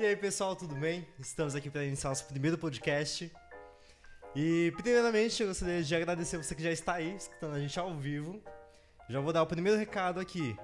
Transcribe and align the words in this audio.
E 0.00 0.06
aí, 0.06 0.16
pessoal, 0.16 0.56
tudo 0.56 0.74
bem? 0.74 1.06
Estamos 1.18 1.54
aqui 1.54 1.68
para 1.68 1.84
iniciar 1.84 2.08
nosso 2.08 2.24
primeiro 2.24 2.56
podcast. 2.56 3.30
E, 4.34 4.72
primeiramente, 4.74 5.42
eu 5.42 5.48
gostaria 5.48 5.82
de 5.82 5.94
agradecer 5.94 6.38
você 6.38 6.54
que 6.54 6.62
já 6.62 6.72
está 6.72 6.94
aí, 6.94 7.14
escutando 7.14 7.54
a 7.54 7.60
gente 7.60 7.78
ao 7.78 7.94
vivo. 7.94 8.42
Já 9.10 9.20
vou 9.20 9.30
dar 9.30 9.42
o 9.42 9.46
primeiro 9.46 9.78
recado 9.78 10.18
aqui. 10.18 10.56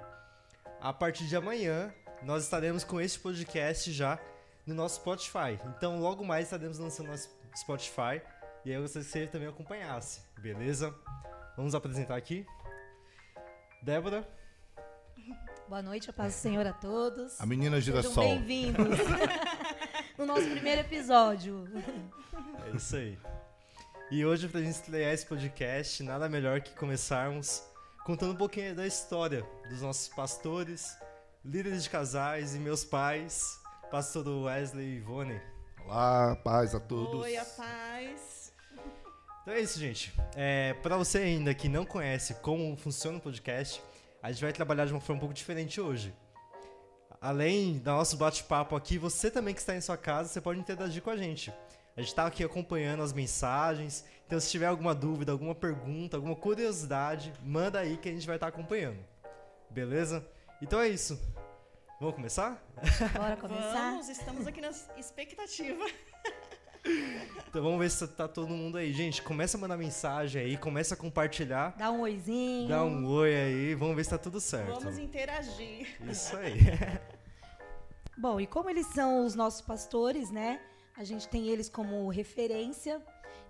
A 0.81 0.91
partir 0.91 1.27
de 1.27 1.35
amanhã, 1.35 1.93
nós 2.23 2.45
estaremos 2.45 2.83
com 2.83 2.99
este 2.99 3.19
podcast 3.19 3.91
já 3.91 4.19
no 4.65 4.73
nosso 4.73 4.95
Spotify. 4.95 5.59
Então, 5.67 5.99
logo 5.99 6.25
mais 6.25 6.45
estaremos 6.45 6.79
lançando 6.79 7.09
nosso 7.09 7.29
Spotify. 7.55 8.19
E 8.65 8.71
aí, 8.71 8.73
eu 8.75 8.81
gostaria 8.81 9.05
que 9.05 9.11
você 9.11 9.27
também 9.27 9.47
acompanhasse, 9.47 10.21
beleza? 10.39 10.91
Vamos 11.55 11.75
apresentar 11.75 12.15
aqui. 12.15 12.43
Débora. 13.83 14.27
Boa 15.67 15.81
noite, 15.81 16.09
a 16.09 16.13
paz 16.13 16.33
do 16.33 16.37
Senhor 16.37 16.65
a 16.65 16.71
todos. 16.71 17.41
A 17.41 17.45
menina 17.45 17.81
girassol. 17.81 18.13
Sejam 18.13 18.37
bem-vindos 18.37 18.97
no 20.17 20.25
nosso 20.25 20.49
primeiro 20.49 20.79
episódio. 20.79 21.67
É 22.65 22.75
isso 22.77 22.95
aí. 22.95 23.19
E 24.09 24.25
hoje, 24.25 24.47
pra 24.47 24.61
gente 24.61 24.75
estrear 24.75 25.13
esse 25.13 25.25
podcast, 25.25 26.01
nada 26.03 26.29
melhor 26.29 26.61
que 26.61 26.73
começarmos 26.73 27.61
contando 28.05 28.31
um 28.31 28.37
pouquinho 28.37 28.73
da 28.73 28.87
história 28.87 29.45
dos 29.69 29.81
nossos 29.81 30.07
pastores, 30.07 30.97
líderes 31.43 31.83
de 31.83 31.89
casais 31.89 32.55
e 32.55 32.59
meus 32.59 32.85
pais, 32.85 33.59
pastor 33.91 34.25
Wesley 34.25 34.85
e 34.85 34.97
Ivone. 34.99 35.41
Olá, 35.83 36.33
paz 36.37 36.73
a 36.75 36.79
todos. 36.79 37.23
Oi, 37.23 37.35
a 37.35 37.43
paz. 37.43 38.53
Então 39.41 39.53
é 39.53 39.59
isso, 39.59 39.77
gente. 39.77 40.13
É, 40.33 40.73
para 40.75 40.95
você 40.95 41.17
ainda 41.17 41.53
que 41.53 41.67
não 41.67 41.85
conhece 41.85 42.35
como 42.35 42.77
funciona 42.77 43.17
o 43.17 43.21
podcast, 43.21 43.81
a 44.21 44.31
gente 44.31 44.41
vai 44.41 44.53
trabalhar 44.53 44.85
de 44.85 44.93
uma 44.93 45.01
forma 45.01 45.17
um 45.17 45.19
pouco 45.19 45.33
diferente 45.33 45.79
hoje. 45.79 46.13
Além 47.19 47.79
do 47.79 47.91
nosso 47.91 48.17
bate-papo 48.17 48.75
aqui, 48.75 48.97
você 48.97 49.31
também 49.31 49.53
que 49.53 49.59
está 49.59 49.75
em 49.75 49.81
sua 49.81 49.97
casa, 49.97 50.29
você 50.29 50.39
pode 50.39 50.59
interagir 50.59 51.01
com 51.01 51.09
a 51.09 51.17
gente. 51.17 51.51
A 51.95 52.01
gente 52.01 52.09
está 52.09 52.27
aqui 52.27 52.43
acompanhando 52.43 53.01
as 53.01 53.11
mensagens, 53.11 54.05
então 54.25 54.39
se 54.39 54.51
tiver 54.51 54.67
alguma 54.67 54.93
dúvida, 54.93 55.31
alguma 55.31 55.55
pergunta, 55.55 56.15
alguma 56.15 56.35
curiosidade, 56.35 57.33
manda 57.41 57.79
aí 57.79 57.97
que 57.97 58.07
a 58.07 58.11
gente 58.11 58.27
vai 58.27 58.35
estar 58.35 58.47
acompanhando. 58.47 58.99
Beleza? 59.69 60.23
Então 60.61 60.79
é 60.79 60.87
isso. 60.87 61.19
Vamos 61.99 62.13
começar? 62.13 62.63
Bora 63.15 63.35
começar? 63.37 63.91
Vamos, 63.91 64.09
estamos 64.09 64.45
aqui 64.45 64.61
na 64.61 64.69
expectativa. 64.95 65.83
Então 67.49 67.63
vamos 67.63 67.79
ver 67.79 67.89
se 67.89 68.07
tá 68.07 68.27
todo 68.27 68.49
mundo 68.49 68.77
aí. 68.77 68.91
Gente, 68.93 69.21
começa 69.21 69.57
a 69.57 69.59
mandar 69.59 69.77
mensagem 69.77 70.41
aí, 70.41 70.57
começa 70.57 70.93
a 70.93 70.97
compartilhar. 70.97 71.75
Dá 71.77 71.91
um 71.91 72.01
oizinho. 72.01 72.67
Dá 72.67 72.83
um 72.83 73.05
oi 73.05 73.35
aí, 73.35 73.75
vamos 73.75 73.95
ver 73.95 74.03
se 74.03 74.09
tá 74.11 74.17
tudo 74.17 74.39
certo. 74.39 74.79
Vamos 74.79 74.97
interagir. 74.97 75.87
Isso 76.09 76.35
aí. 76.37 76.59
Bom, 78.17 78.39
e 78.41 78.47
como 78.47 78.69
eles 78.69 78.87
são 78.87 79.25
os 79.25 79.35
nossos 79.35 79.61
pastores, 79.61 80.31
né? 80.31 80.59
A 80.95 81.03
gente 81.03 81.27
tem 81.27 81.47
eles 81.47 81.69
como 81.69 82.07
referência. 82.09 83.01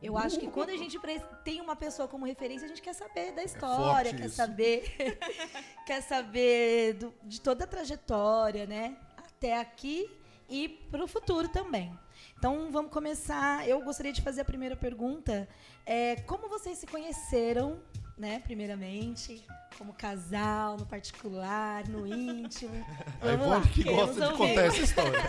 Eu 0.04 0.18
acho 0.18 0.38
que 0.40 0.48
quando 0.48 0.70
a 0.70 0.76
gente 0.78 1.00
tem 1.44 1.60
uma 1.62 1.76
pessoa 1.76 2.08
como 2.08 2.26
referência, 2.26 2.66
a 2.66 2.68
gente 2.68 2.82
quer 2.82 2.94
saber 2.94 3.32
da 3.32 3.44
história, 3.44 4.12
forte 4.12 4.16
quer 4.22 4.30
saber, 4.30 5.18
quer 5.88 6.02
saber 6.02 6.94
do- 6.96 7.14
de 7.24 7.42
toda 7.42 7.64
a 7.64 7.68
trajetória, 7.68 8.66
né? 8.68 8.98
Até 9.18 9.58
aqui 9.60 10.10
e 10.50 10.68
para 10.70 11.04
o 11.04 11.08
futuro 11.08 11.48
também. 11.48 11.98
Então 12.38 12.70
vamos 12.72 12.92
começar. 12.92 13.68
Eu 13.68 13.82
gostaria 13.82 14.14
de 14.14 14.22
fazer 14.22 14.42
a 14.42 14.46
primeira 14.46 14.76
pergunta. 14.76 15.48
É, 15.86 16.18
como 16.28 16.48
vocês 16.48 16.78
se 16.78 16.86
conheceram, 16.86 17.80
né? 18.18 18.40
Primeiramente, 18.40 19.44
como 19.78 19.94
casal, 19.94 20.78
no 20.78 20.86
particular, 20.86 21.88
no 21.88 22.06
íntimo. 22.06 22.86
A 23.22 23.26
Vamos 23.26 23.48
lá. 23.48 23.58
Ivone 23.58 23.72
que 23.74 23.84
gosta 23.90 24.28
de 24.28 24.34
contar 24.38 24.62
essa 24.66 24.78
história. 24.82 25.20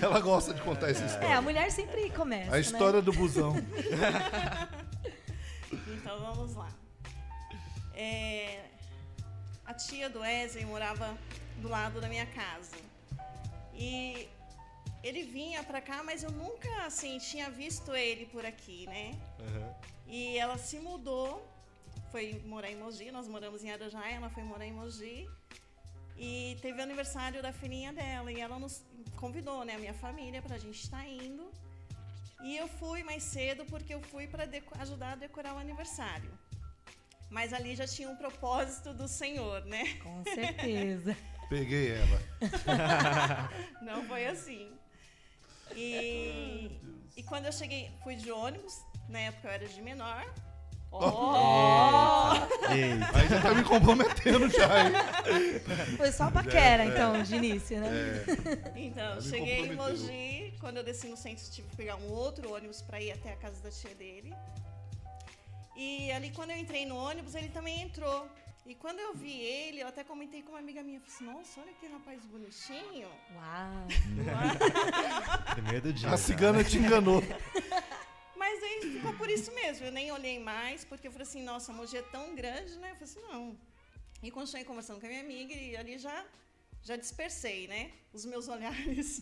Ela 0.00 0.20
gosta 0.20 0.54
de 0.54 0.60
contar 0.62 0.90
essa 0.90 1.00
É, 1.00 1.04
a 1.04 1.06
história. 1.08 1.40
mulher 1.42 1.70
sempre 1.72 2.10
começa. 2.10 2.54
A 2.54 2.60
história 2.60 3.02
do 3.02 3.12
busão. 3.12 3.54
Então 6.02 6.18
vamos 6.18 6.56
lá. 6.56 6.68
É, 7.94 8.60
a 9.64 9.72
tia 9.74 10.08
do 10.10 10.20
Wesley 10.20 10.64
morava 10.64 11.16
do 11.58 11.68
lado 11.68 12.00
da 12.00 12.08
minha 12.08 12.26
casa. 12.26 12.74
E 13.74 14.26
ele 15.02 15.22
vinha 15.22 15.62
pra 15.62 15.80
cá, 15.80 16.02
mas 16.02 16.22
eu 16.22 16.30
nunca 16.30 16.68
assim 16.84 17.18
tinha 17.18 17.50
visto 17.50 17.94
ele 17.94 18.26
por 18.26 18.44
aqui, 18.44 18.86
né? 18.86 19.18
Aham. 19.40 19.74
E 20.06 20.36
ela 20.36 20.58
se 20.58 20.78
mudou, 20.78 21.46
foi 22.10 22.42
morar 22.44 22.70
em 22.70 22.76
Mogi, 22.76 23.10
nós 23.10 23.28
moramos 23.28 23.62
em 23.64 23.70
Arujá, 23.70 24.08
ela 24.10 24.28
foi 24.28 24.42
morar 24.42 24.66
em 24.66 24.72
Mogi. 24.72 25.28
E 26.16 26.58
teve 26.60 26.78
o 26.80 26.82
aniversário 26.82 27.40
da 27.40 27.52
filhinha 27.52 27.92
dela, 27.92 28.30
e 28.30 28.40
ela 28.40 28.58
nos 28.58 28.84
convidou, 29.16 29.64
né, 29.64 29.76
a 29.76 29.78
minha 29.78 29.94
família, 29.94 30.42
pra 30.42 30.58
gente 30.58 30.82
estar 30.82 31.08
indo. 31.08 31.50
E 32.42 32.56
eu 32.56 32.68
fui 32.68 33.02
mais 33.02 33.22
cedo 33.22 33.64
porque 33.66 33.94
eu 33.94 34.02
fui 34.02 34.26
para 34.26 34.48
ajudar 34.80 35.12
a 35.12 35.16
decorar 35.16 35.54
o 35.54 35.58
aniversário. 35.58 36.30
Mas 37.30 37.52
ali 37.52 37.76
já 37.76 37.86
tinha 37.86 38.10
um 38.10 38.16
propósito 38.16 38.92
do 38.92 39.06
Senhor, 39.06 39.64
né? 39.64 39.94
Com 40.02 40.24
certeza. 40.24 41.16
Peguei 41.48 41.92
ela. 41.92 42.20
Não 43.82 44.04
foi 44.04 44.26
assim. 44.26 44.72
E, 45.76 46.70
e 47.16 47.22
quando 47.22 47.46
eu 47.46 47.52
cheguei, 47.52 47.90
fui 48.02 48.16
de 48.16 48.30
ônibus, 48.30 48.78
na 49.08 49.20
época 49.20 49.48
eu 49.48 49.52
era 49.52 49.68
de 49.68 49.82
menor. 49.82 50.26
Oh! 50.92 52.32
Eita. 52.72 53.16
Aí 53.16 53.28
já 53.28 53.40
tá 53.40 53.54
me 53.54 53.62
comprometendo 53.62 54.50
já, 54.50 54.86
hein? 54.86 54.92
Foi 55.96 56.10
só 56.10 56.30
paquera, 56.30 56.84
então, 56.84 57.22
de 57.22 57.36
início, 57.36 57.80
né? 57.80 57.90
Então, 58.74 59.14
me 59.16 59.22
cheguei 59.22 59.66
em. 59.66 59.76
Mogi, 59.76 60.52
quando 60.58 60.78
eu 60.78 60.84
desci 60.84 61.06
no 61.06 61.16
centro, 61.16 61.48
tive 61.48 61.68
que 61.68 61.76
pegar 61.76 61.94
um 61.96 62.10
outro 62.10 62.52
ônibus 62.52 62.82
para 62.82 63.00
ir 63.00 63.12
até 63.12 63.32
a 63.32 63.36
casa 63.36 63.62
da 63.62 63.70
tia 63.70 63.94
dele. 63.94 64.34
E 65.76 66.10
ali, 66.10 66.30
quando 66.30 66.50
eu 66.50 66.58
entrei 66.58 66.84
no 66.84 66.96
ônibus, 66.96 67.36
ele 67.36 67.48
também 67.48 67.82
entrou. 67.82 68.28
E 68.70 68.74
quando 68.76 69.00
eu 69.00 69.12
vi 69.12 69.32
ele, 69.32 69.80
eu 69.80 69.88
até 69.88 70.04
comentei 70.04 70.44
com 70.44 70.50
uma 70.50 70.60
amiga 70.60 70.80
minha, 70.80 71.00
falei 71.00 71.12
assim, 71.12 71.24
nossa, 71.24 71.60
olha 71.60 71.72
que 71.72 71.88
rapaz 71.88 72.24
bonitinho. 72.24 73.08
Uau. 73.34 73.88
Primeiro 75.56 75.92
dia. 75.92 76.08
A 76.08 76.16
cigana 76.16 76.62
te 76.62 76.78
enganou. 76.78 77.20
Mas 78.38 78.62
aí 78.62 78.92
ficou 78.92 79.12
por 79.14 79.28
isso 79.28 79.52
mesmo, 79.52 79.86
eu 79.86 79.90
nem 79.90 80.12
olhei 80.12 80.38
mais, 80.38 80.84
porque 80.84 81.08
eu 81.08 81.10
falei 81.10 81.26
assim, 81.26 81.42
nossa, 81.42 81.72
a 81.72 81.74
Mogi 81.74 81.96
é 81.96 82.02
tão 82.02 82.32
grande, 82.36 82.78
né? 82.78 82.92
Eu 82.92 82.94
falei 82.94 83.10
assim, 83.10 83.22
não. 83.22 83.58
E 84.22 84.30
continuei 84.30 84.64
conversando 84.64 85.00
com 85.00 85.06
a 85.06 85.08
minha 85.08 85.22
amiga 85.22 85.52
e 85.52 85.76
ali 85.76 85.98
já, 85.98 86.24
já 86.80 86.94
dispersei, 86.94 87.66
né? 87.66 87.90
Os 88.12 88.24
meus 88.24 88.46
olhares. 88.46 89.20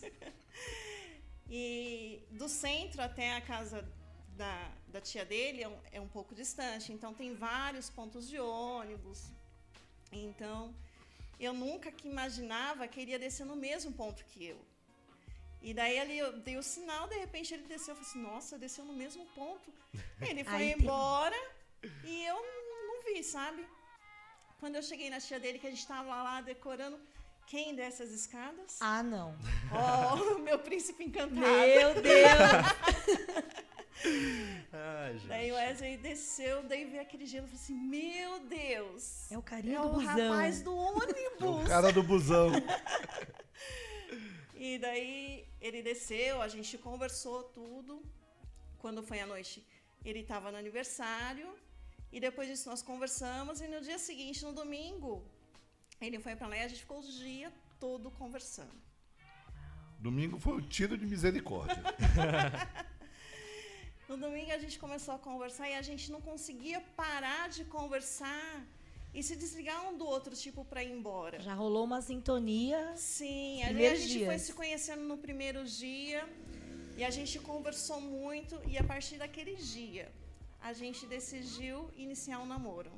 e 1.49 2.21
do 2.29 2.47
centro 2.47 3.01
até 3.01 3.33
a 3.35 3.41
casa 3.41 3.83
da, 4.37 4.71
da 4.89 5.01
tia 5.01 5.25
dele 5.25 5.63
é 5.63 5.67
um, 5.67 5.79
é 5.93 5.99
um 5.99 6.07
pouco 6.07 6.35
distante, 6.35 6.93
então 6.93 7.15
tem 7.15 7.33
vários 7.33 7.89
pontos 7.89 8.29
de 8.29 8.39
ônibus. 8.39 9.38
Então, 10.11 10.73
eu 11.39 11.53
nunca 11.53 11.91
que 11.91 12.07
imaginava 12.07 12.87
que 12.87 12.99
ele 12.99 13.11
ia 13.11 13.19
descer 13.19 13.45
no 13.45 13.55
mesmo 13.55 13.91
ponto 13.91 14.23
que 14.25 14.45
eu. 14.45 14.59
E 15.61 15.73
daí 15.73 15.99
ali 15.99 16.17
eu 16.17 16.33
dei 16.39 16.57
o 16.57 16.63
sinal, 16.63 17.07
de 17.07 17.15
repente 17.17 17.53
ele 17.53 17.63
desceu. 17.63 17.91
Eu 17.93 17.95
falei 17.97 18.09
assim, 18.09 18.21
nossa, 18.21 18.57
desceu 18.57 18.85
no 18.85 18.93
mesmo 18.93 19.25
ponto. 19.35 19.73
Ele 20.21 20.43
foi 20.43 20.57
tem- 20.57 20.71
embora 20.79 21.35
e 22.03 22.23
eu 22.25 22.35
não, 22.35 23.03
vi, 23.03 23.23
sabe? 23.23 23.67
Quando 24.59 24.75
eu 24.75 24.83
cheguei 24.83 25.09
na 25.09 25.19
tia 25.19 25.39
dele, 25.39 25.59
que 25.59 25.67
a 25.67 25.69
gente 25.69 25.79
estava 25.79 26.23
lá 26.23 26.39
decorando, 26.41 26.97
quem 27.45 27.75
desce 27.75 28.03
as 28.03 28.09
escadas? 28.11 28.77
Ah, 28.81 29.03
não. 29.03 29.35
Oh, 29.71 30.39
meu 30.39 30.59
príncipe 30.59 31.03
encantado. 31.03 31.35
Meu 31.39 31.93
Deus. 32.01 32.65
Ai, 34.71 35.13
gente. 35.13 35.27
Daí 35.27 35.51
o 35.51 35.55
Wesley 35.55 35.97
desceu, 35.97 36.63
daí 36.63 36.85
veio 36.85 37.01
aquele 37.01 37.25
gelo. 37.25 37.45
Eu 37.45 37.49
falei 37.49 37.63
assim, 37.63 37.75
meu 37.75 38.39
Deus. 38.47 39.31
É 39.31 39.37
o 39.37 39.41
carinho 39.41 39.77
é 39.77 39.81
do 39.81 39.87
o 39.87 39.93
busão. 39.93 40.31
rapaz 40.31 40.61
do 40.61 40.71
O 40.75 40.97
ônibus. 40.97 41.67
cara 41.67 41.91
do 41.91 42.03
busão. 42.03 42.51
E 44.61 44.77
daí 44.77 45.47
ele 45.61 45.81
desceu, 45.81 46.41
a 46.41 46.49
gente 46.49 46.77
conversou 46.77 47.43
tudo. 47.43 48.03
Quando 48.77 49.01
foi 49.01 49.21
à 49.21 49.25
noite, 49.25 49.65
ele 50.03 50.19
estava 50.19 50.51
no 50.51 50.57
aniversário. 50.57 51.47
E 52.11 52.19
depois 52.19 52.49
disso 52.49 52.69
nós 52.69 52.81
conversamos. 52.81 53.61
E 53.61 53.67
no 53.69 53.79
dia 53.79 53.97
seguinte, 53.97 54.43
no 54.43 54.51
domingo, 54.51 55.23
ele 56.01 56.19
foi 56.19 56.35
para 56.35 56.47
lá 56.47 56.57
e 56.57 56.61
a 56.63 56.67
gente 56.67 56.81
ficou 56.81 56.99
o 56.99 57.03
dia 57.03 57.53
todo 57.79 58.11
conversando. 58.11 58.75
Domingo 59.97 60.37
foi 60.37 60.57
o 60.57 60.61
tiro 60.61 60.97
de 60.97 61.05
misericórdia. 61.05 61.81
No 64.09 64.17
domingo 64.17 64.51
a 64.51 64.57
gente 64.57 64.77
começou 64.83 65.13
a 65.13 65.19
conversar 65.19 65.69
e 65.69 65.75
a 65.75 65.83
gente 65.83 66.11
não 66.11 66.19
conseguia 66.19 66.81
parar 67.01 67.47
de 67.47 67.63
conversar 67.63 68.65
e 69.13 69.21
se 69.21 69.35
desligar 69.35 69.87
um 69.87 69.95
do 69.95 70.05
outro, 70.13 70.35
tipo, 70.35 70.65
para 70.65 70.83
ir 70.83 70.91
embora. 70.91 71.39
Já 71.39 71.53
rolou 71.53 71.83
uma 71.83 72.01
sintonia. 72.01 72.79
Sim, 72.95 73.61
ali 73.67 73.85
a 73.85 73.93
gente 73.93 74.25
foi 74.25 74.35
dias. 74.35 74.41
se 74.41 74.53
conhecendo 74.53 75.03
no 75.03 75.17
primeiro 75.25 75.63
dia 75.63 76.27
e 76.97 77.03
a 77.03 77.11
gente 77.11 77.37
conversou 77.51 78.01
muito 78.01 78.59
e 78.67 78.79
a 78.79 78.83
partir 78.83 79.19
daquele 79.19 79.55
dia 79.75 80.11
a 80.59 80.73
gente 80.73 81.05
decidiu 81.05 81.91
iniciar 81.95 82.39
um 82.39 82.47
namoro. 82.47 82.91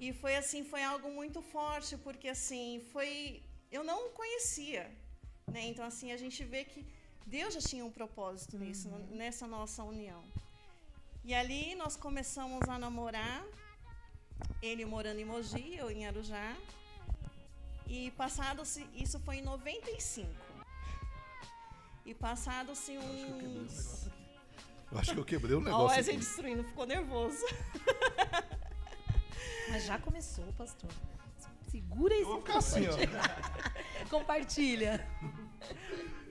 E 0.00 0.10
foi 0.22 0.36
assim, 0.36 0.64
foi 0.64 0.82
algo 0.82 1.10
muito 1.10 1.42
forte, 1.42 1.98
porque 1.98 2.28
assim, 2.28 2.80
foi 2.92 3.42
eu 3.70 3.84
não 3.84 4.06
o 4.06 4.10
conhecia. 4.20 4.90
Né? 5.46 5.66
Então, 5.66 5.84
assim, 5.84 6.12
a 6.12 6.16
gente 6.16 6.42
vê 6.42 6.64
que 6.64 6.80
Deus 7.26 7.54
já 7.54 7.60
tinha 7.60 7.84
um 7.84 7.90
propósito 7.90 8.58
nisso, 8.58 8.88
nessa 9.10 9.46
nossa 9.46 9.82
união. 9.82 10.22
E 11.24 11.34
ali 11.34 11.74
nós 11.74 11.96
começamos 11.96 12.68
a 12.68 12.78
namorar, 12.78 13.44
ele 14.62 14.84
morando 14.84 15.20
em 15.20 15.24
Mogi, 15.24 15.74
eu 15.76 15.90
em 15.90 16.06
Arujá. 16.06 16.54
E 17.86 18.10
passado-se, 18.12 18.86
isso 18.94 19.18
foi 19.20 19.36
em 19.36 19.42
95. 19.42 20.28
E 22.04 22.14
passado-se 22.14 22.98
uns. 22.98 24.06
Eu 24.92 24.98
acho 24.98 25.14
que 25.14 25.20
eu 25.20 25.24
quebrei 25.24 25.56
o 25.56 25.58
Ó, 25.58 25.60
o 25.60 25.64
negócio. 25.64 25.96
Wesley 25.96 26.16
destruindo, 26.18 26.64
ficou 26.64 26.86
nervoso. 26.86 27.44
Mas 29.70 29.84
já 29.86 29.98
começou, 29.98 30.44
pastor. 30.58 30.90
Segura 31.70 32.14
Eu 32.14 32.26
vou 32.26 32.38
esse 32.38 32.46
ficar 32.46 32.58
assim, 32.58 32.86
ó. 32.86 34.08
Compartilha. 34.10 35.04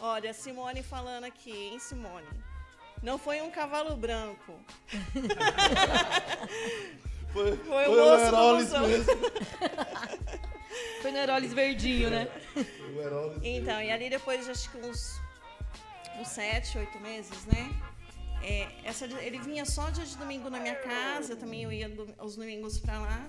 Olha, 0.00 0.32
Simone 0.32 0.82
falando 0.82 1.24
aqui, 1.24 1.50
hein, 1.50 1.78
Simone? 1.78 2.26
Não 3.02 3.18
foi 3.18 3.40
um 3.40 3.50
cavalo 3.50 3.96
branco. 3.96 4.54
Foi, 7.32 7.56
Foi 7.58 7.86
o 7.86 7.92
foi 7.92 8.00
o 8.00 8.18
Heroles 8.26 8.70
mesmo. 8.72 9.12
Foi 11.02 11.10
no 11.12 11.18
Heroles 11.18 11.52
verdinho, 11.52 12.08
né? 12.10 12.26
Foi 12.54 12.64
o 12.94 13.00
Heroles 13.02 13.38
Então, 13.42 13.82
e 13.82 13.90
ali 13.90 14.08
depois 14.08 14.44
de 14.46 14.50
acho 14.50 14.70
que 14.70 14.78
uns, 14.78 15.20
uns 16.18 16.28
sete, 16.28 16.78
oito 16.78 16.98
meses, 17.00 17.44
né? 17.44 17.70
É, 18.42 18.66
essa, 18.82 19.04
ele 19.04 19.38
vinha 19.40 19.64
só 19.66 19.90
dia 19.90 20.04
de 20.06 20.16
domingo 20.16 20.48
na 20.48 20.58
minha 20.58 20.74
casa, 20.76 21.36
também 21.36 21.64
eu 21.64 21.72
ia 21.72 21.88
do- 21.88 22.14
aos 22.16 22.34
domingos 22.36 22.78
pra 22.78 22.98
lá. 22.98 23.22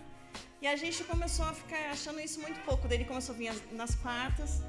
E 0.62 0.68
a 0.68 0.76
gente 0.78 1.04
começou 1.04 1.46
a 1.46 1.54
ficar 1.54 1.92
achando 1.92 2.20
isso 2.22 2.40
muito 2.42 2.60
pouco. 2.62 2.88
Daí 2.88 3.00
ele 3.00 3.06
começou 3.06 3.36
a 3.36 3.38
vir 3.38 3.50
as- 3.50 3.62
nas 3.74 3.96
quartas, 3.96 4.62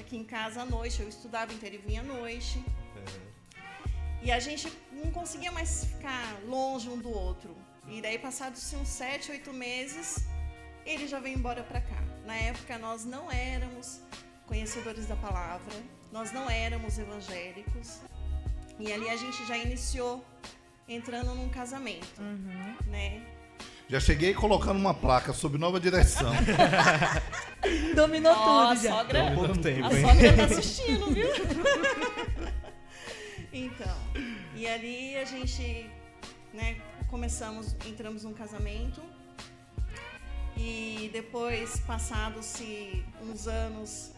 aqui 0.00 0.16
em 0.16 0.24
casa 0.24 0.62
à 0.62 0.64
noite. 0.64 1.00
Eu 1.00 1.08
estudava, 1.08 1.52
então 1.52 1.68
ele 1.68 1.78
vinha 1.78 2.00
à 2.00 2.04
noite. 2.04 2.64
E 4.22 4.30
a 4.30 4.38
gente 4.38 4.72
não 4.92 5.10
conseguia 5.10 5.50
mais 5.50 5.84
ficar 5.84 6.40
longe 6.46 6.88
um 6.88 6.98
do 6.98 7.10
outro. 7.10 7.56
E 7.88 8.00
daí, 8.00 8.18
passados 8.18 8.72
uns 8.74 8.88
sete, 8.88 9.32
oito 9.32 9.52
meses, 9.52 10.24
ele 10.86 11.08
já 11.08 11.18
veio 11.18 11.36
embora 11.36 11.62
para 11.62 11.80
cá. 11.80 12.02
Na 12.24 12.36
época, 12.36 12.78
nós 12.78 13.04
não 13.04 13.30
éramos 13.30 14.00
conhecedores 14.46 15.06
da 15.06 15.16
palavra, 15.16 15.74
nós 16.12 16.32
não 16.32 16.48
éramos 16.48 16.98
evangélicos. 16.98 18.00
E 18.78 18.92
ali 18.92 19.08
a 19.08 19.16
gente 19.16 19.44
já 19.46 19.56
iniciou 19.56 20.24
entrando 20.88 21.34
num 21.34 21.48
casamento, 21.48 22.20
né? 22.86 23.24
Já 23.92 24.00
cheguei 24.00 24.32
colocando 24.32 24.78
uma 24.78 24.94
placa 24.94 25.34
sob 25.34 25.58
nova 25.58 25.78
direção. 25.78 26.32
Dominou 27.94 28.32
a 28.32 28.68
tudo 28.68 28.82
já. 28.82 28.90
sogra, 28.90 29.28
Há 29.28 29.34
pouco 29.34 29.58
tempo, 29.58 29.86
a 29.86 29.92
hein? 29.92 30.06
sogra 30.06 30.34
tá 30.34 30.44
assistindo, 30.44 31.12
viu? 31.12 31.28
então, 33.52 33.98
e 34.56 34.66
ali 34.66 35.14
a 35.16 35.26
gente, 35.26 35.90
né, 36.54 36.80
começamos, 37.10 37.76
entramos 37.86 38.24
num 38.24 38.32
casamento. 38.32 39.02
E 40.56 41.10
depois, 41.12 41.78
passados-se 41.80 43.04
uns 43.22 43.46
anos, 43.46 44.12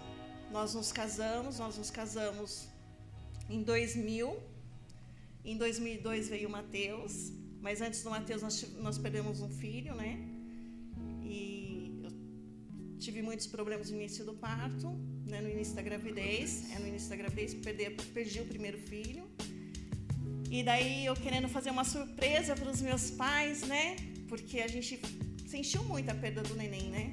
nós 0.52 0.72
nos 0.72 0.92
casamos. 0.92 1.58
Nós 1.58 1.76
nos 1.76 1.90
casamos 1.90 2.68
em 3.50 3.60
2000. 3.60 4.40
Em 5.44 5.58
2002 5.58 6.28
veio 6.28 6.48
o 6.48 6.52
Mateus. 6.52 7.32
Mas 7.64 7.80
antes 7.80 8.02
do 8.02 8.10
Mateus, 8.10 8.42
nós, 8.42 8.56
nós 8.86 8.98
perdemos 8.98 9.40
um 9.40 9.48
filho, 9.48 9.94
né? 9.94 10.12
E 11.34 11.98
eu 12.04 12.10
tive 12.98 13.22
muitos 13.22 13.46
problemas 13.46 13.90
no 13.90 13.96
início 13.96 14.22
do 14.22 14.34
parto, 14.34 14.88
né, 15.30 15.40
no 15.40 15.48
início 15.48 15.74
da 15.74 15.80
gravidez. 15.80 16.70
É 16.74 16.78
no 16.78 16.86
início 16.86 17.08
da 17.08 17.16
gravidez, 17.16 17.54
perdi, 17.54 17.88
perdi 18.16 18.40
o 18.42 18.44
primeiro 18.44 18.78
filho. 18.90 19.24
E 20.50 20.62
daí 20.62 21.06
eu 21.06 21.16
querendo 21.16 21.48
fazer 21.48 21.70
uma 21.70 21.84
surpresa 21.84 22.54
para 22.54 22.70
os 22.70 22.82
meus 22.82 23.10
pais, 23.22 23.62
né? 23.62 23.96
Porque 24.28 24.60
a 24.60 24.68
gente 24.68 25.00
sentiu 25.46 25.82
muito 25.84 26.10
a 26.10 26.14
perda 26.14 26.42
do 26.42 26.54
neném, 26.54 26.90
né? 26.90 27.04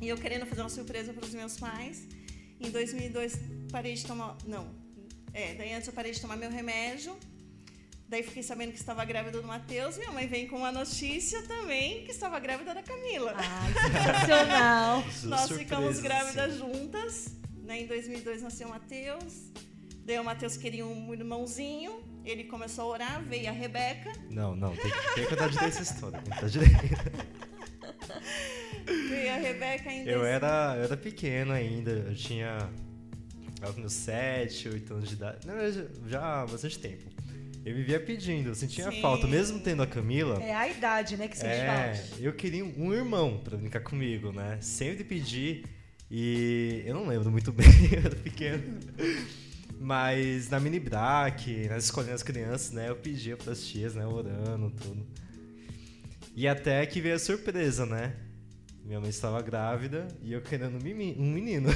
E 0.00 0.08
eu 0.08 0.16
querendo 0.16 0.46
fazer 0.46 0.62
uma 0.62 0.74
surpresa 0.78 1.12
para 1.12 1.26
os 1.26 1.34
meus 1.34 1.58
pais. 1.58 2.08
Em 2.58 2.70
2002 2.70 3.34
parei 3.70 3.92
de 3.92 4.06
tomar, 4.06 4.38
não. 4.46 4.64
É, 5.34 5.54
daí 5.54 5.70
antes 5.74 5.86
eu 5.86 5.92
parei 5.92 6.12
de 6.12 6.20
tomar 6.24 6.36
meu 6.44 6.50
remédio. 6.50 7.14
Daí 8.10 8.24
fiquei 8.24 8.42
sabendo 8.42 8.72
que 8.72 8.78
estava 8.78 9.04
grávida 9.04 9.40
do 9.40 9.46
Matheus. 9.46 9.96
Minha 9.96 10.10
mãe 10.10 10.26
vem 10.26 10.48
com 10.48 10.56
uma 10.56 10.72
notícia 10.72 11.40
também 11.44 12.02
que 12.02 12.10
estava 12.10 12.40
grávida 12.40 12.74
da 12.74 12.82
Camila. 12.82 13.32
Ai, 13.36 13.72
sensacional. 13.72 14.96
Nós 15.22 15.40
Surpresa, 15.42 15.54
ficamos 15.60 16.00
grávidas 16.00 16.52
sim. 16.54 16.58
juntas. 16.58 17.36
Né? 17.62 17.82
Em 17.82 17.86
2002 17.86 18.42
nasceu 18.42 18.66
o 18.66 18.70
Matheus. 18.70 19.52
Daí 20.04 20.18
o 20.18 20.24
Matheus 20.24 20.56
queria 20.56 20.84
um 20.84 21.14
irmãozinho. 21.14 22.02
Ele 22.24 22.42
começou 22.42 22.86
a 22.86 22.88
orar, 22.88 23.22
veio 23.22 23.48
a 23.48 23.52
Rebeca. 23.52 24.12
Não, 24.28 24.56
não, 24.56 24.74
tem, 24.74 24.90
que- 24.90 24.98
tem 25.14 25.24
que 25.24 25.30
contar 25.30 25.48
direito 25.48 25.78
essa 25.78 25.82
história. 25.82 26.18
Contar 26.20 26.48
direito. 26.48 26.74
Veio 29.08 29.32
a 29.32 29.36
Rebeca 29.36 29.92
em 29.92 30.08
Eu 30.08 30.24
era, 30.24 30.74
eu 30.76 30.82
era 30.84 30.96
pequeno 30.96 31.52
ainda, 31.52 31.90
eu 31.92 32.14
tinha. 32.14 32.68
Com 33.60 33.80
meus 33.80 33.92
7, 33.92 34.68
8 34.68 34.94
anos 34.94 35.08
de 35.08 35.14
idade. 35.14 35.46
Não, 35.46 35.54
eu 35.54 35.72
já, 35.72 35.84
já 36.08 36.42
há 36.42 36.46
bastante 36.46 36.78
tempo. 36.78 37.04
Eu 37.64 37.74
vivia 37.74 38.00
pedindo, 38.00 38.48
eu 38.48 38.54
sentia 38.54 38.90
Sim. 38.90 39.02
falta, 39.02 39.26
mesmo 39.26 39.60
tendo 39.60 39.82
a 39.82 39.86
Camila. 39.86 40.42
É 40.42 40.54
a 40.54 40.66
idade, 40.68 41.16
né, 41.16 41.28
que 41.28 41.36
sente 41.36 41.48
É, 41.52 41.94
falta. 41.94 42.22
eu 42.22 42.32
queria 42.32 42.64
um 42.64 42.92
irmão 42.94 43.38
pra 43.44 43.56
brincar 43.56 43.80
comigo, 43.80 44.32
né? 44.32 44.58
Sempre 44.62 45.04
pedi 45.04 45.64
e 46.10 46.82
eu 46.86 46.94
não 46.94 47.06
lembro 47.06 47.30
muito 47.30 47.52
bem, 47.52 47.66
eu 47.92 47.98
era 47.98 48.16
pequeno. 48.16 48.78
Mas 49.78 50.48
na 50.48 50.58
mini 50.58 50.80
braque, 50.80 51.68
nas 51.68 51.84
escolinhas 51.84 52.20
das 52.20 52.22
crianças, 52.22 52.72
né? 52.72 52.88
Eu 52.88 52.96
pedia 52.96 53.36
pras 53.36 53.64
tias, 53.66 53.94
né? 53.94 54.06
Orando, 54.06 54.70
tudo. 54.70 55.06
E 56.34 56.48
até 56.48 56.84
que 56.86 57.00
veio 57.00 57.14
a 57.16 57.18
surpresa, 57.18 57.84
né? 57.84 58.14
Minha 58.84 59.00
mãe 59.00 59.10
estava 59.10 59.40
grávida 59.42 60.08
e 60.22 60.32
eu 60.32 60.40
querendo 60.40 60.76
um 60.78 60.82
menino. 60.82 61.68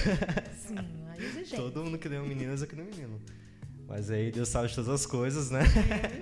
Sim, 0.67 0.77
a 1.11 1.17
exigência. 1.19 1.57
Todo 1.61 1.85
mundo 1.85 1.99
queria 1.99 2.23
um 2.23 2.27
menino, 2.27 2.51
mas 2.53 2.63
eu 2.63 2.67
queria 2.69 2.85
um 2.85 2.89
menino. 2.89 3.21
Mas 3.87 4.11
aí 4.11 4.33
Deus 4.33 4.49
sabe 4.49 4.69
de 4.69 4.75
todas 4.75 4.89
as 4.91 5.07
coisas, 5.07 5.51
né? 5.51 5.61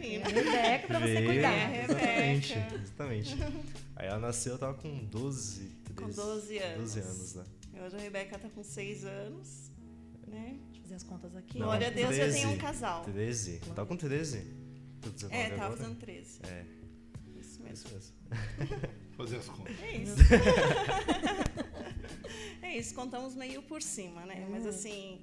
É 0.03 0.29
Rebeca 0.29 0.87
pra 0.89 0.99
você 1.01 1.23
cuidar. 1.25 1.53
É, 1.53 1.85
Exatamente, 1.85 2.55
Rebeca. 2.55 2.75
exatamente. 2.83 3.37
Aí 3.97 4.09
ela 4.09 4.19
nasceu, 4.19 4.55
eu 4.55 4.59
tava 4.59 4.75
com 4.75 5.05
12, 5.05 5.61
13, 5.95 5.95
Com 5.95 6.11
12 6.11 6.59
anos. 6.59 6.95
12 6.95 7.01
anos, 7.01 7.35
né? 7.37 7.45
Hoje 7.87 7.97
a 7.97 8.01
Rebeca 8.01 8.39
tá 8.39 8.49
com 8.49 8.65
6 8.65 9.05
anos. 9.05 9.71
Né? 10.27 10.57
Deixa 10.65 10.79
eu 10.79 10.83
fazer 10.83 10.95
as 10.97 11.03
contas 11.05 11.37
aqui. 11.37 11.59
Não, 11.59 11.67
Glória 11.67 11.87
a 11.87 11.91
Deus, 11.91 12.11
eu 12.11 12.17
13. 12.25 12.39
tenho 12.41 12.51
um 12.51 12.57
casal. 12.59 13.05
13. 13.05 13.59
Tava 13.75 13.87
com 13.87 13.97
13? 13.97 14.45
Tô 15.01 15.11
19 15.11 15.37
É, 15.37 15.51
tava 15.51 15.65
agora? 15.67 15.77
fazendo 15.77 15.99
13. 16.01 16.41
É, 16.45 16.65
Isso 17.39 17.63
isso 17.73 17.89
mesmo. 17.89 17.91
mesmo. 17.93 18.13
Fazer 19.17 19.37
as 19.37 19.49
contas. 19.49 19.77
É 19.83 19.97
isso. 19.99 20.17
é 22.63 22.77
isso, 22.79 22.95
contamos 22.95 23.35
meio 23.35 23.63
por 23.63 23.83
cima, 23.83 24.25
né? 24.27 24.47
Mas 24.51 24.67
assim, 24.67 25.21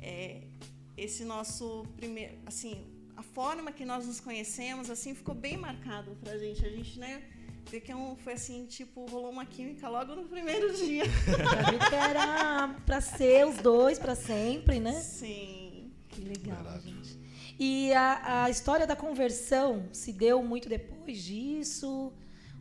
é, 0.00 0.42
esse 0.96 1.24
nosso 1.24 1.84
primeiro, 1.96 2.34
assim, 2.46 2.84
a 3.16 3.22
forma 3.22 3.72
que 3.72 3.84
nós 3.84 4.06
nos 4.06 4.20
conhecemos, 4.20 4.90
assim, 4.90 5.14
ficou 5.14 5.34
bem 5.34 5.56
marcado 5.56 6.16
pra 6.22 6.36
gente. 6.38 6.64
A 6.64 6.68
gente, 6.68 6.98
né, 6.98 7.22
vê 7.70 7.80
que 7.80 7.90
é 7.92 7.96
um, 7.96 8.16
foi 8.16 8.34
assim, 8.34 8.66
tipo, 8.66 9.06
rolou 9.06 9.30
uma 9.30 9.46
química 9.46 9.88
logo 9.88 10.14
no 10.14 10.24
primeiro 10.24 10.74
dia. 10.76 11.04
Era 11.92 12.68
pra 12.86 13.00
ser 13.00 13.46
os 13.46 13.56
dois 13.58 13.98
pra 13.98 14.14
sempre, 14.14 14.80
né? 14.80 14.92
Sim. 15.00 15.92
Que 16.08 16.20
legal, 16.22 16.62
Verdade. 16.62 16.90
gente. 16.90 17.18
E 17.58 17.92
a, 17.92 18.44
a 18.44 18.50
história 18.50 18.86
da 18.86 18.96
conversão 18.96 19.88
se 19.92 20.12
deu 20.12 20.42
muito 20.42 20.68
depois 20.68 21.22
disso? 21.22 22.12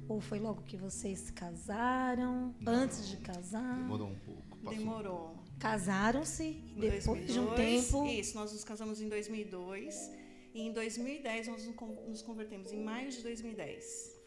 Ou 0.07 0.19
foi 0.19 0.39
logo 0.39 0.61
que 0.63 0.75
vocês 0.77 1.19
se 1.19 1.33
casaram? 1.33 2.53
Antes 2.65 3.07
de 3.07 3.17
casar? 3.17 3.75
Demorou 3.77 4.09
um 4.09 4.15
pouco. 4.19 4.57
Passou. 4.57 4.77
Demorou. 4.77 5.40
Casaram-se 5.61 6.43
Em 6.43 6.79
depois 6.79 7.03
de 7.27 7.39
um 7.39 7.45
2002, 7.45 7.85
tempo. 7.85 8.05
Isso, 8.07 8.35
nós 8.35 8.51
nos 8.51 8.63
casamos 8.63 8.99
em 9.01 9.07
2002. 9.07 10.11
E 10.53 10.61
em 10.63 10.73
2010 10.73 11.47
nós 11.47 11.65
nos 11.65 11.75
con- 11.75 11.95
nos 12.07 12.21
convertemos, 12.21 12.71
em 12.73 12.83
maio 12.83 13.09
de 13.09 13.21
2010. 13.21 14.19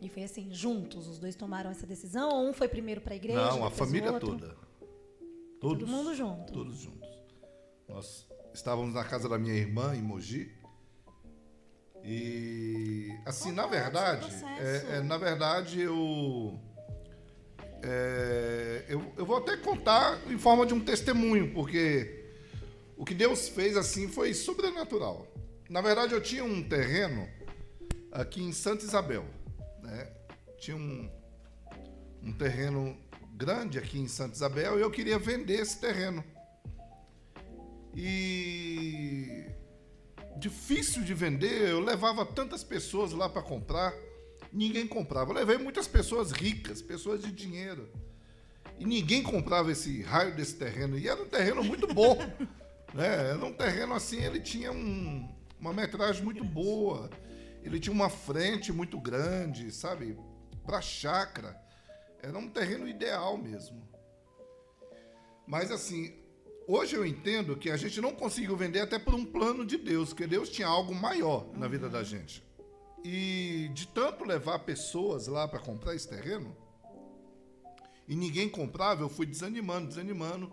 E 0.00 0.08
foi 0.08 0.22
assim, 0.22 0.48
juntos, 0.54 1.08
os 1.08 1.18
dois 1.18 1.34
tomaram 1.34 1.70
essa 1.70 1.86
decisão? 1.86 2.30
Ou 2.30 2.48
um 2.48 2.52
foi 2.52 2.68
primeiro 2.68 3.00
para 3.00 3.12
a 3.14 3.16
igreja? 3.16 3.38
Não, 3.50 3.64
a 3.66 3.70
família 3.70 4.12
outro? 4.12 4.28
toda. 4.38 4.56
Todos, 5.60 5.80
Todo 5.80 5.86
mundo 5.88 6.14
junto. 6.14 6.52
Todos 6.52 6.78
juntos. 6.78 7.08
Nós 7.88 8.26
estávamos 8.54 8.94
na 8.94 9.04
casa 9.04 9.28
da 9.28 9.36
minha 9.36 9.54
irmã, 9.54 9.94
em 9.96 10.00
Mogi. 10.02 10.56
E, 12.04 13.08
assim, 13.26 13.50
na 13.50 13.62
Como 13.64 13.74
foi 13.74 13.82
verdade, 13.82 14.20
processo? 14.20 14.86
é, 14.86 14.96
é, 14.98 15.00
na 15.02 15.18
verdade, 15.18 15.80
eu, 15.80 16.58
é, 17.82 18.84
eu. 18.88 19.12
Eu 19.16 19.26
vou 19.26 19.36
até 19.36 19.56
contar 19.56 20.20
em 20.28 20.38
forma 20.38 20.66
de 20.66 20.74
um 20.74 20.80
testemunho, 20.80 21.52
porque 21.52 22.24
o 22.96 23.04
que 23.04 23.14
Deus 23.14 23.48
fez 23.48 23.76
assim 23.76 24.08
foi 24.08 24.34
sobrenatural. 24.34 25.26
Na 25.68 25.80
verdade, 25.80 26.14
eu 26.14 26.20
tinha 26.20 26.44
um 26.44 26.62
terreno 26.62 27.28
aqui 28.10 28.42
em 28.42 28.52
Santa 28.52 28.84
Isabel. 28.84 29.24
Né? 29.82 30.10
Tinha 30.58 30.76
um, 30.76 31.10
um 32.22 32.32
terreno 32.32 32.98
grande 33.34 33.78
aqui 33.78 33.98
em 33.98 34.08
Santa 34.08 34.34
Isabel 34.34 34.78
e 34.78 34.82
eu 34.82 34.90
queria 34.90 35.18
vender 35.18 35.60
esse 35.60 35.80
terreno. 35.80 36.24
E 37.94 39.44
difícil 40.38 41.02
de 41.02 41.14
vender, 41.14 41.68
eu 41.68 41.80
levava 41.80 42.24
tantas 42.24 42.62
pessoas 42.64 43.12
lá 43.12 43.28
para 43.28 43.42
comprar, 43.42 43.92
ninguém 44.52 44.86
comprava. 44.86 45.30
Eu 45.30 45.36
levei 45.36 45.58
muitas 45.58 45.86
pessoas 45.86 46.32
ricas, 46.32 46.82
pessoas 46.82 47.22
de 47.22 47.30
dinheiro. 47.32 47.88
E 48.78 48.84
ninguém 48.84 49.22
comprava 49.22 49.72
esse 49.72 50.02
raio 50.02 50.34
desse 50.34 50.54
terreno. 50.54 50.98
E 50.98 51.08
era 51.08 51.20
um 51.20 51.28
terreno 51.28 51.64
muito 51.64 51.86
bom. 51.92 52.16
né? 52.94 53.30
Era 53.30 53.44
um 53.44 53.52
terreno 53.52 53.94
assim, 53.94 54.22
ele 54.22 54.40
tinha 54.40 54.72
um, 54.72 55.28
uma 55.60 55.72
metragem 55.72 56.22
muito 56.22 56.44
boa. 56.44 57.10
Ele 57.62 57.80
tinha 57.80 57.92
uma 57.92 58.08
frente 58.08 58.72
muito 58.72 58.98
grande, 58.98 59.72
sabe? 59.72 60.16
Para 60.64 60.80
chácara. 60.80 61.60
Era 62.22 62.38
um 62.38 62.48
terreno 62.48 62.88
ideal 62.88 63.36
mesmo. 63.36 63.86
Mas 65.46 65.70
assim, 65.70 66.14
hoje 66.66 66.94
eu 66.94 67.04
entendo 67.04 67.56
que 67.56 67.70
a 67.70 67.76
gente 67.76 68.00
não 68.00 68.12
conseguiu 68.12 68.56
vender 68.56 68.80
até 68.80 68.98
por 68.98 69.14
um 69.14 69.24
plano 69.24 69.64
de 69.64 69.76
Deus, 69.76 70.10
porque 70.10 70.26
Deus 70.26 70.48
tinha 70.48 70.68
algo 70.68 70.94
maior 70.94 71.50
na 71.56 71.66
vida 71.66 71.88
da 71.88 72.02
gente. 72.02 72.47
E 73.04 73.70
de 73.72 73.86
tanto 73.86 74.24
levar 74.24 74.60
pessoas 74.60 75.26
lá 75.26 75.46
para 75.46 75.60
comprar 75.60 75.94
esse 75.94 76.08
terreno, 76.08 76.56
e 78.08 78.16
ninguém 78.16 78.48
comprava, 78.48 79.02
eu 79.02 79.08
fui 79.08 79.26
desanimando, 79.26 79.88
desanimando. 79.88 80.50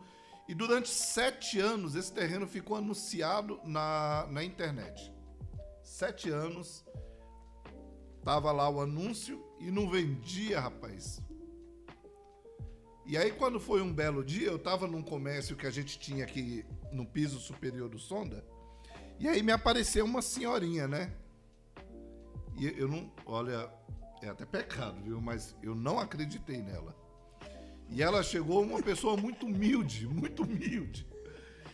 E 0.47 0.53
durante 0.53 0.89
sete 0.89 1.59
anos 1.59 1.95
esse 1.95 2.11
terreno 2.11 2.45
ficou 2.45 2.75
anunciado 2.75 3.59
na, 3.63 4.27
na 4.29 4.43
internet. 4.43 5.11
Sete 5.81 6.29
anos, 6.29 6.85
tava 8.23 8.51
lá 8.51 8.69
o 8.69 8.81
anúncio 8.81 9.41
e 9.59 9.71
não 9.71 9.89
vendia, 9.89 10.59
rapaz. 10.59 11.21
E 13.05 13.17
aí, 13.17 13.31
quando 13.31 13.59
foi 13.59 13.81
um 13.81 13.93
belo 13.93 14.23
dia, 14.23 14.47
eu 14.47 14.55
estava 14.55 14.87
num 14.87 15.01
comércio 15.01 15.55
que 15.55 15.67
a 15.67 15.71
gente 15.71 15.97
tinha 15.97 16.25
aqui 16.25 16.65
no 16.91 17.05
piso 17.05 17.39
superior 17.39 17.87
do 17.87 17.99
Sonda, 17.99 18.43
e 19.19 19.27
aí 19.27 19.43
me 19.43 19.51
apareceu 19.51 20.03
uma 20.03 20.23
senhorinha, 20.23 20.87
né? 20.87 21.15
E 22.57 22.67
eu 22.79 22.87
não. 22.87 23.11
Olha, 23.25 23.69
é 24.21 24.29
até 24.29 24.45
pecado, 24.45 25.01
viu? 25.01 25.19
Mas 25.21 25.55
eu 25.61 25.75
não 25.75 25.99
acreditei 25.99 26.61
nela. 26.61 26.95
E 27.89 28.01
ela 28.01 28.23
chegou, 28.23 28.63
uma 28.63 28.81
pessoa 28.81 29.15
muito 29.15 29.45
humilde, 29.45 30.07
muito 30.07 30.43
humilde. 30.43 31.07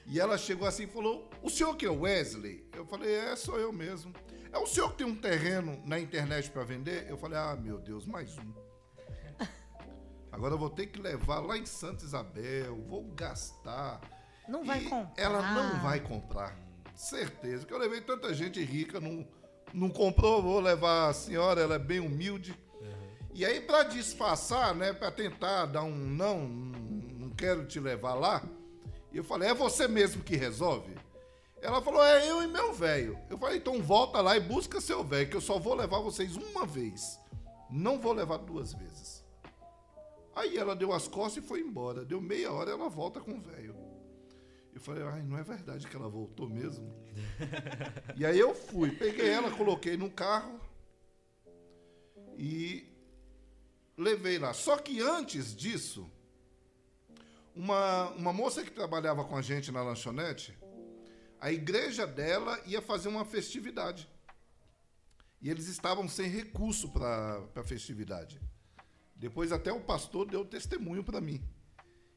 E 0.06 0.20
ela 0.20 0.38
chegou 0.38 0.68
assim 0.68 0.84
e 0.84 0.88
falou: 0.88 1.30
O 1.42 1.50
senhor 1.50 1.76
que 1.76 1.86
é 1.86 1.90
Wesley? 1.90 2.68
Eu 2.74 2.86
falei: 2.86 3.14
É, 3.14 3.36
sou 3.36 3.60
eu 3.60 3.72
mesmo. 3.72 4.14
É 4.52 4.58
o 4.58 4.68
senhor 4.68 4.92
que 4.92 4.98
tem 4.98 5.08
um 5.08 5.16
terreno 5.16 5.82
na 5.86 6.00
internet 6.00 6.50
para 6.50 6.64
vender? 6.64 7.10
Eu 7.10 7.18
falei: 7.18 7.38
Ah, 7.38 7.56
meu 7.56 7.78
Deus, 7.78 8.06
mais 8.06 8.38
um. 8.38 8.54
Agora 10.32 10.54
eu 10.54 10.58
vou 10.58 10.70
ter 10.70 10.88
que 10.88 11.00
levar 11.00 11.40
lá 11.40 11.58
em 11.58 11.66
Santa 11.66 12.06
Isabel, 12.06 12.76
vou 12.88 13.04
gastar. 13.14 14.02
Não 14.48 14.64
vai 14.64 14.82
comprar. 14.82 15.14
Ela 15.18 15.54
não 15.54 15.82
vai 15.82 16.00
comprar. 16.00 16.58
Certeza. 16.96 17.66
Que 17.66 17.74
eu 17.74 17.78
levei 17.78 18.02
tanta 18.02 18.34
gente 18.34 18.64
rica, 18.64 19.00
não, 19.00 19.28
não 19.74 19.90
comprou, 19.90 20.42
vou 20.42 20.60
levar 20.60 21.10
a 21.10 21.14
senhora, 21.14 21.62
ela 21.62 21.76
é 21.76 21.80
bem 21.80 22.00
humilde. 22.00 22.58
E 23.34 23.46
aí, 23.46 23.62
para 23.62 23.84
disfarçar, 23.84 24.76
né, 24.76 24.92
para 24.92 25.10
tentar 25.10 25.66
dar 25.68 25.84
um 25.84 25.96
não, 25.96 26.48
não 26.48 27.30
quero 27.30 27.66
te 27.66 27.80
levar 27.80 28.14
lá, 28.14 28.44
eu 29.14 29.24
falei, 29.24 29.50
é 29.50 29.54
você 29.54 29.88
mesmo 29.88 30.24
que 30.24 30.36
resolve? 30.36 30.94
Ela 31.62 31.82
falou, 31.82 32.04
é 32.04 32.30
eu 32.30 32.42
e 32.42 32.48
meu 32.48 32.74
velho. 32.74 33.18
Eu 33.30 33.38
falei, 33.38 33.58
então 33.58 33.82
volta 33.82 34.20
lá 34.20 34.36
e 34.36 34.40
busca 34.40 34.82
seu 34.82 35.04
velho, 35.04 35.30
que 35.30 35.38
eu 35.38 35.42
só 35.42 35.60
vou 35.60 35.76
levar 35.76 36.00
vocês 36.00 36.36
uma 36.36 36.66
vez. 36.66 37.20
Não 37.70 38.00
vou 38.00 38.14
levar 38.14 38.38
duas 38.38 38.74
vezes. 38.74 39.24
Aí 40.36 40.58
ela 40.58 40.76
deu 40.76 40.92
as 40.92 41.08
costas 41.08 41.44
e 41.44 41.48
foi 41.48 41.60
embora. 41.60 42.04
Deu 42.04 42.20
meia 42.20 42.52
hora 42.52 42.72
ela 42.72 42.90
volta 42.90 43.20
com 43.20 43.32
o 43.32 43.42
velho. 43.42 43.76
Eu 44.74 44.80
falei, 44.80 45.04
ai, 45.04 45.22
não 45.22 45.38
é 45.38 45.44
verdade 45.44 45.88
que 45.88 45.96
ela 45.96 46.08
voltou 46.08 46.50
mesmo? 46.50 46.94
e 48.16 48.26
aí 48.26 48.40
eu 48.40 48.56
fui, 48.56 48.92
peguei 48.92 49.30
ela, 49.30 49.52
coloquei 49.52 49.98
no 49.98 50.10
carro 50.10 50.60
e 52.38 52.88
levei 53.98 54.40
lá. 54.40 54.54
Só 54.54 54.78
que 54.78 55.02
antes 55.02 55.56
disso, 55.56 56.10
uma, 57.56 58.10
uma 58.12 58.34
moça 58.34 58.64
que 58.64 58.72
trabalhava 58.72 59.24
com 59.26 59.36
a 59.36 59.42
gente 59.42 59.72
na 59.72 59.84
lanchonete, 59.84 60.58
a 61.40 61.52
igreja 61.52 62.08
dela 62.08 62.60
ia 62.66 62.82
fazer 62.82 63.10
uma 63.10 63.26
festividade. 63.26 64.10
E 65.42 65.50
eles 65.50 65.68
estavam 65.68 66.08
sem 66.08 66.30
recurso 66.30 66.90
para 66.90 67.44
a 67.56 67.64
festividade. 67.64 68.40
Depois 69.16 69.52
até 69.52 69.72
o 69.72 69.82
pastor 69.82 70.30
deu 70.30 70.46
testemunho 70.46 71.04
para 71.04 71.20
mim. 71.20 71.44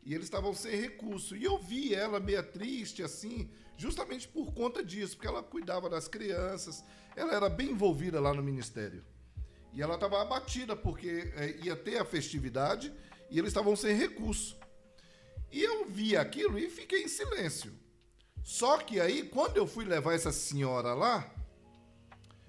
E 0.05 0.15
eles 0.15 0.27
estavam 0.27 0.53
sem 0.53 0.77
recurso. 0.77 1.35
E 1.35 1.45
eu 1.45 1.59
vi 1.59 1.95
ela 1.95 2.21
meio 2.21 2.43
triste, 2.43 3.03
assim, 3.03 3.51
justamente 3.77 4.29
por 4.29 4.53
conta 4.53 4.85
disso, 4.85 5.17
porque 5.17 5.29
ela 5.29 5.43
cuidava 5.43 5.89
das 5.89 6.07
crianças, 6.09 6.85
ela 7.17 7.35
era 7.35 7.49
bem 7.49 7.71
envolvida 7.71 8.21
lá 8.21 8.35
no 8.35 8.43
ministério. 8.43 9.05
E 9.73 9.83
ela 9.83 9.95
estava 9.95 10.21
abatida, 10.21 10.77
porque 10.77 11.33
é, 11.37 11.57
ia 11.65 11.75
ter 11.75 11.99
a 11.99 12.05
festividade 12.05 12.93
e 13.31 13.39
eles 13.39 13.49
estavam 13.49 13.75
sem 13.75 13.97
recurso. 13.97 14.57
E 15.51 15.63
eu 15.63 15.87
vi 15.87 16.17
aquilo 16.17 16.59
e 16.59 16.69
fiquei 16.69 17.03
em 17.03 17.09
silêncio. 17.09 17.73
Só 18.43 18.77
que 18.77 19.01
aí, 19.01 19.23
quando 19.23 19.57
eu 19.57 19.67
fui 19.67 19.85
levar 19.85 20.15
essa 20.15 20.31
senhora 20.31 20.93
lá, 20.93 21.29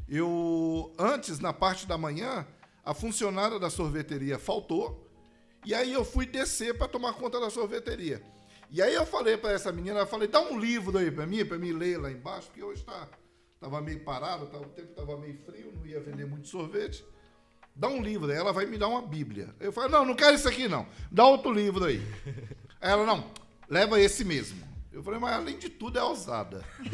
eu, 0.08 0.94
antes, 1.00 1.40
na 1.40 1.54
parte 1.54 1.88
da 1.88 1.98
manhã, 1.98 2.46
a 2.84 2.94
funcionária 2.94 3.58
da 3.58 3.70
sorveteria 3.70 4.38
faltou, 4.38 5.05
e 5.66 5.74
aí 5.74 5.92
eu 5.92 6.06
fui 6.06 6.26
descer 6.26 6.78
para 6.78 6.88
tomar 6.88 7.14
conta 7.14 7.40
da 7.40 7.50
sorveteria. 7.50 8.22
E 8.70 8.82
aí 8.82 8.94
eu 8.94 9.06
falei 9.06 9.38
para 9.38 9.52
essa 9.52 9.72
menina, 9.72 10.00
eu 10.00 10.08
falei, 10.08 10.28
dá 10.28 10.42
um 10.42 10.60
livro 10.60 10.98
aí 10.98 11.10
para 11.12 11.26
mim, 11.26 11.46
para 11.46 11.58
mim 11.58 11.72
ler 11.72 11.98
lá 11.98 12.12
embaixo, 12.12 12.48
porque 12.48 12.64
hoje 12.64 12.84
tá, 12.84 13.08
tava 13.60 13.82
meio 13.82 14.04
parado, 14.04 14.48
tá, 14.48 14.58
o 14.58 14.66
tempo 14.66 14.90
estava 14.90 15.18
meio 15.18 15.38
frio, 15.46 15.72
não 15.76 15.86
ia 15.86 16.00
vender 16.00 16.26
muito 16.26 16.48
sorvete. 16.48 17.06
Dá 17.76 17.88
um 17.88 18.02
livro 18.02 18.32
aí, 18.32 18.38
ela 18.38 18.54
vai 18.54 18.66
me 18.66 18.78
dar 18.78 18.88
uma 18.88 19.02
Bíblia. 19.02 19.54
Eu 19.60 19.72
falei, 19.72 19.90
não, 19.90 20.06
não 20.06 20.16
quero 20.16 20.36
isso 20.36 20.48
aqui 20.48 20.68
não, 20.68 20.88
dá 21.12 21.26
outro 21.26 21.52
livro 21.52 21.86
aí. 21.86 22.02
Aí 22.82 22.92
ela, 22.92 23.06
não, 23.06 23.32
leva 23.68 24.00
esse 24.00 24.24
mesmo. 24.24 24.62
Eu 24.92 25.02
falei, 25.02 25.20
mas 25.20 25.34
além 25.34 25.58
de 25.58 25.70
tudo 25.70 25.98
é 25.98 26.04
ousada. 26.04 26.64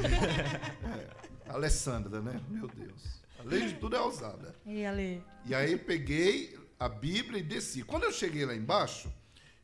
É, 1.48 1.52
Alessandra, 1.52 2.22
né? 2.22 2.40
Meu 2.48 2.68
Deus. 2.68 3.22
Além 3.38 3.68
de 3.68 3.74
tudo 3.76 3.96
é 3.96 4.00
ousada. 4.00 4.56
E 4.66 4.86
Ale? 4.86 5.22
E 5.46 5.54
aí 5.54 5.76
peguei 5.78 6.58
a 6.82 6.90
Bíblia 6.90 7.40
e 7.40 7.44
desci. 7.44 7.84
Quando 7.84 8.06
eu 8.06 8.12
cheguei 8.12 8.44
lá 8.44 8.56
embaixo, 8.56 9.14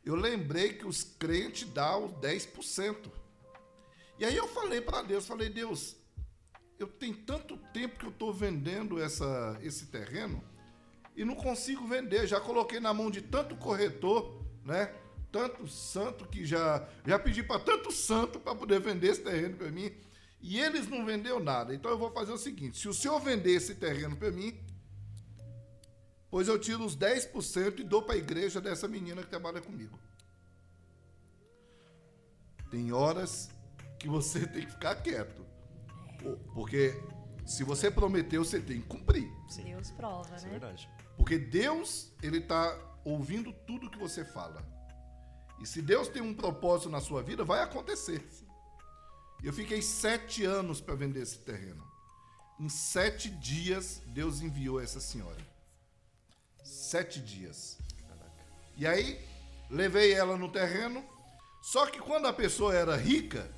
eu 0.05 0.15
lembrei 0.15 0.74
que 0.74 0.86
os 0.86 1.03
crentes 1.03 1.67
dão 1.67 2.05
os 2.05 2.12
10%. 2.12 3.12
E 4.19 4.24
aí 4.24 4.38
eu 4.38 4.47
falei 4.47 4.81
para 4.81 5.01
Deus, 5.01 5.25
falei, 5.25 5.50
Deus, 5.50 5.95
eu 6.77 6.86
tenho 6.86 7.17
tanto 7.17 7.57
tempo 7.74 7.97
que 7.97 8.05
eu 8.05 8.12
estou 8.12 8.31
vendendo 8.31 9.01
essa, 9.01 9.57
esse 9.63 9.88
terreno 9.88 10.43
e 11.15 11.25
não 11.25 11.33
consigo 11.33 11.88
vender. 11.88 12.27
Já 12.27 12.39
coloquei 12.39 12.79
na 12.79 12.93
mão 12.93 13.09
de 13.09 13.24
tanto 13.24 13.55
corretor, 13.55 14.39
né? 14.63 14.93
Tanto 15.31 15.67
santo 15.67 16.24
que 16.27 16.45
já 16.45 16.88
já 17.03 17.17
pedi 17.17 17.41
para 17.41 17.59
tanto 17.59 17.91
santo 17.91 18.39
para 18.39 18.53
poder 18.53 18.79
vender 18.79 19.07
esse 19.07 19.21
terreno 19.21 19.57
para 19.57 19.71
mim 19.71 19.91
e 20.39 20.59
eles 20.59 20.88
não 20.88 21.03
vendeu 21.03 21.39
nada. 21.39 21.74
Então 21.74 21.89
eu 21.89 21.97
vou 21.97 22.12
fazer 22.12 22.31
o 22.31 22.38
seguinte: 22.38 22.77
se 22.77 22.88
o 22.88 22.93
senhor 22.93 23.19
vender 23.19 23.53
esse 23.53 23.74
terreno 23.74 24.15
para 24.15 24.31
mim, 24.31 24.55
pois 26.29 26.48
eu 26.48 26.60
tiro 26.60 26.86
os 26.86 26.96
10% 26.98 27.79
e 27.79 27.84
dou 27.84 28.01
para 28.01 28.15
a 28.15 28.17
igreja 28.17 28.60
dessa 28.62 28.88
menina 28.88 29.22
que 29.24 29.29
trabalha 29.29 29.62
comigo. 29.62 29.98
Tem 32.69 32.91
horas 32.91 33.50
que 34.00 34.07
você 34.07 34.46
tem 34.48 34.65
que 34.65 34.72
ficar 34.72 34.96
quieto. 34.96 35.46
Porque 36.53 36.93
se 37.46 37.63
você 37.63 37.89
prometeu, 37.89 38.43
você 38.43 38.60
tem 38.60 38.81
que 38.81 38.88
cumprir. 38.88 39.31
Deus 39.63 39.91
prova, 39.91 40.36
Isso 40.36 40.46
é 40.46 40.50
né? 40.50 40.60
verdade. 40.60 40.89
Porque 41.15 41.38
Deus, 41.38 42.12
ele 42.22 42.39
está 42.39 42.77
ouvindo 43.05 43.53
tudo 43.65 43.89
que 43.89 43.98
você 43.98 44.25
fala. 44.25 44.62
E 45.60 45.65
se 45.65 45.81
Deus 45.81 46.07
tem 46.07 46.22
um 46.22 46.34
propósito 46.34 46.89
na 46.89 47.00
sua 47.00 47.24
vida, 47.24 47.43
vai 47.43 47.62
acontecer. 47.63 48.27
Eu 49.43 49.53
fiquei 49.53 49.81
sete 49.81 50.43
anos 50.43 50.81
para 50.81 50.96
vender 50.96 51.22
esse 51.22 51.39
terreno. 51.39 51.84
Em 52.60 52.69
sete 52.69 53.29
dias, 53.29 54.01
Deus 54.07 54.41
enviou 54.41 54.79
essa 54.81 55.00
senhora. 55.00 55.47
Sete 56.67 57.21
dias. 57.21 57.77
E 58.75 58.86
aí, 58.86 59.17
levei 59.69 60.12
ela 60.12 60.36
no 60.36 60.51
terreno. 60.51 61.03
Só 61.62 61.86
que 61.86 61.97
quando 61.97 62.27
a 62.27 62.33
pessoa 62.33 62.75
era 62.75 62.95
rica, 62.97 63.50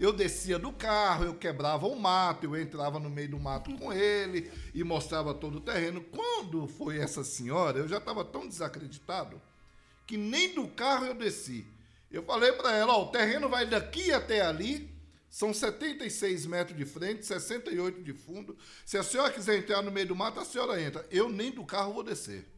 eu 0.00 0.14
descia 0.14 0.58
do 0.58 0.72
carro, 0.72 1.26
eu 1.26 1.34
quebrava 1.34 1.86
o 1.86 1.94
mato, 1.94 2.46
eu 2.46 2.56
entrava 2.56 2.98
no 2.98 3.10
meio 3.10 3.30
do 3.32 3.38
mato 3.38 3.76
com 3.76 3.92
ele 3.92 4.50
e 4.72 4.82
mostrava 4.82 5.34
todo 5.34 5.58
o 5.58 5.60
terreno. 5.60 6.02
Quando 6.04 6.66
foi 6.66 6.98
essa 6.98 7.22
senhora, 7.22 7.78
eu 7.78 7.86
já 7.86 7.98
estava 7.98 8.24
tão 8.24 8.48
desacreditado 8.48 9.40
que 10.06 10.16
nem 10.16 10.54
do 10.54 10.66
carro 10.68 11.04
eu 11.04 11.14
desci. 11.14 11.66
Eu 12.10 12.22
falei 12.22 12.52
para 12.52 12.74
ela: 12.74 12.94
ó, 12.94 13.04
o 13.04 13.10
terreno 13.10 13.46
vai 13.46 13.66
daqui 13.66 14.10
até 14.10 14.40
ali, 14.40 14.90
são 15.28 15.52
76 15.52 16.46
metros 16.46 16.78
de 16.78 16.86
frente, 16.86 17.26
68 17.26 18.02
de 18.02 18.14
fundo. 18.14 18.56
Se 18.86 18.96
a 18.96 19.02
senhora 19.02 19.30
quiser 19.30 19.58
entrar 19.58 19.82
no 19.82 19.90
meio 19.90 20.08
do 20.08 20.16
mato, 20.16 20.40
a 20.40 20.44
senhora 20.46 20.80
entra. 20.80 21.06
Eu 21.10 21.28
nem 21.28 21.50
do 21.50 21.64
carro 21.64 21.92
vou 21.92 22.02
descer. 22.02 22.53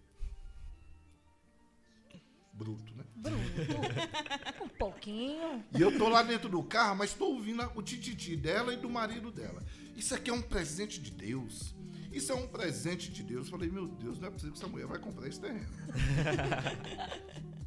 Bruto, 2.57 2.95
né? 2.97 3.05
Bruto. 3.15 4.65
um 4.65 4.69
pouquinho. 4.69 5.63
E 5.77 5.81
eu 5.81 5.97
tô 5.97 6.09
lá 6.09 6.23
dentro 6.23 6.49
do 6.49 6.63
carro, 6.63 6.97
mas 6.97 7.13
tô 7.13 7.27
ouvindo 7.27 7.71
o 7.75 7.83
tititi 7.83 8.35
dela 8.35 8.73
e 8.73 8.79
do 8.79 8.89
marido 8.89 9.31
dela. 9.31 9.63
Isso 9.95 10.15
aqui 10.15 10.31
é 10.31 10.33
um 10.33 10.41
presente 10.41 11.01
de 11.01 11.11
Deus. 11.11 11.75
Isso 12.11 12.33
é 12.33 12.35
um 12.35 12.49
presente 12.49 13.13
de 13.13 13.23
Deus. 13.23 13.51
Falei, 13.51 13.71
meu 13.71 13.87
Deus, 13.87 14.19
não 14.19 14.29
é 14.29 14.31
possível 14.31 14.55
que 14.55 14.59
essa 14.59 14.69
mulher 14.69 14.87
vai 14.87 14.99
comprar 14.99 15.29
esse 15.29 15.39
terreno. 15.39 15.69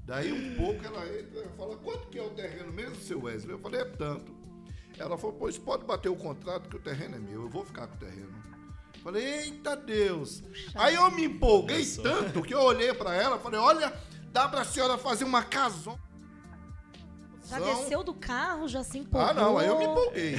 Daí 0.06 0.32
um 0.32 0.56
pouco 0.56 0.84
ela 0.84 1.06
entra 1.06 1.46
e 1.46 1.56
fala, 1.56 1.78
quanto 1.78 2.08
que 2.08 2.18
é 2.18 2.24
o 2.24 2.32
terreno 2.32 2.74
mesmo, 2.74 2.96
seu 2.96 3.22
Wesley? 3.22 3.52
Eu 3.52 3.60
falei, 3.60 3.82
é 3.82 3.86
tanto. 3.86 4.36
Ela 4.98 5.20
falou, 5.20 5.36
pois 5.38 5.56
pode 5.56 5.86
bater 5.86 6.10
o 6.10 6.16
contrato 6.16 6.68
que 6.68 6.76
o 6.76 6.80
terreno 6.80 7.16
é 7.16 7.20
meu, 7.20 7.44
eu 7.44 7.50
vou 7.50 7.64
ficar 7.64 7.86
com 7.88 7.96
o 7.96 8.00
terreno. 8.00 8.44
Falei, 9.04 9.24
eita 9.24 9.76
Deus. 9.78 10.44
Aí 10.74 10.96
eu 10.96 11.12
me 11.12 11.26
empolguei 11.26 11.86
tanto 11.86 12.42
que 12.42 12.54
eu 12.54 12.60
olhei 12.60 12.92
pra 12.94 13.14
ela 13.14 13.38
e 13.38 13.40
falei, 13.40 13.60
olha, 13.60 13.94
dá 14.32 14.48
pra 14.48 14.64
senhora 14.64 14.98
fazer 14.98 15.24
uma 15.24 15.44
casona. 15.44 16.00
Já 17.50 17.60
desceu 17.60 18.04
do 18.04 18.14
carro, 18.14 18.68
já 18.68 18.84
se 18.84 19.00
empolgou. 19.00 19.28
Ah, 19.28 19.34
não, 19.34 19.58
aí 19.58 19.68
eu 19.68 19.80
me 19.80 19.86
empolguei. 19.86 20.38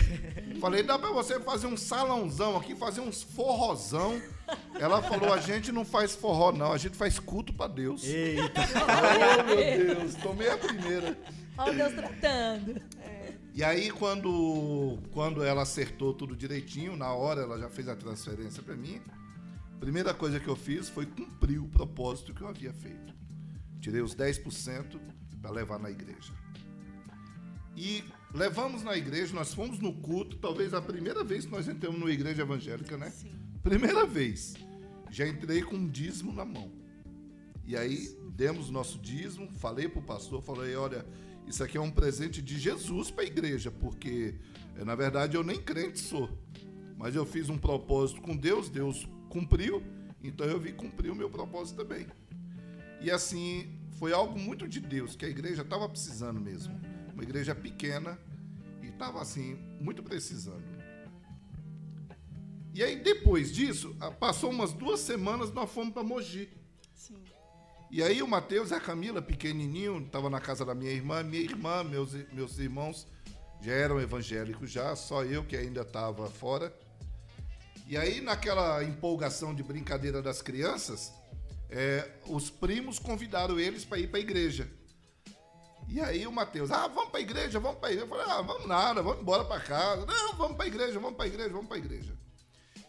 Falei, 0.61 0.85
dá 0.85 0.97
pra 0.97 1.11
você 1.11 1.41
fazer 1.41 1.67
um 1.67 1.77
salãozão 1.77 2.57
aqui, 2.57 2.77
fazer 2.77 3.01
uns 3.01 3.21
forrozão. 3.21 4.23
Ela 4.79 5.03
falou, 5.03 5.35
a 5.35 5.39
gente 5.39 5.73
não 5.73 5.85
faz 5.85 6.15
forró, 6.15 6.53
não, 6.53 6.73
a 6.73 6.79
gente 6.79 6.97
faz 6.97 7.19
culto 7.19 7.53
pra 7.53 7.67
Deus. 7.67 8.05
Eita. 8.05 8.61
Oh, 9.41 9.43
meu 9.43 9.57
Deus, 9.57 10.15
tomei 10.17 10.51
a 10.51 10.57
primeira. 10.57 11.19
Olha 11.59 11.89
Deus 11.89 11.95
tratando. 11.95 12.81
E 13.53 13.65
aí, 13.65 13.91
quando, 13.91 14.99
quando 15.11 15.43
ela 15.43 15.63
acertou 15.63 16.15
tudo 16.15 16.37
direitinho, 16.37 16.97
na 16.97 17.13
hora 17.13 17.43
ela 17.43 17.59
já 17.59 17.69
fez 17.69 17.89
a 17.89 17.97
transferência 17.97 18.63
pra 18.63 18.77
mim, 18.77 19.03
a 19.75 19.79
primeira 19.81 20.15
coisa 20.15 20.39
que 20.39 20.47
eu 20.47 20.55
fiz 20.55 20.89
foi 20.89 21.07
cumprir 21.07 21.59
o 21.59 21.67
propósito 21.67 22.33
que 22.33 22.41
eu 22.43 22.49
havia 22.49 22.73
feito. 22.73 23.20
Tirei 23.81 24.03
os 24.03 24.15
10% 24.15 25.01
para 25.41 25.51
levar 25.51 25.79
na 25.79 25.91
igreja. 25.91 26.33
E 27.77 28.05
levamos 28.35 28.83
na 28.83 28.97
igreja, 28.97 29.35
nós 29.35 29.55
fomos 29.55 29.79
no 29.79 29.93
culto, 29.93 30.37
talvez 30.37 30.75
a 30.75 30.83
primeira 30.83 31.25
vez 31.25 31.47
que 31.47 31.51
nós 31.51 31.67
entramos 31.67 31.99
numa 31.99 32.13
igreja 32.13 32.43
evangélica, 32.43 32.97
né? 32.97 33.11
Sim. 33.11 33.33
Primeira 33.63 34.07
vez. 34.07 34.55
Já 35.11 35.27
entrei 35.27 35.63
com 35.63 35.77
um 35.77 35.89
dízimo 35.89 36.33
na 36.33 36.45
mão. 36.45 36.71
E 37.65 37.77
aí 37.77 38.17
demos 38.35 38.69
o 38.69 38.73
nosso 38.73 38.99
dízimo, 38.99 39.51
falei 39.53 39.89
pro 39.89 40.03
pastor, 40.03 40.43
falei, 40.43 40.75
olha, 40.75 41.07
isso 41.47 41.63
aqui 41.63 41.77
é 41.77 41.81
um 41.81 41.91
presente 41.91 42.41
de 42.41 42.59
Jesus 42.59 43.11
para 43.11 43.25
a 43.25 43.27
igreja, 43.27 43.71
porque 43.71 44.35
eh, 44.77 44.85
na 44.85 44.95
verdade 44.95 45.37
eu 45.37 45.43
nem 45.43 45.61
crente 45.61 45.99
sou. 45.99 46.29
Mas 46.97 47.17
eu 47.17 47.25
fiz 47.25 47.49
um 47.49 47.59
propósito 47.59 48.21
com 48.21 48.37
Deus, 48.37 48.69
Deus 48.69 49.09
cumpriu, 49.29 49.83
então 50.23 50.47
eu 50.47 50.61
vim 50.61 50.73
cumprir 50.73 51.11
o 51.11 51.15
meu 51.15 51.31
propósito 51.31 51.83
também. 51.83 52.07
E 53.01 53.11
assim, 53.11 53.79
foi 53.99 54.13
algo 54.13 54.39
muito 54.39 54.69
de 54.69 54.81
Deus, 54.81 55.17
que 55.17 55.25
a 55.25 55.29
igreja 55.29 55.63
estava 55.63 55.89
precisando 55.89 56.41
mesmo. 56.41 56.79
Uma 57.13 57.23
igreja 57.23 57.55
pequena 57.55 58.19
e 58.83 58.89
estava 58.89 59.21
assim, 59.21 59.55
muito 59.81 60.03
precisando. 60.03 60.65
E 62.73 62.83
aí, 62.83 62.97
depois 62.97 63.53
disso, 63.53 63.97
passou 64.19 64.51
umas 64.51 64.73
duas 64.73 65.01
semanas, 65.01 65.53
nós 65.53 65.71
fomos 65.71 65.93
para 65.93 66.03
Mogi. 66.03 66.49
Sim. 66.95 67.23
E 67.91 68.03
aí 68.03 68.23
o 68.23 68.29
Matheus 68.29 68.71
e 68.71 68.75
a 68.75 68.81
Camila, 68.81 69.21
pequenininho, 69.21 69.99
estava 69.99 70.31
na 70.31 70.41
casa 70.41 70.65
da 70.65 70.75
minha 70.75 70.93
irmã. 70.93 71.23
Minha 71.23 71.43
irmã, 71.43 71.83
meus, 71.83 72.15
meus 72.33 72.59
irmãos 72.59 73.07
já 73.61 73.73
eram 73.73 74.01
evangélicos 74.01 74.71
já, 74.71 74.95
só 74.97 75.25
eu 75.25 75.45
que 75.45 75.57
ainda 75.57 75.83
estava 75.83 76.29
fora. 76.31 76.75
E 77.87 77.97
aí, 77.97 78.21
naquela 78.21 78.85
empolgação 78.85 79.53
de 79.55 79.63
brincadeira 79.63 80.23
das 80.23 80.41
crianças, 80.41 81.13
é, 81.71 82.19
os 82.27 82.51
primos 82.51 82.99
convidaram 82.99 83.59
eles 83.59 83.85
para 83.85 83.99
ir 83.99 84.09
para 84.09 84.19
a 84.19 84.23
igreja. 84.23 84.71
E 85.89 86.01
aí 86.01 86.27
o 86.27 86.33
Matheus, 86.33 86.71
ah, 86.71 86.87
vamos 86.87 87.11
para 87.11 87.19
a 87.19 87.23
igreja, 87.23 87.59
vamos 87.59 87.79
para 87.79 87.89
a 87.89 87.93
igreja. 87.93 88.07
Eu 88.07 88.17
falei, 88.17 88.27
ah, 88.33 88.43
vamos 88.43 88.67
nada, 88.69 89.03
vamos 89.03 89.21
embora 89.23 89.45
para 89.45 89.61
casa. 89.61 90.07
Não, 90.07 90.35
vamos 90.37 90.57
para 90.57 90.65
a 90.65 90.69
igreja, 90.69 91.01
vamos 91.01 91.17
para 91.17 91.25
a 91.25 91.29
igreja, 91.29 91.49
vamos 91.51 91.67
para 91.67 91.77
a 91.77 91.81
igreja. 91.81 92.17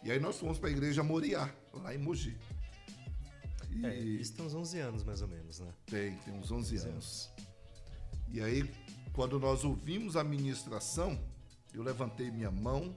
E 0.04 0.10
aí 0.10 0.20
nós 0.20 0.38
fomos 0.38 0.58
para 0.58 0.68
a 0.68 0.72
igreja 0.72 1.02
Moriá, 1.02 1.52
lá 1.72 1.94
em 1.94 1.98
Mogi. 1.98 2.36
E- 3.70 3.86
É, 3.86 3.98
isso 3.98 4.34
tem 4.34 4.44
uns 4.44 4.54
11 4.54 4.78
anos, 4.78 5.02
mais 5.02 5.22
ou 5.22 5.28
menos, 5.28 5.58
né? 5.60 5.72
tem, 5.86 6.14
tem 6.18 6.34
uns 6.34 6.50
11 6.52 6.76
anos. 6.76 7.30
E 8.28 8.40
aí, 8.40 8.70
quando 9.12 9.38
nós 9.40 9.64
ouvimos 9.64 10.16
a 10.16 10.22
ministração, 10.22 11.18
eu 11.74 11.82
levantei 11.82 12.30
minha 12.30 12.50
mão 12.50 12.94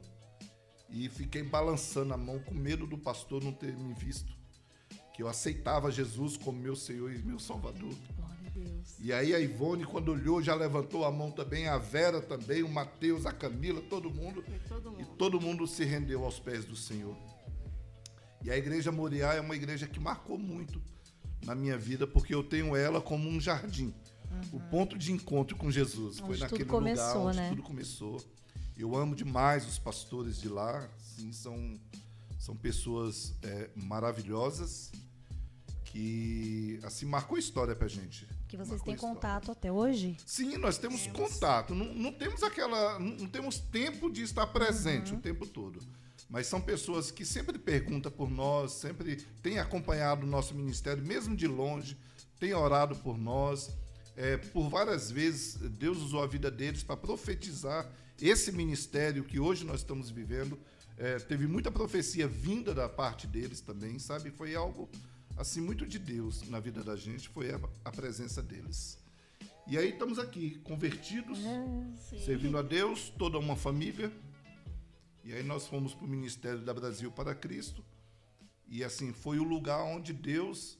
e 0.89 1.09
fiquei 1.09 1.41
balançando 1.43 2.13
a 2.13 2.17
mão 2.17 2.39
com 2.39 2.53
medo 2.53 2.85
do 2.85 2.97
pastor 2.97 3.43
não 3.43 3.51
ter 3.53 3.75
me 3.75 3.93
visto. 3.93 4.34
Que 5.15 5.23
eu 5.23 5.29
aceitava 5.29 5.89
Jesus 5.89 6.35
como 6.35 6.59
meu 6.59 6.75
Senhor 6.75 7.09
e 7.11 7.17
meu 7.19 7.39
Salvador. 7.39 7.93
Glória 8.17 8.47
a 8.47 8.49
Deus. 8.49 8.95
E 8.99 9.13
aí 9.13 9.33
a 9.33 9.39
Ivone, 9.39 9.85
quando 9.85 10.11
olhou, 10.11 10.41
já 10.41 10.53
levantou 10.53 11.05
a 11.05 11.11
mão 11.11 11.31
também, 11.31 11.67
a 11.69 11.77
Vera 11.77 12.21
também, 12.21 12.63
o 12.63 12.69
Mateus, 12.69 13.25
a 13.25 13.31
Camila, 13.31 13.81
todo 13.83 14.11
mundo. 14.11 14.43
Foi 14.43 14.59
todo 14.67 14.89
E 14.99 15.03
mundo. 15.03 15.15
todo 15.17 15.39
mundo 15.39 15.67
se 15.67 15.85
rendeu 15.85 16.25
aos 16.25 16.37
pés 16.39 16.65
do 16.65 16.75
Senhor. 16.75 17.15
E 18.43 18.51
a 18.51 18.57
igreja 18.57 18.91
Moriá 18.91 19.33
é 19.33 19.39
uma 19.41 19.55
igreja 19.55 19.87
que 19.87 19.99
marcou 20.01 20.37
muito 20.37 20.81
na 21.45 21.55
minha 21.55 21.77
vida, 21.77 22.05
porque 22.05 22.35
eu 22.35 22.43
tenho 22.43 22.75
ela 22.75 22.99
como 23.01 23.29
um 23.29 23.39
jardim. 23.39 23.93
O 24.51 24.59
ponto 24.59 24.97
de 24.97 25.13
encontro 25.13 25.55
com 25.55 25.71
Jesus. 25.71 26.19
Foi 26.19 26.31
Onde 26.31 26.39
naquele 26.41 26.65
tudo 26.65 26.71
começou, 26.73 27.07
lugar 27.07 27.27
onde 27.27 27.37
né? 27.37 27.49
tudo 27.49 27.63
começou. 27.63 28.21
Eu 28.77 28.93
amo 28.97 29.15
demais 29.15 29.65
os 29.65 29.79
pastores 29.79 30.41
de 30.41 30.49
lá. 30.49 30.89
Sim, 30.99 31.31
são, 31.31 31.79
são 32.37 32.53
pessoas 32.53 33.33
é, 33.41 33.69
maravilhosas 33.75 34.91
que 35.85 36.79
assim 36.83 37.05
marcou 37.05 37.37
história 37.37 37.75
pra 37.75 37.87
gente. 37.87 38.27
Que 38.47 38.57
vocês 38.57 38.69
Marcou 38.69 38.85
têm 38.85 38.95
história. 38.95 39.15
contato 39.15 39.51
até 39.51 39.71
hoje? 39.71 40.17
Sim, 40.25 40.57
nós 40.57 40.77
temos 40.77 41.07
contato. 41.07 41.73
Não, 41.73 41.93
não 41.93 42.11
temos 42.11 42.43
aquela. 42.43 42.99
Não, 42.99 43.11
não 43.11 43.27
temos 43.27 43.59
tempo 43.59 44.09
de 44.11 44.21
estar 44.23 44.47
presente 44.47 45.11
Uhum. 45.13 45.19
o 45.19 45.21
tempo 45.21 45.45
todo. 45.47 45.79
Mas 46.29 46.47
são 46.47 46.59
pessoas 46.59 47.11
que 47.11 47.23
sempre 47.23 47.57
perguntam 47.57 48.11
por 48.11 48.29
nós, 48.29 48.71
sempre 48.73 49.17
têm 49.43 49.59
acompanhado 49.59 50.25
o 50.25 50.29
nosso 50.29 50.55
ministério, 50.55 51.03
mesmo 51.05 51.35
de 51.35 51.47
longe, 51.47 51.95
têm 52.39 52.53
orado 52.53 52.95
por 52.97 53.17
nós. 53.17 53.69
É, 54.17 54.37
por 54.37 54.69
várias 54.69 55.11
vezes, 55.11 55.55
Deus 55.55 55.97
usou 55.99 56.23
a 56.23 56.27
vida 56.27 56.49
deles 56.49 56.81
para 56.83 56.97
profetizar 56.97 57.89
esse 58.19 58.51
ministério 58.51 59.23
que 59.23 59.39
hoje 59.39 59.63
nós 59.65 59.81
estamos 59.81 60.09
vivendo. 60.09 60.57
É, 60.97 61.19
teve 61.19 61.45
muita 61.45 61.69
profecia 61.69 62.27
vinda 62.27 62.73
da 62.73 62.87
parte 62.87 63.27
deles 63.27 63.59
também, 63.61 63.99
sabe? 63.99 64.31
Foi 64.31 64.55
algo 64.55 64.89
assim 65.37 65.61
muito 65.61 65.85
de 65.85 65.99
Deus 65.99 66.47
na 66.49 66.59
vida 66.59 66.83
da 66.83 66.95
gente, 66.95 67.29
foi 67.29 67.51
a, 67.51 67.59
a 67.83 67.91
presença 67.91 68.41
deles. 68.41 68.97
E 69.67 69.77
aí 69.77 69.89
estamos 69.89 70.19
aqui, 70.19 70.59
convertidos, 70.59 71.39
Sim. 71.39 72.19
servindo 72.23 72.57
a 72.57 72.61
Deus, 72.61 73.09
toda 73.17 73.39
uma 73.39 73.55
família. 73.55 74.11
E 75.23 75.33
aí 75.33 75.41
nós 75.41 75.65
fomos 75.65 75.93
para 75.93 76.05
o 76.05 76.07
Ministério 76.07 76.59
da 76.59 76.73
Brasil 76.73 77.11
para 77.11 77.33
Cristo. 77.33 77.83
E 78.67 78.83
assim, 78.83 79.11
foi 79.11 79.39
o 79.39 79.43
lugar 79.43 79.83
onde 79.83 80.13
Deus 80.13 80.77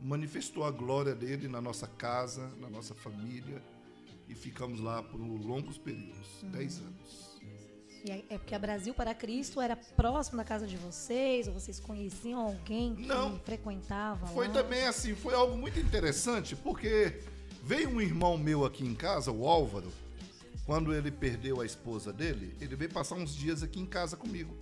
manifestou 0.00 0.64
a 0.64 0.70
glória 0.70 1.14
dele 1.14 1.46
na 1.46 1.60
nossa 1.60 1.86
casa, 1.86 2.48
na 2.56 2.68
nossa 2.68 2.94
família. 2.94 3.62
E 4.28 4.34
ficamos 4.34 4.80
lá 4.80 5.02
por 5.02 5.20
longos 5.20 5.78
períodos, 5.78 6.42
dez 6.50 6.80
anos. 6.80 7.33
É 8.06 8.22
é 8.34 8.38
porque 8.38 8.54
a 8.54 8.58
Brasil 8.58 8.92
para 8.92 9.14
Cristo 9.14 9.60
era 9.60 9.74
próximo 9.76 10.36
da 10.36 10.44
casa 10.44 10.66
de 10.66 10.76
vocês, 10.76 11.48
ou 11.48 11.54
vocês 11.54 11.80
conheciam 11.80 12.38
alguém 12.40 12.94
que 12.94 13.06
Não. 13.06 13.38
frequentava 13.40 14.26
Foi 14.26 14.46
lá? 14.48 14.52
também 14.52 14.86
assim, 14.86 15.14
foi 15.14 15.34
algo 15.34 15.56
muito 15.56 15.78
interessante, 15.80 16.54
porque 16.54 17.20
veio 17.62 17.88
um 17.88 18.00
irmão 18.00 18.36
meu 18.36 18.64
aqui 18.64 18.84
em 18.84 18.94
casa, 18.94 19.32
o 19.32 19.46
Álvaro, 19.48 19.90
quando 20.66 20.94
ele 20.94 21.10
perdeu 21.10 21.60
a 21.60 21.66
esposa 21.66 22.12
dele, 22.12 22.54
ele 22.60 22.76
veio 22.76 22.90
passar 22.90 23.14
uns 23.14 23.34
dias 23.34 23.62
aqui 23.62 23.80
em 23.80 23.86
casa 23.86 24.16
comigo. 24.16 24.54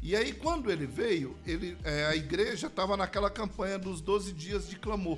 E 0.00 0.16
aí, 0.16 0.32
quando 0.32 0.70
ele 0.70 0.84
veio, 0.86 1.36
ele, 1.46 1.76
é, 1.84 2.06
a 2.06 2.16
igreja 2.16 2.66
estava 2.66 2.96
naquela 2.96 3.30
campanha 3.30 3.78
dos 3.78 4.00
12 4.00 4.32
dias 4.32 4.68
de 4.68 4.74
clamor. 4.76 5.16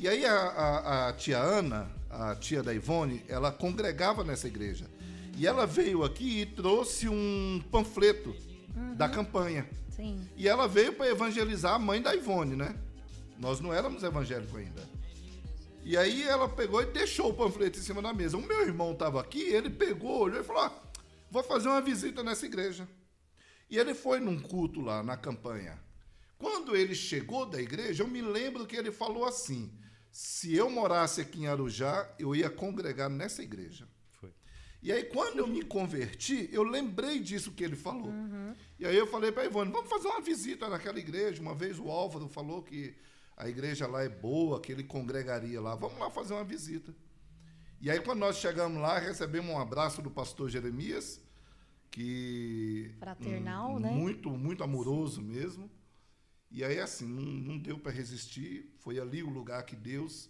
E 0.00 0.08
aí, 0.08 0.24
a, 0.24 0.32
a- 0.34 1.08
a 1.08 1.12
tia 1.12 1.38
Ana, 1.38 1.90
a 2.08 2.34
tia 2.34 2.62
da 2.62 2.72
Ivone, 2.72 3.22
ela 3.28 3.52
congregava 3.52 4.24
nessa 4.24 4.46
igreja. 4.46 4.86
E 5.36 5.46
ela 5.46 5.66
veio 5.66 6.04
aqui 6.04 6.40
e 6.40 6.46
trouxe 6.46 7.08
um 7.08 7.62
panfleto 7.70 8.34
da 8.96 9.08
campanha. 9.08 9.68
Sim. 9.90 10.28
E 10.36 10.48
ela 10.48 10.66
veio 10.66 10.92
para 10.92 11.08
evangelizar 11.08 11.74
a 11.74 11.78
mãe 11.78 12.00
da 12.00 12.14
Ivone, 12.14 12.56
né? 12.56 12.76
Nós 13.38 13.60
não 13.60 13.72
éramos 13.72 14.02
evangélicos 14.02 14.56
ainda. 14.56 14.82
E 15.84 15.96
aí 15.96 16.22
ela 16.22 16.48
pegou 16.48 16.80
e 16.82 16.86
deixou 16.86 17.30
o 17.30 17.34
panfleto 17.34 17.78
em 17.78 17.82
cima 17.82 18.00
da 18.00 18.12
mesa. 18.12 18.36
O 18.36 18.46
meu 18.46 18.62
irmão 18.62 18.92
estava 18.92 19.20
aqui, 19.20 19.42
ele 19.42 19.68
pegou, 19.68 20.22
olhou 20.22 20.40
e 20.40 20.44
falou: 20.44 20.62
ah, 20.62 20.82
vou 21.30 21.42
fazer 21.42 21.68
uma 21.68 21.80
visita 21.80 22.22
nessa 22.22 22.46
igreja. 22.46 22.88
E 23.68 23.76
ele 23.76 23.94
foi 23.94 24.20
num 24.20 24.40
culto 24.40 24.80
lá 24.80 25.02
na 25.02 25.16
campanha. 25.16 25.78
Quando 26.38 26.74
ele 26.76 26.94
chegou 26.94 27.46
da 27.46 27.60
igreja, 27.60 28.02
eu 28.02 28.08
me 28.08 28.22
lembro 28.22 28.66
que 28.66 28.76
ele 28.76 28.90
falou 28.90 29.24
assim: 29.24 29.70
se 30.10 30.54
eu 30.54 30.70
morasse 30.70 31.20
aqui 31.20 31.42
em 31.42 31.46
Arujá, 31.46 32.08
eu 32.18 32.34
ia 32.34 32.48
congregar 32.48 33.10
nessa 33.10 33.42
igreja. 33.42 33.86
E 34.84 34.92
aí, 34.92 35.02
quando 35.02 35.38
eu 35.38 35.46
me 35.46 35.62
converti, 35.62 36.46
eu 36.52 36.62
lembrei 36.62 37.18
disso 37.18 37.52
que 37.52 37.64
ele 37.64 37.74
falou. 37.74 38.12
E 38.78 38.84
aí 38.84 38.94
eu 38.94 39.06
falei 39.06 39.32
para 39.32 39.46
Ivone, 39.46 39.72
vamos 39.72 39.88
fazer 39.88 40.08
uma 40.08 40.20
visita 40.20 40.68
naquela 40.68 40.98
igreja. 40.98 41.40
Uma 41.40 41.54
vez 41.54 41.78
o 41.78 41.88
Álvaro 41.88 42.28
falou 42.28 42.62
que 42.62 42.94
a 43.34 43.48
igreja 43.48 43.86
lá 43.86 44.02
é 44.04 44.10
boa, 44.10 44.60
que 44.60 44.70
ele 44.70 44.84
congregaria 44.84 45.58
lá. 45.58 45.74
Vamos 45.74 45.98
lá 45.98 46.10
fazer 46.10 46.34
uma 46.34 46.44
visita. 46.44 46.94
E 47.80 47.90
aí, 47.90 47.98
quando 47.98 48.18
nós 48.18 48.36
chegamos 48.36 48.78
lá, 48.78 48.98
recebemos 48.98 49.50
um 49.50 49.58
abraço 49.58 50.02
do 50.02 50.10
pastor 50.10 50.50
Jeremias, 50.50 51.18
que. 51.90 52.92
Fraternal, 52.98 53.76
um, 53.76 53.78
né? 53.78 53.90
Muito, 53.90 54.28
muito 54.28 54.62
amoroso 54.62 55.22
mesmo. 55.22 55.70
E 56.50 56.62
aí, 56.62 56.78
assim, 56.78 57.06
não, 57.06 57.22
não 57.22 57.58
deu 57.58 57.78
para 57.78 57.90
resistir. 57.90 58.70
Foi 58.80 59.00
ali 59.00 59.22
o 59.22 59.30
lugar 59.30 59.64
que 59.64 59.76
Deus 59.76 60.28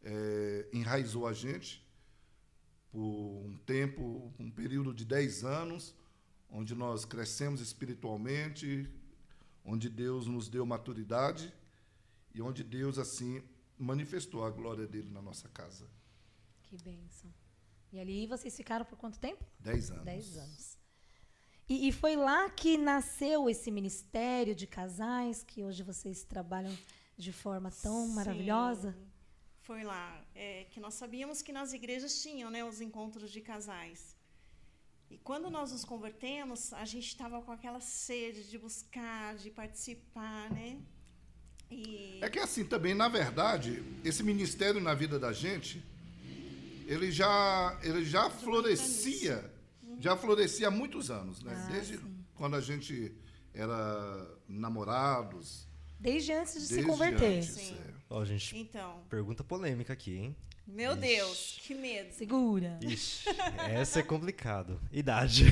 é, 0.00 0.68
enraizou 0.72 1.26
a 1.26 1.32
gente 1.32 1.84
por 2.96 3.42
um 3.44 3.58
tempo, 3.66 4.32
um 4.38 4.50
período 4.50 4.94
de 4.94 5.04
10 5.04 5.44
anos, 5.44 5.94
onde 6.48 6.74
nós 6.74 7.04
crescemos 7.04 7.60
espiritualmente, 7.60 8.90
onde 9.62 9.90
Deus 9.90 10.26
nos 10.26 10.48
deu 10.48 10.64
maturidade 10.64 11.52
e 12.34 12.40
onde 12.40 12.64
Deus, 12.64 12.96
assim, 12.98 13.42
manifestou 13.78 14.46
a 14.46 14.50
glória 14.50 14.86
dele 14.86 15.10
na 15.10 15.20
nossa 15.20 15.46
casa. 15.50 15.86
Que 16.62 16.78
bênção. 16.78 17.30
E 17.92 17.98
ali 17.98 18.26
vocês 18.26 18.56
ficaram 18.56 18.86
por 18.86 18.96
quanto 18.96 19.18
tempo? 19.18 19.44
Dez 19.60 19.90
anos. 19.90 20.04
Dez 20.06 20.36
anos. 20.38 20.78
E, 21.68 21.88
e, 21.88 21.92
foi 21.92 22.16
lá 22.16 22.48
que 22.48 22.78
nasceu 22.78 23.50
esse 23.50 23.70
ministério 23.70 24.54
de 24.54 24.66
casais 24.66 25.42
que 25.42 25.62
hoje 25.62 25.82
vocês 25.82 26.24
trabalham 26.24 26.74
de 27.14 27.30
forma 27.30 27.70
tão 27.70 28.06
Sim, 28.06 28.14
maravilhosa? 28.14 28.96
Foi 29.66 29.82
lá. 29.82 30.24
É, 30.34 30.66
que 30.70 30.78
nós 30.80 30.94
sabíamos 30.94 31.42
que 31.42 31.52
nas 31.52 31.72
igrejas 31.72 32.22
tinham 32.22 32.50
né, 32.50 32.64
os 32.64 32.80
encontros 32.80 33.30
de 33.30 33.40
casais. 33.40 34.16
E 35.10 35.18
quando 35.18 35.50
nós 35.50 35.72
nos 35.72 35.84
convertemos, 35.84 36.72
a 36.72 36.84
gente 36.84 37.08
estava 37.08 37.40
com 37.42 37.52
aquela 37.52 37.80
sede 37.80 38.48
de 38.50 38.58
buscar, 38.58 39.36
de 39.36 39.50
participar, 39.50 40.50
né? 40.50 40.78
E... 41.70 42.18
É 42.22 42.28
que 42.28 42.38
assim 42.38 42.64
também, 42.64 42.94
na 42.94 43.08
verdade, 43.08 43.82
esse 44.04 44.22
ministério 44.22 44.80
na 44.80 44.94
vida 44.94 45.18
da 45.18 45.32
gente, 45.32 45.84
ele 46.86 47.10
já, 47.10 47.78
ele 47.82 48.04
já 48.04 48.30
florescia 48.30 49.52
já 49.98 50.16
florescia 50.16 50.68
há 50.68 50.70
muitos 50.70 51.10
anos, 51.10 51.42
né? 51.42 51.54
Ah, 51.56 51.72
Desde 51.72 51.98
sim. 51.98 52.24
quando 52.34 52.56
a 52.56 52.60
gente 52.60 53.14
era 53.54 54.38
namorados. 54.48 55.66
Desde 55.98 56.32
antes 56.32 56.52
de 56.54 56.58
desde 56.60 56.76
se 56.76 56.82
converter. 56.84 57.38
Antes, 57.38 57.50
sim. 57.50 57.74
É. 57.74 57.95
Ó, 58.08 58.24
gente, 58.24 58.56
então. 58.56 59.02
pergunta 59.08 59.42
polêmica 59.42 59.92
aqui, 59.92 60.16
hein? 60.16 60.36
Meu 60.66 60.92
Ixi. 60.92 61.00
Deus, 61.00 61.58
que 61.62 61.74
medo. 61.74 62.12
Segura. 62.12 62.78
Ixi, 62.82 63.28
essa 63.68 64.00
é 64.00 64.02
complicado. 64.02 64.80
Idade. 64.92 65.44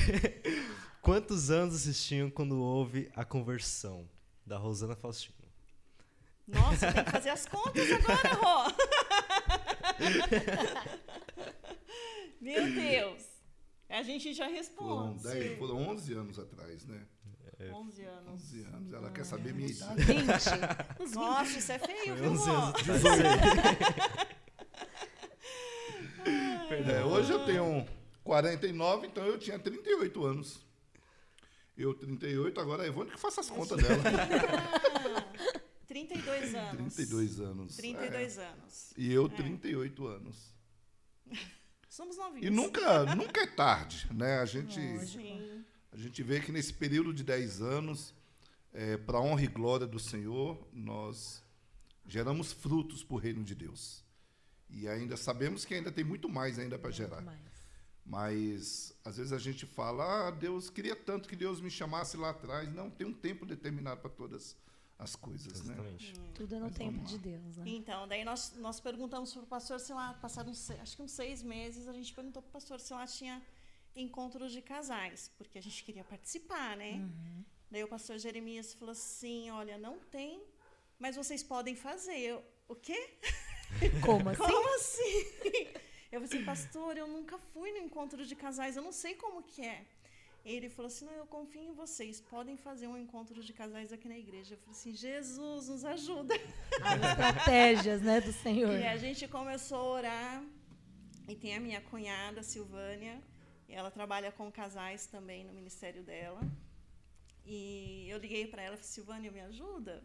Quantos 1.01 1.51
anos 1.51 1.81
vocês 1.81 2.03
tinham 2.03 2.29
quando 2.29 2.61
houve 2.61 3.09
a 3.15 3.23
conversão 3.23 4.09
da 4.45 4.57
Rosana 4.57 4.95
Faustino? 4.95 5.35
Nossa, 6.47 6.91
tem 6.91 7.03
que 7.03 7.11
fazer 7.11 7.29
as 7.29 7.45
contas 7.45 7.87
agora, 7.91 8.33
Rô. 8.35 8.71
Meu 12.41 12.73
Deus. 12.73 13.23
A 13.89 14.01
gente 14.03 14.33
já 14.33 14.47
responde. 14.47 15.21
Foram, 15.21 15.33
10, 15.33 15.57
foram 15.57 15.77
11 15.89 16.13
anos 16.13 16.39
atrás, 16.39 16.85
né? 16.85 17.05
É. 17.59 17.71
11 17.71 18.03
anos. 18.03 18.33
11 18.33 18.63
anos. 18.63 18.93
Ela 18.93 19.07
ah, 19.07 19.11
quer 19.11 19.25
saber 19.25 19.53
minha 19.53 19.69
idade. 19.69 20.03
20. 20.03 20.25
Nossa, 21.15 21.57
isso 21.57 21.71
é 21.71 21.79
feio, 21.79 22.15
viu, 22.15 22.31
11 22.31 22.49
anos. 22.49 22.81
é, 26.89 27.05
hoje 27.05 27.31
eu 27.31 27.45
tenho 27.45 27.85
49, 28.23 29.07
então 29.07 29.25
eu 29.25 29.37
tinha 29.37 29.57
38 29.57 30.25
anos. 30.25 30.65
Eu 31.77 31.93
38, 31.93 32.59
agora 32.59 32.83
a 32.83 32.87
Ivone 32.87 33.11
que 33.11 33.19
faça 33.19 33.41
as 33.41 33.49
contas 33.49 33.81
dela. 33.81 34.03
32 35.87 36.55
anos. 36.55 36.95
32 36.95 37.39
anos. 37.39 37.75
32 37.77 38.37
é. 38.37 38.45
anos. 38.45 38.93
E 38.97 39.13
eu, 39.13 39.27
é. 39.27 39.29
38 39.29 40.07
anos. 40.07 40.53
Somos 41.89 42.17
novinhos. 42.17 42.45
E 42.45 42.49
nunca, 42.49 43.15
nunca 43.15 43.41
é 43.41 43.47
tarde, 43.47 44.07
né? 44.13 44.39
A 44.39 44.45
gente, 44.45 44.79
a 45.95 45.97
gente 45.97 46.21
vê 46.21 46.41
que 46.41 46.51
nesse 46.51 46.73
período 46.73 47.13
de 47.13 47.23
10 47.23 47.61
anos, 47.61 48.13
é, 48.73 48.97
para 48.97 49.17
a 49.17 49.21
honra 49.21 49.43
e 49.43 49.47
glória 49.47 49.87
do 49.87 49.97
Senhor, 49.97 50.67
nós 50.73 51.41
geramos 52.05 52.51
frutos 52.51 53.01
para 53.01 53.15
o 53.15 53.17
reino 53.17 53.45
de 53.45 53.55
Deus. 53.55 54.03
E 54.69 54.89
ainda 54.89 55.15
sabemos 55.15 55.63
que 55.63 55.73
ainda 55.73 55.89
tem 55.89 56.03
muito 56.03 56.27
mais 56.27 56.59
ainda 56.59 56.77
para 56.77 56.91
gerar. 56.91 57.23
Mas 58.05 58.93
às 59.05 59.15
vezes 59.15 59.31
a 59.31 59.37
gente 59.37 59.65
fala, 59.65 60.27
ah, 60.27 60.31
Deus 60.31 60.69
queria 60.69 60.97
tanto 60.97 61.29
que 61.29 61.35
Deus 61.35 61.61
me 61.61 61.71
chamasse 61.71 62.17
lá 62.17 62.31
atrás. 62.31 62.71
Não, 62.73 62.89
tem 62.89 63.07
um 63.07 63.13
tempo 63.13 63.45
determinado 63.45 64.01
para 64.01 64.09
todas 64.09 64.57
as 64.99 65.15
coisas, 65.15 65.63
né? 65.63 65.75
Exatamente. 65.75 66.19
né? 66.19 66.27
Tudo 66.33 66.55
é 66.55 66.59
no 66.59 66.65
Mas 66.65 66.75
tempo 66.75 67.05
de 67.05 67.17
Deus, 67.17 67.55
né? 67.55 67.63
Então, 67.67 68.05
daí 68.05 68.25
nós, 68.25 68.53
nós 68.57 68.81
perguntamos 68.81 69.31
para 69.33 69.43
o 69.43 69.47
pastor 69.47 69.79
se 69.79 69.93
lá, 69.93 70.13
passaram 70.15 70.51
acho 70.51 70.95
que 70.97 71.01
uns 71.01 71.11
seis 71.11 71.41
meses, 71.41 71.87
a 71.87 71.93
gente 71.93 72.13
perguntou 72.13 72.41
para 72.41 72.49
o 72.49 72.51
pastor 72.51 72.81
se 72.81 72.93
lá 72.93 73.07
tinha 73.07 73.41
encontros 73.95 74.51
de 74.51 74.61
casais, 74.61 75.31
porque 75.37 75.57
a 75.57 75.61
gente 75.61 75.83
queria 75.83 76.03
participar, 76.03 76.75
né? 76.75 76.93
Uhum. 76.93 77.45
Daí 77.71 77.83
o 77.83 77.87
pastor 77.87 78.17
Jeremias 78.17 78.73
falou 78.73 78.91
assim, 78.91 79.49
olha, 79.49 79.77
não 79.77 79.99
tem, 79.99 80.41
mas 80.99 81.15
vocês 81.15 81.43
podem 81.43 81.75
fazer. 81.75 82.17
Eu, 82.17 82.43
o 82.67 82.75
quê? 82.75 83.17
Como 84.05 84.29
assim? 84.29 84.43
Como 84.43 84.75
assim? 84.75 85.17
Eu 86.11 86.21
falei 86.21 86.37
assim, 86.37 86.45
pastor, 86.45 86.97
eu 86.97 87.07
nunca 87.07 87.37
fui 87.37 87.71
no 87.71 87.79
encontro 87.79 88.25
de 88.25 88.35
casais, 88.35 88.77
eu 88.77 88.83
não 88.83 88.91
sei 88.91 89.15
como 89.15 89.43
que 89.43 89.61
é. 89.61 89.85
Ele 90.45 90.69
falou 90.69 90.87
assim: 90.87 91.05
Não, 91.05 91.13
eu 91.13 91.25
confio 91.25 91.63
em 91.63 91.73
vocês, 91.73 92.21
podem 92.21 92.55
fazer 92.55 92.87
um 92.87 92.95
encontro 92.95 93.41
de 93.41 93.51
casais 93.51 93.91
aqui 93.91 94.07
na 94.07 94.17
igreja. 94.17 94.53
Eu 94.53 94.59
falei 94.59 94.79
assim: 94.79 94.93
Jesus, 94.93 95.67
nos 95.69 95.83
ajuda. 95.83 96.35
As 96.83 97.01
estratégias 97.01 98.01
né, 98.03 98.21
do 98.21 98.31
Senhor. 98.31 98.79
E 98.79 98.85
a 98.85 98.95
gente 98.95 99.27
começou 99.27 99.79
a 99.79 99.83
orar. 99.83 100.43
E 101.27 101.35
tem 101.35 101.55
a 101.55 101.59
minha 101.59 101.81
cunhada, 101.81 102.43
Silvânia, 102.43 103.19
ela 103.75 103.91
trabalha 103.91 104.31
com 104.31 104.49
casais 104.49 105.05
também 105.05 105.43
no 105.43 105.53
ministério 105.53 106.01
dela. 106.01 106.41
E 107.45 108.07
eu 108.09 108.17
liguei 108.17 108.47
para 108.47 108.61
ela 108.61 108.75
e 108.75 108.77
falei: 108.77 108.91
Silvânia, 108.91 109.31
me 109.37 109.41
ajuda? 109.41 110.01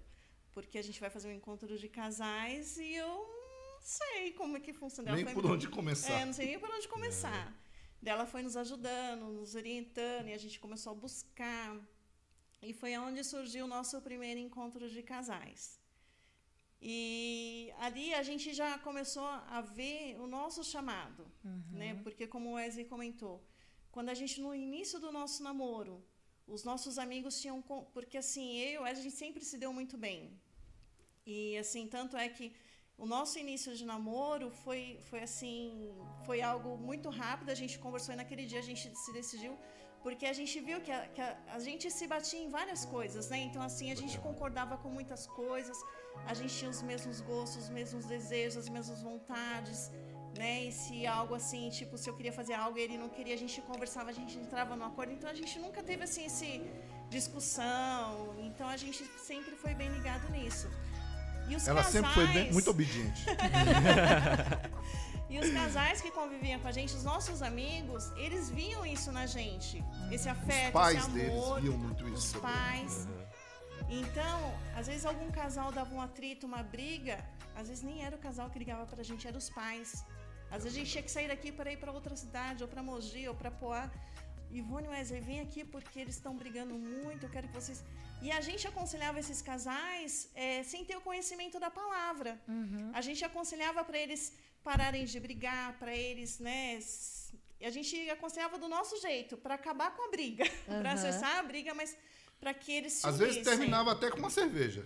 Porque 0.52 0.76
a 0.76 0.82
gente 0.82 1.00
vai 1.00 1.08
fazer 1.08 1.28
um 1.28 1.36
encontro 1.40 1.78
de 1.78 1.88
casais 1.88 2.76
e 2.78 2.92
eu 2.94 3.06
não 3.06 3.80
sei 3.80 4.32
como 4.32 4.56
é 4.56 4.60
que 4.60 4.72
funciona. 4.72 5.14
Nem 5.14 5.24
por 5.24 5.46
onde 5.46 5.68
começar. 5.68 6.12
É, 6.12 6.24
não 6.24 6.32
sei 6.32 6.46
nem 6.46 6.58
por 6.58 6.68
onde 6.68 6.88
começar. 6.88 7.46
É. 7.46 7.70
Dela 8.06 8.26
foi 8.26 8.42
nos 8.42 8.56
ajudando, 8.56 9.26
nos 9.26 9.54
orientando, 9.54 10.26
e 10.28 10.32
a 10.32 10.38
gente 10.38 10.58
começou 10.58 10.90
a 10.92 10.96
buscar. 10.96 11.76
E 12.60 12.72
foi 12.72 12.98
onde 12.98 13.22
surgiu 13.22 13.66
o 13.66 13.68
nosso 13.68 14.00
primeiro 14.02 14.40
encontro 14.40 14.90
de 14.90 15.02
casais. 15.02 15.78
E 16.82 17.72
ali 17.78 18.12
a 18.14 18.22
gente 18.22 18.52
já 18.52 18.78
começou 18.78 19.24
a 19.26 19.60
ver 19.60 20.18
o 20.18 20.26
nosso 20.26 20.64
chamado, 20.64 21.24
uhum. 21.44 21.62
né? 21.70 21.94
Porque 22.02 22.26
como 22.26 22.50
o 22.50 22.54
Wesley 22.54 22.86
comentou, 22.86 23.36
quando 23.94 24.10
a 24.10 24.14
gente 24.20 24.40
no 24.40 24.54
início 24.54 24.98
do 25.04 25.10
nosso 25.18 25.42
namoro, 25.42 25.94
os 26.46 26.62
nossos 26.70 26.98
amigos 26.98 27.40
tinham 27.40 27.62
porque 27.94 28.16
assim, 28.24 28.46
eu, 28.58 28.84
a 28.84 28.94
gente 28.94 29.12
sempre 29.22 29.44
se 29.44 29.56
deu 29.62 29.72
muito 29.72 29.96
bem. 30.06 30.18
E 31.26 31.56
assim, 31.62 31.86
tanto 31.86 32.16
é 32.16 32.28
que 32.28 32.46
o 33.04 33.06
nosso 33.06 33.38
início 33.38 33.74
de 33.78 33.84
namoro 33.92 34.50
foi, 34.62 34.98
foi 35.08 35.20
assim, 35.28 35.58
foi 36.26 36.40
algo 36.42 36.76
muito 36.76 37.08
rápido. 37.08 37.50
A 37.50 37.58
gente 37.62 37.78
conversou 37.78 38.12
e 38.14 38.16
naquele 38.16 38.44
dia 38.46 38.60
a 38.64 38.68
gente 38.70 38.82
se 39.04 39.12
decidiu 39.12 39.54
porque 40.02 40.26
a 40.32 40.32
gente 40.32 40.58
viu 40.68 40.78
que 40.80 40.92
a, 40.98 41.00
que 41.14 41.20
a, 41.20 41.30
a 41.56 41.58
gente 41.66 41.90
se 41.90 42.06
batia 42.06 42.40
em 42.44 42.48
várias 42.48 42.84
coisas, 42.84 43.28
né? 43.32 43.38
Então 43.48 43.62
assim 43.62 43.90
a 43.92 43.98
gente 44.02 44.18
concordava 44.18 44.76
com 44.82 44.90
muitas 44.98 45.26
coisas, 45.26 45.78
a 46.26 46.34
gente 46.34 46.54
tinha 46.58 46.70
os 46.70 46.82
mesmos 46.90 47.20
gostos, 47.20 47.64
os 47.64 47.70
mesmos 47.78 48.06
desejos, 48.06 48.56
as 48.64 48.68
mesmas 48.68 49.02
vontades, 49.02 49.90
né? 50.36 50.64
E 50.64 50.72
se 50.72 51.06
algo 51.06 51.34
assim, 51.34 51.68
tipo, 51.70 51.98
se 51.98 52.08
eu 52.08 52.16
queria 52.16 52.32
fazer 52.32 52.54
algo 52.54 52.78
e 52.78 52.82
ele 52.82 52.98
não 52.98 53.08
queria, 53.08 53.34
a 53.34 53.38
gente 53.38 53.60
conversava, 53.62 54.10
a 54.10 54.12
gente 54.12 54.38
entrava 54.38 54.76
no 54.76 54.84
acordo. 54.84 55.12
Então 55.12 55.28
a 55.28 55.34
gente 55.34 55.58
nunca 55.58 55.82
teve 55.82 56.04
assim 56.04 56.26
esse 56.26 56.62
discussão. 57.08 58.36
Então 58.38 58.68
a 58.68 58.76
gente 58.76 59.04
sempre 59.18 59.56
foi 59.56 59.74
bem 59.74 59.88
ligado 59.88 60.30
nisso. 60.30 60.68
Ela 61.66 61.82
casais... 61.82 61.86
sempre 61.86 62.10
foi 62.12 62.26
bem, 62.28 62.52
muito 62.52 62.70
obediente. 62.70 63.24
e 65.28 65.38
os 65.38 65.50
casais 65.50 66.00
que 66.00 66.10
conviviam 66.12 66.60
com 66.60 66.68
a 66.68 66.72
gente, 66.72 66.94
os 66.94 67.02
nossos 67.02 67.42
amigos, 67.42 68.12
eles 68.16 68.50
viam 68.50 68.86
isso 68.86 69.10
na 69.10 69.26
gente. 69.26 69.82
Esse 70.12 70.28
afeto, 70.28 70.66
os 70.66 70.72
pais 70.72 70.98
esse 70.98 71.06
amor. 71.06 71.60
Deles 71.60 71.62
viam 71.62 71.78
muito 71.78 72.08
isso. 72.08 72.36
Os 72.36 72.42
pais. 72.42 73.06
Uhum. 73.06 73.20
Então, 73.88 74.54
às 74.76 74.86
vezes 74.86 75.04
algum 75.04 75.30
casal 75.30 75.72
dava 75.72 75.92
um 75.92 76.00
atrito, 76.00 76.46
uma 76.46 76.62
briga, 76.62 77.18
às 77.56 77.68
vezes 77.68 77.82
nem 77.82 78.04
era 78.04 78.14
o 78.14 78.18
casal 78.18 78.48
que 78.48 78.58
ligava 78.58 78.86
pra 78.86 79.02
gente, 79.02 79.26
era 79.26 79.36
os 79.36 79.50
pais. 79.50 80.04
Às 80.50 80.64
vezes 80.64 80.76
a 80.76 80.80
gente 80.80 80.90
tinha 80.90 81.02
que 81.02 81.10
sair 81.10 81.28
daqui 81.28 81.52
para 81.52 81.72
ir 81.72 81.76
para 81.76 81.92
outra 81.92 82.16
cidade, 82.16 82.62
ou 82.62 82.68
para 82.68 82.82
Mogi, 82.82 83.28
ou 83.28 83.34
para 83.34 83.50
Poá. 83.50 83.90
Ivone 84.52 84.88
Wesley, 84.88 85.20
vem 85.20 85.40
aqui 85.40 85.64
porque 85.64 85.98
eles 86.00 86.16
estão 86.16 86.36
brigando 86.36 86.74
muito, 86.74 87.24
eu 87.24 87.30
quero 87.30 87.46
que 87.48 87.54
vocês. 87.54 87.84
E 88.20 88.30
a 88.32 88.40
gente 88.40 88.66
aconselhava 88.66 89.20
esses 89.20 89.40
casais 89.40 90.28
é, 90.34 90.62
sem 90.62 90.84
ter 90.84 90.96
o 90.96 91.00
conhecimento 91.00 91.58
da 91.60 91.70
palavra. 91.70 92.38
Uhum. 92.48 92.90
A 92.92 93.00
gente 93.00 93.24
aconselhava 93.24 93.84
para 93.84 93.98
eles 93.98 94.32
pararem 94.64 95.04
de 95.04 95.18
brigar, 95.20 95.78
para 95.78 95.94
eles, 95.94 96.38
né? 96.38 96.78
A 97.62 97.70
gente 97.70 98.10
aconselhava 98.10 98.58
do 98.58 98.68
nosso 98.68 99.00
jeito, 99.00 99.36
para 99.36 99.54
acabar 99.54 99.94
com 99.94 100.08
a 100.08 100.10
briga, 100.10 100.44
uhum. 100.66 100.80
para 100.80 100.92
acessar 100.92 101.38
a 101.38 101.42
briga, 101.42 101.72
mas 101.72 101.96
para 102.40 102.52
que 102.52 102.72
eles 102.72 102.94
se 102.94 103.06
Às 103.06 103.18
vezes 103.18 103.44
terminava 103.44 103.92
até 103.92 104.10
com 104.10 104.18
uma 104.18 104.30
cerveja. 104.30 104.84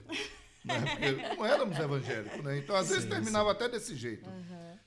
Né? 0.64 0.74
Porque 0.80 1.36
não 1.36 1.46
éramos 1.46 1.78
evangélicos, 1.78 2.42
né? 2.42 2.58
Então, 2.58 2.74
às 2.74 2.88
vezes, 2.88 3.04
Sim, 3.04 3.10
terminava 3.10 3.52
até 3.52 3.68
desse 3.68 3.94
jeito. 3.94 4.28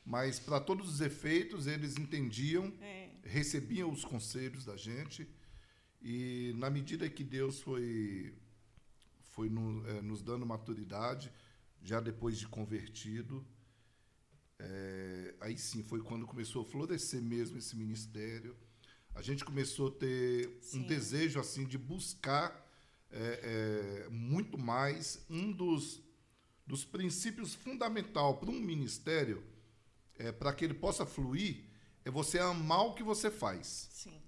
Mas, 0.10 0.40
para 0.40 0.62
todos 0.62 0.88
os 0.90 1.02
efeitos, 1.02 1.68
eles 1.68 1.98
entendiam, 1.98 2.74
É. 2.80 3.10
recebiam 3.24 3.92
os 3.92 4.06
conselhos 4.06 4.64
da 4.64 4.78
gente. 4.78 5.28
E, 6.02 6.54
na 6.56 6.70
medida 6.70 7.10
que 7.10 7.26
Deus 7.26 7.60
foi, 7.60 8.34
foi 9.34 9.50
no- 9.50 9.86
eh, 9.86 10.02
nos 10.02 10.22
dando 10.22 10.46
maturidade, 10.46 11.30
já 11.84 12.00
depois 12.00 12.40
de 12.40 12.48
convertido, 12.48 13.46
eh, 14.60 15.36
aí 15.42 15.58
sim 15.58 15.84
foi 15.84 16.02
quando 16.02 16.26
começou 16.26 16.62
a 16.62 16.66
florescer 16.66 17.22
mesmo 17.22 17.58
esse 17.58 17.76
ministério. 17.76 18.56
A 19.14 19.22
gente 19.22 19.44
começou 19.44 19.90
a 19.90 19.92
ter 19.92 20.48
um 20.48 20.62
Sim. 20.62 20.84
desejo 20.84 21.38
assim 21.38 21.66
de 21.66 21.78
buscar 21.78 22.66
eh, 23.12 23.40
eh, 24.06 24.10
muito 24.10 24.58
mais. 24.58 25.26
Um 25.30 25.52
dos, 25.52 26.02
dos 26.66 26.86
princípios 26.86 27.54
fundamental 27.56 28.38
para 28.38 28.50
um 28.50 28.60
ministério, 28.60 29.44
eh, 30.18 30.32
para 30.32 30.54
que 30.54 30.66
ele 30.66 30.74
possa 30.74 31.06
fluir, 31.06 31.66
é 32.04 32.10
você 32.10 32.40
amar 32.40 32.86
o 32.86 32.94
que 32.94 33.04
você 33.04 33.30
faz 33.30 33.90
Sim. 33.92 34.22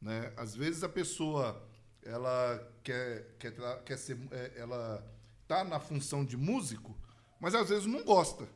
né? 0.00 0.32
Às 0.36 0.54
vezes 0.54 0.82
a 0.84 0.88
pessoa 0.88 1.66
ela 2.02 2.72
quer 2.82 3.36
quer, 3.38 3.54
quer 3.84 3.96
ser 3.98 4.18
é, 4.30 4.52
ela 4.56 5.04
tá 5.46 5.64
na 5.64 5.80
função 5.80 6.24
de 6.24 6.36
músico, 6.36 6.96
mas 7.40 7.54
às 7.54 7.68
vezes 7.68 7.86
não 7.86 8.04
gosta. 8.04 8.48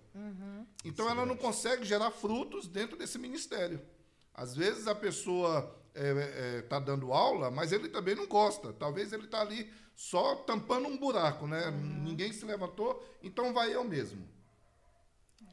Então 0.84 1.08
ela 1.10 1.26
não 1.26 1.36
consegue 1.36 1.84
gerar 1.84 2.10
frutos 2.12 2.68
dentro 2.68 2.96
desse 2.96 3.18
ministério. 3.18 3.80
Às 4.32 4.54
vezes 4.54 4.86
a 4.86 4.94
pessoa 4.94 5.76
está 6.62 6.78
dando 6.78 7.12
aula, 7.12 7.50
mas 7.50 7.72
ele 7.72 7.88
também 7.88 8.14
não 8.14 8.26
gosta. 8.26 8.72
Talvez 8.72 9.12
ele 9.12 9.24
está 9.24 9.40
ali 9.40 9.72
só 9.94 10.36
tampando 10.36 10.88
um 10.88 10.96
buraco, 10.96 11.46
né? 11.46 11.70
Ninguém 11.70 12.32
se 12.32 12.44
levantou, 12.44 13.04
então 13.22 13.52
vai 13.52 13.74
eu 13.74 13.84
mesmo. 13.84 14.28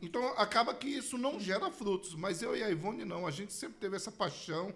Então 0.01 0.25
acaba 0.37 0.73
que 0.73 0.87
isso 0.87 1.17
não 1.17 1.39
gera 1.39 1.69
frutos. 1.71 2.15
Mas 2.15 2.41
eu 2.41 2.55
e 2.55 2.63
a 2.63 2.69
Ivone 2.69 3.05
não. 3.05 3.27
A 3.27 3.31
gente 3.31 3.53
sempre 3.53 3.77
teve 3.77 3.95
essa 3.95 4.11
paixão, 4.11 4.73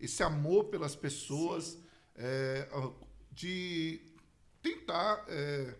esse 0.00 0.22
amor 0.22 0.64
pelas 0.64 0.96
pessoas, 0.96 1.78
é, 2.16 2.68
de 3.30 4.00
tentar 4.62 5.24
é, 5.28 5.74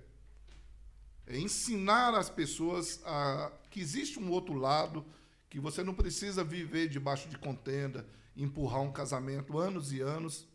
ensinar 1.28 2.14
as 2.14 2.28
pessoas 2.28 3.00
a, 3.04 3.50
que 3.70 3.80
existe 3.80 4.18
um 4.18 4.30
outro 4.30 4.54
lado, 4.54 5.04
que 5.48 5.58
você 5.58 5.82
não 5.82 5.94
precisa 5.94 6.44
viver 6.44 6.88
debaixo 6.88 7.28
de 7.28 7.38
contenda, 7.38 8.06
empurrar 8.36 8.82
um 8.82 8.92
casamento 8.92 9.58
anos 9.58 9.92
e 9.92 10.00
anos, 10.00 10.46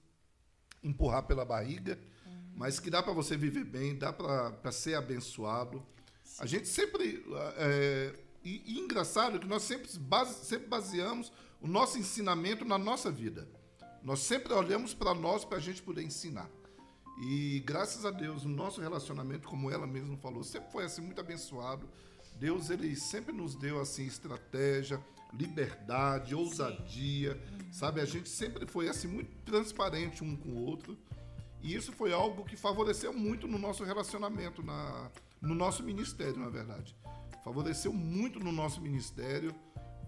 empurrar 0.83 1.23
pela 1.23 1.45
barriga, 1.45 1.97
mas 2.55 2.79
que 2.79 2.89
dá 2.89 3.01
para 3.01 3.13
você 3.13 3.37
viver 3.37 3.63
bem, 3.63 3.97
dá 3.97 4.11
para 4.11 4.71
ser 4.71 4.95
abençoado. 4.95 5.81
A 6.39 6.45
gente 6.45 6.67
sempre. 6.67 7.23
É, 7.57 8.13
e, 8.43 8.61
e 8.65 8.79
engraçado 8.79 9.39
que 9.39 9.47
nós 9.47 9.63
sempre, 9.63 9.89
base, 9.99 10.45
sempre 10.45 10.67
baseamos 10.67 11.31
o 11.61 11.67
nosso 11.67 11.97
ensinamento 11.97 12.63
na 12.63 12.77
nossa 12.77 13.11
vida. 13.11 13.47
Nós 14.01 14.19
sempre 14.21 14.53
olhamos 14.53 14.93
para 14.93 15.13
nós 15.13 15.43
para 15.43 15.57
a 15.57 15.61
gente 15.61 15.81
poder 15.81 16.03
ensinar. 16.03 16.49
E 17.21 17.61
graças 17.65 18.05
a 18.05 18.11
Deus, 18.11 18.45
o 18.45 18.49
nosso 18.49 18.79
relacionamento, 18.79 19.47
como 19.49 19.69
ela 19.69 19.85
mesma 19.85 20.15
falou, 20.17 20.41
sempre 20.41 20.71
foi 20.71 20.85
assim 20.85 21.01
muito 21.01 21.19
abençoado. 21.19 21.89
Deus 22.37 22.69
ele 22.69 22.95
sempre 22.95 23.33
nos 23.33 23.55
deu 23.55 23.81
assim 23.81 24.05
estratégia, 24.05 25.03
liberdade, 25.33 26.33
ousadia, 26.33 27.37
sabe? 27.73 27.99
A 27.99 28.05
gente 28.05 28.29
sempre 28.29 28.65
foi 28.65 28.87
assim 28.87 29.09
muito 29.09 29.29
transparente 29.43 30.23
um 30.23 30.37
com 30.37 30.49
o 30.49 30.65
outro. 30.65 30.97
E 31.61 31.75
isso 31.75 31.91
foi 31.91 32.13
algo 32.13 32.45
que 32.45 32.55
favoreceu 32.55 33.11
muito 33.11 33.45
no 33.45 33.59
nosso 33.59 33.83
relacionamento, 33.83 34.63
na, 34.63 35.11
no 35.41 35.55
nosso 35.55 35.83
ministério, 35.83 36.37
na 36.37 36.49
verdade. 36.49 36.95
Favoreceu 37.43 37.93
muito 37.93 38.39
no 38.39 38.51
nosso 38.51 38.81
ministério, 38.81 39.53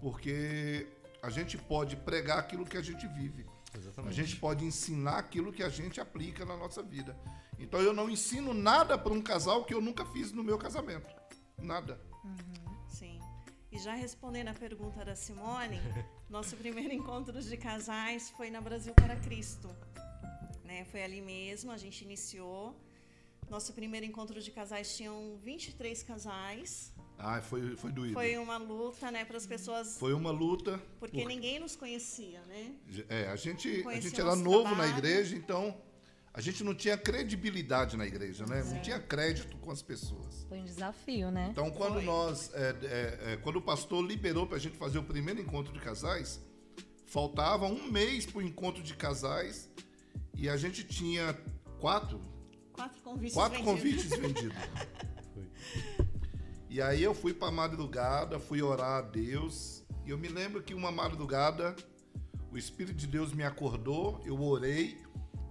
porque 0.00 0.86
a 1.22 1.30
gente 1.30 1.56
pode 1.56 1.96
pregar 1.96 2.38
aquilo 2.38 2.64
que 2.64 2.76
a 2.76 2.82
gente 2.82 3.06
vive. 3.06 3.46
A 3.72 3.78
Exatamente. 3.78 4.14
gente 4.14 4.36
pode 4.36 4.64
ensinar 4.64 5.18
aquilo 5.18 5.52
que 5.52 5.62
a 5.62 5.68
gente 5.68 6.00
aplica 6.00 6.44
na 6.44 6.56
nossa 6.56 6.82
vida. 6.82 7.16
Então 7.58 7.80
eu 7.80 7.92
não 7.92 8.10
ensino 8.10 8.52
nada 8.52 8.98
para 8.98 9.12
um 9.12 9.22
casal 9.22 9.64
que 9.64 9.72
eu 9.72 9.80
nunca 9.80 10.04
fiz 10.04 10.32
no 10.32 10.44
meu 10.44 10.58
casamento. 10.58 11.08
Nada. 11.56 12.00
Sim. 12.88 13.18
E 13.70 13.78
já 13.78 13.94
respondendo 13.94 14.48
a 14.48 14.54
pergunta 14.54 15.04
da 15.04 15.14
Simone, 15.14 15.80
nosso 16.28 16.56
primeiro 16.56 16.92
encontro 16.92 17.40
de 17.40 17.56
casais 17.56 18.30
foi 18.30 18.50
na 18.50 18.60
Brasil 18.60 18.92
para 18.94 19.16
Cristo. 19.16 19.68
Né? 20.64 20.84
Foi 20.84 21.02
ali 21.02 21.22
mesmo, 21.22 21.70
a 21.70 21.78
gente 21.78 22.04
iniciou. 22.04 22.76
Nosso 23.52 23.74
primeiro 23.74 24.06
encontro 24.06 24.40
de 24.40 24.50
casais 24.50 24.96
tinham 24.96 25.36
23 25.44 26.02
casais. 26.04 26.90
Ah, 27.18 27.42
foi, 27.42 27.76
foi 27.76 27.92
doído. 27.92 28.14
Foi 28.14 28.34
uma 28.38 28.56
luta, 28.56 29.10
né, 29.10 29.26
para 29.26 29.36
as 29.36 29.44
pessoas, 29.46 29.98
Foi 29.98 30.14
uma 30.14 30.30
luta. 30.30 30.80
porque 30.98 31.20
por- 31.20 31.28
ninguém 31.28 31.60
nos 31.60 31.76
conhecia, 31.76 32.40
né? 32.48 32.72
É, 33.10 33.28
a 33.28 33.36
gente, 33.36 33.86
a 33.86 34.00
gente 34.00 34.18
era 34.18 34.34
novo 34.34 34.62
na 34.70 34.76
trabalho. 34.76 34.96
igreja, 34.96 35.36
então 35.36 35.76
a 36.32 36.40
gente 36.40 36.64
não 36.64 36.74
tinha 36.74 36.96
credibilidade 36.96 37.94
na 37.94 38.06
igreja, 38.06 38.46
né? 38.46 38.64
Não 38.64 38.76
É. 38.76 38.80
tinha 38.80 38.98
crédito 38.98 39.54
com 39.58 39.70
as 39.70 39.82
pessoas. 39.82 40.46
Foi 40.48 40.56
um 40.58 40.64
desafio, 40.64 41.30
né? 41.30 41.48
Então, 41.52 41.70
quando 41.70 41.96
Foi. 41.96 42.04
nós, 42.04 42.50
é, 42.54 42.70
é, 43.28 43.32
é, 43.32 43.36
quando 43.36 43.56
o 43.56 43.62
pastor 43.62 44.02
liberou 44.02 44.46
para 44.46 44.56
a 44.56 44.60
gente 44.60 44.78
fazer 44.78 44.96
o 44.96 45.04
primeiro 45.04 45.38
encontro 45.42 45.74
de 45.74 45.78
casais, 45.78 46.40
faltava 47.04 47.66
um 47.66 47.92
mês 47.92 48.24
para 48.24 48.38
o 48.38 48.42
encontro 48.42 48.82
de 48.82 48.94
casais 48.96 49.68
e 50.34 50.48
a 50.48 50.56
gente 50.56 50.82
tinha 50.84 51.38
quatro, 51.78 52.18
Quatro 52.82 53.02
convites 53.02 53.34
quatro 53.34 53.58
vendidos. 53.64 54.08
convites 54.08 54.10
vendidos. 54.18 54.58
E 56.68 56.82
aí 56.82 57.00
eu 57.00 57.14
fui 57.14 57.32
para 57.32 57.52
madrugada, 57.52 58.40
fui 58.40 58.60
orar 58.60 58.98
a 58.98 59.02
Deus. 59.02 59.84
E 60.04 60.10
eu 60.10 60.18
me 60.18 60.26
lembro 60.26 60.60
que 60.60 60.74
uma 60.74 60.90
madrugada 60.90 61.76
o 62.50 62.58
Espírito 62.58 62.96
de 62.96 63.06
Deus 63.06 63.32
me 63.32 63.44
acordou, 63.44 64.20
eu 64.24 64.42
orei, 64.42 65.00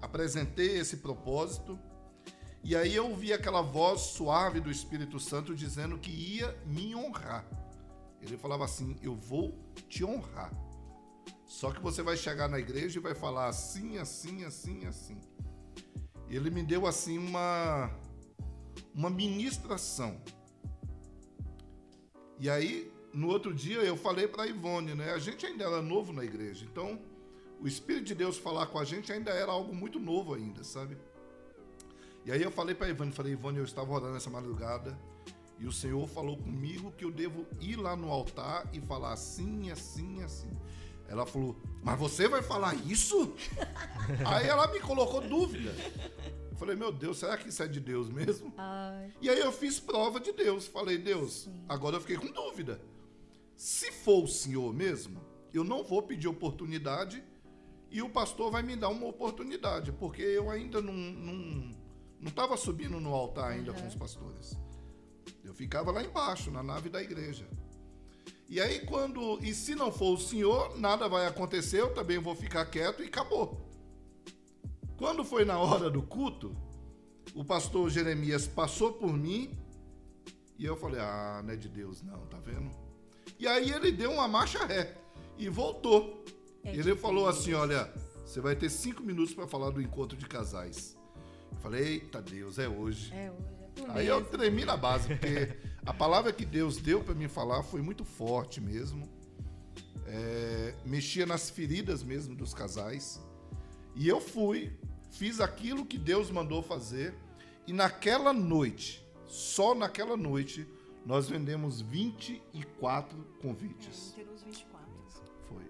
apresentei 0.01 0.77
esse 0.77 0.97
propósito. 0.97 1.79
E 2.63 2.75
aí 2.75 2.93
eu 2.93 3.09
ouvi 3.09 3.31
aquela 3.31 3.61
voz 3.61 4.01
suave 4.01 4.59
do 4.59 4.69
Espírito 4.69 5.17
Santo 5.17 5.55
dizendo 5.55 5.97
que 5.97 6.11
ia 6.11 6.53
me 6.65 6.93
honrar. 6.93 7.45
Ele 8.21 8.37
falava 8.37 8.65
assim: 8.65 8.97
Eu 9.01 9.15
vou 9.15 9.57
te 9.87 10.03
honrar. 10.03 10.51
Só 11.45 11.71
que 11.71 11.81
você 11.81 12.03
vai 12.03 12.17
chegar 12.17 12.49
na 12.49 12.59
igreja 12.59 12.99
e 12.99 13.01
vai 13.01 13.15
falar 13.15 13.47
assim, 13.47 13.97
assim, 13.97 14.43
assim, 14.43 14.85
assim. 14.85 15.17
Ele 16.35 16.49
me 16.49 16.63
deu 16.63 16.87
assim 16.87 17.17
uma 17.17 17.91
uma 18.93 19.09
ministração. 19.09 20.21
E 22.39 22.49
aí, 22.49 22.91
no 23.13 23.27
outro 23.27 23.53
dia, 23.53 23.79
eu 23.79 23.95
falei 23.95 24.27
para 24.27 24.47
Ivone, 24.47 24.95
né? 24.95 25.11
A 25.13 25.19
gente 25.19 25.45
ainda 25.45 25.65
era 25.65 25.81
novo 25.81 26.11
na 26.11 26.23
igreja, 26.23 26.65
então 26.65 26.99
o 27.59 27.67
Espírito 27.67 28.05
de 28.05 28.15
Deus 28.15 28.37
falar 28.37 28.65
com 28.67 28.79
a 28.79 28.83
gente 28.83 29.11
ainda 29.11 29.31
era 29.31 29.51
algo 29.51 29.73
muito 29.73 29.99
novo 29.99 30.33
ainda, 30.33 30.63
sabe? 30.63 30.97
E 32.25 32.31
aí 32.31 32.41
eu 32.41 32.51
falei 32.51 32.73
para 32.73 32.89
Ivone, 32.89 33.11
falei, 33.11 33.33
Ivone, 33.33 33.57
eu 33.57 33.63
estava 33.63 33.91
orando 33.91 34.17
essa 34.17 34.29
madrugada 34.29 34.97
e 35.59 35.67
o 35.67 35.71
Senhor 35.71 36.07
falou 36.07 36.37
comigo 36.37 36.91
que 36.91 37.05
eu 37.05 37.11
devo 37.11 37.45
ir 37.59 37.75
lá 37.75 37.95
no 37.95 38.11
altar 38.11 38.67
e 38.73 38.81
falar 38.81 39.13
assim, 39.13 39.69
assim, 39.69 40.23
assim. 40.23 40.49
Ela 41.11 41.25
falou, 41.25 41.57
mas 41.83 41.99
você 41.99 42.25
vai 42.29 42.41
falar 42.41 42.73
isso? 42.73 43.33
aí 44.25 44.47
ela 44.47 44.65
me 44.67 44.79
colocou 44.79 45.19
dúvida. 45.19 45.75
Eu 46.49 46.55
falei, 46.55 46.73
meu 46.73 46.89
Deus, 46.89 47.19
será 47.19 47.37
que 47.37 47.49
isso 47.49 47.61
é 47.61 47.67
de 47.67 47.81
Deus 47.81 48.09
mesmo? 48.09 48.53
Ai, 48.57 49.11
E 49.19 49.29
aí 49.29 49.39
eu 49.39 49.51
fiz 49.51 49.77
prova 49.77 50.21
de 50.21 50.31
Deus. 50.31 50.67
Falei, 50.67 50.97
Deus, 50.97 51.49
agora 51.67 51.97
eu 51.97 52.01
fiquei 52.01 52.15
com 52.15 52.31
dúvida. 52.31 52.81
Se 53.57 53.91
for 53.91 54.23
o 54.23 54.27
Senhor 54.27 54.73
mesmo, 54.73 55.19
eu 55.53 55.65
não 55.65 55.83
vou 55.83 56.01
pedir 56.01 56.29
oportunidade 56.29 57.21
e 57.89 58.01
o 58.01 58.09
pastor 58.09 58.49
vai 58.49 58.63
me 58.63 58.77
dar 58.77 58.87
uma 58.87 59.05
oportunidade, 59.05 59.91
porque 59.91 60.21
eu 60.21 60.49
ainda 60.49 60.81
não 60.81 60.93
não 60.93 61.71
não 62.21 62.29
estava 62.29 62.55
subindo 62.55 63.01
no 63.01 63.13
altar 63.13 63.51
ainda 63.51 63.73
com 63.73 63.85
os 63.85 63.95
pastores. 63.95 64.57
Eu 65.43 65.53
ficava 65.53 65.91
lá 65.91 66.01
embaixo, 66.01 66.49
na 66.51 66.63
nave 66.63 66.89
da 66.89 67.01
igreja. 67.01 67.49
E 68.51 68.59
aí 68.59 68.81
quando 68.81 69.39
e 69.41 69.53
se 69.53 69.73
não 69.75 69.93
for 69.93 70.15
o 70.15 70.19
Senhor, 70.19 70.77
nada 70.77 71.07
vai 71.07 71.25
acontecer, 71.25 71.79
eu 71.79 71.93
também 71.93 72.19
vou 72.19 72.35
ficar 72.35 72.65
quieto 72.65 73.01
e 73.01 73.05
acabou. 73.05 73.65
Quando 74.97 75.23
foi 75.23 75.45
na 75.45 75.57
hora 75.57 75.89
do 75.89 76.01
culto, 76.01 76.53
o 77.33 77.45
pastor 77.45 77.89
Jeremias 77.89 78.47
passou 78.47 78.91
por 78.91 79.13
mim 79.13 79.57
e 80.59 80.65
eu 80.65 80.75
falei: 80.75 80.99
Ah, 80.99 81.41
não 81.41 81.53
é 81.53 81.55
de 81.55 81.69
Deus, 81.69 82.01
não, 82.01 82.25
tá 82.27 82.39
vendo? 82.39 82.69
E 83.39 83.47
aí 83.47 83.71
ele 83.71 83.89
deu 83.89 84.11
uma 84.11 84.27
marcha 84.27 84.65
ré 84.65 84.97
e 85.37 85.47
voltou. 85.47 86.21
É 86.65 86.75
e 86.75 86.79
ele 86.79 86.93
falou 86.93 87.29
assim: 87.29 87.53
Olha, 87.53 87.89
você 88.25 88.41
vai 88.41 88.53
ter 88.53 88.69
cinco 88.69 89.01
minutos 89.01 89.33
para 89.33 89.47
falar 89.47 89.69
do 89.69 89.81
encontro 89.81 90.17
de 90.17 90.25
casais. 90.25 90.97
Eu 91.53 91.57
falei: 91.61 91.83
Eita 91.93 92.21
Deus, 92.21 92.59
é 92.59 92.67
hoje. 92.67 93.13
é 93.13 93.31
hoje. 93.31 93.87
É 93.87 93.91
Aí 93.97 94.07
eu 94.07 94.21
tremi 94.25 94.65
na 94.65 94.75
base, 94.75 95.07
porque 95.07 95.57
a 95.85 95.93
palavra 95.93 96.31
que 96.31 96.45
Deus 96.45 96.77
deu 96.77 97.03
para 97.03 97.15
mim 97.15 97.27
falar 97.27 97.63
foi 97.63 97.81
muito 97.81 98.05
forte 98.05 98.61
mesmo. 98.61 99.09
É, 100.05 100.75
mexia 100.85 101.25
nas 101.25 101.49
feridas 101.49 102.03
mesmo 102.03 102.35
dos 102.35 102.53
casais. 102.53 103.19
E 103.95 104.07
eu 104.07 104.21
fui, 104.21 104.71
fiz 105.11 105.39
aquilo 105.39 105.85
que 105.85 105.97
Deus 105.97 106.29
mandou 106.29 106.61
fazer. 106.61 107.13
E 107.65 107.73
naquela 107.73 108.33
noite, 108.33 109.01
Só 109.27 109.73
naquela 109.73 110.17
noite 110.17 110.67
nós 111.05 111.29
vendemos 111.29 111.79
24 111.79 113.17
convites. 113.41 114.13
É, 114.17 114.23
os 114.23 114.43
24. 114.43 114.87
Foi. 115.47 115.63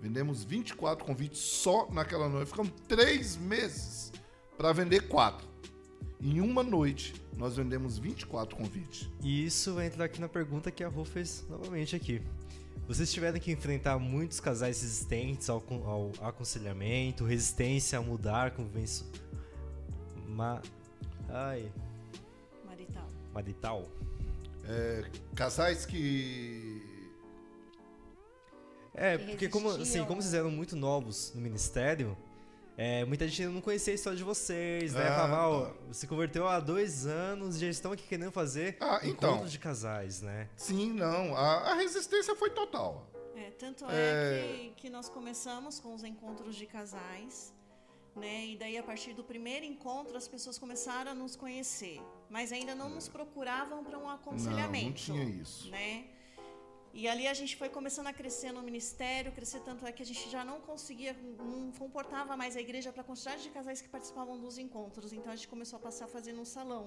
Vendemos 0.00 0.44
24 0.44 1.02
convites 1.04 1.40
só 1.40 1.90
naquela 1.90 2.28
noite. 2.28 2.48
Ficamos 2.48 2.72
três 2.86 3.36
meses 3.36 4.12
para 4.56 4.70
vender 4.72 5.08
quatro. 5.08 5.48
Em 6.20 6.40
uma 6.40 6.62
noite, 6.62 7.14
nós 7.36 7.56
vendemos 7.56 7.98
24 7.98 8.56
convites. 8.56 9.08
E 9.22 9.44
isso 9.44 9.80
entra 9.80 10.04
aqui 10.04 10.20
na 10.20 10.28
pergunta 10.28 10.70
que 10.70 10.82
a 10.82 10.88
Rô 10.88 11.04
fez 11.04 11.46
novamente 11.48 11.94
aqui. 11.94 12.20
Vocês 12.88 13.12
tiveram 13.12 13.38
que 13.38 13.52
enfrentar 13.52 13.98
muitos 13.98 14.40
casais 14.40 14.80
resistentes 14.80 15.48
ao, 15.48 15.62
ao 15.84 16.10
aconselhamento, 16.26 17.24
resistência 17.24 17.98
a 17.98 18.02
mudar, 18.02 18.52
convivência. 18.52 19.06
Ma... 20.26 20.60
Ai. 21.28 21.70
Marital. 22.64 23.08
Marital? 23.32 23.88
É, 24.64 25.04
casais 25.34 25.86
que. 25.86 26.82
É, 28.94 29.16
porque 29.18 29.48
como, 29.48 29.70
assim, 29.70 30.04
como 30.04 30.20
vocês 30.20 30.34
eram 30.34 30.50
muito 30.50 30.74
novos 30.74 31.32
no 31.34 31.40
ministério, 31.40 32.16
é, 32.78 33.04
muita 33.04 33.26
gente 33.26 33.42
ainda 33.42 33.54
não 33.54 33.60
conhecia 33.60 33.92
a 33.92 33.96
história 33.96 34.16
de 34.16 34.22
vocês, 34.24 34.94
né? 34.94 35.08
Ah, 35.08 35.16
Falava, 35.16 35.48
ó, 35.48 35.66
tá. 35.66 35.74
se 35.92 36.06
converteu 36.06 36.46
há 36.46 36.60
dois 36.60 37.06
anos 37.06 37.56
e 37.56 37.60
já 37.60 37.66
estão 37.68 37.90
aqui 37.92 38.06
querendo 38.06 38.30
fazer 38.30 38.76
Ah, 38.80 39.00
então. 39.02 39.30
encontros 39.32 39.50
de 39.52 39.58
casais, 39.58 40.22
né? 40.22 40.48
Sim, 40.56 40.92
não. 40.92 41.36
A, 41.36 41.72
a 41.72 41.74
resistência 41.74 42.36
foi 42.36 42.50
total. 42.50 43.04
É, 43.36 43.50
tanto 43.50 43.84
é, 43.88 43.90
É. 43.90 44.42
Que, 44.76 44.82
que 44.82 44.90
nós 44.90 45.08
começamos 45.08 45.80
com 45.80 45.92
os 45.94 46.04
encontros 46.04 46.54
de 46.56 46.66
casais, 46.66 47.52
né? 48.16 48.46
E 48.46 48.56
daí, 48.56 48.78
a 48.78 48.82
partir 48.82 49.12
do 49.12 49.22
primeiro 49.24 49.64
encontro, 49.64 50.16
as 50.16 50.26
pessoas 50.28 50.56
começaram 50.58 51.10
a 51.10 51.14
nos 51.14 51.34
conhecer. 51.36 52.00
Mas 52.30 52.52
ainda 52.52 52.74
não 52.74 52.88
nos 52.88 53.08
procuravam 53.08 53.82
para 53.84 53.98
um 53.98 54.08
aconselhamento. 54.08 55.10
Não, 55.10 55.16
não 55.18 55.24
tinha 55.26 55.42
isso. 55.42 55.68
Né? 55.70 56.04
E 57.00 57.06
ali 57.06 57.24
a 57.32 57.34
gente 57.40 57.54
foi 57.60 57.68
começando 57.68 58.08
a 58.08 58.12
crescer 58.20 58.50
no 58.54 58.60
ministério, 58.68 59.30
crescer 59.30 59.60
tanto 59.60 59.86
é 59.86 59.92
que 59.96 60.02
a 60.02 60.08
gente 60.10 60.24
já 60.28 60.42
não 60.48 60.56
conseguia, 60.60 61.12
não 61.50 61.70
comportava 61.70 62.36
mais 62.36 62.56
a 62.56 62.60
igreja 62.66 62.90
para 62.94 63.02
a 63.02 63.08
quantidade 63.08 63.40
de 63.44 63.50
casais 63.50 63.80
que 63.80 63.88
participavam 63.88 64.36
dos 64.44 64.58
encontros. 64.64 65.12
Então 65.12 65.30
a 65.32 65.36
gente 65.36 65.46
começou 65.46 65.76
a 65.76 65.80
passar 65.86 66.06
a 66.06 66.08
fazer 66.08 66.32
num 66.32 66.44
salão. 66.56 66.84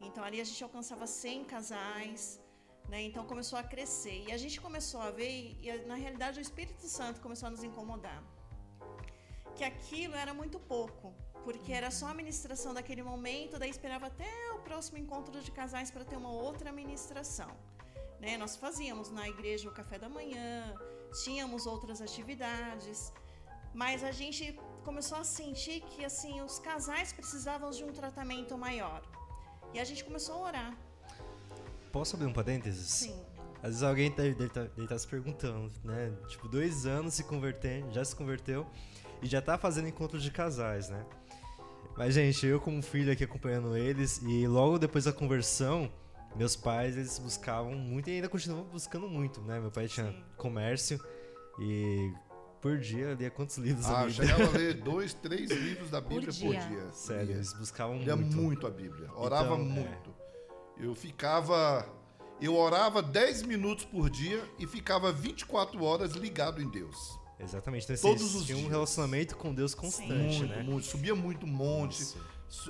Então 0.00 0.24
ali 0.24 0.40
a 0.40 0.46
gente 0.50 0.64
alcançava 0.64 1.06
100 1.06 1.44
casais, 1.44 2.40
né? 2.88 3.02
Então 3.02 3.22
começou 3.32 3.58
a 3.58 3.62
crescer. 3.62 4.18
E 4.26 4.32
a 4.32 4.38
gente 4.38 4.58
começou 4.66 5.02
a 5.02 5.10
ver, 5.10 5.30
e 5.62 5.78
na 5.92 5.96
realidade 6.04 6.38
o 6.38 6.44
Espírito 6.48 6.86
Santo 6.98 7.20
começou 7.20 7.48
a 7.48 7.50
nos 7.50 7.62
incomodar. 7.62 8.20
Que 9.56 9.64
aquilo 9.72 10.14
era 10.14 10.32
muito 10.32 10.58
pouco, 10.58 11.14
porque 11.44 11.70
era 11.70 11.90
só 11.90 12.06
a 12.06 12.14
ministração 12.14 12.72
daquele 12.72 13.02
momento, 13.02 13.58
daí 13.58 13.68
esperava 13.68 14.06
até 14.06 14.32
o 14.56 14.60
próximo 14.60 14.96
encontro 14.96 15.38
de 15.38 15.50
casais 15.50 15.90
para 15.90 16.02
ter 16.02 16.16
uma 16.16 16.32
outra 16.32 16.72
ministração. 16.72 17.54
Né? 18.20 18.36
Nós 18.36 18.56
fazíamos 18.56 19.10
na 19.10 19.28
igreja 19.28 19.68
o 19.68 19.72
café 19.72 19.98
da 19.98 20.08
manhã, 20.08 20.74
tínhamos 21.24 21.66
outras 21.66 22.00
atividades, 22.00 23.12
mas 23.74 24.02
a 24.02 24.10
gente 24.10 24.58
começou 24.84 25.18
a 25.18 25.24
sentir 25.24 25.80
que 25.82 26.04
assim 26.04 26.40
os 26.40 26.58
casais 26.58 27.12
precisavam 27.12 27.70
de 27.70 27.84
um 27.84 27.92
tratamento 27.92 28.56
maior. 28.56 29.02
E 29.72 29.78
a 29.78 29.84
gente 29.84 30.04
começou 30.04 30.34
a 30.36 30.48
orar. 30.48 30.78
Posso 31.92 32.16
abrir 32.16 32.26
um 32.26 32.32
parênteses? 32.32 32.88
Sim. 32.90 33.24
Às 33.62 33.70
vezes 33.70 33.82
alguém 33.82 34.10
tá, 34.10 34.22
deve, 34.22 34.48
tá, 34.48 34.66
tá 34.88 34.98
se 34.98 35.06
perguntando, 35.06 35.72
né? 35.84 36.12
Tipo, 36.28 36.48
dois 36.48 36.86
anos 36.86 37.14
se 37.14 37.24
convertendo, 37.24 37.92
já 37.92 38.04
se 38.04 38.14
converteu 38.14 38.66
e 39.20 39.26
já 39.26 39.42
tá 39.42 39.58
fazendo 39.58 39.88
encontros 39.88 40.22
de 40.22 40.30
casais, 40.30 40.88
né? 40.88 41.04
Mas, 41.96 42.14
gente, 42.14 42.46
eu 42.46 42.60
como 42.60 42.80
filho 42.80 43.12
aqui 43.12 43.24
acompanhando 43.24 43.76
eles 43.76 44.22
e 44.22 44.46
logo 44.46 44.78
depois 44.78 45.04
da 45.04 45.12
conversão, 45.12 45.90
meus 46.36 46.54
pais, 46.56 46.96
eles 46.96 47.18
buscavam 47.18 47.74
muito 47.74 48.08
e 48.10 48.14
ainda 48.14 48.28
continuam 48.28 48.64
buscando 48.64 49.08
muito, 49.08 49.40
né? 49.42 49.58
Meu 49.60 49.70
pai 49.70 49.88
tinha 49.88 50.10
Sim. 50.12 50.22
comércio 50.36 51.00
e 51.60 52.12
por 52.60 52.78
dia 52.78 53.14
lia 53.14 53.30
quantos 53.30 53.56
livros 53.58 53.86
Ah, 53.86 54.00
a 54.00 54.02
eu 54.04 54.08
Bíblia. 54.08 54.28
chegava 54.28 54.44
a 54.44 54.58
ler 54.58 54.74
dois, 54.82 55.14
três 55.14 55.50
livros 55.50 55.90
da 55.90 56.00
Bíblia 56.00 56.32
por 56.32 56.50
dia. 56.54 56.60
dia. 56.60 56.90
Sério, 56.92 57.32
eles 57.34 57.52
buscavam 57.54 57.98
Lia 57.98 58.16
muito. 58.16 58.36
muito 58.36 58.66
a 58.66 58.70
Bíblia. 58.70 59.10
Orava 59.14 59.54
Então, 59.54 59.60
é. 59.60 59.68
muito. 59.68 60.14
Eu 60.76 60.94
ficava. 60.94 61.88
Eu 62.40 62.54
orava 62.56 63.02
10 63.02 63.42
minutos 63.42 63.84
por 63.84 64.08
dia 64.08 64.40
e 64.60 64.66
ficava 64.66 65.10
24 65.10 65.82
horas 65.82 66.12
ligado 66.12 66.62
em 66.62 66.68
Deus. 66.68 67.18
Exatamente. 67.40 67.84
Então, 67.84 67.96
Todos 68.10 68.22
vocês 68.22 68.34
os 68.42 68.46
tinham 68.46 68.58
um 68.58 68.62
dias. 68.62 68.72
relacionamento 68.72 69.36
com 69.36 69.52
Deus 69.52 69.74
constante, 69.74 70.12
muito, 70.38 70.46
né? 70.46 70.62
muito. 70.62 70.86
Subia 70.86 71.16
muito 71.16 71.46
monte. 71.48 72.00
Nossa. 72.00 72.18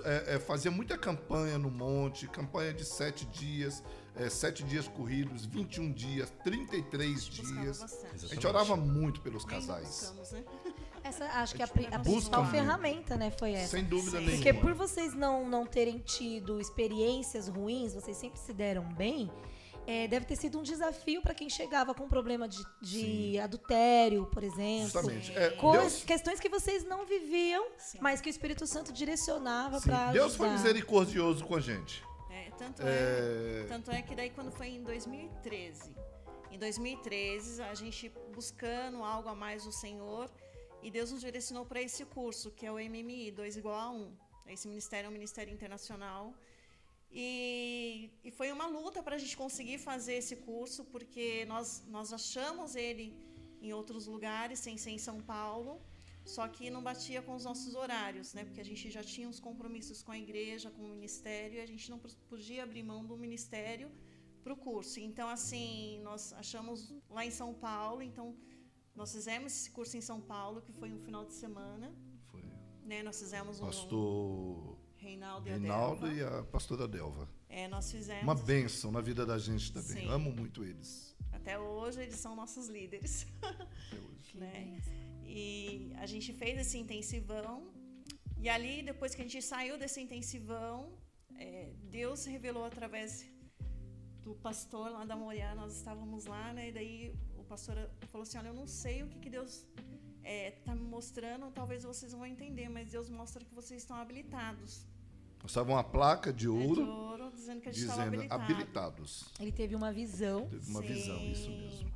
É, 0.05 0.35
é, 0.35 0.38
fazia 0.38 0.71
muita 0.71 0.99
campanha 0.99 1.59
no 1.59 1.71
monte, 1.71 2.27
campanha 2.29 2.73
de 2.73 2.85
sete 2.85 3.25
dias, 3.27 3.83
é, 4.17 4.29
sete 4.29 4.64
dias 4.64 4.88
corridos, 4.88 5.45
21 5.47 5.93
dias, 5.93 6.33
33 6.43 7.29
Buscava 7.29 7.61
dias. 7.61 7.79
bastante. 7.79 8.25
A 8.25 8.29
gente 8.29 8.47
orava 8.47 8.77
muito 8.77 9.21
pelos 9.21 9.45
casais. 9.45 9.87
buscamos, 9.88 10.33
né? 10.33 10.45
Essa, 11.09 11.25
acho 11.25 11.55
que 11.55 11.62
a, 11.62 11.64
a 11.64 11.99
principal 11.99 12.42
muito. 12.42 12.55
ferramenta, 12.55 13.16
né, 13.16 13.31
foi 13.31 13.53
essa. 13.53 13.77
Sem 13.77 13.85
dúvida 13.85 14.18
Sim. 14.18 14.27
nenhuma. 14.27 14.44
Porque 14.44 14.53
por 14.55 14.75
vocês 14.75 15.14
não, 15.14 15.49
não 15.49 15.64
terem 15.64 15.99
tido 15.99 16.61
experiências 16.61 17.49
ruins, 17.49 17.94
vocês 17.94 18.16
sempre 18.16 18.38
se 18.38 18.53
deram 18.53 18.85
bem, 18.85 19.31
é, 19.87 20.07
deve 20.07 20.27
ter 20.27 20.37
sido 20.37 20.59
um 20.59 20.62
desafio 20.62 21.23
para 21.23 21.33
quem 21.33 21.49
chegava 21.49 21.94
com 21.94 22.07
problema 22.07 22.47
de, 22.47 22.62
de 22.83 23.38
adultério, 23.38 24.27
por 24.27 24.44
exemplo. 24.44 24.90
Justamente. 24.90 25.33
É, 25.35 25.49
Deus, 25.49 26.05
Questões 26.05 26.38
que 26.38 26.51
vocês 26.51 26.85
não 26.85 27.07
viviam, 27.07 27.66
Sim. 27.79 27.97
mas 28.03 28.21
que 28.21 28.29
o 28.29 28.31
Espírito 28.31 28.66
Santo 28.66 28.92
direcionava 28.92 29.81
para 29.81 30.12
Deus 30.12 30.37
foi 30.37 30.51
misericordioso 30.51 31.42
com 31.42 31.55
a 31.55 31.61
gente. 31.61 32.05
É, 32.31 32.51
tanto, 32.51 32.83
é, 32.83 33.62
É, 33.62 33.66
tanto 33.66 33.90
é 33.90 34.03
que 34.03 34.14
daí 34.14 34.29
quando 34.29 34.53
foi 34.53 34.68
em 34.68 34.83
2013. 34.83 35.97
Em 36.51 36.59
2013, 36.59 37.62
a 37.62 37.75
gente 37.75 38.12
buscando 38.35 39.03
algo 39.03 39.31
a 39.31 39.35
mais 39.35 39.64
do 39.64 39.73
Senhor, 39.73 40.31
e 40.83 40.91
Deus 40.91 41.11
nos 41.12 41.21
direcionou 41.21 41.64
para 41.67 41.83
esse 41.83 42.05
curso, 42.05 42.51
que 42.51 42.64
é 42.64 42.73
o 42.73 42.79
MMI, 42.79 43.33
2 43.33 43.57
igual 43.57 43.79
a 43.79 43.91
1. 43.91 44.17
Esse 44.55 44.67
ministério 44.69 45.07
é 45.07 45.11
um 45.11 45.12
ministério 45.12 45.53
internacional. 45.53 46.35
E, 47.11 48.11
e 48.23 48.31
foi 48.31 48.53
uma 48.53 48.67
luta 48.67 49.03
para 49.03 49.17
a 49.17 49.19
gente 49.19 49.37
conseguir 49.37 49.79
fazer 49.79 50.14
esse 50.14 50.37
curso, 50.37 50.85
porque 50.85 51.45
nós, 51.47 51.85
nós 51.88 52.12
achamos 52.12 52.77
ele 52.77 53.14
em 53.61 53.73
outros 53.73 54.07
lugares, 54.07 54.59
sem 54.59 54.77
ser 54.77 54.91
em 54.91 54.99
São 54.99 55.21
Paulo, 55.21 55.81
só 56.25 56.47
que 56.47 56.71
não 56.71 56.83
batia 56.83 57.23
com 57.23 57.35
os 57.35 57.45
nossos 57.45 57.75
horários, 57.75 58.35
né? 58.35 58.45
Porque 58.45 58.61
a 58.61 58.64
gente 58.64 58.91
já 58.91 59.03
tinha 59.03 59.29
uns 59.29 59.41
compromissos 59.41 60.03
com 60.03 60.12
a 60.12 60.19
igreja, 60.19 60.71
com 60.71 60.83
o 60.83 60.88
ministério, 60.88 61.57
e 61.57 61.61
a 61.61 61.67
gente 61.67 61.91
não 61.91 61.99
podia 62.29 62.62
abrir 62.62 62.83
mão 62.83 63.05
do 63.05 63.17
ministério 63.17 63.91
para 64.45 64.53
o 64.53 64.57
curso. 64.57 65.01
Então, 65.01 65.29
assim, 65.29 66.01
nós 66.03 66.33
achamos 66.35 66.95
lá 67.09 67.25
em 67.25 67.31
São 67.31 67.53
Paulo, 67.55 68.03
então 68.03 68.37
nós 68.99 69.13
fizemos 69.13 69.53
esse 69.53 69.71
curso 69.71 69.97
em 69.97 70.01
São 70.01 70.21
Paulo, 70.21 70.61
que 70.61 70.73
foi 70.73 70.93
um 70.93 70.99
final 70.99 71.25
de 71.25 71.33
semana, 71.33 71.95
foi 72.31 72.43
né? 72.85 73.01
Nós 73.05 73.17
fizemos 73.21 73.61
um 73.61 73.67
pastor 73.67 74.77
Reinaldo 74.97 75.49
e 75.49 75.53
a 75.53 75.57
Reinaldo 75.57 76.07
Delva. 76.09 76.15
e 76.17 76.41
a 76.41 76.43
pastora 76.43 76.89
Delva. 76.89 77.29
É, 77.49 77.69
nós 77.69 77.93
fizemos. 77.93 78.25
Uma 78.25 78.35
bênção 78.35 78.91
na 78.91 79.01
vida 79.01 79.25
da 79.25 79.39
gente 79.39 79.73
também. 79.73 80.03
Sim. 80.05 80.09
Amo 80.09 80.33
muito 80.33 80.65
eles. 80.65 81.17
Até 81.31 81.57
hoje 81.57 82.03
eles 82.03 82.17
são 82.17 82.35
nossos 82.35 82.67
líderes. 82.67 83.25
até 83.41 83.65
hoje. 84.05 84.37
né? 84.37 84.83
E 85.25 85.93
a 85.99 86.07
gente 86.07 86.33
fez 86.33 86.59
esse 86.59 86.77
intensivão. 86.77 87.71
E 88.37 88.49
ali, 88.49 88.83
depois 88.83 89.15
que 89.15 89.23
a 89.23 89.25
gente 89.25 89.41
saiu 89.43 89.79
desse 89.79 90.01
intensivão, 90.01 90.93
é, 91.37 91.71
Deus 91.85 92.19
se 92.21 92.31
revelou 92.31 92.65
através 92.65 93.25
do 94.23 94.35
pastor 94.35 94.91
lá 94.91 95.05
da 95.05 95.15
Moriá. 95.15 95.55
Nós 95.55 95.77
estávamos 95.77 96.27
lá, 96.27 96.53
né? 96.53 96.71
E 96.71 96.73
daí 96.73 97.15
o 97.49 97.55
pastor 97.57 97.77
falou 98.11 98.23
assim: 98.25 98.37
Olha, 98.39 98.49
eu 98.49 98.55
não 98.63 98.67
sei 98.67 99.03
o 99.03 99.09
que, 99.09 99.19
que 99.19 99.31
Deus 99.31 99.65
está 100.23 100.75
me 100.75 100.83
mostrando, 100.97 101.51
talvez 101.51 101.83
vocês 101.83 102.13
vão 102.13 102.27
entender, 102.27 102.69
mas 102.69 102.91
Deus 102.91 103.09
mostra 103.09 103.43
que 103.43 103.55
vocês 103.55 103.81
estão 103.83 103.97
habilitados. 103.97 104.87
Estava 105.45 105.73
uma 105.73 105.85
placa 105.85 106.31
de 106.31 106.47
É, 106.47 106.51
de 106.51 106.67
ouro 106.67 106.87
ouro, 106.87 107.33
dizendo 107.35 107.61
que 107.63 107.69
a 107.71 107.73
gente 107.73 107.83
estava 107.83 108.11
dizendo 108.11 108.33
habilitado. 108.33 108.42
habilitados. 108.42 109.25
Ele 109.40 109.53
teve 109.53 109.75
uma 109.75 109.90
visão. 109.90 110.46
Teve 110.49 110.71
uma 110.71 110.83
visão, 110.83 111.19
isso 111.37 111.51
mesmo. 111.51 111.90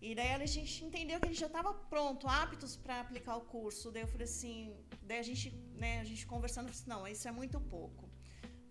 E 0.00 0.14
daí 0.14 0.30
a 0.34 0.46
gente 0.46 0.84
entendeu 0.84 1.18
que 1.20 1.26
a 1.26 1.28
gente 1.32 1.40
já 1.40 1.46
estava 1.46 1.74
pronto, 1.74 2.26
aptos 2.28 2.76
para 2.76 3.00
aplicar 3.00 3.36
o 3.36 3.42
curso. 3.42 3.90
Daí 3.90 4.02
eu 4.02 4.08
falei 4.08 4.24
assim, 4.24 4.72
daí 5.02 5.18
a 5.18 5.22
gente, 5.22 5.50
né, 5.74 6.00
a 6.00 6.04
gente 6.04 6.24
conversando, 6.26 6.68
eu 6.68 6.72
falei 6.72 6.80
assim, 6.82 6.90
não, 6.94 7.08
isso 7.14 7.28
é 7.28 7.32
muito 7.32 7.60
pouco. 7.60 8.08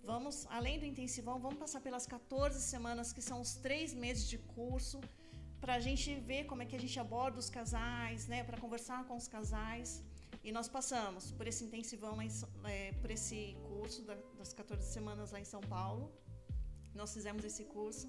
Vamos, 0.04 0.48
além 0.50 0.80
do 0.80 0.86
intensivão, 0.86 1.40
vamos 1.40 1.60
passar 1.60 1.82
pelas 1.82 2.06
14 2.08 2.62
semanas, 2.62 3.12
que 3.12 3.22
são 3.22 3.42
os 3.42 3.56
três 3.56 3.94
meses 3.94 4.28
de 4.30 4.38
curso, 4.38 5.02
para 5.66 5.76
a 5.80 5.84
gente 5.86 6.08
ver 6.30 6.42
como 6.50 6.62
é 6.64 6.66
que 6.70 6.76
a 6.80 6.80
gente 6.86 6.98
aborda 7.06 7.38
os 7.44 7.50
casais, 7.50 8.28
né, 8.32 8.40
para 8.48 8.58
conversar 8.64 9.00
com 9.08 9.16
os 9.22 9.28
casais. 9.36 10.04
E 10.44 10.52
nós 10.58 10.68
passamos 10.68 11.32
por 11.38 11.46
esse 11.52 11.64
intensivão, 11.68 12.22
em 12.22 12.30
é, 12.74 12.92
por 13.02 13.10
esse 13.10 13.40
curso 13.70 14.04
da- 14.10 14.20
das 14.40 14.54
14 14.54 14.86
semanas 14.96 15.32
lá 15.32 15.40
em 15.40 15.48
São 15.54 15.62
Paulo. 15.62 16.04
Nós 17.00 17.12
fizemos 17.16 17.44
esse 17.50 17.64
curso. 17.78 18.08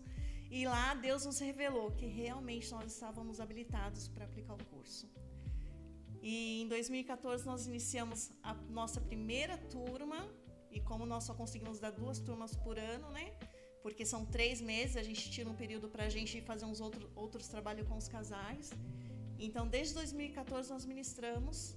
E 0.51 0.67
lá 0.67 0.93
Deus 1.07 1.25
nos 1.29 1.39
revelou 1.39 1.89
que 1.93 2.07
realmente 2.21 2.71
nós 2.77 2.93
estávamos 2.93 3.41
habilitados 3.41 4.07
para 4.07 4.27
aplicar 4.27 4.53
o 4.55 4.65
curso. 4.75 5.09
E 6.21 6.61
em 6.63 6.69
2014 6.69 7.47
nós 7.47 7.67
iniciamos 7.67 8.33
a 8.43 8.53
nossa 8.81 9.01
primeira 9.01 9.57
turma 9.77 10.21
E 10.77 10.81
como 10.81 11.07
nós 11.07 11.25
só 11.25 11.33
conseguimos 11.43 11.79
dar 11.79 11.93
duas 12.01 12.19
turmas 12.19 12.55
por 12.55 12.79
ano, 12.79 13.09
né? 13.19 13.27
Porque 13.87 14.05
são 14.12 14.22
três 14.37 14.61
meses, 14.61 14.97
a 14.97 15.03
gente 15.09 15.24
tira 15.34 15.49
um 15.49 15.55
período 15.55 15.89
para 15.89 16.05
a 16.07 16.09
gente 16.14 16.41
fazer 16.41 16.64
uns 16.70 16.80
outro, 16.87 17.09
outros 17.14 17.47
trabalhos 17.47 17.87
com 17.91 17.97
os 17.97 18.09
casais. 18.09 18.72
Então, 19.39 19.64
desde 19.74 19.95
2014 19.95 20.68
nós 20.74 20.84
ministramos 20.84 21.76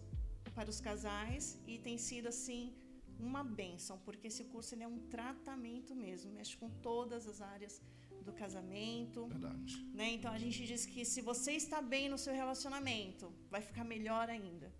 para 0.55 0.68
os 0.74 0.80
casais 0.82 1.43
e 1.68 1.78
tem 1.78 1.99
sido 1.99 2.28
assim 2.28 2.74
uma 3.20 3.43
bênção, 3.43 3.99
porque 4.05 4.26
esse 4.32 4.45
curso 4.45 4.74
ele 4.74 4.86
é 4.88 4.88
um 4.88 4.97
tratamento 5.16 5.93
mesmo, 5.93 6.32
mexe 6.32 6.57
com 6.57 6.72
todas 6.89 7.28
as 7.28 7.41
áreas 7.41 7.80
do 8.28 8.34
casamento. 8.34 9.28
Verdade. 9.28 9.76
Né? 9.93 10.07
Então 10.16 10.32
a 10.32 10.39
gente 10.39 10.66
diz 10.66 10.88
que 10.88 11.05
se 11.05 11.22
você 11.22 11.51
está 11.51 11.80
bem 11.80 12.10
no 12.10 12.18
seu 12.18 12.34
relacionamento, 12.34 13.32
vai 13.51 13.62
ficar 13.62 13.84
melhor 13.84 14.28
ainda. 14.32 14.74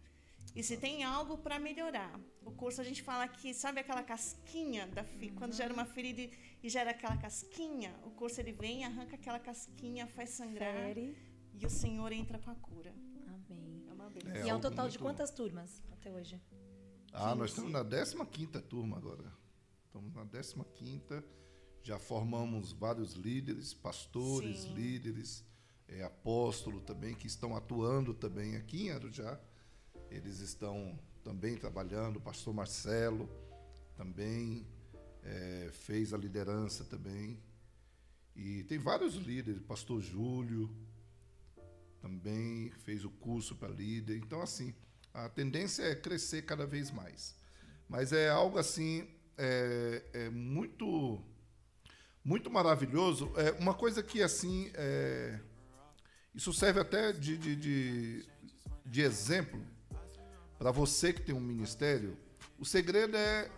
E 0.60 0.64
se 0.64 0.76
tem 0.76 1.06
algo 1.06 1.38
para 1.38 1.58
melhorar, 1.58 2.20
o 2.44 2.52
curso 2.52 2.82
a 2.82 2.84
gente 2.84 3.02
fala 3.02 3.26
que, 3.30 3.54
sabe 3.54 3.80
aquela 3.80 4.04
casquinha 4.04 4.86
da 4.88 5.06
fi, 5.06 5.30
quando 5.30 5.54
gera 5.54 5.74
uma 5.74 5.86
ferida 5.86 6.30
e, 6.62 6.68
gera 6.68 6.92
aquela 6.92 7.16
casquinha, 7.16 7.96
o 8.04 8.12
curso 8.12 8.42
ele 8.42 8.52
vem, 8.52 8.84
arranca 8.84 9.16
aquela 9.16 9.40
casquinha, 9.40 10.06
faz 10.06 10.32
sangrar 10.32 10.74
Fere. 10.74 11.16
e 11.54 11.66
o 11.66 11.70
Senhor 11.70 12.12
entra 12.12 12.38
com 12.40 12.52
a 12.52 12.56
cura. 12.56 12.94
Amém. 13.26 13.86
É 13.88 13.94
uma 13.94 14.10
bênção. 14.10 14.32
É 14.32 14.46
e 14.48 14.50
é 14.50 14.54
um 14.54 14.60
total 14.60 14.90
de 14.90 15.00
quantas 15.00 15.32
turmas 15.32 15.82
até 15.94 16.12
hoje? 16.12 16.42
Ah, 17.14 17.34
nós 17.34 17.54
15. 17.54 17.68
estamos 17.68 17.72
na 17.72 18.26
15 18.26 18.62
turma 18.64 18.98
agora. 18.98 19.32
Estamos 19.86 20.14
na 20.14 20.26
15 20.26 21.24
Já 21.84 21.98
formamos 21.98 22.74
vários 22.74 23.14
líderes, 23.14 23.74
pastores, 23.74 24.64
Sim. 24.64 24.74
líderes, 24.74 25.46
é, 25.88 26.04
apóstolo 26.04 26.82
também, 26.82 27.16
que 27.16 27.28
estão 27.28 27.56
atuando 27.56 28.14
também 28.14 28.58
aqui 28.58 28.88
em 28.88 28.92
Arujá. 28.92 29.40
Eles 30.10 30.40
estão 30.40 31.00
também 31.24 31.56
trabalhando. 31.58 32.18
O 32.18 32.22
pastor 32.22 32.54
Marcelo 32.54 33.30
também 33.96 34.66
é, 35.24 35.70
fez 35.72 36.14
a 36.14 36.18
liderança 36.18 36.84
também. 36.86 37.42
E 38.36 38.64
tem 38.64 38.78
vários 38.78 39.16
líderes, 39.16 39.62
pastor 39.62 40.02
Júlio 40.02 40.70
também 42.02 42.72
fez 42.86 43.04
o 43.04 43.10
curso 43.10 43.56
para 43.56 43.68
líder. 43.68 44.18
Então, 44.18 44.42
assim, 44.42 44.74
a 45.14 45.30
tendência 45.30 45.84
é 45.84 45.96
crescer 45.96 46.44
cada 46.44 46.66
vez 46.66 46.92
mais. 46.92 47.36
Mas 47.88 48.14
é 48.14 48.30
algo 48.30 48.58
assim, 48.58 49.08
é, 49.38 50.04
é 50.14 50.30
muito, 50.30 51.22
muito 52.24 52.50
maravilhoso. 52.50 53.32
É 53.36 53.52
uma 53.60 53.74
coisa 53.74 54.02
que, 54.02 54.22
assim, 54.22 54.72
é, 54.74 55.40
isso 56.34 56.54
serve 56.54 56.80
até 56.80 57.12
de, 57.12 57.38
de, 57.38 57.56
de, 57.56 58.26
de 58.86 59.02
exemplo 59.02 59.62
para 60.60 60.72
você 60.72 61.14
que 61.14 61.22
tem 61.22 61.34
um 61.34 61.40
ministério. 61.40 62.18
O 62.60 62.66
segredo 62.66 63.16
é, 63.16 63.50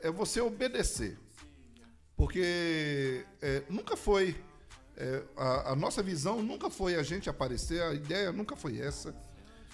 é 0.00 0.10
você 0.10 0.40
obedecer. 0.40 1.18
Porque 2.16 3.26
é, 3.42 3.64
nunca 3.68 3.96
foi. 3.96 4.36
é, 4.96 5.24
a, 5.36 5.72
a 5.72 5.76
nossa 5.76 6.00
visão 6.00 6.40
nunca 6.40 6.70
foi 6.70 6.94
a 6.94 7.02
gente 7.02 7.28
aparecer, 7.28 7.82
a 7.82 7.92
ideia 7.92 8.30
nunca 8.30 8.54
foi 8.54 8.78
essa. 8.78 9.12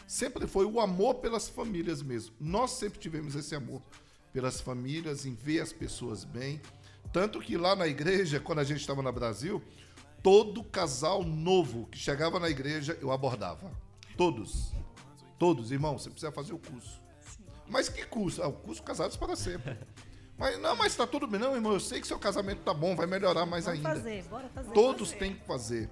Sempre 0.07 0.47
foi 0.47 0.65
o 0.65 0.81
amor 0.81 1.17
pelas 1.17 1.51
famílias 1.51 2.01
mesmo. 2.01 2.35
Nós 2.41 2.71
sempre 2.71 2.99
tivemos 2.99 3.35
esse 3.35 3.55
amor 3.55 3.83
pelas 4.33 4.59
famílias, 4.59 5.27
em 5.27 5.35
ver 5.35 5.61
as 5.61 5.73
pessoas 5.73 6.25
bem. 6.25 6.63
Tanto 7.13 7.41
que 7.41 7.59
lá 7.59 7.77
na 7.77 7.87
igreja, 7.87 8.41
quando 8.41 8.61
a 8.61 8.65
gente 8.65 8.81
estava 8.81 9.03
no 9.03 9.13
Brasil, 9.13 9.63
todo 10.23 10.65
casal 10.65 11.23
novo 11.23 11.87
que 11.91 11.99
chegava 11.99 12.41
na 12.41 12.49
igreja, 12.49 12.97
eu 13.03 13.13
abordava. 13.13 13.71
Todos. 14.17 14.73
Todos, 15.39 15.71
irmão, 15.71 15.99
você 15.99 16.11
precisa 16.11 16.33
fazer 16.33 16.53
o 16.53 16.59
curso. 16.59 17.01
Mas 17.69 17.89
que 17.89 18.05
curso? 18.05 18.43
Ah, 18.43 18.49
o 18.49 18.53
curso 18.53 18.83
Casados 18.83 19.17
para 19.17 19.37
Sempre. 19.37 19.79
Mas 20.37 20.59
não, 20.61 20.77
mas 20.77 20.95
tá 20.95 21.07
tudo 21.07 21.27
bem. 21.27 21.41
Não, 21.41 21.55
irmão, 21.55 21.73
eu 21.73 21.81
sei 21.81 22.01
que 22.01 22.07
seu 22.07 22.19
casamento 22.19 22.63
tá 22.63 22.73
bom, 22.73 22.95
vai 22.95 23.07
melhorar 23.07 23.45
mais 23.45 23.65
Vamos 23.65 23.85
ainda. 23.85 23.97
fazer, 23.97 24.23
bora 24.25 24.49
fazer. 24.49 24.73
Todos 24.73 25.11
têm 25.13 25.35
que 25.35 25.45
fazer. 25.45 25.91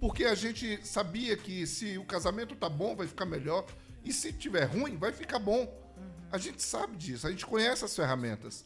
Porque 0.00 0.24
a 0.24 0.34
gente 0.34 0.84
sabia 0.84 1.36
que 1.36 1.66
se 1.66 1.96
o 1.96 2.04
casamento 2.04 2.54
tá 2.56 2.68
bom, 2.68 2.96
vai 2.96 3.06
ficar 3.06 3.24
melhor. 3.24 3.64
E 4.04 4.12
se 4.12 4.32
tiver 4.32 4.64
ruim, 4.64 4.96
vai 4.96 5.12
ficar 5.12 5.38
bom. 5.38 5.72
A 6.30 6.38
gente 6.38 6.62
sabe 6.62 6.96
disso, 6.96 7.26
a 7.26 7.30
gente 7.30 7.46
conhece 7.46 7.84
as 7.84 7.94
ferramentas. 7.94 8.64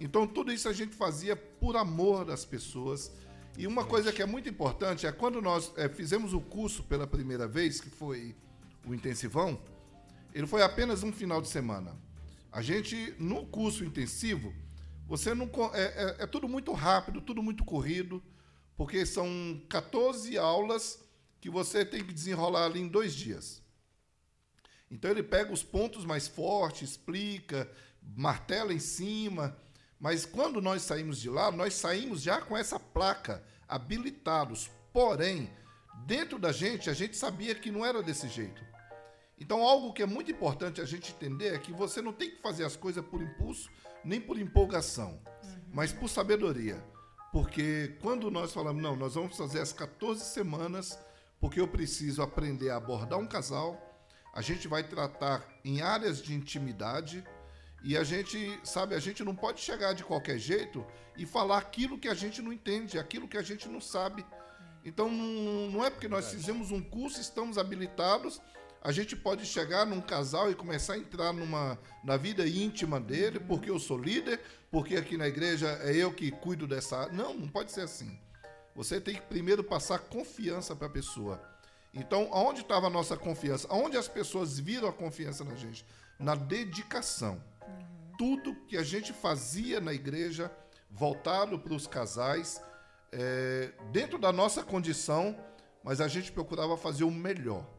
Então 0.00 0.26
tudo 0.26 0.50
isso 0.50 0.68
a 0.68 0.72
gente 0.72 0.94
fazia 0.96 1.36
por 1.36 1.76
amor 1.76 2.24
das 2.24 2.44
pessoas. 2.44 3.12
E 3.56 3.66
uma 3.66 3.84
coisa 3.84 4.10
que 4.10 4.22
é 4.22 4.26
muito 4.26 4.48
importante 4.48 5.06
é 5.06 5.12
quando 5.12 5.40
nós 5.40 5.70
eh, 5.76 5.88
fizemos 5.88 6.32
o 6.32 6.40
curso 6.40 6.82
pela 6.82 7.06
primeira 7.06 7.46
vez, 7.46 7.80
que 7.80 7.88
foi 7.88 8.34
o 8.86 8.94
intensivão, 8.94 9.60
ele 10.32 10.46
foi 10.46 10.62
apenas 10.62 11.02
um 11.02 11.12
final 11.12 11.40
de 11.40 11.48
semana. 11.48 11.96
A 12.50 12.62
gente, 12.62 13.14
no 13.18 13.46
curso 13.46 13.84
intensivo, 13.84 14.52
você 15.06 15.34
não. 15.34 15.50
É, 15.74 15.82
é- 15.82 16.16
é 16.24 16.26
tudo 16.26 16.48
muito 16.48 16.72
rápido, 16.72 17.20
tudo 17.20 17.42
muito 17.42 17.64
corrido, 17.64 18.22
porque 18.76 19.04
são 19.04 19.60
14 19.68 20.38
aulas 20.38 20.98
que 21.40 21.50
você 21.50 21.84
tem 21.84 22.02
que 22.04 22.12
desenrolar 22.12 22.66
ali 22.66 22.80
em 22.80 22.88
dois 22.88 23.14
dias. 23.14 23.62
Então 24.90 25.10
ele 25.10 25.22
pega 25.22 25.52
os 25.52 25.62
pontos 25.62 26.04
mais 26.04 26.26
fortes, 26.28 26.90
explica, 26.90 27.70
martela 28.16 28.72
em 28.72 28.78
cima. 28.78 29.56
Mas 29.98 30.24
quando 30.26 30.60
nós 30.60 30.82
saímos 30.82 31.20
de 31.20 31.28
lá, 31.30 31.50
nós 31.50 31.74
saímos 31.74 32.22
já 32.22 32.40
com 32.40 32.56
essa 32.56 32.78
placa, 32.78 33.42
habilitados. 33.66 34.70
Porém, 34.92 35.50
dentro 36.06 36.38
da 36.38 36.52
gente, 36.52 36.88
a 36.90 36.92
gente 36.92 37.16
sabia 37.16 37.54
que 37.54 37.70
não 37.70 37.84
era 37.84 38.02
desse 38.02 38.28
jeito. 38.28 38.62
Então, 39.38 39.62
algo 39.62 39.92
que 39.92 40.02
é 40.02 40.06
muito 40.06 40.30
importante 40.30 40.80
a 40.80 40.84
gente 40.84 41.12
entender 41.12 41.54
é 41.54 41.58
que 41.58 41.72
você 41.72 42.00
não 42.00 42.12
tem 42.12 42.30
que 42.30 42.40
fazer 42.40 42.64
as 42.64 42.76
coisas 42.76 43.04
por 43.04 43.20
impulso, 43.20 43.68
nem 44.04 44.20
por 44.20 44.38
empolgação, 44.38 45.20
mas 45.72 45.92
por 45.92 46.08
sabedoria. 46.08 46.82
Porque 47.32 47.96
quando 48.00 48.30
nós 48.30 48.52
falamos, 48.52 48.80
não, 48.80 48.94
nós 48.94 49.14
vamos 49.14 49.36
fazer 49.36 49.60
as 49.60 49.72
14 49.72 50.24
semanas, 50.24 50.98
porque 51.40 51.60
eu 51.60 51.66
preciso 51.66 52.22
aprender 52.22 52.70
a 52.70 52.76
abordar 52.76 53.18
um 53.18 53.26
casal, 53.26 53.80
a 54.32 54.40
gente 54.40 54.68
vai 54.68 54.84
tratar 54.84 55.44
em 55.64 55.82
áreas 55.82 56.22
de 56.22 56.32
intimidade, 56.32 57.24
e 57.82 57.98
a 57.98 58.02
gente, 58.04 58.58
sabe, 58.64 58.94
a 58.94 58.98
gente 58.98 59.22
não 59.22 59.34
pode 59.34 59.60
chegar 59.60 59.92
de 59.92 60.02
qualquer 60.02 60.38
jeito 60.38 60.86
e 61.18 61.26
falar 61.26 61.58
aquilo 61.58 61.98
que 61.98 62.08
a 62.08 62.14
gente 62.14 62.40
não 62.40 62.50
entende, 62.50 62.98
aquilo 62.98 63.28
que 63.28 63.36
a 63.36 63.42
gente 63.42 63.68
não 63.68 63.80
sabe. 63.80 64.24
Então, 64.82 65.10
não 65.10 65.70
não 65.70 65.84
é 65.84 65.90
porque 65.90 66.08
nós 66.08 66.30
fizemos 66.30 66.70
um 66.70 66.80
curso, 66.80 67.20
estamos 67.20 67.58
habilitados, 67.58 68.40
a 68.84 68.92
gente 68.92 69.16
pode 69.16 69.46
chegar 69.46 69.86
num 69.86 70.02
casal 70.02 70.50
e 70.50 70.54
começar 70.54 70.92
a 70.92 70.98
entrar 70.98 71.32
numa, 71.32 71.78
na 72.04 72.18
vida 72.18 72.46
íntima 72.46 73.00
dele, 73.00 73.40
porque 73.40 73.70
eu 73.70 73.80
sou 73.80 73.96
líder, 73.96 74.38
porque 74.70 74.94
aqui 74.94 75.16
na 75.16 75.26
igreja 75.26 75.68
é 75.82 75.96
eu 75.96 76.12
que 76.12 76.30
cuido 76.30 76.66
dessa. 76.66 77.08
Não, 77.08 77.32
não 77.32 77.48
pode 77.48 77.72
ser 77.72 77.80
assim. 77.80 78.20
Você 78.76 79.00
tem 79.00 79.14
que 79.14 79.22
primeiro 79.22 79.64
passar 79.64 80.00
confiança 80.00 80.76
para 80.76 80.86
a 80.86 80.90
pessoa. 80.90 81.42
Então, 81.94 82.28
aonde 82.30 82.60
estava 82.60 82.88
a 82.88 82.90
nossa 82.90 83.16
confiança? 83.16 83.66
Aonde 83.70 83.96
as 83.96 84.06
pessoas 84.06 84.58
viram 84.58 84.86
a 84.86 84.92
confiança 84.92 85.44
na 85.44 85.54
gente? 85.54 85.86
Na 86.18 86.34
dedicação. 86.34 87.42
Tudo 88.18 88.54
que 88.66 88.76
a 88.76 88.82
gente 88.82 89.14
fazia 89.14 89.80
na 89.80 89.94
igreja, 89.94 90.52
voltado 90.90 91.58
para 91.58 91.72
os 91.72 91.86
casais, 91.86 92.60
é, 93.10 93.72
dentro 93.90 94.18
da 94.18 94.30
nossa 94.30 94.62
condição, 94.62 95.34
mas 95.82 96.02
a 96.02 96.08
gente 96.08 96.30
procurava 96.30 96.76
fazer 96.76 97.04
o 97.04 97.10
melhor. 97.10 97.73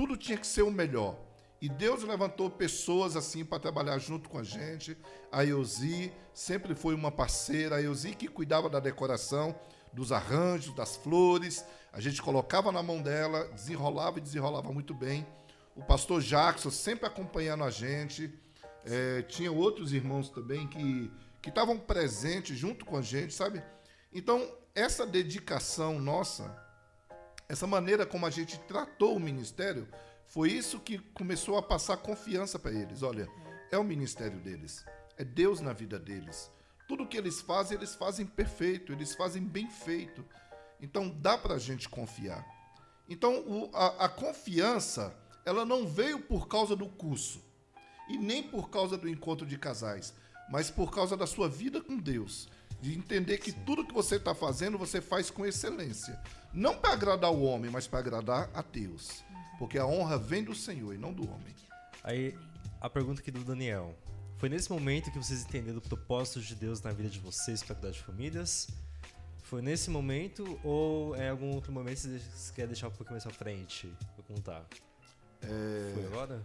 Tudo 0.00 0.16
tinha 0.16 0.38
que 0.38 0.46
ser 0.46 0.62
o 0.62 0.70
melhor. 0.70 1.14
E 1.60 1.68
Deus 1.68 2.02
levantou 2.04 2.48
pessoas 2.48 3.16
assim 3.16 3.44
para 3.44 3.58
trabalhar 3.58 3.98
junto 3.98 4.30
com 4.30 4.38
a 4.38 4.42
gente. 4.42 4.96
A 5.30 5.44
Eusi 5.44 6.10
sempre 6.32 6.74
foi 6.74 6.94
uma 6.94 7.12
parceira. 7.12 7.76
A 7.76 7.82
Eusi 7.82 8.14
que 8.14 8.26
cuidava 8.26 8.70
da 8.70 8.80
decoração, 8.80 9.54
dos 9.92 10.10
arranjos, 10.10 10.74
das 10.74 10.96
flores. 10.96 11.62
A 11.92 12.00
gente 12.00 12.22
colocava 12.22 12.72
na 12.72 12.82
mão 12.82 13.02
dela, 13.02 13.44
desenrolava 13.48 14.16
e 14.16 14.22
desenrolava 14.22 14.72
muito 14.72 14.94
bem. 14.94 15.26
O 15.76 15.82
pastor 15.82 16.22
Jackson 16.22 16.70
sempre 16.70 17.04
acompanhando 17.04 17.62
a 17.62 17.70
gente. 17.70 18.32
É, 18.86 19.20
tinha 19.28 19.52
outros 19.52 19.92
irmãos 19.92 20.30
também 20.30 20.66
que 20.66 21.12
que 21.42 21.50
estavam 21.50 21.78
presentes 21.78 22.56
junto 22.56 22.86
com 22.86 22.96
a 22.96 23.02
gente, 23.02 23.34
sabe? 23.34 23.62
Então, 24.10 24.50
essa 24.74 25.06
dedicação 25.06 25.98
nossa, 25.98 26.56
essa 27.50 27.66
maneira 27.66 28.06
como 28.06 28.24
a 28.26 28.30
gente 28.30 28.58
tratou 28.60 29.16
o 29.16 29.20
ministério, 29.20 29.88
foi 30.24 30.52
isso 30.52 30.78
que 30.78 30.98
começou 31.12 31.58
a 31.58 31.62
passar 31.62 31.96
confiança 31.96 32.58
para 32.60 32.70
eles. 32.70 33.02
Olha, 33.02 33.28
é 33.72 33.76
o 33.76 33.82
ministério 33.82 34.38
deles, 34.38 34.84
é 35.16 35.24
Deus 35.24 35.60
na 35.60 35.72
vida 35.72 35.98
deles. 35.98 36.48
Tudo 36.86 37.06
que 37.06 37.16
eles 37.16 37.40
fazem, 37.40 37.76
eles 37.76 37.94
fazem 37.96 38.24
perfeito, 38.24 38.92
eles 38.92 39.14
fazem 39.16 39.42
bem 39.42 39.68
feito. 39.68 40.24
Então, 40.80 41.08
dá 41.08 41.36
para 41.36 41.54
a 41.54 41.58
gente 41.58 41.88
confiar. 41.88 42.46
Então, 43.08 43.40
o- 43.40 43.70
a, 43.74 44.04
a 44.04 44.08
confiança, 44.08 45.12
ela 45.44 45.64
não 45.64 45.86
veio 45.88 46.20
por 46.20 46.46
causa 46.46 46.76
do 46.76 46.88
curso 46.88 47.42
e 48.08 48.16
nem 48.16 48.42
por 48.44 48.70
causa 48.70 48.96
do 48.96 49.08
encontro 49.08 49.44
de 49.46 49.58
casais, 49.58 50.14
mas 50.50 50.70
por 50.70 50.92
causa 50.92 51.16
da 51.16 51.26
sua 51.26 51.48
vida 51.48 51.80
com 51.80 51.96
Deus. 51.96 52.48
De 52.80 52.96
entender 52.96 53.38
que 53.38 53.52
tudo 53.52 53.84
que 53.84 53.92
você 53.92 54.16
está 54.16 54.34
fazendo, 54.34 54.78
você 54.78 55.00
faz 55.00 55.30
com 55.30 55.44
excelência. 55.44 56.18
Não 56.52 56.76
para 56.76 56.92
agradar 56.92 57.30
o 57.30 57.42
homem, 57.42 57.70
mas 57.70 57.86
para 57.86 57.98
agradar 57.98 58.50
a 58.54 58.62
Deus. 58.62 59.22
Porque 59.58 59.78
a 59.78 59.86
honra 59.86 60.16
vem 60.16 60.42
do 60.42 60.54
Senhor 60.54 60.94
e 60.94 60.98
não 60.98 61.12
do 61.12 61.22
homem. 61.30 61.54
Aí, 62.02 62.34
a 62.80 62.88
pergunta 62.88 63.20
aqui 63.20 63.30
do 63.30 63.44
Daniel. 63.44 63.94
Foi 64.38 64.48
nesse 64.48 64.70
momento 64.70 65.10
que 65.10 65.18
vocês 65.18 65.42
entenderam 65.42 65.78
o 65.78 65.82
propósito 65.82 66.40
de 66.40 66.54
Deus 66.54 66.80
na 66.80 66.92
vida 66.92 67.10
de 67.10 67.18
vocês 67.18 67.62
para 67.62 67.74
cuidar 67.74 67.90
de 67.90 68.02
famílias? 68.02 68.68
Foi 69.42 69.60
nesse 69.60 69.90
momento 69.90 70.58
ou 70.64 71.14
é 71.14 71.28
algum 71.28 71.54
outro 71.54 71.70
momento 71.70 71.96
que 71.96 72.08
vocês 72.08 72.50
querem 72.52 72.68
deixar 72.68 72.88
um 72.88 72.92
pouquinho 72.92 73.12
mais 73.12 73.24
pra 73.24 73.34
frente 73.34 73.92
pra 74.14 74.24
contar? 74.24 74.64
É, 75.42 75.90
Foi 75.92 76.06
agora? 76.06 76.40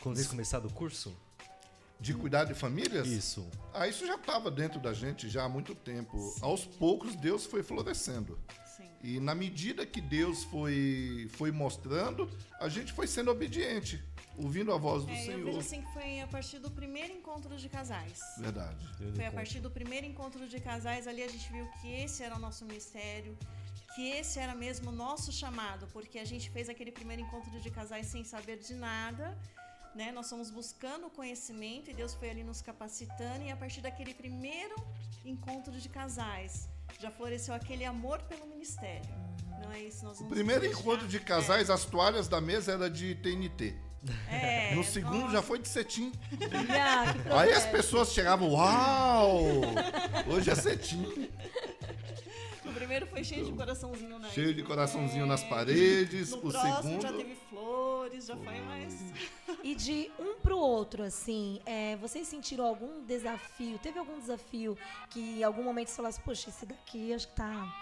Quando 0.00 0.16
vocês 0.16 0.26
começaram 0.26 0.66
o 0.66 0.72
curso? 0.72 1.16
De 2.02 2.12
cuidar 2.14 2.44
de 2.44 2.52
famílias? 2.52 3.06
Isso. 3.06 3.48
Ah, 3.72 3.86
isso 3.86 4.04
já 4.06 4.16
estava 4.16 4.50
dentro 4.50 4.80
da 4.80 4.92
gente 4.92 5.28
já 5.28 5.44
há 5.44 5.48
muito 5.48 5.72
tempo. 5.74 6.16
Aos 6.42 6.64
poucos, 6.66 7.14
Deus 7.14 7.46
foi 7.46 7.62
florescendo. 7.62 8.38
Sim. 8.76 8.88
E 9.02 9.20
na 9.20 9.34
medida 9.34 9.86
que 9.86 10.00
Deus 10.00 10.42
foi, 10.44 11.28
foi 11.30 11.52
mostrando, 11.52 12.28
a 12.60 12.68
gente 12.68 12.92
foi 12.92 13.06
sendo 13.06 13.30
obediente, 13.30 14.02
ouvindo 14.36 14.72
a 14.72 14.78
voz 14.78 15.04
do 15.04 15.12
É, 15.12 15.20
eu 15.20 15.24
Senhor. 15.26 15.44
vejo 15.44 15.58
assim 15.60 15.80
que 15.82 15.92
foi 15.92 16.20
a 16.20 16.26
partir 16.26 16.58
do 16.58 16.70
primeiro 16.70 17.12
encontro 17.12 17.56
de 17.56 17.68
casais. 17.68 18.18
Verdade. 18.38 18.84
Foi 19.14 19.26
a 19.26 19.32
partir 19.32 19.60
do 19.60 19.70
primeiro 19.70 20.04
encontro 20.06 20.48
de 20.48 20.58
casais 20.60 21.06
ali 21.06 21.22
a 21.22 21.28
gente 21.28 21.50
viu 21.52 21.66
que 21.80 21.88
esse 22.04 22.22
era 22.24 22.34
o 22.34 22.38
nosso 22.40 22.64
ministério, 22.64 23.38
que 23.94 24.08
esse 24.10 24.40
era 24.40 24.54
mesmo 24.56 24.90
o 24.90 24.92
nosso 24.92 25.30
chamado, 25.30 25.86
porque 25.92 26.18
a 26.18 26.24
gente 26.24 26.50
fez 26.50 26.68
aquele 26.68 26.90
primeiro 26.90 27.22
encontro 27.22 27.60
de 27.60 27.70
casais 27.70 28.06
sem 28.06 28.24
saber 28.24 28.56
de 28.58 28.74
nada, 28.74 29.38
né? 29.94 30.10
Nós 30.12 30.28
fomos 30.30 30.50
buscando 30.50 31.06
o 31.06 31.10
conhecimento 31.10 31.90
e 31.90 31.94
Deus 31.94 32.14
foi 32.14 32.30
ali 32.30 32.42
nos 32.44 32.60
capacitando 32.62 33.42
e 33.44 33.50
a 33.50 33.56
partir 33.56 33.80
daquele 33.80 34.14
primeiro 34.14 34.74
encontro 35.24 35.72
de 35.72 35.88
casais 35.88 36.68
já 37.00 37.10
floresceu 37.10 37.54
aquele 37.54 37.84
amor 37.84 38.20
pelo 38.22 38.46
ministério. 38.46 39.08
Não 39.64 39.72
é 39.72 39.80
isso? 39.80 40.04
Nós 40.04 40.20
O 40.20 40.24
primeiro 40.26 40.60
deixar- 40.62 40.80
encontro 40.80 41.06
de 41.08 41.18
casais, 41.20 41.70
as 41.70 41.84
toalhas 41.84 42.28
da 42.28 42.40
mesa 42.40 42.72
era 42.72 42.90
de 42.90 43.14
TNT. 43.16 43.74
É, 44.28 44.74
No 44.76 44.82
segundo 44.84 45.20
nossa. 45.20 45.32
já 45.32 45.42
foi 45.42 45.58
de 45.60 45.68
cetim. 45.68 46.12
Ah, 47.30 47.40
Aí 47.40 47.52
as 47.52 47.64
pessoas 47.66 48.12
chegavam, 48.12 48.50
uau! 48.52 49.60
Hoje 50.28 50.50
é 50.50 50.54
cetim. 50.54 51.30
O 52.72 52.74
primeiro 52.74 53.06
foi 53.06 53.22
cheio 53.22 53.44
de 53.44 53.52
coraçãozinho 53.52 54.18
na 54.18 54.30
Cheio 54.30 54.54
de 54.54 54.62
coraçãozinho 54.62 55.26
nas 55.26 55.44
paredes. 55.44 56.30
No 56.30 56.38
o 56.38 56.40
próximo 56.40 56.82
segundo. 56.82 57.02
já 57.02 57.12
teve 57.12 57.34
flores, 57.50 58.26
já 58.26 58.34
foi 58.34 58.60
mais. 58.62 59.12
E 59.62 59.74
de 59.74 60.10
um 60.18 60.40
pro 60.40 60.56
outro, 60.56 61.02
assim, 61.02 61.60
é, 61.66 61.96
vocês 61.96 62.26
sentiram 62.26 62.64
algum 62.64 63.04
desafio? 63.04 63.78
Teve 63.78 63.98
algum 63.98 64.18
desafio 64.18 64.76
que 65.10 65.20
em 65.20 65.42
algum 65.44 65.62
momento 65.62 65.88
você 65.88 65.96
falasse, 65.96 66.20
poxa, 66.22 66.48
esse 66.48 66.64
daqui 66.64 67.12
acho 67.12 67.28
que 67.28 67.36
tá, 67.36 67.72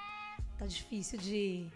tá 0.58 0.66
difícil 0.66 1.20
de, 1.20 1.68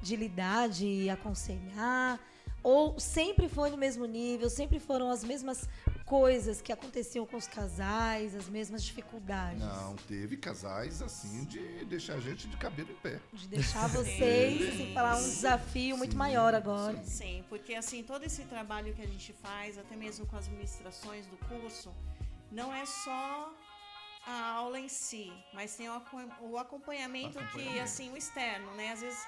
de 0.00 0.16
lidar, 0.16 0.70
de 0.70 1.10
aconselhar? 1.10 2.18
Ou 2.62 2.98
sempre 2.98 3.46
foi 3.46 3.68
no 3.68 3.76
mesmo 3.76 4.06
nível, 4.06 4.48
sempre 4.48 4.80
foram 4.80 5.10
as 5.10 5.22
mesmas 5.22 5.68
coisas 6.04 6.60
que 6.60 6.72
aconteciam 6.72 7.24
com 7.26 7.36
os 7.36 7.46
casais, 7.46 8.34
as 8.34 8.46
mesmas 8.48 8.82
dificuldades? 8.84 9.60
Não, 9.60 9.96
teve 9.96 10.36
casais 10.36 11.00
assim 11.02 11.44
de 11.44 11.84
deixar 11.86 12.14
a 12.14 12.20
gente 12.20 12.46
de 12.46 12.56
cabelo 12.56 12.90
em 12.90 12.94
pé. 12.96 13.20
De 13.32 13.48
deixar 13.48 13.88
vocês, 13.90 14.74
assim, 14.74 14.92
falar 14.92 15.16
um 15.16 15.22
desafio 15.22 15.96
muito 15.96 16.12
Sim, 16.12 16.18
maior 16.18 16.54
agora. 16.54 17.02
Sim, 17.04 17.44
porque 17.48 17.74
assim, 17.74 18.02
todo 18.02 18.24
esse 18.24 18.42
trabalho 18.44 18.94
que 18.94 19.02
a 19.02 19.06
gente 19.06 19.32
faz, 19.32 19.78
até 19.78 19.96
mesmo 19.96 20.26
com 20.26 20.36
as 20.36 20.46
ministrações 20.48 21.26
do 21.26 21.36
curso, 21.48 21.92
não 22.50 22.72
é 22.74 22.84
só 22.86 23.52
a 24.26 24.52
aula 24.52 24.78
em 24.80 24.88
si, 24.88 25.32
mas 25.52 25.74
tem 25.76 25.88
o, 25.88 25.94
acom- 25.94 26.28
o 26.40 26.56
acompanhamento, 26.58 27.38
que, 27.38 27.44
Acompanhamento. 27.44 27.82
assim, 27.82 28.10
o 28.10 28.16
externo, 28.16 28.70
né? 28.74 28.92
Às 28.92 29.00
vezes 29.02 29.18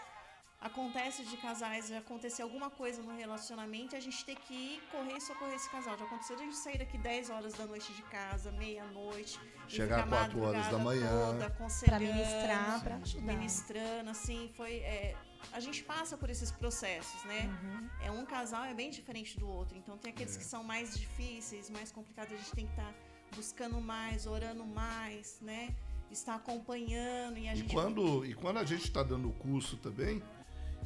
acontece 0.66 1.24
de 1.24 1.36
casais, 1.36 1.90
acontecer 1.92 2.42
alguma 2.42 2.70
coisa 2.70 3.02
no 3.02 3.16
relacionamento 3.16 3.94
e 3.94 3.98
a 3.98 4.00
gente 4.00 4.24
tem 4.24 4.36
que 4.36 4.54
ir 4.54 4.82
correr 4.90 5.16
e 5.16 5.20
socorrer 5.20 5.54
esse 5.54 5.70
casal. 5.70 5.96
Já 5.98 6.04
aconteceu 6.04 6.36
de 6.36 6.42
a 6.42 6.44
gente 6.46 6.56
sair 6.56 6.78
daqui 6.78 6.98
10 6.98 7.30
horas 7.30 7.54
da 7.54 7.66
noite 7.66 7.92
de 7.92 8.02
casa, 8.02 8.52
meia-noite, 8.52 9.40
Chegar 9.68 10.04
ficar 10.04 10.16
a 10.16 10.18
quatro 10.20 10.42
horas 10.42 10.66
da 10.68 10.78
manhã. 10.78 11.46
aconselhando, 11.46 12.04
ministrar, 12.04 12.80
pra 12.82 12.96
ajudar. 12.96 13.26
ministrando, 13.32 14.10
assim, 14.10 14.50
foi. 14.56 14.76
é, 14.76 15.16
a 15.52 15.60
gente 15.60 15.82
passa 15.84 16.16
por 16.16 16.28
esses 16.28 16.50
processos, 16.50 17.22
né? 17.24 17.46
Uhum. 17.62 17.88
É 18.00 18.10
um 18.10 18.24
casal 18.26 18.64
é 18.64 18.74
bem 18.74 18.90
diferente 18.90 19.38
do 19.38 19.48
outro. 19.48 19.76
Então 19.78 19.96
tem 19.96 20.12
aqueles 20.12 20.36
que 20.36 20.44
são 20.44 20.62
mais 20.64 20.96
difíceis, 20.98 21.70
mais 21.70 21.92
complicados, 21.92 22.32
a 22.34 22.36
gente 22.36 22.52
tem 22.52 22.66
que 22.66 22.72
estar 22.72 22.92
buscando 23.34 23.80
mais, 23.80 24.26
orando 24.26 24.64
mais, 24.64 25.38
né? 25.40 25.74
Estar 26.10 26.36
acompanhando 26.36 27.38
e 27.38 27.48
a 27.48 27.52
E 27.52 27.56
gente 27.56 27.72
quando, 27.72 28.24
e 28.24 28.34
quando 28.34 28.58
a 28.58 28.64
gente 28.64 28.84
está 28.84 29.02
dando 29.02 29.28
o 29.28 29.32
curso 29.32 29.76
também, 29.76 30.22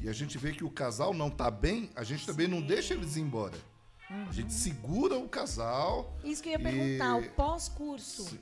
e 0.01 0.09
a 0.09 0.13
gente 0.13 0.37
vê 0.37 0.51
que 0.51 0.63
o 0.63 0.69
casal 0.69 1.13
não 1.13 1.27
está 1.27 1.49
bem, 1.51 1.89
a 1.95 2.03
gente 2.03 2.25
também 2.25 2.47
não 2.47 2.59
Sim. 2.59 2.67
deixa 2.67 2.93
eles 2.93 3.15
ir 3.15 3.21
embora. 3.21 3.57
A 4.09 4.13
Uhum. 4.13 4.31
gente 4.33 4.51
segura 4.53 5.17
o 5.17 5.29
casal, 5.29 6.17
Isso 6.23 6.41
que 6.43 6.49
eu 6.49 6.53
ia 6.53 6.59
E- 6.59 6.63
perguntar, 6.63 7.15
o 7.17 7.29
pós-curso. 7.31 8.23
Sim. 8.25 8.39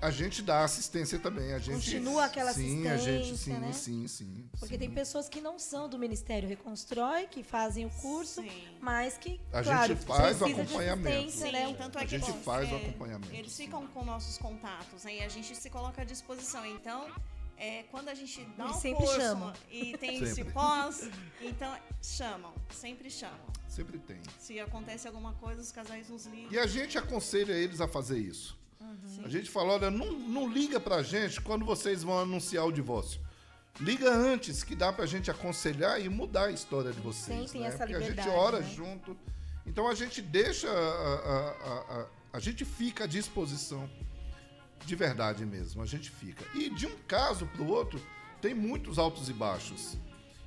a 0.00 0.10
gente 0.10 0.42
dá 0.42 0.62
assistência 0.62 1.18
também. 1.18 1.52
A 1.54 1.58
gente, 1.58 1.90
Continua 1.90 2.26
aquela 2.26 2.52
sim, 2.52 2.86
a 2.86 2.96
gente, 2.98 3.32
assistência, 3.32 3.54
sim, 3.54 3.60
né? 3.60 3.72
sim, 3.72 4.06
sim. 4.06 4.48
Porque 4.60 4.74
sim. 4.74 4.78
tem 4.78 4.90
pessoas 4.90 5.26
que 5.28 5.40
não 5.40 5.58
são 5.58 5.88
do 5.88 5.98
Ministério 5.98 6.46
Reconstrói, 6.48 7.26
que 7.26 7.42
fazem 7.42 7.86
o 7.86 7.90
curso, 7.90 8.42
Sim. 8.42 8.50
mas 8.80 9.16
que, 9.16 9.40
A 9.52 9.62
claro, 9.62 9.94
gente 9.96 10.04
faz 10.06 10.40
o 10.40 10.44
acompanhamento. 10.44 11.08
assistência, 11.08 11.46
Sim, 11.46 11.52
né? 11.52 11.74
tanto 11.78 11.98
é 11.98 12.02
A 12.02 12.04
que 12.04 12.10
gente 12.18 12.30
bom, 12.30 12.38
faz 12.42 12.70
o 12.70 12.74
é, 12.74 12.76
acompanhamento. 12.76 13.34
Eles 13.34 13.56
ficam 13.56 13.86
com 13.88 14.04
nossos 14.04 14.36
contatos, 14.38 15.02
né? 15.02 15.16
E 15.16 15.22
a 15.22 15.28
gente 15.28 15.56
se 15.56 15.70
coloca 15.70 16.02
à 16.02 16.04
disposição. 16.04 16.64
Então, 16.66 17.10
é, 17.58 17.84
quando 17.90 18.08
a 18.08 18.14
gente 18.14 18.44
dá 18.56 18.66
um 18.66 18.74
sempre 18.74 19.04
curso 19.04 19.20
chamam. 19.20 19.52
e 19.70 19.96
tem 19.96 20.22
esse 20.22 20.34
Sempre. 20.36 20.52
pós, 20.52 21.08
então 21.40 21.74
chamam, 22.02 22.52
sempre 22.70 23.10
chamam. 23.10 23.38
Sempre 23.68 23.98
tem. 23.98 24.18
Se 24.38 24.58
acontece 24.60 25.06
alguma 25.06 25.32
coisa, 25.34 25.60
os 25.60 25.72
casais 25.72 26.08
nos 26.08 26.26
ligam. 26.26 26.52
E 26.52 26.58
a 26.58 26.66
gente 26.66 26.96
aconselha 26.98 27.52
eles 27.52 27.80
a 27.80 27.88
fazer 27.88 28.18
isso. 28.18 28.56
Uhum. 28.80 29.22
A 29.24 29.28
gente 29.28 29.50
fala, 29.50 29.72
olha, 29.74 29.90
não, 29.90 30.12
não 30.12 30.48
liga 30.48 30.78
pra 30.78 31.02
gente 31.02 31.40
quando 31.40 31.64
vocês 31.64 32.02
vão 32.02 32.18
anunciar 32.18 32.64
o 32.66 32.72
divórcio. 32.72 33.20
Liga 33.80 34.10
antes, 34.10 34.62
que 34.64 34.74
dá 34.74 34.92
pra 34.92 35.04
gente 35.06 35.30
aconselhar 35.30 36.00
e 36.00 36.08
mudar 36.08 36.46
a 36.46 36.50
história 36.50 36.92
de 36.92 37.00
vocês. 37.00 37.38
Sentem 37.50 37.62
né? 37.62 37.68
essa 37.68 37.78
Porque 37.78 37.94
a 37.94 38.00
gente 38.00 38.10
liberdade, 38.10 38.38
ora 38.38 38.60
né? 38.60 38.70
junto. 38.74 39.16
Então 39.66 39.88
a 39.88 39.94
gente 39.94 40.22
deixa. 40.22 40.68
A, 40.70 40.72
a, 40.72 41.50
a, 41.50 42.00
a- 42.02 42.06
a 42.32 42.38
gente 42.38 42.64
fica 42.66 43.04
à 43.04 43.06
disposição. 43.06 43.88
De 44.84 44.94
verdade 44.94 45.44
mesmo, 45.44 45.82
a 45.82 45.86
gente 45.86 46.10
fica. 46.10 46.44
E 46.54 46.70
de 46.70 46.86
um 46.86 46.96
caso 47.08 47.46
pro 47.46 47.66
outro, 47.66 48.00
tem 48.40 48.54
muitos 48.54 48.98
altos 48.98 49.28
e 49.28 49.32
baixos. 49.32 49.96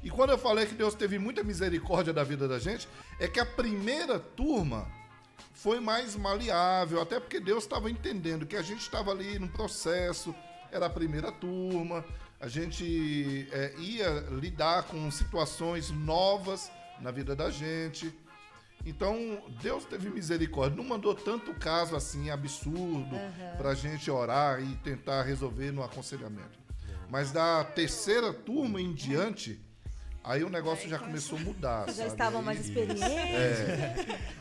E 0.01 0.09
quando 0.09 0.29
eu 0.29 0.37
falei 0.37 0.65
que 0.65 0.75
Deus 0.75 0.93
teve 0.93 1.19
muita 1.19 1.43
misericórdia 1.43 2.13
da 2.13 2.23
vida 2.23 2.47
da 2.47 2.57
gente, 2.57 2.87
é 3.19 3.27
que 3.27 3.39
a 3.39 3.45
primeira 3.45 4.17
turma 4.19 4.87
foi 5.53 5.81
mais 5.81 6.15
maleável, 6.15 7.01
até 7.01 7.19
porque 7.19 7.39
Deus 7.39 7.63
estava 7.63 7.91
entendendo 7.91 8.45
que 8.45 8.55
a 8.55 8.61
gente 8.61 8.79
estava 8.79 9.11
ali 9.11 9.37
no 9.37 9.49
processo, 9.49 10.33
era 10.71 10.85
a 10.85 10.89
primeira 10.89 11.31
turma, 11.33 12.05
a 12.39 12.47
gente 12.47 13.49
é, 13.51 13.73
ia 13.77 14.09
lidar 14.31 14.83
com 14.83 15.11
situações 15.11 15.89
novas 15.89 16.71
na 17.01 17.11
vida 17.11 17.35
da 17.35 17.49
gente. 17.49 18.13
Então, 18.85 19.43
Deus 19.61 19.83
teve 19.85 20.09
misericórdia, 20.09 20.77
não 20.77 20.83
mandou 20.87 21.13
tanto 21.13 21.53
caso 21.53 21.95
assim 21.95 22.29
absurdo 22.29 23.15
para 23.57 23.69
a 23.71 23.75
gente 23.75 24.09
orar 24.09 24.61
e 24.61 24.75
tentar 24.77 25.23
resolver 25.23 25.71
no 25.71 25.83
aconselhamento. 25.83 26.57
Mas 27.09 27.31
da 27.31 27.63
terceira 27.63 28.31
turma 28.33 28.79
em 28.81 28.93
diante, 28.93 29.59
aí 30.23 30.43
o 30.43 30.49
negócio 30.49 30.87
já 30.89 30.97
começou 30.97 31.37
a 31.37 31.41
mudar. 31.41 31.87
Já 31.87 31.93
sabe? 31.93 32.09
estavam 32.09 32.41
mais 32.41 32.59
experientes. 32.65 33.01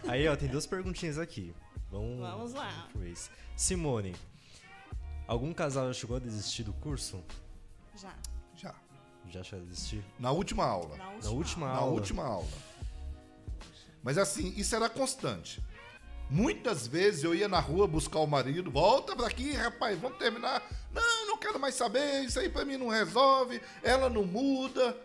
Aí, 0.06 0.28
ó, 0.28 0.36
tem 0.36 0.48
duas 0.48 0.66
perguntinhas 0.66 1.18
aqui. 1.18 1.54
Vamos, 1.90 2.20
Vamos 2.20 2.52
lá. 2.52 2.88
Simone, 3.56 4.14
algum 5.26 5.52
casal 5.52 5.86
já 5.88 5.94
chegou 5.94 6.16
a 6.16 6.20
desistir 6.20 6.62
do 6.62 6.72
curso? 6.74 7.24
Já. 7.96 8.14
Já. 8.54 8.74
Já 9.30 9.42
chegou 9.42 9.64
a 9.64 9.68
desistir? 9.68 10.04
Na 10.18 10.30
última 10.30 10.64
aula. 10.64 10.96
Na 10.96 11.08
última. 11.10 11.24
Na 11.24 11.30
última 11.30 11.66
Na 11.66 11.72
aula. 11.74 11.92
última 11.92 12.24
aula. 12.24 12.48
Mas 14.08 14.16
assim, 14.16 14.54
isso 14.56 14.74
era 14.74 14.88
constante. 14.88 15.62
Muitas 16.30 16.86
vezes 16.86 17.24
eu 17.24 17.34
ia 17.34 17.46
na 17.46 17.60
rua 17.60 17.86
buscar 17.86 18.20
o 18.20 18.26
marido, 18.26 18.70
volta 18.70 19.14
pra 19.14 19.26
aqui, 19.26 19.52
rapaz, 19.52 20.00
vamos 20.00 20.16
terminar. 20.16 20.62
Não, 20.94 21.26
não 21.26 21.36
quero 21.36 21.60
mais 21.60 21.74
saber, 21.74 22.22
isso 22.22 22.40
aí 22.40 22.48
pra 22.48 22.64
mim 22.64 22.78
não 22.78 22.88
resolve, 22.88 23.60
ela 23.82 24.08
não 24.08 24.24
muda. 24.24 24.96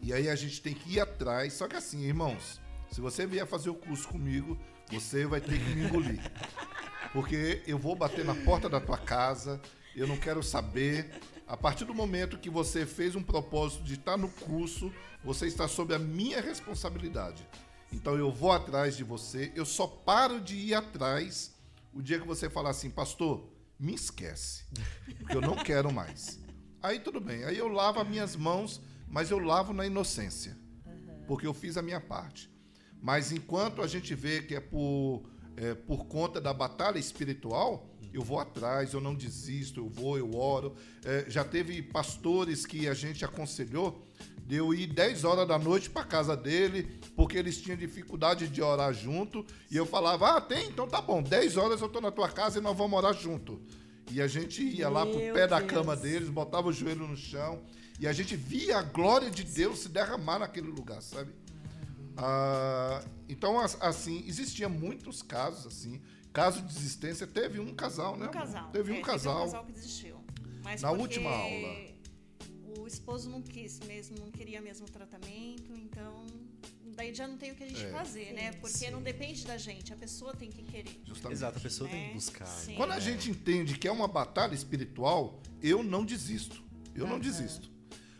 E 0.00 0.14
aí 0.14 0.30
a 0.30 0.34
gente 0.34 0.62
tem 0.62 0.72
que 0.72 0.94
ir 0.94 1.00
atrás. 1.00 1.52
Só 1.52 1.68
que 1.68 1.76
assim, 1.76 2.02
irmãos, 2.06 2.58
se 2.90 3.02
você 3.02 3.26
vier 3.26 3.46
fazer 3.46 3.68
o 3.68 3.74
curso 3.74 4.08
comigo, 4.08 4.58
você 4.90 5.26
vai 5.26 5.42
ter 5.42 5.58
que 5.58 5.74
me 5.74 5.84
engolir. 5.84 6.22
Porque 7.12 7.62
eu 7.66 7.76
vou 7.78 7.94
bater 7.94 8.24
na 8.24 8.34
porta 8.34 8.66
da 8.66 8.80
tua 8.80 8.96
casa, 8.96 9.60
eu 9.94 10.06
não 10.06 10.16
quero 10.16 10.42
saber. 10.42 11.20
A 11.46 11.54
partir 11.54 11.84
do 11.84 11.92
momento 11.92 12.38
que 12.38 12.48
você 12.48 12.86
fez 12.86 13.14
um 13.14 13.22
propósito 13.22 13.84
de 13.84 13.92
estar 13.92 14.16
no 14.16 14.30
curso, 14.30 14.90
você 15.22 15.48
está 15.48 15.68
sob 15.68 15.94
a 15.94 15.98
minha 15.98 16.40
responsabilidade. 16.40 17.46
Então 17.92 18.16
eu 18.16 18.30
vou 18.30 18.52
atrás 18.52 18.96
de 18.96 19.04
você, 19.04 19.52
eu 19.54 19.64
só 19.64 19.86
paro 19.86 20.40
de 20.40 20.56
ir 20.56 20.74
atrás 20.74 21.54
o 21.92 22.00
dia 22.00 22.20
que 22.20 22.26
você 22.26 22.48
falar 22.48 22.70
assim, 22.70 22.88
pastor, 22.88 23.48
me 23.78 23.94
esquece, 23.94 24.64
porque 25.18 25.36
eu 25.36 25.40
não 25.40 25.56
quero 25.56 25.92
mais. 25.92 26.38
Aí 26.82 27.00
tudo 27.00 27.20
bem, 27.20 27.44
aí 27.44 27.58
eu 27.58 27.68
lavo 27.68 28.00
as 28.00 28.08
minhas 28.08 28.36
mãos, 28.36 28.80
mas 29.08 29.30
eu 29.30 29.38
lavo 29.38 29.72
na 29.72 29.86
inocência, 29.86 30.56
porque 31.26 31.46
eu 31.46 31.52
fiz 31.52 31.76
a 31.76 31.82
minha 31.82 32.00
parte. 32.00 32.50
Mas 33.02 33.32
enquanto 33.32 33.82
a 33.82 33.86
gente 33.86 34.14
vê 34.14 34.42
que 34.42 34.54
é 34.54 34.60
por, 34.60 35.22
é, 35.56 35.74
por 35.74 36.06
conta 36.06 36.40
da 36.40 36.52
batalha 36.52 36.98
espiritual, 36.98 37.90
eu 38.12 38.22
vou 38.22 38.38
atrás, 38.38 38.92
eu 38.92 39.00
não 39.00 39.14
desisto, 39.14 39.80
eu 39.80 39.88
vou, 39.88 40.18
eu 40.18 40.34
oro. 40.36 40.74
É, 41.04 41.24
já 41.28 41.44
teve 41.44 41.80
pastores 41.82 42.66
que 42.66 42.88
a 42.88 42.94
gente 42.94 43.24
aconselhou 43.24 44.04
de 44.50 44.56
eu 44.56 44.74
ir 44.74 44.88
10 44.88 45.22
horas 45.22 45.46
da 45.46 45.56
noite 45.56 45.88
para 45.88 46.02
casa 46.04 46.36
dele, 46.36 46.98
porque 47.14 47.38
eles 47.38 47.56
tinham 47.60 47.76
dificuldade 47.78 48.48
de 48.48 48.60
orar 48.60 48.92
junto. 48.92 49.46
E 49.70 49.76
eu 49.76 49.86
falava: 49.86 50.36
Ah, 50.36 50.40
tem? 50.40 50.66
Então 50.66 50.88
tá 50.88 51.00
bom, 51.00 51.22
10 51.22 51.56
horas 51.56 51.80
eu 51.80 51.88
tô 51.88 52.00
na 52.00 52.10
tua 52.10 52.28
casa 52.28 52.58
e 52.58 52.60
nós 52.60 52.76
vamos 52.76 52.98
orar 52.98 53.14
junto. 53.14 53.62
E 54.10 54.20
a 54.20 54.26
gente 54.26 54.60
ia 54.60 54.88
lá 54.88 55.06
pro 55.06 55.16
Meu 55.16 55.34
pé 55.34 55.46
da 55.46 55.60
Deus. 55.60 55.70
cama 55.70 55.94
deles, 55.94 56.28
botava 56.28 56.66
o 56.68 56.72
joelho 56.72 57.06
no 57.06 57.16
chão. 57.16 57.62
E 58.00 58.08
a 58.08 58.12
gente 58.12 58.34
via 58.34 58.78
a 58.78 58.82
glória 58.82 59.30
de 59.30 59.44
Deus 59.44 59.78
se 59.80 59.88
derramar 59.88 60.40
naquele 60.40 60.66
lugar, 60.66 61.00
sabe? 61.00 61.30
Ah, 62.16 63.04
então, 63.28 63.60
as- 63.60 63.78
assim, 63.80 64.24
existia 64.26 64.68
muitos 64.68 65.22
casos, 65.22 65.64
assim. 65.64 66.00
Caso 66.32 66.60
de 66.60 66.74
desistência, 66.74 67.24
teve 67.24 67.60
um 67.60 67.72
casal, 67.72 68.16
né? 68.16 68.26
Um 68.26 68.30
casal. 68.30 68.70
Teve 68.72 68.90
um 68.92 68.96
É, 68.96 69.00
casal. 69.00 69.34
Teve 69.36 69.48
um 69.48 69.52
casal 69.52 69.64
que 69.66 69.72
desistiu. 69.72 70.16
Mas 70.64 70.82
Na 70.82 70.90
última 70.90 71.30
aula. 71.30 71.89
O 72.78 72.86
esposo 72.86 73.28
não 73.28 73.42
quis 73.42 73.80
mesmo, 73.80 74.18
não 74.18 74.30
queria 74.30 74.60
mesmo 74.60 74.86
tratamento, 74.88 75.74
então 75.76 76.24
daí 76.94 77.14
já 77.14 77.26
não 77.26 77.36
tem 77.36 77.52
o 77.52 77.54
que 77.54 77.64
a 77.64 77.66
gente 77.68 77.82
É. 77.84 77.90
fazer, 77.90 78.32
né? 78.32 78.52
Porque 78.52 78.76
Sim. 78.78 78.90
não 78.90 79.02
depende 79.02 79.44
da 79.44 79.56
gente, 79.56 79.92
a 79.92 79.96
pessoa 79.96 80.32
tem 80.34 80.50
que 80.50 80.62
querer. 80.62 81.00
Justamente. 81.04 81.38
Exato, 81.38 81.58
a 81.58 81.60
pessoa 81.60 81.88
tem 81.90 82.00
É, 82.04 82.08
que 82.08 82.14
buscar. 82.14 82.46
sim. 82.46 82.70
né? 82.72 82.76
Quando 82.76 82.92
a 82.92 83.00
gente 83.00 83.30
entende 83.30 83.76
que 83.78 83.88
é 83.88 83.92
uma 83.92 84.06
batalha 84.08 84.54
espiritual, 84.54 85.40
eu 85.62 85.82
não 85.82 86.04
desisto. 86.04 86.62
Eu 86.94 87.06
não 87.06 87.14
Aham. 87.14 87.20
desisto. 87.20 87.70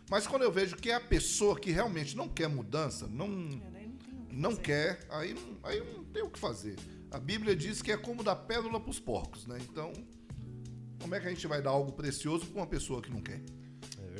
Mas 0.09 0.27
quando 0.27 0.41
eu 0.41 0.51
vejo 0.51 0.75
que 0.75 0.89
é 0.91 0.95
a 0.95 0.99
pessoa 0.99 1.57
que 1.59 1.71
realmente 1.71 2.17
não 2.17 2.27
quer 2.27 2.49
mudança, 2.49 3.07
não, 3.07 3.25
É, 3.27 3.29
não 3.29 3.71
tem 3.71 3.91
não 4.31 4.55
quer, 4.55 5.05
aí 5.09 5.33
não, 5.33 5.57
aí 5.63 5.79
não 5.93 6.03
tem 6.05 6.23
o 6.23 6.29
que 6.29 6.39
fazer. 6.39 6.75
A 7.11 7.19
Bíblia 7.19 7.55
diz 7.55 7.81
que 7.81 7.91
é 7.91 7.97
como 7.97 8.23
dar 8.23 8.35
pérola 8.35 8.79
para 8.79 8.89
os 8.89 8.99
porcos, 8.99 9.45
né? 9.45 9.57
Então, 9.69 9.91
como 10.99 11.13
é 11.15 11.19
que 11.19 11.27
a 11.27 11.29
gente 11.29 11.45
vai 11.47 11.61
dar 11.61 11.71
algo 11.71 11.91
precioso 11.93 12.45
para 12.47 12.61
uma 12.61 12.67
pessoa 12.67 13.01
que 13.01 13.09
não 13.09 13.21
quer? 13.21 13.41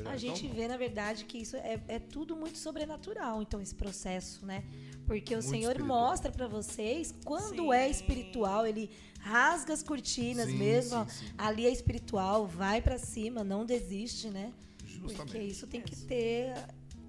É 0.04 0.08
A 0.08 0.16
verdade. 0.16 0.20
gente 0.42 0.46
vê, 0.48 0.68
na 0.68 0.76
verdade, 0.76 1.24
que 1.24 1.38
isso 1.38 1.56
é, 1.56 1.80
é 1.88 1.98
tudo 1.98 2.34
muito 2.36 2.58
sobrenatural, 2.58 3.40
então, 3.42 3.60
esse 3.60 3.74
processo, 3.74 4.44
né? 4.44 4.64
Porque 5.06 5.34
o 5.34 5.38
Muito 5.38 5.50
Senhor 5.50 5.72
espiritual. 5.72 6.00
mostra 6.08 6.30
pra 6.32 6.46
vocês 6.48 7.14
quando 7.24 7.56
Sim. 7.62 7.72
é 7.72 7.90
espiritual, 7.90 8.66
ele 8.66 8.90
rasga 9.20 9.72
as 9.74 9.82
cortinas 9.82 10.46
Sim, 10.48 10.56
mesmo. 10.58 11.04
sim, 11.10 11.26
sim. 11.26 11.34
Ali 11.36 11.66
é 11.66 11.70
espiritual, 11.70 12.46
vai 12.46 12.80
pra 12.80 12.98
cima, 12.98 13.42
não 13.44 13.64
desiste, 13.66 14.28
né? 14.28 14.52
Porque 14.78 15.08
Justamente. 15.08 15.48
isso 15.48 15.66
tem 15.66 15.80
que 15.80 15.96
ter, 15.96 16.54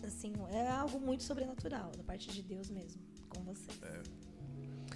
assim, 0.04 0.34
é 0.52 0.68
algo 0.70 1.00
muito 1.00 1.24
sobrenatural, 1.24 1.92
da 1.96 2.04
parte 2.04 2.30
de 2.32 2.42
Deus 2.42 2.70
mesmo, 2.70 3.00
com 3.30 3.42
vocês. 3.44 3.80
É. 3.84 4.02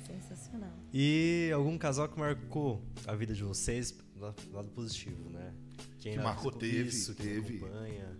Sensacional. 0.06 0.72
E 0.94 1.52
algum 1.54 1.78
casal 1.78 2.08
que 2.08 2.18
marcou 2.18 2.82
a 3.06 3.14
vida 3.14 3.34
de 3.34 3.44
vocês 3.44 3.92
do 4.16 4.22
lado 4.54 4.70
positivo, 4.70 5.30
né? 5.30 5.54
Quem 6.00 6.14
Que 6.14 6.20
marcou, 6.20 6.52
teve, 6.52 6.90
isso, 6.90 7.14
quem 7.16 7.26
teve. 7.26 7.58
acompanha. 7.58 8.18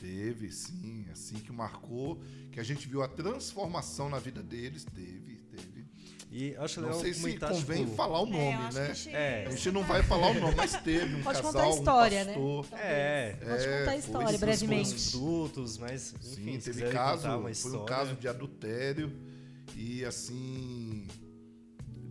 Teve, 0.00 0.50
sim, 0.50 1.04
assim 1.12 1.36
que 1.36 1.52
marcou, 1.52 2.22
que 2.50 2.58
a 2.58 2.62
gente 2.62 2.88
viu 2.88 3.02
a 3.02 3.08
transformação 3.08 4.08
na 4.08 4.18
vida 4.18 4.42
deles, 4.42 4.84
teve, 4.84 5.36
teve. 5.50 5.86
E 6.32 6.54
acho 6.56 6.80
Não 6.80 6.88
legal 6.88 7.02
sei 7.02 7.12
se 7.12 7.38
convem 7.38 7.84
tipo, 7.84 7.96
falar 7.96 8.22
o 8.22 8.26
É, 8.28 8.30
nome, 8.30 8.52
eu 8.52 8.60
acho 8.68 8.78
né? 8.78 8.86
a 8.86 8.92
gente, 8.94 9.16
É. 9.16 9.46
A 9.46 9.50
gente 9.50 9.70
não 9.72 9.82
vai 9.82 10.02
falar 10.04 10.30
o 10.30 10.34
nome, 10.40 10.54
mas 10.54 10.72
teve 10.80 11.16
um 11.16 11.22
Pode 11.22 11.42
casal, 11.42 11.52
contar 11.52 11.64
a 11.64 11.70
história, 11.70 12.22
um 12.22 12.24
né? 12.24 12.32
pastor. 12.34 12.78
É, 12.78 13.32
Pode 13.32 13.50
É, 13.64 13.78
contar 13.78 13.80
a 13.80 13.84
foi 13.84 13.96
história 13.98 14.28
esses 14.28 14.40
brevemente. 14.40 14.94
os 14.94 15.10
frutos, 15.10 15.76
mas 15.78 16.14
enfim, 16.14 16.52
Sim, 16.52 16.60
se 16.60 16.72
teve 16.72 16.92
caso, 16.92 17.28
foi 17.54 17.72
um 17.76 17.84
caso 17.84 18.14
de 18.14 18.28
adultério 18.28 19.12
e 19.76 20.04
assim 20.04 21.06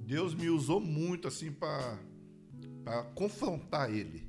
Deus 0.05 0.35
me 0.35 0.49
usou 0.49 0.79
muito 0.81 1.27
assim 1.27 1.51
para 1.51 1.97
para 2.83 3.03
confrontar 3.15 3.89
ele. 3.91 4.28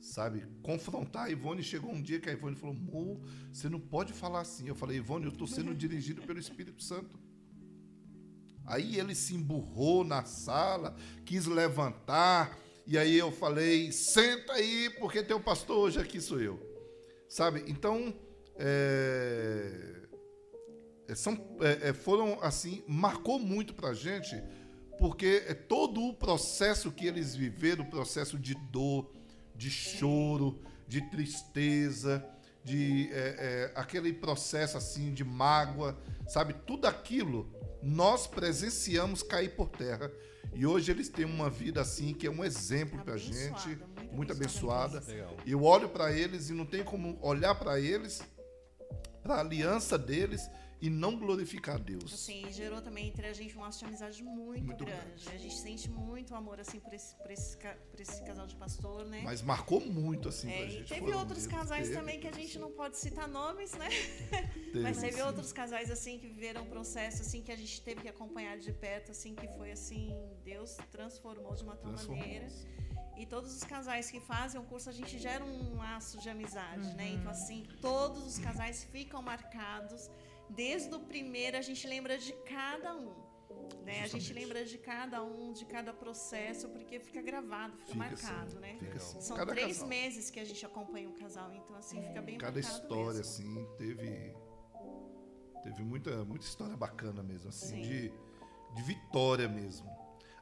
Sabe? 0.00 0.46
Confrontar 0.62 1.26
a 1.26 1.30
Ivone. 1.30 1.62
Chegou 1.62 1.92
um 1.92 2.02
dia 2.02 2.20
que 2.20 2.28
a 2.28 2.32
Ivone 2.32 2.56
falou: 2.56 2.74
"Mo, 2.74 3.20
você 3.52 3.68
não 3.68 3.80
pode 3.80 4.12
falar 4.12 4.40
assim". 4.40 4.68
Eu 4.68 4.74
falei: 4.74 4.98
"Ivone, 4.98 5.26
eu 5.26 5.32
estou 5.32 5.46
sendo 5.46 5.74
dirigido 5.76 6.22
pelo 6.22 6.38
Espírito 6.38 6.82
Santo". 6.82 7.18
Aí 8.64 8.98
ele 8.98 9.14
se 9.14 9.34
emburrou 9.34 10.04
na 10.04 10.24
sala, 10.24 10.94
quis 11.24 11.46
levantar, 11.46 12.58
e 12.86 12.96
aí 12.96 13.16
eu 13.16 13.32
falei: 13.32 13.90
"Senta 13.92 14.52
aí, 14.52 14.90
porque 14.98 15.22
teu 15.22 15.40
pastor 15.40 15.78
hoje 15.78 15.98
aqui 15.98 16.20
sou 16.20 16.40
eu". 16.40 16.60
Sabe? 17.28 17.64
Então, 17.66 18.14
é, 18.56 19.98
são, 21.14 21.38
é, 21.60 21.92
foram 21.92 22.38
assim, 22.42 22.82
marcou 22.86 23.38
muito 23.38 23.74
pra 23.74 23.94
gente, 23.94 24.36
porque 24.98 25.44
é 25.46 25.54
todo 25.54 26.02
o 26.02 26.14
processo 26.14 26.90
que 26.90 27.06
eles 27.06 27.34
viveram, 27.34 27.84
o 27.84 27.90
processo 27.90 28.38
de 28.38 28.54
dor, 28.54 29.10
de 29.58 29.70
choro, 29.70 30.62
de 30.86 31.02
tristeza, 31.10 32.24
de 32.62 33.10
é, 33.12 33.16
é, 33.16 33.72
aquele 33.74 34.12
processo 34.12 34.78
assim 34.78 35.12
de 35.12 35.24
mágoa, 35.24 35.98
sabe? 36.28 36.54
Tudo 36.54 36.86
aquilo 36.86 37.52
nós 37.82 38.26
presenciamos 38.26 39.22
cair 39.22 39.50
por 39.50 39.68
terra. 39.68 40.10
E 40.54 40.64
hoje 40.64 40.90
eles 40.90 41.08
têm 41.08 41.24
uma 41.24 41.50
vida 41.50 41.80
assim 41.80 42.14
que 42.14 42.26
é 42.26 42.30
um 42.30 42.44
exemplo 42.44 43.02
pra 43.02 43.14
Abençoada, 43.14 43.58
gente, 43.58 43.68
muito 43.68 44.14
muito 44.14 44.32
abençoada 44.32 44.98
abençoada. 44.98 45.36
Eu 45.44 45.62
olho 45.64 45.88
para 45.88 46.12
eles 46.12 46.48
e 46.48 46.54
não 46.54 46.64
tem 46.64 46.82
como 46.82 47.18
olhar 47.20 47.54
para 47.54 47.78
eles, 47.80 48.22
para 49.22 49.34
a 49.34 49.40
aliança 49.40 49.98
deles 49.98 50.48
e 50.80 50.88
não 50.88 51.16
glorificar 51.16 51.74
a 51.74 51.78
Deus. 51.78 52.12
Assim, 52.14 52.44
gerou 52.52 52.80
também 52.80 53.08
entre 53.08 53.26
a 53.26 53.32
gente 53.32 53.56
um 53.58 53.60
laço 53.62 53.80
de 53.80 53.84
amizade 53.86 54.22
muito, 54.22 54.64
Muito 54.64 54.84
grande. 54.84 55.00
grande. 55.24 55.28
A 55.34 55.38
gente 55.38 55.56
sente 55.58 55.90
muito 55.90 56.34
amor, 56.34 56.60
assim, 56.60 56.78
por 56.78 56.92
esse, 56.94 57.14
por 57.16 57.30
esse, 57.30 57.56
por 57.56 58.00
esse 58.00 58.22
casal 58.22 58.46
de 58.46 58.54
pastor, 58.54 59.04
né? 59.04 59.22
Mas 59.24 59.42
marcou 59.42 59.80
muito 59.80 60.28
assim 60.28 60.50
É, 60.50 60.58
pra 60.58 60.66
gente. 60.68 60.88
teve 60.88 61.00
Foram 61.00 61.18
outros 61.18 61.46
casais 61.46 61.88
teve, 61.88 61.98
também 61.98 62.20
que 62.20 62.28
a 62.28 62.32
gente 62.32 62.58
não 62.58 62.70
pode 62.70 62.96
citar 62.96 63.26
nomes, 63.28 63.72
né? 63.72 63.88
teve, 64.72 64.80
Mas 64.80 64.98
teve 64.98 65.16
sim. 65.16 65.22
outros 65.22 65.52
casais 65.52 65.90
assim 65.90 66.18
que 66.18 66.28
viveram 66.28 66.62
um 66.62 66.66
processo 66.66 67.22
assim 67.22 67.42
que 67.42 67.50
a 67.50 67.56
gente 67.56 67.80
teve 67.82 68.02
que 68.02 68.08
acompanhar 68.08 68.56
de 68.58 68.72
perto, 68.72 69.10
assim 69.10 69.34
que 69.34 69.48
foi 69.48 69.72
assim, 69.72 70.14
Deus 70.44 70.76
transformou 70.92 71.54
de 71.54 71.64
uma 71.64 71.76
tal 71.76 71.92
maneira. 71.92 72.46
E 73.16 73.26
todos 73.26 73.52
os 73.56 73.64
casais 73.64 74.12
que 74.12 74.20
fazem 74.20 74.60
o 74.60 74.64
curso, 74.64 74.88
a 74.88 74.92
gente 74.92 75.18
gera 75.18 75.44
um 75.44 75.76
laço 75.76 76.18
de 76.20 76.30
amizade, 76.30 76.94
né? 76.94 77.08
Então 77.08 77.32
assim, 77.32 77.66
todos 77.80 78.24
os 78.24 78.38
casais 78.38 78.84
ficam 78.84 79.20
marcados. 79.20 80.08
Desde 80.50 80.94
o 80.94 81.00
primeiro 81.00 81.56
a 81.56 81.62
gente 81.62 81.86
lembra 81.86 82.18
de 82.18 82.32
cada 82.44 82.94
um. 82.96 83.28
Né? 83.84 84.02
A 84.02 84.06
gente 84.06 84.32
lembra 84.32 84.64
de 84.64 84.76
cada 84.78 85.22
um, 85.22 85.52
de 85.52 85.64
cada 85.64 85.92
processo, 85.92 86.68
porque 86.68 87.00
fica 87.00 87.22
gravado, 87.22 87.72
fica, 87.78 87.86
Fica 87.86 87.98
marcado, 87.98 88.46
assim, 88.46 88.58
né? 88.58 88.76
Fica 88.78 88.96
assim. 88.96 89.20
São 89.20 89.36
Cada 89.36 89.52
três 89.52 89.68
casal. 89.78 89.88
meses 89.88 90.30
que 90.30 90.38
a 90.40 90.44
gente 90.44 90.64
acompanha 90.66 91.08
o 91.08 91.12
casal, 91.14 91.52
então 91.54 91.74
assim 91.76 92.02
fica 92.02 92.20
bem 92.20 92.36
Cada 92.38 92.60
história, 92.60 93.18
mesmo. 93.18 93.20
assim, 93.20 93.68
teve. 93.78 94.36
Teve 95.62 95.82
muita, 95.82 96.24
muita 96.24 96.44
história 96.44 96.76
bacana 96.76 97.22
mesmo, 97.22 97.48
assim, 97.48 97.76
Sim. 97.76 97.82
de, 97.82 98.12
de 98.74 98.82
vitória 98.82 99.48
mesmo. 99.48 99.90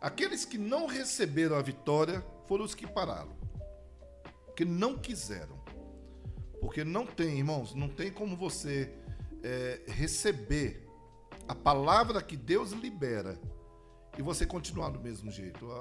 Aqueles 0.00 0.44
que 0.44 0.59
não 0.59 0.86
receberam 0.86 1.57
a 1.57 1.62
vitória 1.62 2.24
foram 2.46 2.64
os 2.64 2.74
que 2.74 2.86
pararam. 2.86 3.34
Que 4.54 4.64
não 4.64 4.98
quiseram. 4.98 5.59
Porque 6.61 6.84
não 6.84 7.07
tem, 7.07 7.38
irmãos, 7.38 7.74
não 7.74 7.88
tem 7.88 8.11
como 8.12 8.36
você 8.36 8.92
é, 9.47 9.80
receber 9.86 10.84
a 11.47 11.55
palavra 11.55 12.20
que 12.20 12.36
Deus 12.36 12.72
libera 12.72 13.38
e 14.18 14.22
você 14.22 14.44
continuar 14.44 14.90
do 14.90 14.99
mesmo 15.01 15.30
jeito. 15.30 15.70
A, 15.70 15.76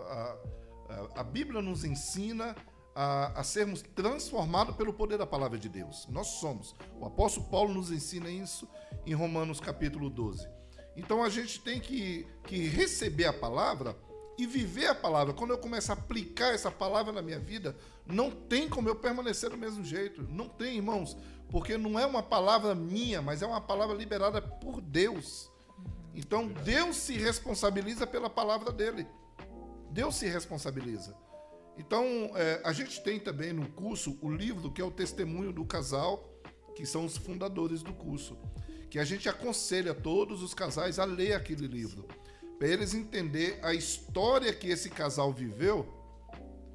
a- 0.90 1.10
a- 1.22 1.24
Bíblia 1.24 1.62
nos 1.62 1.84
ensina 1.84 2.56
a, 2.94 3.40
a 3.40 3.44
sermos 3.44 3.82
transformados 3.82 4.76
pelo 4.76 4.94
poder 4.94 5.18
da 5.18 5.26
palavra 5.26 5.58
de 5.58 5.68
Deus. 5.68 6.08
Nós 6.10 6.28
somos. 6.28 6.76
O 7.00 7.06
apóstolo 7.06 7.48
Paulo 7.48 7.74
nos 7.74 7.92
ensina 7.92 8.30
isso 8.30 8.68
em 9.06 9.14
Romanos 9.16 9.60
capítulo 9.60 10.10
12. 10.10 10.48
Então 10.96 11.24
a 11.24 11.30
gente 11.30 11.60
tem 11.62 11.80
que, 11.80 12.28
que 12.44 12.68
receber 12.68 13.26
a 13.26 13.34
palavra 13.34 13.98
e 14.38 14.46
viver 14.46 14.88
a 14.88 14.96
palavra. 14.96 15.34
Quando 15.34 15.52
eu 15.52 15.58
começo 15.58 15.92
a 15.92 15.96
aplicar 15.96 16.54
essa 16.54 16.70
palavra 16.70 17.12
na 17.12 17.22
minha 17.22 17.40
vida, 17.40 17.76
não 18.06 18.30
tem 18.30 18.70
como 18.70 18.88
eu 18.90 18.96
permanecer 18.96 19.50
do 19.50 19.58
mesmo 19.58 19.84
jeito. 19.84 20.22
Não 20.30 20.48
tem, 20.48 20.76
irmãos. 20.76 21.18
Porque 21.50 21.78
não 21.78 22.00
é 22.00 22.06
uma 22.06 22.24
palavra 22.24 22.74
minha, 22.76 23.22
mas 23.22 23.42
é 23.42 23.46
uma 23.48 23.62
palavra 23.62 23.96
liberada 23.96 24.42
por 24.42 24.82
Deus. 24.82 25.52
Então 26.14 26.48
Deus 26.48 26.96
se 26.98 27.14
responsabiliza 27.14 28.08
pela 28.08 28.30
palavra 28.30 28.72
dele. 28.72 29.08
Deus 29.92 30.16
se 30.16 30.28
responsabiliza. 30.28 31.16
Então, 31.78 32.04
é, 32.36 32.62
a 32.64 32.72
gente 32.72 33.02
tem 33.04 33.20
também 33.20 33.52
no 33.52 33.70
curso 33.70 34.18
o 34.22 34.30
livro 34.30 34.72
que 34.72 34.82
é 34.82 34.84
o 34.84 34.92
testemunho 34.92 35.52
do 35.52 35.66
casal, 35.66 36.30
que 36.74 36.86
são 36.86 37.06
os 37.06 37.18
fundadores 37.18 37.82
do 37.84 37.94
curso. 37.94 38.38
Que 38.90 39.00
a 39.00 39.04
gente 39.04 39.28
aconselha 39.28 39.94
todos 39.94 40.42
os 40.42 40.54
casais 40.54 41.00
a 41.00 41.06
ler 41.06 41.34
aquele 41.34 41.68
livro. 41.68 42.08
Para 42.58 42.70
eles 42.70 42.94
entender 42.94 43.60
a 43.62 43.74
história 43.74 44.54
que 44.54 44.70
esse 44.70 44.90
casal 44.90 45.34
viveu, 45.34 45.86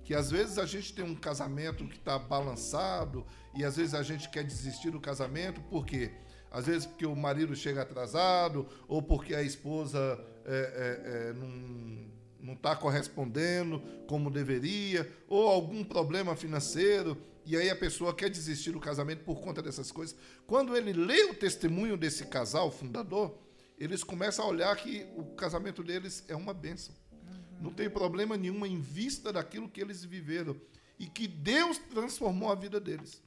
que 0.04 0.14
às 0.14 0.30
vezes 0.30 0.58
a 0.58 0.66
gente 0.66 0.92
tem 0.92 1.04
um 1.04 1.14
casamento 1.14 1.86
que 1.86 1.96
está 1.96 2.18
balançado 2.18 3.26
e 3.54 3.64
às 3.64 3.76
vezes 3.76 3.94
a 3.94 4.02
gente 4.02 4.28
quer 4.28 4.44
desistir 4.44 4.90
do 4.90 5.00
casamento, 5.00 5.60
por 5.62 5.84
quê? 5.84 6.12
Às 6.50 6.66
vezes 6.66 6.86
porque 6.86 7.06
o 7.06 7.14
marido 7.14 7.54
chega 7.54 7.82
atrasado 7.82 8.66
ou 8.88 9.02
porque 9.02 9.34
a 9.34 9.42
esposa 9.42 9.98
é, 10.44 10.52
é, 10.54 11.28
é, 11.28 11.32
não 11.32 12.10
não 12.42 12.54
está 12.54 12.74
correspondendo 12.74 13.82
como 14.06 14.30
deveria, 14.30 15.10
ou 15.28 15.48
algum 15.48 15.84
problema 15.84 16.34
financeiro, 16.34 17.16
e 17.44 17.56
aí 17.56 17.70
a 17.70 17.76
pessoa 17.76 18.14
quer 18.14 18.30
desistir 18.30 18.72
do 18.72 18.80
casamento 18.80 19.24
por 19.24 19.40
conta 19.40 19.62
dessas 19.62 19.90
coisas. 19.90 20.16
Quando 20.46 20.76
ele 20.76 20.92
lê 20.92 21.24
o 21.24 21.34
testemunho 21.34 21.96
desse 21.96 22.26
casal 22.26 22.70
fundador, 22.70 23.36
eles 23.78 24.04
começam 24.04 24.44
a 24.44 24.48
olhar 24.48 24.74
que 24.76 25.06
o 25.16 25.24
casamento 25.34 25.82
deles 25.82 26.24
é 26.28 26.36
uma 26.36 26.52
bênção. 26.52 26.94
Uhum. 27.12 27.62
Não 27.62 27.70
tem 27.72 27.88
problema 27.88 28.36
nenhum 28.36 28.64
em 28.66 28.80
vista 28.80 29.32
daquilo 29.32 29.68
que 29.68 29.80
eles 29.80 30.04
viveram 30.04 30.56
e 30.98 31.06
que 31.06 31.26
Deus 31.26 31.78
transformou 31.78 32.52
a 32.52 32.54
vida 32.54 32.78
deles. 32.78 33.22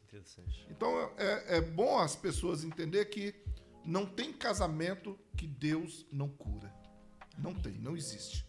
Então 0.69 1.11
é, 1.17 1.57
é 1.57 1.61
bom 1.61 1.97
as 1.97 2.15
pessoas 2.15 2.63
entender 2.63 3.05
que 3.05 3.33
não 3.85 4.05
tem 4.05 4.31
casamento 4.31 5.17
que 5.35 5.47
Deus 5.47 6.05
não 6.11 6.29
cura. 6.29 6.73
Não 7.37 7.53
tem, 7.53 7.73
não 7.73 7.97
existe. 7.97 8.45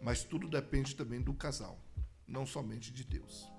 Mas 0.00 0.22
tudo 0.22 0.48
depende 0.48 0.94
também 0.94 1.20
do 1.20 1.32
casal, 1.32 1.78
não 2.26 2.44
somente 2.44 2.92
de 2.92 3.04
Deus. 3.04 3.50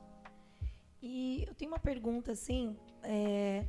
E 1.02 1.44
eu 1.48 1.56
tenho 1.56 1.72
uma 1.72 1.80
pergunta 1.80 2.32
assim: 2.32 2.78
é, 3.04 3.66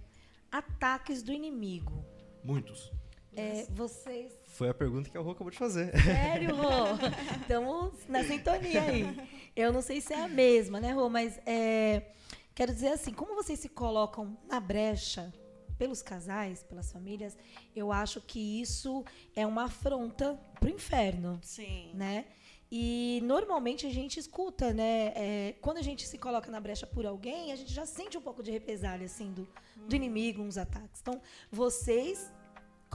ataques 0.50 1.22
do 1.22 1.32
inimigo. 1.32 2.04
Muitos. 2.44 2.92
É, 3.36 3.66
vocês. 3.70 4.32
Foi 4.46 4.68
a 4.68 4.74
pergunta 4.74 5.08
que 5.08 5.16
a 5.16 5.20
Rô 5.20 5.30
acabou 5.30 5.50
de 5.50 5.58
fazer. 5.58 5.92
Sério, 6.02 6.56
Rô? 6.56 6.68
Estamos 7.40 7.94
na 8.08 8.24
sintonia 8.24 8.82
aí. 8.82 9.28
Eu 9.54 9.72
não 9.72 9.80
sei 9.80 10.00
se 10.00 10.12
é 10.12 10.22
a 10.22 10.28
mesma, 10.28 10.80
né, 10.80 10.92
Rô? 10.92 11.08
Mas 11.08 11.38
é, 11.46 12.12
quero 12.58 12.74
dizer 12.74 12.88
assim: 12.88 13.12
como 13.12 13.36
vocês 13.36 13.60
se 13.60 13.68
colocam 13.68 14.36
na 14.48 14.58
brecha 14.58 15.32
pelos 15.78 16.02
casais, 16.02 16.64
pelas 16.64 16.90
famílias, 16.90 17.38
eu 17.74 17.92
acho 17.92 18.20
que 18.20 18.60
isso 18.60 19.04
é 19.36 19.46
uma 19.46 19.66
afronta 19.66 20.34
para 20.58 20.68
o 20.68 20.72
inferno. 20.72 21.38
Sim. 21.40 21.92
Né? 21.94 22.24
E 22.70 23.20
normalmente 23.22 23.86
a 23.86 23.90
gente 23.90 24.18
escuta, 24.18 24.72
né? 24.74 25.12
É, 25.14 25.54
quando 25.60 25.78
a 25.78 25.82
gente 25.82 26.04
se 26.04 26.18
coloca 26.18 26.50
na 26.50 26.60
brecha 26.60 26.84
por 26.84 27.06
alguém, 27.06 27.52
a 27.52 27.56
gente 27.56 27.72
já 27.72 27.86
sente 27.86 28.18
um 28.18 28.20
pouco 28.20 28.42
de 28.42 28.50
represália, 28.50 29.06
assim, 29.06 29.32
do, 29.32 29.48
do 29.88 29.94
inimigo, 29.94 30.42
uns 30.42 30.58
ataques. 30.58 31.00
Então, 31.00 31.22
vocês 31.50 32.30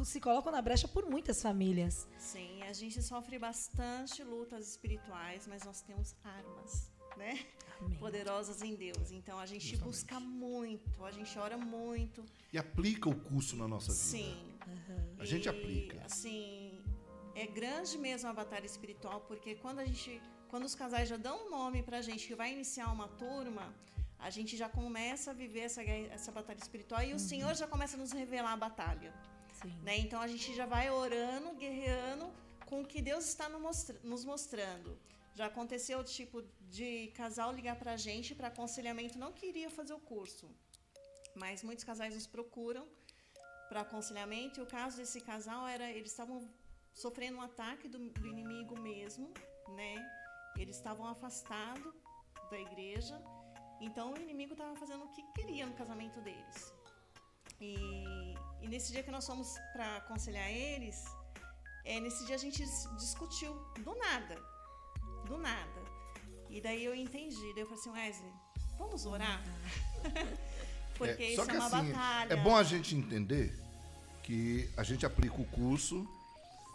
se 0.03 0.19
colocam 0.19 0.51
na 0.51 0.61
brecha 0.61 0.87
por 0.87 1.09
muitas 1.09 1.41
famílias. 1.41 2.07
Sim, 2.17 2.63
a 2.63 2.73
gente 2.73 3.01
sofre 3.01 3.39
bastante 3.39 4.23
lutas 4.23 4.67
espirituais, 4.67 5.47
mas 5.47 5.63
nós 5.63 5.81
temos 5.81 6.15
armas, 6.23 6.91
né? 7.17 7.45
Amém. 7.79 7.97
Poderosas 7.97 8.61
em 8.61 8.75
Deus. 8.75 9.11
Então 9.11 9.39
a 9.39 9.45
gente 9.45 9.67
Justamente. 9.67 9.85
busca 9.85 10.19
muito, 10.19 11.03
a 11.03 11.11
gente 11.11 11.37
ora 11.37 11.57
muito. 11.57 12.23
E 12.51 12.57
aplica 12.57 13.09
o 13.09 13.15
curso 13.15 13.55
na 13.55 13.67
nossa 13.67 13.91
vida. 13.91 14.05
Sim. 14.05 14.53
Uhum. 14.67 15.15
A 15.19 15.25
gente 15.25 15.45
e, 15.45 15.49
aplica. 15.49 16.01
Assim, 16.05 16.81
é 17.35 17.45
grande 17.45 17.97
mesmo 17.97 18.29
a 18.29 18.33
batalha 18.33 18.65
espiritual, 18.65 19.21
porque 19.21 19.55
quando 19.55 19.79
a 19.79 19.85
gente, 19.85 20.21
quando 20.49 20.65
os 20.65 20.75
casais 20.75 21.09
já 21.09 21.17
dão 21.17 21.47
um 21.47 21.49
nome 21.49 21.83
para 21.83 21.97
a 21.97 22.01
gente 22.01 22.27
que 22.27 22.35
vai 22.35 22.53
iniciar 22.53 22.87
uma 22.91 23.07
turma, 23.07 23.73
a 24.19 24.29
gente 24.29 24.55
já 24.55 24.69
começa 24.69 25.31
a 25.31 25.33
viver 25.33 25.61
essa, 25.61 25.83
essa 25.83 26.31
batalha 26.31 26.59
espiritual 26.59 27.01
e 27.03 27.09
uhum. 27.09 27.15
o 27.15 27.19
Senhor 27.19 27.53
já 27.55 27.67
começa 27.67 27.97
a 27.97 27.99
nos 27.99 28.11
revelar 28.11 28.53
a 28.53 28.57
batalha. 28.57 29.13
Né? 29.81 29.97
Então 29.97 30.21
a 30.21 30.27
gente 30.27 30.53
já 30.53 30.65
vai 30.65 30.89
orando, 30.89 31.53
guerreando 31.55 32.29
com 32.65 32.81
o 32.81 32.85
que 32.85 33.01
Deus 33.01 33.25
está 33.25 33.47
nos 33.49 34.25
mostrando. 34.25 34.97
Já 35.35 35.45
aconteceu 35.47 36.03
tipo 36.03 36.43
de 36.77 37.07
casal 37.19 37.51
ligar 37.51 37.75
para 37.75 37.93
a 37.93 37.97
gente 37.97 38.35
para 38.35 38.49
aconselhamento, 38.49 39.17
não 39.17 39.31
queria 39.31 39.69
fazer 39.69 39.93
o 39.93 39.99
curso, 39.99 40.49
mas 41.35 41.63
muitos 41.63 41.83
casais 41.83 42.13
nos 42.13 42.27
procuram 42.27 42.87
para 43.69 43.81
aconselhamento. 43.81 44.59
E 44.59 44.63
o 44.63 44.67
caso 44.67 44.97
desse 44.97 45.19
casal 45.21 45.67
era 45.67 45.89
eles 45.89 46.11
estavam 46.11 46.37
sofrendo 46.93 47.37
um 47.37 47.41
ataque 47.41 47.87
do, 47.87 47.97
do 47.97 48.27
inimigo 48.27 48.79
mesmo, 48.79 49.33
né? 49.69 49.95
Eles 50.57 50.75
estavam 50.75 51.07
afastados 51.07 51.93
da 52.51 52.59
igreja, 52.59 53.19
então 53.81 54.13
o 54.13 54.17
inimigo 54.21 54.53
estava 54.53 54.75
fazendo 54.75 55.05
o 55.05 55.11
que 55.15 55.23
queria 55.35 55.65
no 55.65 55.73
casamento 55.73 56.21
deles. 56.21 56.71
E, 57.59 57.75
e 58.61 58.67
nesse 58.67 58.91
dia 58.91 59.01
que 59.01 59.09
nós 59.09 59.25
fomos 59.25 59.57
para 59.73 59.97
aconselhar 59.97 60.49
eles, 60.51 61.03
é, 61.83 61.99
nesse 61.99 62.25
dia 62.25 62.35
a 62.35 62.39
gente 62.45 62.63
discutiu 62.97 63.53
do 63.83 63.95
nada, 63.95 64.35
do 65.25 65.37
nada. 65.37 65.83
E 66.49 66.61
daí 66.61 66.85
eu 66.85 66.93
entendi, 66.93 67.53
daí 67.53 67.61
eu 67.61 67.65
falei 67.65 67.79
assim, 67.79 67.89
Wesley, 67.89 68.33
vamos 68.77 69.05
orar? 69.05 69.43
Porque 70.97 71.23
é, 71.23 71.31
isso 71.31 71.41
é 71.41 71.53
uma 71.53 71.65
assim, 71.65 71.91
batalha. 71.91 72.33
É 72.33 72.35
bom 72.35 72.55
a 72.55 72.63
gente 72.63 72.95
entender 72.95 73.53
que 74.21 74.69
a 74.77 74.83
gente 74.83 75.05
aplica 75.05 75.41
o 75.41 75.45
curso 75.45 76.07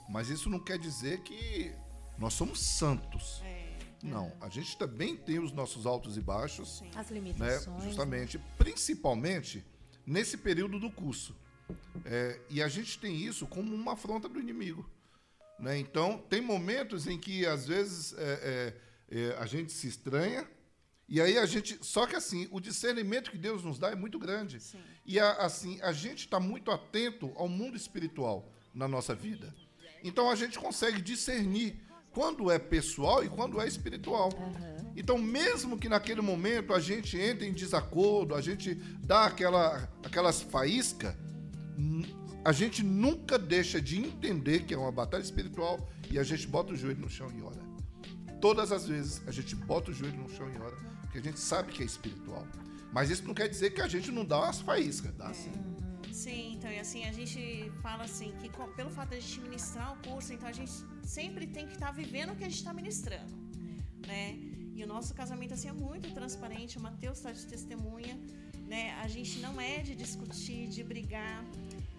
mas 0.09 0.31
isso 0.31 0.49
não 0.49 0.59
quer 0.59 0.79
dizer 0.79 1.21
que 1.21 1.71
nós 2.19 2.33
somos 2.33 2.61
santos. 2.61 3.43
É, 3.45 3.77
não, 4.03 4.33
a 4.41 4.49
gente 4.49 4.77
também 4.77 5.15
tem 5.15 5.39
os 5.39 5.53
nossos 5.53 5.85
altos 5.85 6.17
e 6.17 6.21
baixos. 6.21 6.79
Sim. 6.79 6.91
As 6.97 7.11
limitações. 7.11 7.77
Né? 7.77 7.85
Justamente, 7.85 8.39
né? 8.39 8.45
principalmente 8.57 9.63
nesse 10.07 10.39
período 10.39 10.81
do 10.81 10.91
curso. 10.91 11.37
É, 12.07 12.41
e 12.49 12.63
a 12.63 12.69
gente 12.69 12.99
tem 12.99 13.15
isso 13.17 13.47
como 13.47 13.75
uma 13.75 13.93
afronta 13.93 14.29
do 14.29 14.41
inimigo. 14.41 14.89
Né? 15.59 15.79
Então, 15.79 16.19
tem 16.29 16.41
momentos 16.41 17.07
em 17.07 17.19
que, 17.19 17.45
às 17.47 17.67
vezes, 17.67 18.15
é, 18.17 18.75
é, 19.11 19.19
é, 19.19 19.37
a 19.39 19.47
gente 19.47 19.73
se 19.73 19.89
estranha, 19.89 20.47
e 21.09 21.21
aí 21.21 21.39
a 21.39 21.47
gente. 21.47 21.79
Só 21.81 22.07
que 22.07 22.15
assim, 22.15 22.47
o 22.51 22.61
discernimento 22.61 23.31
que 23.31 23.39
Deus 23.39 23.65
nos 23.65 23.79
dá 23.79 23.91
é 23.91 23.95
muito 23.95 24.19
grande. 24.19 24.61
Sim. 24.61 24.79
E 25.07 25.19
a, 25.19 25.33
assim, 25.33 25.81
a 25.81 25.91
gente 25.91 26.21
está 26.21 26.39
muito 26.39 26.71
atento 26.71 27.33
ao 27.35 27.49
mundo 27.49 27.77
espiritual 27.77 28.53
na 28.75 28.87
nossa 28.87 29.15
vida. 29.15 29.55
Então 30.05 30.31
a 30.31 30.37
gente 30.37 30.59
consegue 30.59 31.01
discernir 31.01 31.81
quando 32.11 32.51
é 32.51 32.59
pessoal 32.59 33.25
e 33.25 33.29
quando 33.29 33.61
é 33.61 33.67
espiritual. 33.67 34.31
Uhum. 34.37 34.93
Então, 34.97 35.17
mesmo 35.17 35.79
que 35.79 35.89
naquele 35.89 36.21
momento 36.21 36.75
a 36.75 36.81
gente 36.81 37.17
entre 37.17 37.47
em 37.47 37.53
desacordo, 37.53 38.35
a 38.35 38.41
gente 38.41 38.75
dá 38.75 39.27
aquela, 39.27 39.89
aquelas 40.05 40.43
faíscas, 40.43 41.15
a 42.49 42.53
gente 42.53 42.83
nunca 42.83 43.39
deixa 43.39 43.79
de 43.79 43.99
entender 43.99 44.65
que 44.65 44.73
é 44.73 44.79
uma 44.79 44.91
batalha 44.91 45.21
espiritual 45.21 45.87
e 46.11 46.19
a 46.19 46.23
gente 46.23 46.47
bota 46.47 46.73
o 46.73 46.77
joelho 46.77 46.99
no 46.99 47.11
chão 47.11 47.29
e 47.37 47.43
ora. 47.43 47.61
Todas 48.41 48.73
as 48.73 48.87
vezes 48.89 49.21
a 49.27 49.31
gente 49.31 49.55
bota 49.55 49.91
o 49.91 49.95
joelho 49.95 50.17
no 50.17 50.31
chão 50.31 50.51
e 50.51 50.57
ora, 50.57 50.75
porque 51.03 51.19
a 51.19 51.21
gente 51.21 51.39
sabe 51.39 51.71
que 51.73 51.83
é 51.83 51.85
espiritual. 51.85 52.49
Mas 52.91 53.11
isso 53.11 53.23
não 53.27 53.35
quer 53.35 53.49
dizer 53.51 53.75
que 53.75 53.83
a 53.83 53.87
gente 53.87 54.11
não 54.11 54.25
dá 54.25 54.39
umas 54.39 54.61
faíscas, 54.61 55.13
dá 55.15 55.31
sim. 55.35 55.53
Sim, 56.11 56.55
então, 56.55 56.71
e 56.73 56.79
assim, 56.79 57.05
a 57.05 57.13
gente 57.13 57.71
fala 57.83 58.05
assim, 58.05 58.33
que 58.41 58.49
pelo 58.75 58.89
fato 58.89 59.11
de 59.11 59.17
a 59.17 59.21
gente 59.21 59.41
ministrar 59.43 59.93
o 59.93 60.09
curso, 60.09 60.33
então 60.33 60.49
a 60.49 60.53
gente 60.53 60.73
sempre 61.05 61.47
tem 61.47 61.67
que 61.67 61.75
estar 61.75 61.89
tá 61.89 61.93
vivendo 61.93 62.33
o 62.33 62.35
que 62.35 62.45
a 62.45 62.49
gente 62.49 62.61
está 62.61 62.73
ministrando, 62.73 63.35
né? 64.07 64.39
E 64.75 64.83
o 64.83 64.87
nosso 64.87 65.13
casamento, 65.13 65.53
assim, 65.53 65.69
é 65.69 65.73
muito 65.75 66.15
transparente, 66.15 66.79
o 66.79 66.81
Mateus 66.81 67.19
está 67.19 67.31
de 67.31 67.45
testemunha, 67.45 68.19
né? 68.67 68.95
A 69.03 69.07
gente 69.07 69.39
não 69.41 69.61
é 69.61 69.83
de 69.83 69.95
discutir, 69.95 70.67
de 70.69 70.83
brigar, 70.83 71.45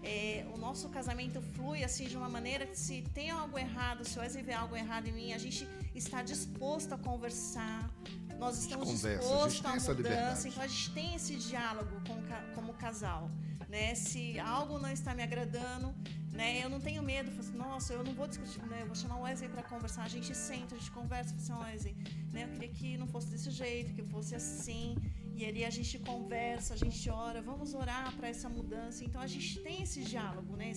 é, 0.02 0.46
o 0.54 0.56
nosso 0.56 0.88
casamento 0.88 1.40
flui 1.40 1.84
assim 1.84 2.06
de 2.06 2.16
uma 2.16 2.28
maneira 2.28 2.66
que 2.66 2.78
se 2.78 3.02
tem 3.14 3.30
algo 3.30 3.58
errado, 3.58 4.04
se 4.04 4.18
o 4.18 4.22
Wesley 4.22 4.42
vê 4.42 4.52
algo 4.52 4.76
errado 4.76 5.06
em 5.08 5.12
mim, 5.12 5.32
a 5.32 5.38
gente 5.38 5.66
está 5.94 6.22
disposto 6.22 6.92
a 6.94 6.98
conversar, 6.98 7.90
nós 8.38 8.58
estamos 8.58 8.88
dispostos 8.88 9.64
a, 9.64 9.92
a 9.92 9.94
mudança, 9.94 10.48
então 10.48 10.62
a 10.62 10.66
gente 10.66 10.90
tem 10.92 11.14
esse 11.14 11.36
diálogo 11.36 11.90
como, 12.06 12.22
como 12.54 12.74
casal 12.74 13.30
né? 13.70 13.94
Se 13.94 14.38
algo 14.40 14.78
não 14.78 14.90
está 14.90 15.14
me 15.14 15.22
agradando, 15.22 15.94
né? 16.32 16.62
Eu 16.62 16.68
não 16.68 16.80
tenho 16.80 17.02
medo, 17.02 17.30
assim, 17.38 17.56
nossa, 17.56 17.92
eu 17.92 18.02
não 18.02 18.12
vou 18.12 18.26
discutir, 18.26 18.60
né? 18.66 18.82
Eu 18.82 18.86
vou 18.86 18.96
chamar 18.96 19.16
o 19.16 19.22
Wesley 19.22 19.48
para 19.48 19.62
conversar, 19.62 20.02
a 20.02 20.08
gente 20.08 20.36
senta, 20.36 20.74
a 20.74 20.78
gente 20.78 20.90
conversa, 20.90 21.34
fala 21.38 21.68
assim, 21.68 21.72
Wesley, 21.72 21.96
né? 22.32 22.44
Eu 22.44 22.48
queria 22.48 22.68
que 22.68 22.98
não 22.98 23.06
fosse 23.06 23.28
desse 23.28 23.50
jeito, 23.50 23.94
que 23.94 24.02
fosse 24.02 24.34
assim. 24.34 24.96
E 25.40 25.44
ali 25.46 25.64
a 25.64 25.70
gente 25.70 25.98
conversa, 25.98 26.74
a 26.74 26.76
gente 26.76 27.08
ora, 27.08 27.40
vamos 27.40 27.72
orar 27.72 28.14
para 28.14 28.28
essa 28.28 28.46
mudança. 28.46 29.02
Então 29.02 29.22
a 29.22 29.26
gente 29.26 29.58
tem 29.60 29.82
esse 29.84 30.02
diálogo, 30.04 30.54
né? 30.54 30.70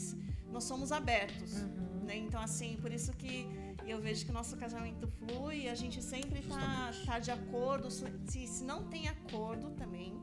Nós 0.50 0.64
somos 0.64 0.94
abertos, 0.94 1.52
uhum. 1.64 2.06
né? 2.06 2.16
Então 2.16 2.42
assim, 2.42 2.78
por 2.82 2.90
isso 2.90 3.12
que 3.12 3.46
eu 3.86 4.00
vejo 4.00 4.24
que 4.24 4.32
o 4.32 4.34
nosso 4.34 4.56
casamento 4.56 5.06
flui, 5.20 5.68
a 5.68 5.76
gente 5.76 6.02
sempre 6.02 6.40
está 6.40 6.94
tá 7.06 7.20
de 7.20 7.30
acordo. 7.30 7.92
Se, 7.92 8.08
se 8.48 8.64
não 8.64 8.86
tem 8.88 9.10
acordo 9.10 9.72
também, 9.72 10.14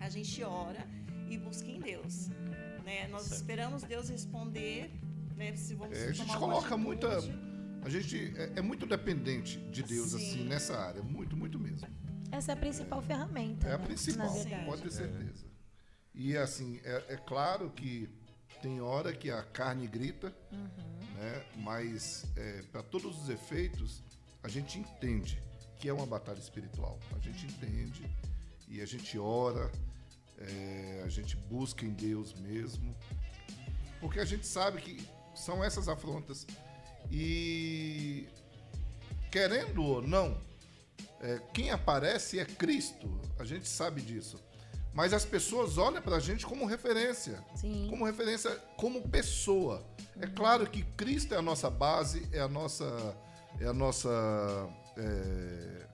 a 0.00 0.08
gente 0.08 0.42
ora 0.42 0.84
e 1.30 1.38
busque 1.38 1.70
em 1.70 1.78
Deus. 1.78 2.30
Né? 2.84 3.06
Nós 3.12 3.22
certo. 3.22 3.36
esperamos 3.36 3.84
Deus 3.84 4.08
responder. 4.08 4.90
Né? 5.36 5.54
Se 5.54 5.76
vamos 5.76 5.96
é, 5.96 6.08
a 6.08 6.12
gente 6.12 6.36
coloca 6.36 6.76
muita. 6.76 7.08
A 7.84 7.88
gente 7.88 8.34
é, 8.36 8.54
é, 8.56 8.60
muito 8.60 8.86
dependente 8.86 9.58
de 9.70 9.84
Deus 9.84 10.10
Sim. 10.10 10.16
assim 10.16 10.44
nessa 10.48 10.76
área, 10.76 11.00
muito. 11.00 11.21
Essa 12.32 12.52
é 12.52 12.54
a 12.54 12.56
principal 12.56 13.02
ferramenta. 13.02 13.68
É 13.68 13.74
a 13.74 13.78
né? 13.78 13.84
principal, 13.84 14.34
pode 14.64 14.82
ter 14.82 14.90
certeza. 14.90 15.44
E 16.14 16.34
assim, 16.36 16.80
é, 16.82 17.04
é, 17.10 17.16
claro 17.16 17.70
que 17.70 18.08
tem 18.62 18.80
hora 18.80 19.12
que 19.12 19.30
a 19.30 19.42
carne 19.42 19.86
grita, 19.86 20.34
uhum. 20.50 21.14
né? 21.14 21.44
mas 21.56 22.24
é, 22.36 22.62
para 22.72 22.82
todos 22.82 23.22
os 23.22 23.28
efeitos, 23.28 24.02
a 24.42 24.48
gente 24.48 24.78
entende 24.78 25.42
que 25.78 25.88
é 25.88 25.92
uma 25.92 26.06
batalha 26.06 26.38
espiritual. 26.38 26.98
A 27.14 27.18
gente 27.18 27.46
entende 27.46 28.08
e 28.66 28.80
a 28.80 28.86
gente 28.86 29.18
ora, 29.18 29.70
é, 30.38 31.02
a 31.04 31.08
gente 31.08 31.36
busca 31.36 31.84
em 31.84 31.90
Deus 31.90 32.32
mesmo, 32.32 32.96
porque 34.00 34.20
a 34.20 34.24
gente 34.24 34.46
sabe 34.46 34.80
que 34.80 35.06
são 35.34 35.62
essas 35.62 35.86
afrontas 35.86 36.46
e 37.10 38.26
querendo 39.30 39.82
ou 39.82 40.00
não, 40.00 40.40
é, 41.22 41.40
quem 41.54 41.70
aparece 41.70 42.40
é 42.40 42.44
Cristo. 42.44 43.08
A 43.38 43.44
gente 43.44 43.68
sabe 43.68 44.02
disso. 44.02 44.42
Mas 44.92 45.12
as 45.12 45.24
pessoas 45.24 45.78
olham 45.78 46.02
para 46.02 46.16
a 46.16 46.20
gente 46.20 46.44
como 46.44 46.66
referência. 46.66 47.42
Sim. 47.54 47.86
Como 47.88 48.04
referência, 48.04 48.50
como 48.76 49.08
pessoa. 49.08 49.86
É 50.20 50.26
claro 50.26 50.68
que 50.68 50.82
Cristo 50.82 51.32
é 51.32 51.38
a 51.38 51.42
nossa 51.42 51.70
base, 51.70 52.28
é 52.32 52.40
a 52.40 52.48
nossa. 52.48 53.16
É 53.60 53.66
a 53.66 53.72
nossa. 53.72 54.68
É, 54.96 55.86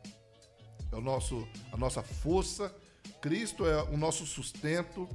é 0.91 0.97
o 0.97 1.01
nosso, 1.01 1.47
a 1.71 1.77
nossa 1.77 2.03
força. 2.03 2.75
Cristo 3.21 3.67
é 3.67 3.83
o 3.85 3.97
nosso 3.97 4.27
sustento. 4.27 5.09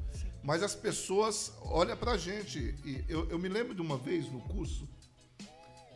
Mas 0.44 0.62
as 0.62 0.76
pessoas 0.76 1.54
olham 1.64 1.98
para 1.98 2.12
a 2.12 2.18
gente. 2.18 2.76
E 2.86 3.04
eu, 3.10 3.30
eu 3.30 3.40
me 3.40 3.50
lembro 3.50 3.74
de 3.74 3.82
uma 3.82 3.98
vez 3.98 4.32
no 4.32 4.42
curso 4.42 4.88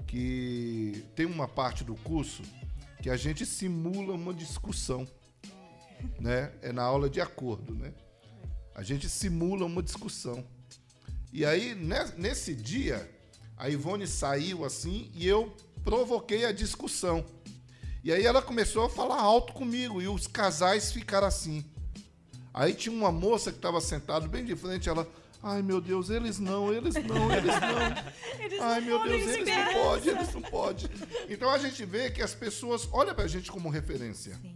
que 0.08 1.06
tem 1.16 1.26
uma 1.26 1.48
parte 1.48 1.84
do 1.84 1.96
curso 1.96 2.42
que 3.02 3.10
a 3.10 3.18
gente 3.18 3.46
simula 3.46 4.14
uma 4.14 4.34
discussão, 4.34 5.08
né? 6.20 6.52
É 6.62 6.72
na 6.72 6.84
aula 6.84 7.10
de 7.10 7.22
acordo, 7.22 7.74
né? 7.76 7.94
A 8.76 8.84
gente 8.84 9.10
simula 9.10 9.66
uma 9.66 9.82
discussão. 9.84 10.44
E 11.32 11.46
aí, 11.46 11.76
ne- 11.76 12.12
nesse 12.18 12.54
dia, 12.56 13.10
a 13.58 13.70
Ivone 13.70 14.08
saiu 14.08 14.64
assim 14.66 15.12
e 15.14 15.28
eu 15.28 15.56
provoquei 15.84 16.46
a 16.46 16.52
discussão. 16.52 17.26
E 18.04 18.12
aí 18.12 18.26
ela 18.26 18.42
começou 18.42 18.86
a 18.86 18.90
falar 18.90 19.20
alto 19.20 19.54
comigo 19.54 20.02
e 20.02 20.08
os 20.08 20.28
casais 20.28 20.92
ficaram 20.92 21.28
assim. 21.28 21.66
Aí 22.54 22.74
tinha 22.74 22.94
uma 22.96 23.12
moça 23.12 23.52
que 23.52 23.58
estava 23.58 23.82
sentada 23.82 24.28
bem 24.28 24.44
de 24.46 24.56
frente, 24.56 24.90
ela, 24.90 25.08
ai 25.44 25.62
meu 25.62 25.80
Deus, 25.80 26.10
eles 26.10 26.40
não, 26.40 26.74
eles 26.74 26.96
não, 26.96 27.32
eles 27.32 27.56
não. 27.62 28.44
Eles 28.44 28.60
Ai, 28.62 28.82
não 28.82 28.88
meu 28.88 29.04
Deus, 29.04 29.22
eles 29.36 29.48
não 29.48 29.74
podem, 29.74 30.16
eles 30.16 30.34
não 30.34 30.42
podem. 30.42 30.90
Então 31.30 31.50
a 31.50 31.58
gente 31.58 31.86
vê 31.86 32.10
que 32.12 32.22
as 32.22 32.34
pessoas 32.36 32.88
olham 32.92 33.14
pra 33.16 33.28
gente 33.28 33.52
como 33.52 33.70
referência. 33.70 34.36
Sim. 34.42 34.56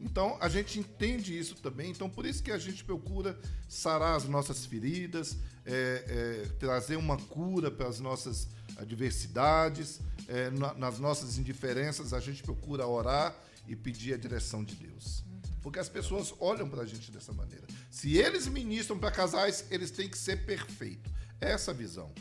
Então 0.00 0.36
a 0.40 0.48
gente 0.48 0.78
entende 0.78 1.38
isso 1.38 1.54
também. 1.56 1.90
Então 1.90 2.08
por 2.08 2.24
isso 2.24 2.42
que 2.42 2.50
a 2.50 2.58
gente 2.58 2.82
procura 2.84 3.38
sarar 3.68 4.16
as 4.16 4.24
nossas 4.24 4.64
feridas, 4.64 5.36
é, 5.66 6.42
é, 6.44 6.48
trazer 6.58 6.96
uma 6.96 7.16
cura 7.18 7.70
para 7.70 7.86
as 7.88 8.00
nossas 8.00 8.48
adversidades, 8.76 10.00
é, 10.26 10.50
na- 10.50 10.74
nas 10.74 10.98
nossas 10.98 11.36
indiferenças, 11.38 12.12
a 12.14 12.20
gente 12.20 12.42
procura 12.42 12.86
orar 12.86 13.36
e 13.68 13.76
pedir 13.76 14.14
a 14.14 14.16
direção 14.16 14.64
de 14.64 14.74
Deus. 14.74 15.22
Porque 15.62 15.78
as 15.78 15.88
pessoas 15.88 16.34
olham 16.38 16.68
para 16.68 16.82
a 16.82 16.86
gente 16.86 17.10
dessa 17.10 17.32
maneira. 17.32 17.66
Se 17.90 18.16
eles 18.16 18.46
ministram 18.46 18.98
para 18.98 19.10
casais, 19.10 19.66
eles 19.70 19.90
têm 19.90 20.08
que 20.08 20.18
ser 20.18 20.44
perfeitos. 20.46 21.12
Essa 21.40 21.72
visão 21.72 22.12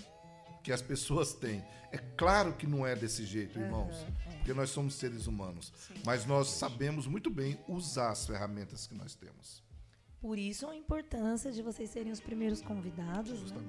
que 0.64 0.72
as 0.72 0.82
pessoas 0.82 1.34
têm. 1.34 1.64
É 1.92 1.98
claro 1.98 2.54
que 2.54 2.68
não 2.68 2.86
é 2.86 2.96
desse 2.96 3.26
jeito, 3.26 3.58
irmãos, 3.60 3.96
porque 4.38 4.54
nós 4.54 4.70
somos 4.70 4.94
seres 4.94 5.26
humanos, 5.26 5.74
mas 6.06 6.26
nós 6.26 6.50
sabemos 6.50 7.08
muito 7.08 7.30
bem 7.30 7.58
usar 7.68 8.12
as 8.12 8.28
ferramentas 8.28 8.86
que 8.86 8.94
nós 8.94 9.16
temos. 9.16 9.64
Por 10.22 10.38
isso 10.38 10.68
a 10.68 10.76
importância 10.76 11.50
de 11.50 11.62
vocês 11.62 11.90
serem 11.90 12.12
os 12.12 12.20
primeiros 12.20 12.62
convidados, 12.62 13.52
né? 13.54 13.62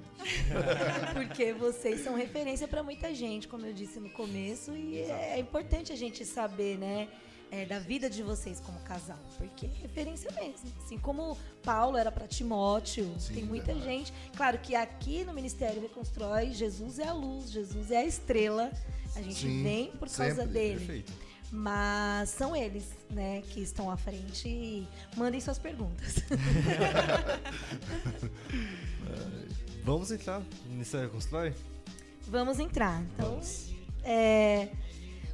Porque 1.15 1.53
vocês 1.53 2.01
são 2.01 2.13
referência 2.13 2.67
para 2.67 2.83
muita 2.83 3.15
gente, 3.15 3.47
como 3.47 3.65
eu 3.65 3.73
disse 3.73 4.01
no 4.01 4.09
começo, 4.09 4.75
e 4.75 4.97
é 4.99 5.39
importante 5.39 5.93
a 5.93 5.95
gente 5.95 6.25
saber, 6.25 6.77
né, 6.77 7.07
é, 7.51 7.65
da 7.65 7.79
vida 7.79 8.09
de 8.09 8.23
vocês 8.23 8.61
como 8.61 8.79
casal, 8.79 9.19
porque 9.37 9.65
é 9.65 9.69
referência 9.69 10.31
mesmo. 10.31 10.71
Assim 10.83 10.97
como 10.97 11.37
Paulo 11.63 11.97
era 11.97 12.11
para 12.11 12.25
Timóteo, 12.25 13.13
Sim, 13.19 13.33
tem 13.33 13.43
muita 13.43 13.73
verdade. 13.73 13.97
gente. 13.97 14.13
Claro 14.35 14.57
que 14.59 14.73
aqui 14.73 15.25
no 15.25 15.33
Ministério 15.33 15.81
Reconstrói, 15.81 16.51
Jesus 16.51 16.97
é 16.97 17.07
a 17.07 17.13
luz, 17.13 17.51
Jesus 17.51 17.91
é 17.91 17.97
a 17.97 18.05
estrela. 18.05 18.71
A 19.15 19.21
gente 19.21 19.41
Sim, 19.41 19.61
vem 19.61 19.91
por 19.91 20.09
causa 20.09 20.35
sempre, 20.35 20.53
dele. 20.53 20.79
Perfeito. 20.79 21.11
Mas 21.51 22.29
são 22.29 22.55
eles, 22.55 22.85
né, 23.09 23.41
que 23.41 23.59
estão 23.59 23.91
à 23.91 23.97
frente 23.97 24.47
e 24.47 24.87
mandem 25.17 25.41
suas 25.41 25.59
perguntas. 25.59 26.23
Vamos 29.83 30.11
entrar 30.11 30.41
nessa 30.69 31.09
constrói? 31.09 31.53
Vamos 32.27 32.59
entrar. 32.59 33.01
Então, 33.01 33.41
é, 34.03 34.69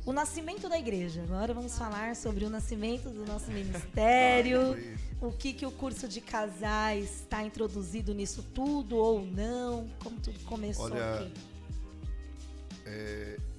o 0.07 0.13
nascimento 0.13 0.69
da 0.69 0.79
igreja. 0.79 1.21
Agora 1.23 1.53
vamos 1.53 1.77
falar 1.77 2.15
sobre 2.15 2.45
o 2.45 2.49
nascimento 2.49 3.09
do 3.09 3.25
nosso 3.25 3.51
ministério. 3.51 4.73
Foi- 4.73 4.97
O 5.19 5.31
que, 5.31 5.51
que 5.51 5.65
o 5.65 5.71
curso 5.71 6.07
de 6.07 6.21
casais 6.21 7.21
está 7.21 7.43
introduzido 7.43 8.13
nisso 8.13 8.41
tudo 8.53 8.95
ou 8.97 9.25
não? 9.25 9.89
Como 10.01 10.19
tudo 10.19 10.39
começou 10.45 10.85
Olha, 10.85 11.15
aqui? 11.15 11.33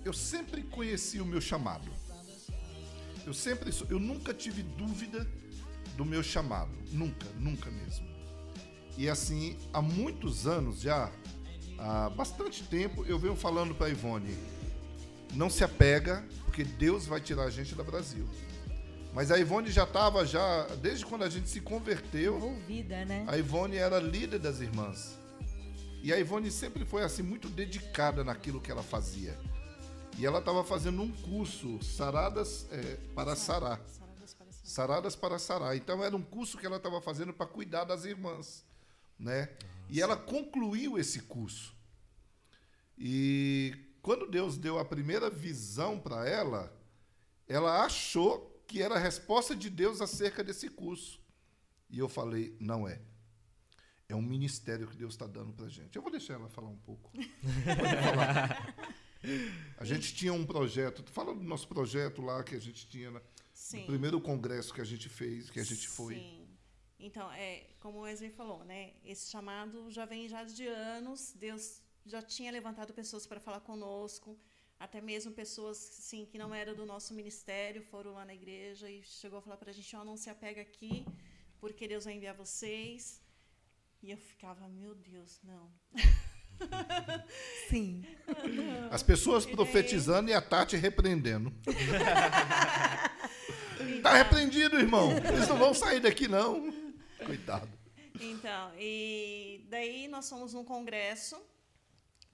Eu 0.04 0.12
sempre 0.12 0.62
conheci 0.62 1.20
o 1.20 1.26
meu 1.26 1.40
chamado. 1.40 1.90
Eu 3.26 3.34
sempre, 3.34 3.70
eu 3.90 3.98
nunca 4.00 4.32
tive 4.32 4.62
dúvida 4.62 5.26
do 5.96 6.04
meu 6.04 6.22
chamado, 6.22 6.70
nunca, 6.92 7.26
nunca 7.38 7.70
mesmo. 7.70 8.06
E 8.96 9.06
assim, 9.08 9.58
há 9.72 9.82
muitos 9.82 10.46
anos 10.46 10.80
já, 10.80 11.12
há 11.76 12.08
bastante 12.08 12.62
tempo, 12.64 13.04
eu 13.04 13.18
venho 13.18 13.36
falando 13.36 13.74
para 13.74 13.90
Ivone, 13.90 14.34
não 15.34 15.50
se 15.50 15.64
apega, 15.64 16.24
porque 16.44 16.64
Deus 16.64 17.06
vai 17.06 17.20
tirar 17.20 17.44
a 17.44 17.50
gente 17.50 17.74
da 17.74 17.82
Brasil. 17.84 18.26
Mas 19.12 19.30
a 19.30 19.38
Ivone 19.38 19.70
já 19.70 19.84
estava 19.84 20.24
já 20.24 20.66
desde 20.76 21.04
quando 21.04 21.24
a 21.24 21.28
gente 21.28 21.48
se 21.48 21.60
converteu. 21.60 22.36
Envolvida, 22.36 23.04
né? 23.04 23.24
A 23.26 23.36
Ivone 23.36 23.76
era 23.76 23.98
líder 23.98 24.38
das 24.38 24.60
irmãs. 24.60 25.18
E 26.02 26.12
a 26.12 26.18
Ivone 26.18 26.50
sempre 26.50 26.84
foi 26.84 27.02
assim 27.02 27.22
muito 27.22 27.48
dedicada 27.48 28.22
naquilo 28.22 28.60
que 28.60 28.70
ela 28.70 28.82
fazia. 28.82 29.36
E 30.16 30.26
ela 30.26 30.38
estava 30.40 30.64
fazendo 30.64 31.02
um 31.02 31.10
curso, 31.10 31.82
Saradas 31.82 32.66
é, 32.70 32.96
para 33.14 33.34
Sarar. 33.34 33.80
Saradas 33.86 34.34
para 34.34 34.52
Saradas. 34.52 34.72
Saradas 34.72 35.16
para 35.16 35.38
Sarar. 35.38 35.76
Então 35.76 36.04
era 36.04 36.16
um 36.16 36.22
curso 36.22 36.58
que 36.58 36.66
ela 36.66 36.76
estava 36.76 37.00
fazendo 37.00 37.32
para 37.32 37.46
cuidar 37.46 37.84
das 37.84 38.04
irmãs, 38.04 38.64
né? 39.18 39.48
E 39.88 40.02
ela 40.02 40.16
concluiu 40.16 40.98
esse 40.98 41.20
curso. 41.20 41.74
E 42.96 43.87
quando 44.08 44.26
Deus 44.26 44.56
deu 44.56 44.78
a 44.78 44.86
primeira 44.86 45.28
visão 45.28 46.00
para 46.00 46.26
ela, 46.26 46.74
ela 47.46 47.84
achou 47.84 48.58
que 48.66 48.80
era 48.80 48.94
a 48.94 48.98
resposta 48.98 49.54
de 49.54 49.68
Deus 49.68 50.00
acerca 50.00 50.42
desse 50.42 50.70
curso. 50.70 51.20
E 51.90 51.98
eu 51.98 52.08
falei, 52.08 52.56
não 52.58 52.88
é. 52.88 53.02
É 54.08 54.14
um 54.14 54.22
ministério 54.22 54.88
que 54.88 54.96
Deus 54.96 55.12
está 55.12 55.26
dando 55.26 55.52
para 55.52 55.68
gente. 55.68 55.94
Eu 55.94 56.00
vou 56.00 56.10
deixar 56.10 56.32
ela 56.32 56.48
falar 56.48 56.70
um 56.70 56.78
pouco. 56.78 57.10
Pode 57.12 58.02
falar. 58.02 58.74
A 59.76 59.84
gente 59.84 60.14
tinha 60.14 60.32
um 60.32 60.46
projeto, 60.46 61.04
fala 61.12 61.34
do 61.34 61.44
nosso 61.44 61.68
projeto 61.68 62.22
lá 62.22 62.42
que 62.42 62.54
a 62.54 62.60
gente 62.60 62.88
tinha 62.88 63.10
no 63.10 63.20
primeiro 63.84 64.18
congresso 64.22 64.72
que 64.72 64.80
a 64.80 64.84
gente 64.84 65.10
fez, 65.10 65.50
que 65.50 65.60
a 65.60 65.64
gente 65.64 65.86
foi. 65.86 66.14
Sim. 66.14 66.48
Então, 66.98 67.30
é, 67.32 67.66
como 67.78 67.98
o 67.98 68.00
Wesley 68.04 68.30
falou, 68.30 68.64
né? 68.64 68.94
Esse 69.04 69.30
chamado 69.30 69.90
já 69.90 70.06
vem 70.06 70.26
já 70.30 70.44
de 70.44 70.66
anos. 70.66 71.34
Deus 71.38 71.82
já 72.08 72.22
tinha 72.22 72.50
levantado 72.50 72.92
pessoas 72.92 73.26
para 73.26 73.38
falar 73.38 73.60
conosco, 73.60 74.36
até 74.80 75.00
mesmo 75.00 75.32
pessoas 75.32 75.76
sim 75.76 76.24
que 76.24 76.38
não 76.38 76.54
eram 76.54 76.74
do 76.74 76.86
nosso 76.86 77.12
ministério 77.12 77.82
foram 77.82 78.14
lá 78.14 78.24
na 78.24 78.34
igreja 78.34 78.90
e 78.90 79.02
chegou 79.02 79.38
a 79.38 79.42
falar 79.42 79.56
para 79.56 79.70
a 79.70 79.74
gente: 79.74 79.94
ó, 79.94 80.04
não 80.04 80.16
se 80.16 80.30
apega 80.30 80.62
aqui, 80.62 81.04
porque 81.60 81.86
Deus 81.86 82.04
vai 82.04 82.14
enviar 82.14 82.34
vocês. 82.34 83.20
E 84.02 84.10
eu 84.12 84.16
ficava, 84.16 84.68
meu 84.68 84.94
Deus, 84.94 85.40
não. 85.42 85.70
Sim. 87.68 88.04
As 88.90 89.02
pessoas 89.02 89.44
profetizando 89.44 90.30
e 90.30 90.34
a 90.34 90.40
Tati 90.40 90.76
repreendendo. 90.76 91.52
tá 94.02 94.14
repreendido, 94.14 94.78
irmão. 94.78 95.10
Eles 95.12 95.48
não 95.48 95.58
vão 95.58 95.74
sair 95.74 96.00
daqui, 96.00 96.28
não. 96.28 96.72
Coitado. 97.24 97.68
Então, 98.20 98.72
e 98.78 99.64
daí 99.68 100.08
nós 100.08 100.28
fomos 100.28 100.54
num 100.54 100.64
congresso, 100.64 101.40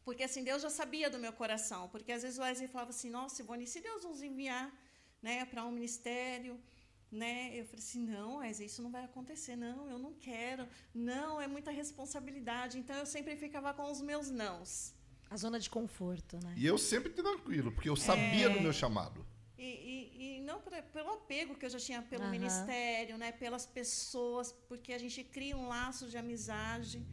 porque 0.05 0.23
assim, 0.23 0.45
Deus 0.45 0.63
já 0.63 0.71
sabia 0.71 1.09
do 1.09 1.19
meu 1.19 1.33
coração, 1.33 1.89
porque 1.89 2.13
às 2.13 2.23
vezes 2.23 2.39
o 2.39 2.43
Wesley 2.43 2.69
falava 2.69 2.91
assim, 2.91 3.11
nossa, 3.11 3.41
Ivone, 3.43 3.67
se 3.67 3.81
Deus 3.81 4.05
nos 4.05 4.23
enviar 4.23 4.71
né, 5.23 5.45
para 5.47 5.65
um 5.65 5.73
ministério, 5.73 6.61
né, 7.11 7.51
eu 7.59 7.65
falei 7.65 7.83
assim, 7.85 8.01
não, 8.01 8.37
Wesley, 8.39 8.67
isso 8.67 8.83
não 8.83 8.91
vai 8.91 9.05
acontecer, 9.05 9.57
não, 9.57 9.89
eu 9.89 9.99
não 9.99 10.13
quero, 10.15 10.69
não, 10.93 11.41
é 11.41 11.47
muita 11.47 11.71
responsabilidade, 11.71 12.79
então 12.79 12.97
eu 12.97 13.07
sempre 13.07 13.37
ficava 13.37 13.73
com 13.73 13.91
os 13.91 14.01
meus 14.01 14.31
nãos. 14.31 14.93
A 15.31 15.37
zona 15.37 15.59
de 15.59 15.71
conforto, 15.71 16.39
né? 16.45 16.55
E 16.57 16.67
eu 16.67 16.77
sempre 16.77 17.11
tranquilo, 17.11 17.73
porque 17.73 17.89
eu 17.89 17.97
sabia 17.97 18.51
do 18.51 18.61
meu 18.61 18.73
chamado. 18.73 19.25
E, 19.57 19.63
e, 19.65 20.37
e 20.39 20.41
não 20.43 20.61
por- 20.61 20.73
pelo 20.93 21.11
apego 21.13 21.55
que 21.55 21.65
eu 21.65 21.71
já 21.71 21.79
tinha 21.79 22.03
pelo 22.03 22.25
Aham. 22.25 22.31
ministério, 22.33 23.17
né, 23.17 23.33
pelas 23.33 23.65
pessoas, 23.65 24.53
porque 24.69 24.93
a 24.93 24.99
gente 24.99 25.25
cria 25.25 25.57
um 25.57 25.67
laço 25.69 26.09
de 26.09 26.19
amizade, 26.19 27.05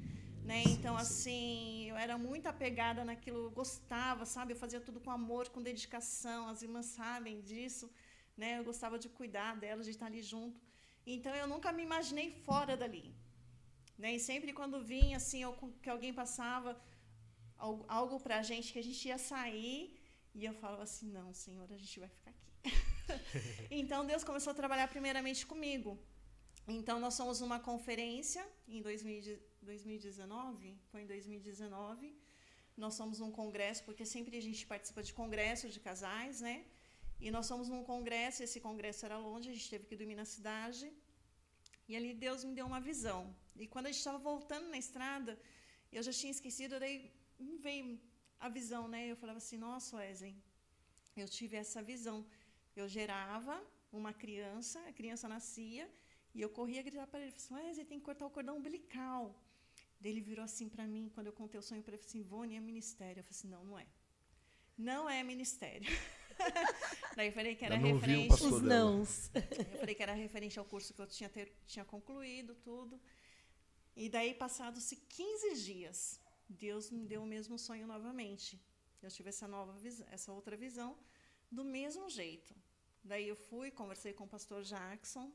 né? 0.52 0.64
então 0.76 0.96
assim, 1.04 1.90
eu 1.92 1.98
era 2.06 2.16
muito 2.18 2.48
apegada 2.54 3.02
naquilo, 3.10 3.40
eu 3.46 3.52
gostava, 3.62 4.24
sabe? 4.26 4.52
Eu 4.52 4.60
fazia 4.64 4.82
tudo 4.88 5.00
com 5.04 5.12
amor, 5.20 5.44
com 5.54 5.62
dedicação, 5.72 6.42
as 6.54 6.62
irmãs 6.66 6.88
sabem 6.88 7.36
disso, 7.50 7.86
né? 8.42 8.50
Eu 8.60 8.66
gostava 8.70 9.00
de 9.04 9.08
cuidar 9.20 9.54
dela, 9.64 9.82
de 9.88 9.92
estar 9.96 10.08
ali 10.08 10.22
junto. 10.22 10.60
Então 11.14 11.34
eu 11.42 11.48
nunca 11.54 11.72
me 11.78 11.84
imaginei 11.90 12.28
fora 12.48 12.76
dali. 12.82 13.06
Né? 13.98 14.10
E 14.18 14.20
sempre 14.20 14.52
quando 14.60 14.84
vinha 14.94 15.16
assim, 15.22 15.42
ou 15.46 15.54
que 15.82 15.90
alguém 15.90 16.14
passava 16.22 16.72
algo, 17.58 17.86
algo 17.88 18.20
para 18.20 18.38
a 18.40 18.44
gente 18.52 18.74
que 18.74 18.80
a 18.84 18.88
gente 18.90 19.02
ia 19.08 19.18
sair, 19.18 19.78
e 20.36 20.44
eu 20.50 20.54
falava 20.62 20.84
assim: 20.84 21.08
"Não, 21.20 21.30
Senhor, 21.34 21.68
a 21.72 21.80
gente 21.84 21.98
vai 22.04 22.10
ficar 22.18 22.32
aqui". 22.36 22.50
então 23.80 24.06
Deus 24.12 24.26
começou 24.30 24.52
a 24.52 24.60
trabalhar 24.62 24.90
primeiramente 24.96 25.46
comigo. 25.46 25.92
Então 26.68 27.00
nós 27.00 27.14
somos 27.14 27.40
uma 27.48 27.60
conferência 27.72 28.44
em 28.68 28.82
2019, 29.66 30.78
foi 30.92 31.02
em 31.04 31.08
2019. 31.08 32.16
Nós 32.84 32.94
somos 33.00 33.20
um 33.26 33.32
congresso, 33.40 33.84
porque 33.88 34.06
sempre 34.06 34.38
a 34.38 34.44
gente 34.48 34.66
participa 34.74 35.02
de 35.08 35.14
congressos 35.14 35.74
de 35.76 35.80
casais, 35.80 36.42
né? 36.42 36.66
E 37.20 37.30
nós 37.36 37.48
fomos 37.52 37.68
num 37.74 37.84
congresso, 37.84 38.44
esse 38.46 38.60
congresso 38.68 39.06
era 39.08 39.18
longe, 39.18 39.50
a 39.50 39.54
gente 39.54 39.70
teve 39.74 39.86
que 39.90 39.96
dormir 39.96 40.16
na 40.16 40.26
cidade. 40.36 40.92
E 41.88 41.96
ali 41.96 42.12
Deus 42.26 42.44
me 42.44 42.54
deu 42.60 42.66
uma 42.72 42.82
visão. 42.90 43.22
E 43.64 43.68
quando 43.68 43.86
a 43.88 43.92
gente 43.92 44.00
estava 44.00 44.18
voltando 44.18 44.68
na 44.74 44.80
estrada, 44.86 45.34
eu 45.92 46.02
já 46.08 46.14
tinha 46.20 46.32
esquecido, 46.38 46.80
daí 46.80 46.96
veio 47.68 48.00
a 48.40 48.50
visão, 48.50 48.84
né? 48.94 49.02
Eu 49.12 49.18
falava 49.24 49.40
assim: 49.44 49.58
Nossa, 49.58 49.98
Wesley, 49.98 50.36
eu 51.16 51.28
tive 51.38 51.58
essa 51.64 51.82
visão. 51.92 52.18
Eu 52.76 52.88
gerava 52.98 53.56
uma 53.92 54.14
criança, 54.24 54.80
a 54.88 54.94
criança 55.00 55.28
nascia, 55.36 55.86
e 56.34 56.42
eu 56.42 56.50
corria 56.50 56.82
gritar 56.82 57.08
para 57.08 57.20
ele: 57.20 57.34
assim, 57.36 57.54
Wesley, 57.54 57.86
tem 57.86 58.00
que 58.00 58.06
cortar 58.06 58.26
o 58.26 58.36
cordão 58.38 58.58
umbilical. 58.58 59.24
Daí 60.02 60.12
ele 60.12 60.22
virou 60.22 60.44
assim 60.44 60.68
para 60.68 60.86
mim, 60.88 61.12
quando 61.14 61.28
eu 61.28 61.34
contei 61.34 61.60
o 61.60 61.64
sonho 61.64 61.84
para 61.84 61.94
ele, 61.94 62.04
assim: 62.04 62.20
Ivone, 62.20 62.56
é 62.56 62.60
ministério. 62.60 63.20
Eu 63.20 63.24
falei 63.24 63.38
assim: 63.38 63.48
Não, 63.48 63.64
não 63.64 63.78
é. 63.80 63.88
Não 64.78 65.10
é 65.10 65.22
ministério. 65.24 65.88
Daí 67.16 67.28
eu 67.28 67.34
falei 67.34 67.56
que 67.56 67.64
era 67.64 67.76
referente. 67.76 68.44
Os 68.44 68.62
nãos. 68.62 69.30
Eu 69.36 69.78
falei 69.80 69.94
que 69.94 70.02
era 70.02 70.14
referente 70.14 70.58
ao 70.58 70.66
curso 70.66 70.94
que 70.94 71.02
eu 71.02 71.08
tinha, 71.08 71.30
ter, 71.30 71.54
tinha 71.68 71.86
concluído, 71.86 72.56
tudo. 72.56 73.00
E 73.96 74.10
daí, 74.10 74.34
passados-se 74.34 74.96
15 74.96 75.56
dias, 75.64 76.20
Deus 76.50 76.90
me 76.90 77.06
deu 77.06 77.22
o 77.22 77.26
mesmo 77.26 77.60
sonho 77.60 77.86
novamente. 77.86 78.60
Eu 79.02 79.10
tive 79.10 79.30
essa 79.30 79.48
nova 79.48 79.76
essa 80.10 80.32
outra 80.32 80.56
visão, 80.56 80.98
do 81.52 81.64
mesmo 81.64 82.10
jeito. 82.10 82.56
Daí 83.04 83.28
eu 83.28 83.36
fui, 83.36 83.70
conversei 83.70 84.14
com 84.14 84.24
o 84.24 84.28
pastor 84.28 84.64
Jackson, 84.64 85.32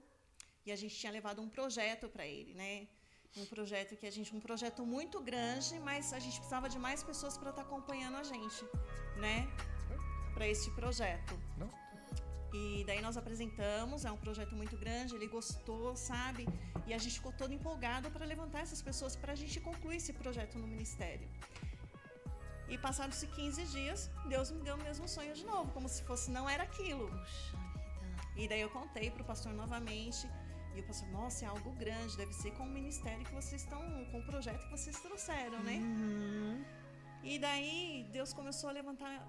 e 0.64 0.73
a 0.73 0.77
gente 0.77 0.97
tinha 0.97 1.12
levado 1.12 1.43
um 1.43 1.49
projeto 1.49 2.09
para 2.09 2.27
ele, 2.27 2.55
né? 2.55 2.89
Um 3.37 3.47
projeto 3.47 3.97
que 3.97 4.07
a 4.07 4.11
gente, 4.11 4.35
um 4.35 4.41
projeto 4.41 4.85
muito 4.85 5.20
grande, 5.20 5.79
mas 5.81 6.12
a 6.12 6.18
gente 6.18 6.37
precisava 6.37 6.68
de 6.68 6.79
mais 6.79 7.03
pessoas 7.03 7.37
para 7.37 7.51
estar 7.51 7.62
tá 7.62 7.68
acompanhando 7.68 8.16
a 8.16 8.24
gente, 8.24 8.64
né? 9.16 9.49
para 10.37 10.47
este 10.47 10.70
projeto. 10.81 11.35
Não? 11.57 11.70
E 12.53 12.85
daí 12.89 13.01
nós 13.07 13.16
apresentamos, 13.16 14.05
é 14.05 14.11
um 14.16 14.20
projeto 14.27 14.55
muito 14.55 14.77
grande, 14.83 15.14
ele 15.14 15.29
gostou, 15.39 15.97
sabe? 15.97 16.43
E 16.87 16.93
a 16.97 16.99
gente 16.99 17.14
ficou 17.18 17.33
todo 17.33 17.53
empolgado 17.59 18.11
para 18.11 18.24
levantar 18.35 18.61
essas 18.66 18.83
pessoas 18.89 19.16
para 19.22 19.33
a 19.33 19.39
gente 19.43 19.59
concluir 19.68 19.97
esse 19.97 20.12
projeto 20.12 20.59
no 20.59 20.66
ministério. 20.74 21.29
E 22.68 22.77
passados-se 22.87 23.27
15 23.29 23.64
dias, 23.77 24.11
Deus 24.29 24.51
me 24.51 24.62
deu 24.62 24.74
o 24.77 24.83
mesmo 24.89 25.09
sonho 25.09 25.35
de 25.41 25.45
novo, 25.53 25.72
como 25.72 25.89
se 25.89 26.03
fosse 26.03 26.31
não 26.31 26.49
era 26.55 26.64
aquilo. 26.64 27.09
E 28.37 28.47
daí 28.47 28.61
eu 28.61 28.70
contei 28.79 29.11
para 29.11 29.22
o 29.22 29.24
pastor 29.33 29.53
novamente. 29.62 30.29
E 30.77 30.81
o 30.81 30.87
pastor, 30.87 31.09
nossa, 31.09 31.45
é 31.47 31.49
algo 31.49 31.70
grande, 31.72 32.16
deve 32.16 32.35
ser 32.35 32.51
com 32.53 32.64
o 32.64 32.68
ministério 32.68 33.24
que 33.24 33.33
vocês 33.33 33.62
estão, 33.62 33.81
com 34.11 34.18
o 34.18 34.27
projeto 34.27 34.62
que 34.64 34.70
vocês 34.70 35.01
trouxeram, 35.01 35.62
né? 35.62 35.77
Uhum. 35.77 36.64
E 37.22 37.39
daí 37.39 38.07
Deus 38.12 38.35
começou 38.35 38.68
a 38.68 38.72
levantar 38.72 39.27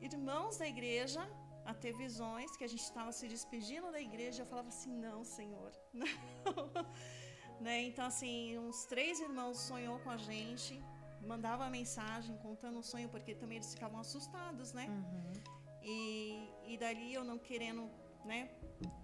irmãos 0.00 0.58
da 0.58 0.66
igreja 0.66 1.26
a 1.64 1.72
ter 1.72 1.96
visões, 1.96 2.54
que 2.56 2.64
a 2.64 2.68
gente 2.68 2.82
estava 2.82 3.12
se 3.12 3.26
despedindo 3.28 3.90
da 3.90 4.00
igreja, 4.00 4.42
eu 4.42 4.46
falava 4.46 4.68
assim, 4.68 4.92
não, 4.92 5.24
Senhor, 5.24 5.72
não. 5.92 6.04
né? 7.60 7.82
Então, 7.82 8.04
assim, 8.04 8.58
uns 8.58 8.84
três 8.84 9.20
irmãos 9.20 9.58
sonhou 9.58 9.98
com 10.00 10.10
a 10.10 10.16
gente, 10.16 10.82
mandava 11.22 11.68
mensagem 11.70 12.36
contando 12.38 12.78
o 12.78 12.82
sonho, 12.82 13.08
porque 13.08 13.34
também 13.34 13.56
eles 13.56 13.72
ficavam 13.74 14.00
assustados, 14.00 14.72
né? 14.72 14.86
Uhum. 14.88 15.32
E, 15.82 16.48
e 16.66 16.76
dali 16.78 17.14
eu 17.14 17.24
não 17.24 17.38
querendo, 17.38 17.90
né? 18.24 18.50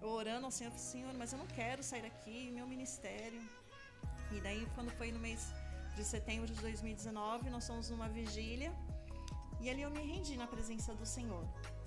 Orando 0.01 0.45
ao 0.45 0.51
Senhor, 0.51 0.71
Senhor, 0.77 1.13
mas 1.13 1.33
eu 1.33 1.39
não 1.39 1.47
quero 1.47 1.83
sair 1.83 2.01
daqui, 2.01 2.51
meu 2.51 2.67
ministério. 2.67 3.41
E 4.31 4.39
daí, 4.41 4.67
quando 4.75 4.91
foi 4.91 5.11
no 5.11 5.19
mês 5.19 5.53
de 5.95 6.03
setembro 6.03 6.47
de 6.47 6.59
2019, 6.61 7.49
nós 7.49 7.65
fomos 7.65 7.89
numa 7.89 8.09
vigília 8.09 8.71
e 9.59 9.69
ali 9.69 9.81
eu 9.81 9.89
me 9.89 10.01
rendi 10.01 10.37
na 10.37 10.47
presença 10.47 10.93
do 10.93 11.05
Senhor. 11.05 11.43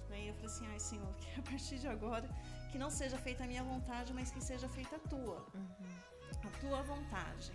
Né? 0.08 0.22
E 0.24 0.28
eu 0.28 0.34
falei 0.34 0.50
assim: 0.50 0.66
ai, 0.66 0.80
Senhor, 0.80 1.14
que 1.16 1.40
a 1.40 1.42
partir 1.42 1.78
de 1.78 1.88
agora, 1.88 2.28
que 2.70 2.78
não 2.78 2.90
seja 2.90 3.18
feita 3.18 3.44
a 3.44 3.46
minha 3.46 3.62
vontade, 3.62 4.12
mas 4.12 4.30
que 4.30 4.42
seja 4.42 4.68
feita 4.68 4.96
a 4.96 4.98
tua. 4.98 5.46
Uhum. 5.54 5.96
A 6.44 6.50
tua 6.60 6.82
vontade. 6.82 7.52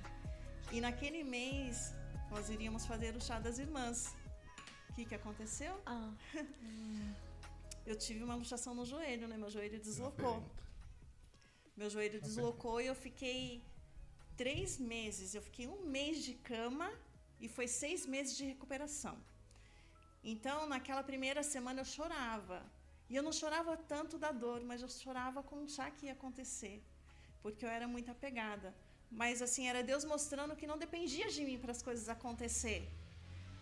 E 0.71 0.79
naquele 0.81 1.23
mês, 1.23 1.93
nós 2.31 2.49
iríamos 2.49 2.85
fazer 2.85 3.15
o 3.15 3.21
chá 3.21 3.39
das 3.39 3.59
irmãs. 3.59 4.15
O 4.89 4.93
que, 4.93 5.05
que 5.05 5.15
aconteceu? 5.15 5.81
Ah. 5.85 6.13
eu 7.85 7.95
tive 8.05 8.23
uma 8.23 8.35
luxação 8.41 8.73
no 8.79 8.85
joelho, 8.85 9.27
né? 9.27 9.37
Meu 9.37 9.49
joelho 9.55 9.79
deslocou. 9.79 10.37
Meu 11.77 11.89
joelho 11.89 12.19
deslocou 12.27 12.77
e 12.81 12.87
eu 12.87 12.95
fiquei 12.95 13.61
três 14.35 14.79
meses. 14.93 15.35
Eu 15.35 15.41
fiquei 15.41 15.67
um 15.67 15.81
mês 15.97 16.23
de 16.23 16.33
cama 16.51 16.91
e 17.39 17.47
foi 17.47 17.67
seis 17.67 18.05
meses 18.05 18.35
de 18.37 18.45
recuperação. 18.45 19.15
Então, 20.23 20.57
naquela 20.73 21.03
primeira 21.03 21.43
semana 21.43 21.81
eu 21.81 21.85
chorava. 21.85 22.59
E 23.09 23.15
eu 23.15 23.23
não 23.27 23.31
chorava 23.31 23.77
tanto 23.77 24.17
da 24.17 24.31
dor, 24.31 24.61
mas 24.69 24.81
eu 24.81 24.89
chorava 24.89 25.43
com 25.43 25.57
o 25.63 25.69
chá 25.69 25.91
que 25.91 26.07
ia 26.07 26.13
acontecer, 26.13 26.81
porque 27.43 27.63
eu 27.63 27.69
era 27.69 27.87
muito 27.87 28.09
apegada. 28.09 28.73
Mas 29.11 29.43
assim, 29.45 29.67
era 29.67 29.83
Deus 29.83 30.03
mostrando 30.03 30.55
que 30.55 30.65
não 30.71 30.77
dependia 30.85 31.27
de 31.29 31.43
mim 31.47 31.59
para 31.59 31.71
as 31.71 31.83
coisas 31.83 32.09
acontecer. 32.09 32.81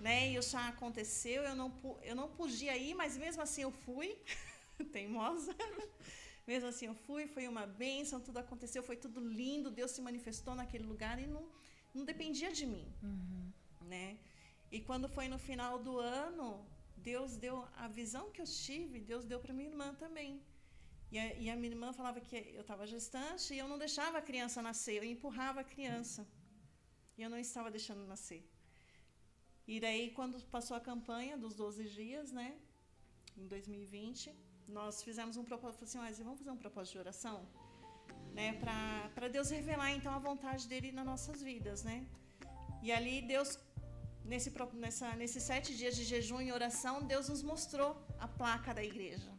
Né? 0.06 0.32
E 0.32 0.38
o 0.38 0.44
chá 0.44 0.68
aconteceu, 0.68 1.42
eu 1.44 1.56
não, 1.56 1.70
eu 2.10 2.16
não 2.22 2.28
podia 2.40 2.76
ir, 2.76 2.94
mas 2.94 3.16
mesmo 3.16 3.42
assim 3.42 3.62
eu 3.62 3.72
fui, 3.72 4.10
teimosa. 4.92 5.56
mesmo 6.46 6.68
assim 6.68 6.88
eu 6.88 6.96
fui, 7.06 7.26
foi 7.36 7.48
uma 7.48 7.66
bênção, 7.66 8.20
tudo 8.20 8.38
aconteceu, 8.40 8.82
foi 8.84 8.98
tudo 8.98 9.22
lindo, 9.40 9.72
Deus 9.72 9.92
se 9.92 10.02
manifestou 10.02 10.56
naquele 10.56 10.86
lugar 10.94 11.18
e 11.24 11.26
não, 11.26 11.46
não 11.94 12.04
dependia 12.04 12.52
de 12.52 12.66
mim. 12.66 12.86
Uhum. 13.02 13.46
Né? 13.94 14.18
E 14.70 14.82
quando 14.82 15.08
foi 15.08 15.30
no 15.30 15.40
final 15.40 15.80
do 15.80 15.98
ano, 16.00 16.48
Deus 16.98 17.38
deu 17.38 17.66
a 17.78 17.88
visão 17.88 18.30
que 18.30 18.42
eu 18.42 18.46
tive, 18.46 19.00
Deus 19.00 19.24
deu 19.24 19.40
para 19.40 19.54
minha 19.54 19.70
irmã 19.70 19.94
também. 19.94 20.42
E 21.14 21.18
a, 21.18 21.34
e 21.44 21.50
a, 21.50 21.56
minha 21.56 21.72
irmã 21.72 21.94
falava 21.94 22.20
que 22.20 22.36
eu 22.36 22.64
estava 22.66 22.86
gestante 22.86 23.54
e 23.54 23.58
eu 23.58 23.70
não 23.70 23.78
deixava 23.78 24.18
a 24.18 24.22
criança 24.22 24.62
nascer, 24.62 24.96
eu 24.98 25.06
empurrava 25.06 25.62
a 25.62 25.64
criança. 25.64 26.28
E 27.18 27.22
eu 27.22 27.30
não 27.30 27.38
estava 27.38 27.72
deixando 27.72 28.06
nascer. 28.06 28.44
E 29.68 29.80
daí, 29.80 30.12
quando 30.12 30.42
passou 30.46 30.76
a 30.76 30.80
campanha 30.80 31.38
dos 31.38 31.56
12 31.56 31.86
dias, 31.86 32.32
né, 32.32 32.56
em 33.38 33.48
2020, 33.48 34.32
nós 34.68 35.02
fizemos 35.04 35.38
um 35.38 35.44
propósito, 35.44 35.84
assim, 35.86 35.98
mas 35.98 36.20
vamos 36.20 36.40
fazer 36.40 36.52
um 36.52 36.58
propósito 36.58 36.94
de 36.94 37.00
oração, 37.00 37.48
né, 38.34 38.54
para 38.54 39.28
Deus 39.30 39.50
revelar 39.50 39.92
então 39.92 40.14
a 40.14 40.20
vontade 40.20 40.68
dele 40.68 40.92
nas 40.92 41.06
nossas 41.06 41.42
vidas, 41.42 41.84
né? 41.84 42.06
E 42.82 42.92
ali 42.92 43.22
Deus 43.22 43.58
nesse, 44.26 44.52
nessa, 44.74 45.16
nesses 45.16 45.44
sete 45.44 45.76
dias 45.76 45.96
de 45.96 46.04
jejum 46.04 46.42
e 46.42 46.52
oração, 46.52 47.04
Deus 47.04 47.30
nos 47.30 47.44
mostrou 47.44 47.96
a 48.20 48.28
placa 48.28 48.74
da 48.74 48.84
igreja. 48.84 49.32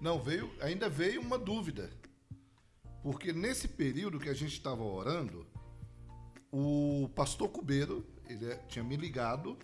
Não, 0.00 0.22
veio, 0.22 0.52
ainda 0.60 0.88
veio 0.88 1.20
uma 1.20 1.38
dúvida. 1.38 1.90
Porque 3.02 3.32
nesse 3.32 3.68
período 3.68 4.18
que 4.18 4.28
a 4.28 4.34
gente 4.34 4.52
estava 4.52 4.82
orando, 4.82 5.46
o 6.50 7.08
pastor 7.14 7.48
Cubeiro, 7.48 8.06
ele 8.28 8.50
é, 8.50 8.56
tinha 8.68 8.84
me 8.84 8.96
ligado, 8.96 9.58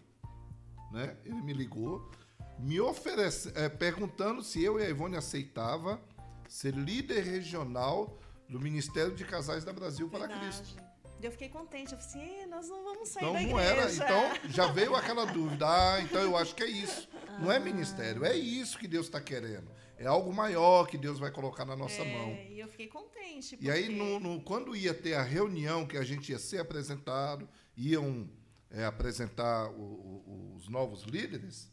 né? 0.90 1.16
Ele 1.24 1.40
me 1.42 1.52
ligou, 1.52 2.11
me 2.58 2.80
oferece, 2.80 3.52
é, 3.54 3.68
perguntando 3.68 4.42
se 4.42 4.62
eu 4.62 4.78
e 4.78 4.84
a 4.84 4.88
Ivone 4.88 5.16
aceitava 5.16 6.00
ser 6.48 6.74
líder 6.74 7.22
regional 7.22 8.18
do 8.48 8.61
Ministério 8.61 9.14
de 9.14 9.24
Casais 9.24 9.64
da 9.64 9.72
Brasil 9.72 10.08
para 10.08 10.26
Verdade. 10.26 10.40
Cristo. 10.40 10.90
Eu 11.22 11.30
fiquei 11.30 11.48
contente. 11.48 11.92
Eu 11.92 11.98
falei 11.98 12.40
assim, 12.40 12.46
nós 12.46 12.68
não 12.68 12.82
vamos 12.82 13.08
sair 13.11 13.24
então, 13.24 13.34
da 13.34 13.40
não 13.40 13.61
igreja. 13.61 13.70
Era, 13.70 13.92
então 13.92 14.50
já 14.50 14.66
veio 14.72 14.94
aquela 14.94 15.26
dúvida. 15.26 15.66
Ah, 15.68 16.00
então 16.00 16.20
eu 16.20 16.36
acho 16.36 16.54
que 16.54 16.62
é 16.62 16.66
isso. 16.66 17.08
Ah. 17.28 17.38
Não 17.38 17.52
é 17.52 17.58
ministério, 17.58 18.24
é 18.24 18.34
isso 18.34 18.78
que 18.78 18.88
Deus 18.88 19.06
está 19.06 19.20
querendo. 19.20 19.70
É 19.98 20.06
algo 20.06 20.32
maior 20.32 20.86
que 20.86 20.96
Deus 20.96 21.18
vai 21.18 21.30
colocar 21.30 21.66
na 21.66 21.76
nossa 21.76 22.00
é, 22.00 22.16
mão. 22.16 22.32
E 22.32 22.58
eu 22.58 22.68
fiquei 22.68 22.86
contente. 22.86 23.50
Porque... 23.50 23.66
E 23.66 23.70
aí, 23.70 23.88
no, 23.94 24.18
no, 24.18 24.40
quando 24.40 24.74
ia 24.74 24.94
ter 24.94 25.12
a 25.12 25.22
reunião 25.22 25.86
que 25.86 25.98
a 25.98 26.02
gente 26.02 26.32
ia 26.32 26.38
ser 26.38 26.58
apresentado, 26.58 27.46
iam 27.76 28.26
é, 28.70 28.84
apresentar 28.84 29.70
o, 29.70 29.82
o, 29.82 30.54
os 30.56 30.68
novos 30.68 31.02
líderes, 31.02 31.70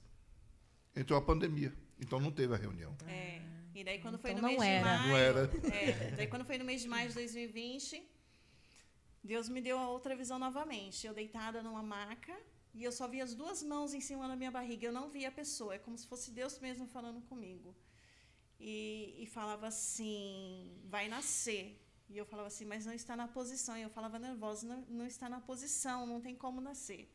entrou 0.96 1.18
a 1.18 1.22
pandemia. 1.22 1.74
Então 2.00 2.20
não 2.20 2.32
teve 2.32 2.54
a 2.54 2.58
reunião. 2.58 2.96
É. 3.08 3.42
E 3.74 3.84
daí 3.84 4.00
quando 4.00 4.18
foi 4.18 4.32
então 4.32 4.42
no 4.42 4.48
mês 4.48 4.62
era. 4.62 4.80
de 4.80 4.84
maio. 4.84 5.10
Não 5.10 5.18
era. 5.18 5.52
É, 5.74 6.12
daí 6.16 6.28
quando 6.28 6.46
foi 6.46 6.58
no 6.58 6.66
mês 6.66 6.82
de 6.82 6.88
maio 6.88 7.10
de 7.10 7.16
2020 7.16 8.18
Deus 9.24 9.50
me 9.50 9.62
deu 9.62 9.78
a 9.78 9.90
outra 9.90 10.16
visão 10.16 10.40
novamente. 10.40 11.06
Eu 11.06 11.14
deitada 11.14 11.62
numa 11.62 11.84
maca 11.84 12.36
e 12.74 12.84
eu 12.84 12.92
só 12.92 13.08
via 13.08 13.24
as 13.24 13.34
duas 13.36 13.62
mãos 13.62 13.94
em 13.94 14.02
cima 14.02 14.28
da 14.28 14.36
minha 14.36 14.50
barriga. 14.50 14.88
Eu 14.88 14.94
não 14.94 15.10
via 15.10 15.28
a 15.28 15.32
pessoa. 15.32 15.76
É 15.76 15.80
como 15.80 15.98
se 15.98 16.08
fosse 16.08 16.32
Deus 16.32 16.60
mesmo 16.60 16.88
falando 16.88 17.22
comigo. 17.22 17.76
e, 18.60 19.16
e 19.20 19.26
falava 19.28 19.68
assim: 19.68 20.72
vai 20.86 21.08
nascer. 21.08 21.66
E 22.10 22.18
eu 22.18 22.26
falava 22.26 22.48
assim, 22.48 22.66
mas 22.66 22.86
não 22.86 22.94
está 22.94 23.16
na 23.16 23.28
posição. 23.28 23.78
E 23.78 23.82
eu 23.82 23.90
falava 23.90 24.18
nervosa, 24.18 24.66
não, 24.66 24.82
não 25.00 25.06
está 25.06 25.28
na 25.28 25.42
posição, 25.42 26.06
não 26.06 26.22
tem 26.22 26.36
como 26.36 26.62
nascer. 26.62 27.10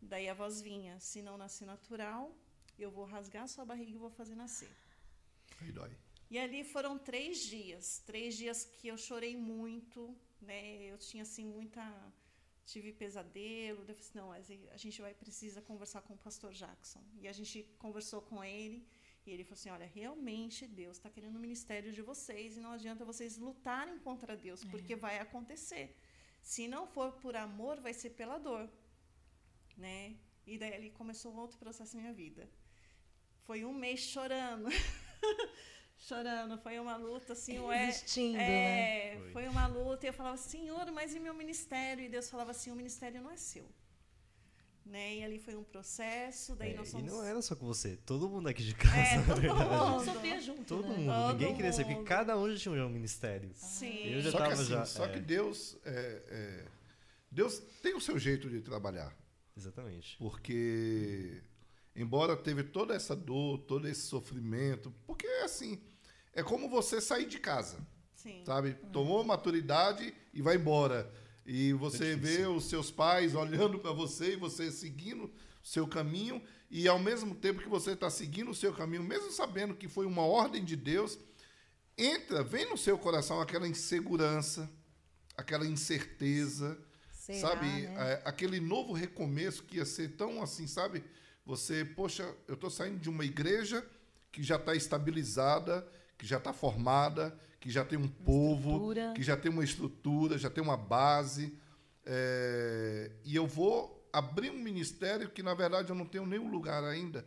Daí 0.00 0.28
a 0.28 0.34
voz 0.34 0.60
vinha: 0.60 0.98
se 1.00 1.22
não 1.22 1.36
nascer 1.36 1.66
natural, 1.66 2.34
eu 2.78 2.90
vou 2.90 3.04
rasgar 3.04 3.48
sua 3.48 3.64
barriga 3.64 3.90
e 3.92 3.96
vou 3.96 4.10
fazer 4.10 4.34
nascer. 4.34 4.70
Aí 5.60 5.72
dói. 5.72 5.90
E 6.30 6.38
ali 6.38 6.64
foram 6.64 6.98
três 6.98 7.38
dias, 7.38 8.02
três 8.04 8.36
dias 8.36 8.64
que 8.64 8.88
eu 8.88 8.96
chorei 8.98 9.36
muito, 9.36 10.14
né? 10.40 10.82
Eu 10.92 10.98
tinha 10.98 11.22
assim 11.22 11.44
muita, 11.44 11.82
tive 12.66 12.92
pesadelo. 12.92 13.80
Eu 13.80 13.86
falei 13.86 14.00
assim, 14.00 14.18
não, 14.18 14.32
a 14.32 14.76
gente 14.76 15.00
vai 15.00 15.14
precisa 15.14 15.62
conversar 15.62 16.02
com 16.02 16.14
o 16.14 16.18
pastor 16.18 16.52
Jackson. 16.52 17.02
E 17.20 17.28
a 17.28 17.32
gente 17.32 17.62
conversou 17.78 18.20
com 18.20 18.42
ele 18.42 18.84
e 19.26 19.32
ele 19.32 19.44
falou 19.44 19.58
assim, 19.58 19.70
olha, 19.70 19.86
realmente 19.86 20.66
Deus 20.66 20.96
está 20.96 21.10
querendo 21.10 21.36
o 21.36 21.40
ministério 21.40 21.92
de 21.92 22.02
vocês 22.02 22.56
e 22.56 22.60
não 22.60 22.72
adianta 22.72 23.04
vocês 23.04 23.36
lutarem 23.36 23.98
contra 23.98 24.36
Deus, 24.36 24.64
é. 24.64 24.68
porque 24.68 24.94
vai 24.94 25.18
acontecer. 25.18 25.96
Se 26.40 26.68
não 26.68 26.86
for 26.86 27.12
por 27.12 27.34
amor, 27.36 27.80
vai 27.80 27.92
ser 27.92 28.10
pela 28.10 28.38
dor, 28.38 28.70
né? 29.76 30.16
E 30.46 30.56
daí 30.56 30.74
ali 30.74 30.90
começou 30.90 31.32
um 31.32 31.38
outro 31.38 31.58
processo 31.58 31.96
na 31.96 32.02
minha 32.02 32.14
vida. 32.14 32.48
Foi 33.46 33.64
um 33.64 33.72
mês 33.72 34.00
chorando. 34.00 34.68
chorando. 35.98 36.56
Foi 36.58 36.78
uma 36.78 36.96
luta, 36.96 37.32
assim, 37.32 37.58
ué. 37.58 37.86
Resistindo, 37.86 38.38
é, 38.38 39.16
né? 39.16 39.30
Foi 39.32 39.48
uma 39.48 39.66
luta. 39.66 40.06
E 40.06 40.08
eu 40.08 40.12
falava, 40.12 40.36
Senhor, 40.36 40.90
mas 40.92 41.14
e 41.14 41.18
meu 41.18 41.34
ministério? 41.34 42.04
E 42.04 42.08
Deus 42.08 42.30
falava 42.30 42.52
assim: 42.52 42.70
o 42.70 42.76
ministério 42.76 43.20
não 43.20 43.30
é 43.30 43.36
seu. 43.36 43.68
Né? 44.86 45.16
E 45.16 45.24
ali 45.24 45.38
foi 45.40 45.56
um 45.56 45.64
processo, 45.64 46.54
daí 46.54 46.70
é, 46.72 46.76
nós 46.76 46.88
somos... 46.88 47.10
E 47.10 47.10
não 47.10 47.22
era 47.24 47.42
só 47.42 47.56
com 47.56 47.66
você, 47.66 47.96
todo 48.06 48.28
mundo 48.28 48.48
aqui 48.48 48.62
de 48.62 48.72
casa, 48.72 48.96
é, 48.96 49.20
todo 49.26 49.42
Mundo. 49.42 50.04
Sofia 50.04 50.40
junto, 50.40 50.64
Todo 50.64 50.88
né? 50.88 50.96
mundo, 50.96 51.12
todo 51.12 51.32
ninguém 51.32 51.56
queria 51.56 51.72
ser, 51.72 51.84
mundo. 51.84 51.96
porque 51.96 52.08
cada 52.08 52.38
um 52.38 52.48
já 52.52 52.56
tinha 52.56 52.86
um 52.86 52.88
ministério. 52.88 53.50
Sim. 53.54 54.14
Eu 54.14 54.20
já 54.20 54.30
só 54.30 54.38
tava 54.38 54.54
que 54.54 54.60
assim, 54.60 54.70
já, 54.70 54.84
só 54.84 55.06
é. 55.06 55.08
que 55.08 55.18
Deus 55.20 55.76
é, 55.84 56.22
é, 56.28 56.64
Deus 57.30 57.58
tem 57.82 57.94
o 57.94 58.00
seu 58.00 58.16
jeito 58.18 58.48
de 58.48 58.60
trabalhar. 58.60 59.12
Exatamente. 59.56 60.16
Porque 60.18 61.42
embora 61.94 62.36
teve 62.36 62.62
toda 62.62 62.94
essa 62.94 63.16
dor, 63.16 63.58
todo 63.58 63.88
esse 63.88 64.02
sofrimento, 64.02 64.94
porque 65.04 65.26
assim, 65.42 65.82
é 66.32 66.42
como 66.42 66.68
você 66.68 67.00
sair 67.00 67.26
de 67.26 67.38
casa, 67.38 67.78
Sim. 68.14 68.42
sabe? 68.44 68.74
Tomou 68.92 69.24
maturidade 69.24 70.14
e 70.32 70.40
vai 70.40 70.56
embora. 70.56 71.12
E 71.46 71.72
você 71.74 72.12
É 72.12 72.16
vê 72.16 72.46
os 72.46 72.64
seus 72.64 72.90
pais 72.90 73.34
olhando 73.34 73.78
para 73.78 73.92
você 73.92 74.32
e 74.32 74.36
você 74.36 74.70
seguindo 74.72 75.24
o 75.24 75.66
seu 75.66 75.86
caminho 75.86 76.42
e 76.68 76.88
ao 76.88 76.98
mesmo 76.98 77.34
tempo 77.34 77.62
que 77.62 77.68
você 77.68 77.92
está 77.92 78.10
seguindo 78.10 78.50
o 78.50 78.54
seu 78.54 78.72
caminho, 78.72 79.04
mesmo 79.04 79.30
sabendo 79.30 79.74
que 79.74 79.86
foi 79.88 80.04
uma 80.06 80.22
ordem 80.22 80.64
de 80.64 80.74
Deus, 80.74 81.18
entra, 81.96 82.42
vem 82.42 82.68
no 82.68 82.76
seu 82.76 82.98
coração 82.98 83.40
aquela 83.40 83.68
insegurança, 83.68 84.68
aquela 85.36 85.64
incerteza, 85.66 86.76
Será, 87.12 87.38
sabe? 87.50 87.66
né? 87.66 87.94
É, 88.12 88.22
aquele 88.24 88.58
novo 88.60 88.92
recomeço 88.92 89.62
que 89.62 89.76
ia 89.76 89.84
ser 89.84 90.16
tão 90.16 90.42
assim, 90.42 90.66
sabe? 90.66 91.04
Você, 91.44 91.84
poxa, 91.84 92.28
eu 92.48 92.54
estou 92.54 92.68
saindo 92.70 92.98
de 92.98 93.08
uma 93.08 93.24
igreja 93.24 93.86
que 94.32 94.42
já 94.42 94.56
está 94.56 94.74
estabilizada, 94.74 95.86
que 96.16 96.26
já 96.26 96.38
está 96.38 96.52
formada, 96.52 97.36
que 97.60 97.70
já 97.70 97.84
tem 97.84 97.98
um 97.98 98.08
povo, 98.08 98.70
estrutura. 98.70 99.12
que 99.14 99.22
já 99.22 99.36
tem 99.36 99.50
uma 99.50 99.64
estrutura, 99.64 100.38
já 100.38 100.50
tem 100.50 100.62
uma 100.62 100.76
base. 100.76 101.56
é, 102.04 103.10
e 103.24 103.34
eu 103.34 103.46
vou 103.46 103.96
abrir 104.12 104.50
um 104.50 104.58
ministério 104.58 105.28
que, 105.28 105.42
na 105.42 105.52
verdade, 105.52 105.90
eu 105.90 105.96
não 105.96 106.06
tenho 106.06 106.24
nenhum 106.24 106.50
lugar 106.50 106.82
ainda. 106.84 107.26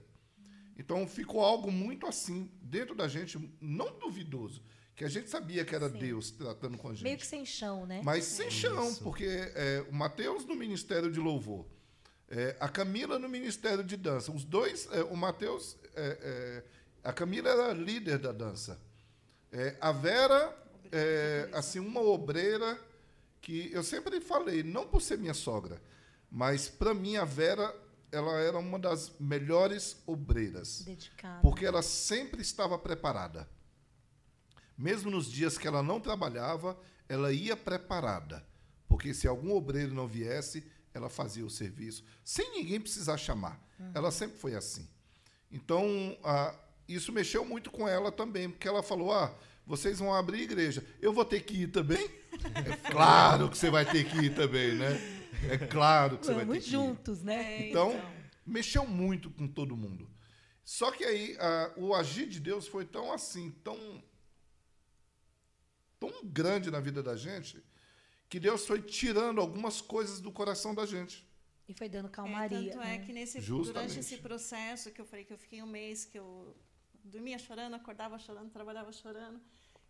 Então 0.78 1.06
ficou 1.06 1.42
algo 1.42 1.72
muito 1.72 2.08
assim, 2.08 2.50
dentro 2.62 2.96
da 2.96 3.08
gente, 3.08 3.38
não 3.60 4.00
duvidoso, 4.00 4.64
que 4.96 5.04
a 5.04 5.10
gente 5.10 5.30
sabia 5.30 5.64
que 5.66 5.76
era 5.76 5.90
Sim. 5.90 5.98
Deus 6.00 6.32
tratando 6.32 6.78
com 6.78 6.88
a 6.88 6.94
gente. 6.94 7.04
Meio 7.04 7.18
que 7.18 7.28
sem 7.28 7.46
chão, 7.46 7.86
né? 7.86 8.02
Mas 8.04 8.24
sem 8.24 8.50
chão, 8.50 8.90
Isso. 8.90 9.04
porque 9.04 9.26
é, 9.26 9.86
o 9.90 9.94
Mateus 9.94 10.46
no 10.46 10.56
Ministério 10.56 11.12
de 11.12 11.20
Louvor, 11.20 11.68
é, 12.30 12.56
a 12.60 12.70
Camila 12.70 13.20
no 13.20 13.28
Ministério 13.28 13.84
de 13.84 13.98
Dança. 13.98 14.32
Os 14.32 14.46
dois, 14.46 14.88
é, 14.92 15.04
o 15.04 15.18
Mateus, 15.18 15.78
é, 15.96 16.18
é, 16.22 16.64
a 17.10 17.14
Camila 17.14 17.49
era 17.49 17.74
líder 17.74 18.20
da 18.20 18.32
dança. 18.32 18.80
É, 19.51 19.76
a 19.82 19.91
Vera, 19.91 20.55
é, 20.91 21.49
assim, 21.53 21.80
uma 21.80 22.01
obreira 22.01 22.80
que 23.41 23.72
eu 23.74 23.84
sempre 23.84 24.22
falei, 24.22 24.62
não 24.62 24.88
por 24.88 25.01
ser 25.01 25.18
minha 25.18 25.34
sogra, 25.34 25.82
mas 26.30 26.70
para 26.70 26.93
mim 26.93 27.18
a 27.18 27.26
Vera, 27.26 27.76
ela 28.12 28.39
era 28.39 28.60
uma 28.60 28.78
das 28.78 29.12
melhores 29.20 29.97
obreiras. 30.05 30.84
Dedicado. 30.84 31.41
Porque 31.41 31.66
ela 31.66 31.82
sempre 31.82 32.41
estava 32.41 32.78
preparada. 32.78 33.49
Mesmo 34.78 35.10
nos 35.10 35.32
dias 35.32 35.57
que 35.57 35.68
ela 35.68 35.82
não 35.82 35.99
trabalhava, 35.99 36.80
ela 37.07 37.34
ia 37.34 37.57
preparada. 37.57 38.45
Porque 38.88 39.16
se 39.16 39.28
algum 39.28 39.51
obreiro 39.55 39.95
não 39.95 40.07
viesse, 40.07 40.64
ela 40.93 41.10
fazia 41.10 41.45
o 41.45 41.49
serviço, 41.49 42.03
sem 42.24 42.51
ninguém 42.51 42.80
precisar 42.80 43.18
chamar. 43.18 43.60
Ela 43.95 44.12
sempre 44.12 44.38
foi 44.38 44.55
assim. 44.55 44.88
Então, 45.51 46.18
ah, 46.24 46.53
isso 46.96 47.12
mexeu 47.12 47.46
muito 47.46 47.70
com 47.72 47.88
ela 47.88 48.12
também, 48.12 48.50
porque 48.50 48.68
ela 48.68 48.82
falou: 48.84 49.12
ah, 49.12 49.34
vocês 49.66 50.00
vão 50.00 50.14
abrir 50.14 50.42
igreja. 50.42 50.84
Eu 51.02 51.14
vou 51.14 51.24
ter 51.26 51.42
que 51.44 51.64
ir 51.64 51.68
também? 51.68 52.10
É 52.56 52.90
claro 52.92 53.50
que 53.50 53.58
você 53.58 53.70
vai 53.70 53.84
ter 53.86 54.08
que 54.10 54.18
ir 54.18 54.34
também, 54.36 54.74
né? 54.76 54.88
É 55.50 55.58
claro 55.58 56.18
que 56.18 56.26
você 56.26 56.34
vai 56.34 56.46
ter 56.46 56.48
Vamos 56.48 56.64
que 56.64 56.70
ir. 56.70 56.72
juntos, 56.72 57.22
né? 57.22 57.64
É, 57.64 57.70
Então, 57.70 57.92
mexeu 58.46 58.86
muito 58.88 59.30
com 59.30 59.46
todo 59.46 59.76
mundo. 59.76 60.10
Só 60.64 60.90
que 60.92 61.04
aí 61.04 61.36
ah, 61.40 61.74
o 61.76 61.94
agir 61.94 62.28
de 62.30 62.40
Deus 62.40 62.66
foi 62.68 62.86
tão 62.86 63.12
assim, 63.12 63.52
tão 63.64 64.02
tão 66.00 66.12
grande 66.24 66.72
na 66.72 66.80
vida 66.80 67.04
da 67.04 67.16
gente, 67.16 67.62
que 68.30 68.40
Deus 68.40 68.66
foi 68.66 68.82
tirando 68.82 69.42
algumas 69.42 69.82
coisas 69.82 70.22
do 70.22 70.32
coração 70.32 70.74
da 70.74 70.86
gente. 70.86 71.28
E 71.68 71.74
foi 71.74 71.90
dando 71.90 72.08
É, 72.08 72.12
calmaria. 72.12 72.72
tanto 72.72 72.78
né? 72.78 72.96
é 72.96 72.98
que 73.00 73.12
nesse, 73.12 73.42
Justamente. 73.42 73.74
durante 73.74 74.00
esse 74.00 74.18
processo 74.18 74.92
que 74.92 75.02
eu 75.02 75.06
falei 75.06 75.26
que 75.26 75.34
eu 75.34 75.38
fiquei 75.38 75.62
um 75.62 75.68
mês 75.68 76.06
que 76.06 76.18
eu 76.18 76.56
dormia 77.10 77.39
chorando, 77.47 77.76
acordava 77.76 78.18
chorando, 78.26 78.49
trabalhava 78.51 78.91
chorando, 78.91 79.41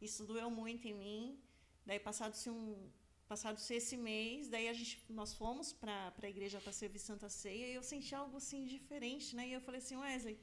isso 0.07 0.25
doeu 0.25 0.49
muito 0.49 0.87
em 0.87 0.95
mim. 1.03 1.39
Daí 1.85 1.99
passado-se 1.99 2.49
um 2.49 2.89
passado-se 3.31 3.71
esse 3.79 3.95
mês, 3.95 4.47
daí 4.53 4.67
a 4.67 4.73
gente 4.73 4.93
nós 5.19 5.31
fomos 5.41 5.67
para 5.71 6.13
a 6.27 6.29
igreja 6.35 6.59
para 6.63 6.73
servir 6.81 6.99
Santa 6.99 7.29
Ceia 7.29 7.67
e 7.67 7.75
eu 7.79 7.83
senti 7.83 8.11
algo 8.15 8.37
assim 8.37 8.65
diferente, 8.65 9.35
né? 9.35 9.43
E 9.49 9.53
eu 9.53 9.61
falei 9.61 9.79
assim, 9.83 9.95
Wesley, 9.95 10.37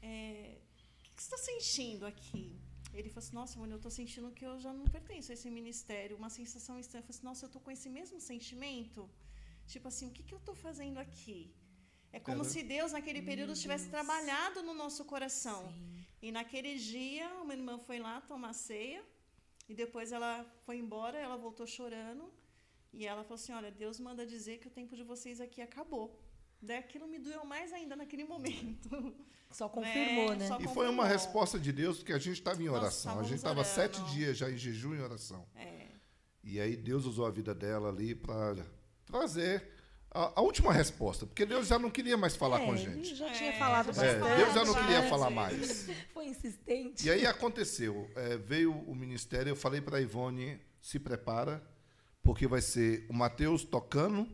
é, 0.00 0.58
o 0.98 1.02
que, 1.02 1.10
que 1.16 1.22
você 1.22 1.34
está 1.34 1.38
sentindo 1.50 2.06
aqui? 2.12 2.44
Ele 2.94 3.08
falou 3.08 3.24
assim, 3.24 3.36
nossa, 3.40 3.58
mano, 3.58 3.72
eu 3.74 3.80
estou 3.82 3.90
sentindo 3.90 4.30
que 4.30 4.46
eu 4.50 4.58
já 4.66 4.72
não 4.72 4.86
pertenço 4.96 5.30
a 5.30 5.34
esse 5.34 5.50
ministério, 5.50 6.16
uma 6.16 6.30
sensação 6.30 6.78
estranha. 6.78 7.02
Eu 7.02 7.06
falei 7.06 7.16
assim, 7.16 7.26
nossa, 7.30 7.44
eu 7.44 7.48
estou 7.48 7.60
com 7.60 7.70
esse 7.76 7.88
mesmo 7.98 8.18
sentimento? 8.20 9.10
Tipo 9.66 9.88
assim, 9.88 10.06
o 10.08 10.12
que, 10.16 10.22
que 10.22 10.34
eu 10.36 10.38
estou 10.38 10.54
fazendo 10.54 10.98
aqui? 10.98 11.38
É 12.16 12.20
como 12.28 12.42
Cara. 12.42 12.48
se 12.52 12.62
Deus, 12.62 12.92
naquele 12.96 13.20
período, 13.30 13.52
tivesse 13.62 13.86
trabalhado 13.96 14.58
no 14.68 14.74
nosso 14.82 15.02
coração. 15.12 15.60
E 16.22 16.28
naquele 16.36 16.72
dia, 16.92 17.28
uma 17.42 17.52
irmã 17.58 17.74
foi 17.88 17.98
lá 18.06 18.14
tomar 18.32 18.54
ceia, 18.54 19.02
e 19.70 19.74
depois 19.82 20.12
ela 20.16 20.32
foi 20.64 20.76
embora, 20.84 21.18
ela 21.18 21.36
voltou 21.36 21.66
chorando, 21.66 22.24
e 22.90 23.06
ela 23.10 23.22
falou 23.22 23.34
assim: 23.40 23.52
Olha, 23.52 23.70
Deus 23.70 24.00
manda 24.00 24.24
dizer 24.34 24.54
que 24.60 24.66
o 24.66 24.70
tempo 24.70 24.96
de 24.96 25.02
vocês 25.12 25.40
aqui 25.46 25.60
acabou. 25.60 26.06
Daí 26.62 26.78
aquilo 26.78 27.06
me 27.06 27.18
doeu 27.18 27.44
mais 27.44 27.70
ainda 27.70 27.94
naquele 27.94 28.24
momento. 28.24 28.88
Só 29.50 29.68
confirmou, 29.76 30.30
Né? 30.30 30.36
né? 30.36 30.48
Só 30.48 30.58
E 30.58 30.66
foi 30.68 30.88
uma 30.88 31.06
resposta 31.06 31.58
de 31.58 31.70
Deus, 31.70 31.98
porque 31.98 32.14
a 32.14 32.18
gente 32.18 32.38
estava 32.38 32.62
em 32.62 32.68
oração. 32.70 33.20
A 33.20 33.22
gente 33.24 33.36
estava 33.36 33.62
sete 33.62 34.00
dias 34.14 34.38
já 34.38 34.50
em 34.50 34.56
jejum 34.56 34.94
e 34.94 35.00
oração. 35.00 35.46
É, 35.54 35.88
E 36.42 36.58
aí 36.58 36.74
Deus 36.76 37.04
usou 37.04 37.26
a 37.26 37.30
vida 37.30 37.54
dela 37.54 37.90
ali 37.90 38.14
para 38.14 38.56
trazer 39.04 39.75
a, 40.16 40.32
a 40.36 40.40
última 40.40 40.72
resposta, 40.72 41.26
porque 41.26 41.44
Deus 41.44 41.66
já 41.68 41.78
não 41.78 41.90
queria 41.90 42.16
mais 42.16 42.34
falar 42.36 42.60
É, 42.60 42.64
com 42.66 42.72
a 42.72 42.74
ele 42.78 42.84
gente. 43.04 43.14
já 43.14 43.30
tinha 43.32 43.50
É, 43.52 43.58
falado 43.58 43.84
É, 43.90 43.92
bastante. 43.92 44.18
falado 44.20 44.36
Deus 44.38 44.54
já 44.54 44.64
não 44.64 44.74
queria 44.74 45.02
falar 45.08 45.30
mais. 45.30 45.88
Foi 46.14 46.26
insistente. 46.26 47.06
E 47.06 47.10
aí 47.10 47.26
aconteceu, 47.26 48.10
é, 48.16 48.36
veio 48.36 48.72
o 48.72 48.94
ministério, 48.94 49.50
eu 49.50 49.56
falei 49.56 49.80
para 49.80 49.98
a 49.98 50.00
Ivone, 50.00 50.58
se 50.80 50.98
prepara, 50.98 51.62
porque 52.22 52.46
vai 52.46 52.60
ser 52.60 53.06
o 53.08 53.12
Mateus 53.14 53.64
tocando, 53.64 54.26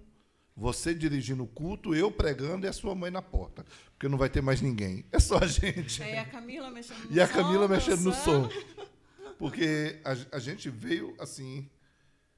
você 0.57 0.95
dirigindo 0.95 1.43
o 1.45 1.47
culto, 1.49 1.95
eu 1.95 2.11
pregando 2.11 2.67
e 2.67 2.69
a 2.69 2.73
sua 2.73 2.95
mãe 2.95 3.11
na 3.11 3.23
porta, 3.23 3.65
porque 3.95 4.09
não 4.09 4.19
vai 4.19 4.29
ter 4.31 4.41
mais 4.43 4.61
ninguém, 4.61 5.05
é 5.11 5.19
só 5.19 5.39
a 5.39 5.47
gente. 5.47 6.03
Aí 6.03 6.17
a 6.19 6.25
Camila 6.25 6.71
mexendo 6.71 7.05
no 7.09 7.17
E 7.17 7.21
a 7.21 7.27
som, 7.27 7.33
Camila 7.35 7.69
mexendo 7.69 8.01
no 8.03 8.13
som. 8.15 8.49
Porque 9.39 9.99
a, 10.05 10.37
a 10.37 10.39
gente 10.39 10.69
veio 10.71 11.15
assim, 11.19 11.69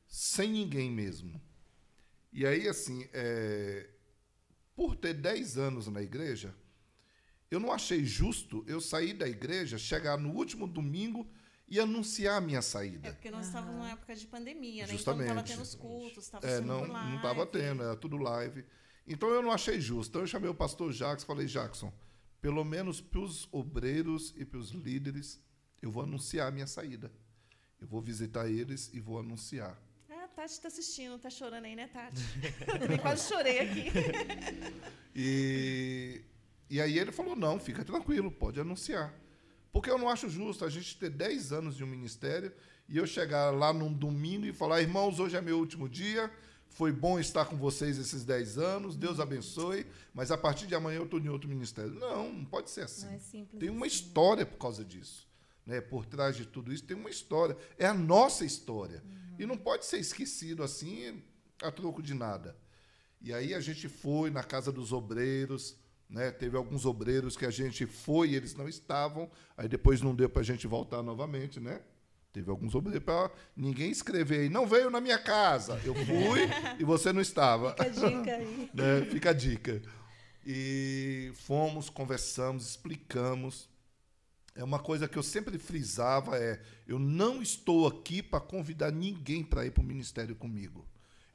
sem 0.06 0.50
ninguém 0.50 0.90
mesmo. 0.90 1.40
E 2.34 2.44
aí, 2.44 2.68
assim, 2.68 3.08
é, 3.12 3.88
por 4.74 4.96
ter 4.96 5.14
10 5.14 5.56
anos 5.56 5.86
na 5.86 6.02
igreja, 6.02 6.52
eu 7.50 7.60
não 7.60 7.70
achei 7.72 8.04
justo 8.04 8.64
eu 8.66 8.80
sair 8.80 9.12
da 9.14 9.28
igreja, 9.28 9.78
chegar 9.78 10.18
no 10.18 10.30
último 10.30 10.66
domingo 10.66 11.26
e 11.68 11.78
anunciar 11.78 12.36
a 12.38 12.40
minha 12.40 12.58
É 12.58 12.62
saída. 12.62 13.12
porque 13.12 13.30
nós 13.30 13.46
estávamos 13.46 13.76
numa 13.76 13.90
época 13.90 14.14
de 14.16 14.26
pandemia, 14.26 14.84
né? 14.86 14.92
Justamente. 14.92 15.22
Então 15.26 15.34
não 15.36 15.42
estava 15.44 15.62
tendo 15.62 15.62
os 15.64 15.74
cultos, 15.76 16.24
estava 16.24 16.46
É, 16.46 16.56
sendo 16.56 16.66
não 16.66 16.86
live. 16.88 17.08
não 17.10 17.16
estava 17.16 17.46
tendo, 17.46 17.82
era 17.84 17.96
tudo 17.96 18.16
live. 18.16 18.64
Então 19.06 19.28
eu 19.30 19.40
não 19.40 19.52
achei 19.52 19.80
justo. 19.80 20.10
Então 20.10 20.22
eu 20.22 20.26
chamei 20.26 20.50
o 20.50 20.54
pastor 20.54 20.92
Jackson 20.92 21.24
e 21.24 21.26
falei, 21.26 21.46
Jackson, 21.46 21.92
pelo 22.42 22.64
menos 22.64 23.00
para 23.00 23.20
os 23.20 23.48
obreiros 23.52 24.34
e 24.36 24.44
para 24.44 24.58
os 24.58 24.70
líderes, 24.72 25.40
eu 25.80 25.90
vou 25.90 26.02
anunciar 26.02 26.48
a 26.48 26.50
minha 26.50 26.66
saída. 26.66 27.12
Eu 27.80 27.86
vou 27.86 28.00
visitar 28.02 28.48
eles 28.48 28.90
e 28.92 28.98
vou 28.98 29.18
anunciar. 29.20 29.80
A 30.34 30.42
Tati 30.42 30.52
está 30.54 30.66
assistindo, 30.66 31.16
tá 31.16 31.30
chorando 31.30 31.64
aí, 31.64 31.76
né, 31.76 31.86
Tati? 31.86 32.20
Eu 32.90 32.98
quase 32.98 33.28
chorei 33.28 33.60
aqui. 33.60 33.84
E, 35.16 36.22
e 36.68 36.80
aí 36.80 36.98
ele 36.98 37.12
falou: 37.12 37.36
não, 37.36 37.60
fica 37.60 37.84
tranquilo, 37.84 38.32
pode 38.32 38.58
anunciar. 38.58 39.14
Porque 39.72 39.88
eu 39.88 39.96
não 39.96 40.08
acho 40.08 40.28
justo 40.28 40.64
a 40.64 40.68
gente 40.68 40.98
ter 40.98 41.08
10 41.08 41.52
anos 41.52 41.76
de 41.76 41.84
um 41.84 41.86
ministério 41.86 42.52
e 42.88 42.96
eu 42.96 43.06
chegar 43.06 43.52
lá 43.52 43.72
num 43.72 43.92
domingo 43.92 44.44
e 44.44 44.52
falar: 44.52 44.80
irmãos, 44.82 45.20
hoje 45.20 45.36
é 45.36 45.40
meu 45.40 45.60
último 45.60 45.88
dia, 45.88 46.28
foi 46.68 46.90
bom 46.90 47.20
estar 47.20 47.44
com 47.44 47.56
vocês 47.56 47.96
esses 47.96 48.24
10 48.24 48.58
anos, 48.58 48.96
Deus 48.96 49.20
abençoe, 49.20 49.86
mas 50.12 50.32
a 50.32 50.36
partir 50.36 50.66
de 50.66 50.74
amanhã 50.74 50.96
eu 50.96 51.04
estou 51.04 51.20
em 51.20 51.28
outro 51.28 51.48
ministério. 51.48 51.92
Não, 51.94 52.32
não 52.32 52.44
pode 52.44 52.68
ser 52.70 52.80
assim. 52.80 53.06
Não 53.06 53.14
é 53.14 53.18
simples 53.20 53.60
Tem 53.60 53.70
uma 53.70 53.86
assim. 53.86 53.94
história 53.94 54.44
por 54.44 54.58
causa 54.58 54.84
disso. 54.84 55.28
Né? 55.64 55.80
Por 55.80 56.04
trás 56.04 56.36
de 56.36 56.44
tudo 56.44 56.72
isso 56.72 56.82
tem 56.82 56.96
uma 56.96 57.08
história. 57.08 57.56
É 57.78 57.86
a 57.86 57.94
nossa 57.94 58.44
história. 58.44 59.00
E 59.38 59.46
não 59.46 59.56
pode 59.56 59.84
ser 59.84 59.98
esquecido 59.98 60.62
assim 60.62 61.22
a 61.62 61.70
troco 61.70 62.02
de 62.02 62.14
nada. 62.14 62.56
E 63.20 63.32
aí 63.32 63.54
a 63.54 63.60
gente 63.60 63.88
foi 63.88 64.30
na 64.30 64.42
casa 64.42 64.70
dos 64.70 64.92
obreiros, 64.92 65.76
né? 66.08 66.30
Teve 66.30 66.56
alguns 66.56 66.84
obreiros 66.84 67.36
que 67.36 67.46
a 67.46 67.50
gente 67.50 67.86
foi 67.86 68.30
e 68.30 68.34
eles 68.34 68.54
não 68.54 68.68
estavam. 68.68 69.30
Aí 69.56 69.68
depois 69.68 70.02
não 70.02 70.14
deu 70.14 70.28
para 70.28 70.42
a 70.42 70.44
gente 70.44 70.66
voltar 70.66 71.02
novamente, 71.02 71.58
né? 71.58 71.80
Teve 72.32 72.50
alguns 72.50 72.74
obreiros 72.74 73.04
para 73.04 73.30
ninguém 73.56 73.90
escrever 73.90 74.40
aí, 74.40 74.48
não 74.48 74.66
veio 74.66 74.90
na 74.90 75.00
minha 75.00 75.18
casa. 75.18 75.80
Eu 75.84 75.94
fui 75.94 76.40
e 76.78 76.84
você 76.84 77.12
não 77.12 77.20
estava. 77.20 77.70
Fica 77.70 77.84
a 77.84 77.88
dica 77.88 78.36
aí. 78.36 78.70
né? 78.74 79.04
Fica 79.10 79.30
a 79.30 79.32
dica. 79.32 79.82
E 80.44 81.32
fomos, 81.34 81.88
conversamos, 81.88 82.68
explicamos. 82.68 83.70
É 84.54 84.62
uma 84.62 84.78
coisa 84.78 85.08
que 85.08 85.18
eu 85.18 85.22
sempre 85.22 85.58
frisava 85.58 86.38
é, 86.38 86.62
eu 86.86 86.98
não 86.98 87.42
estou 87.42 87.88
aqui 87.88 88.22
para 88.22 88.40
convidar 88.40 88.92
ninguém 88.92 89.42
para 89.42 89.66
ir 89.66 89.72
para 89.72 89.82
o 89.82 89.86
ministério 89.86 90.36
comigo. 90.36 90.86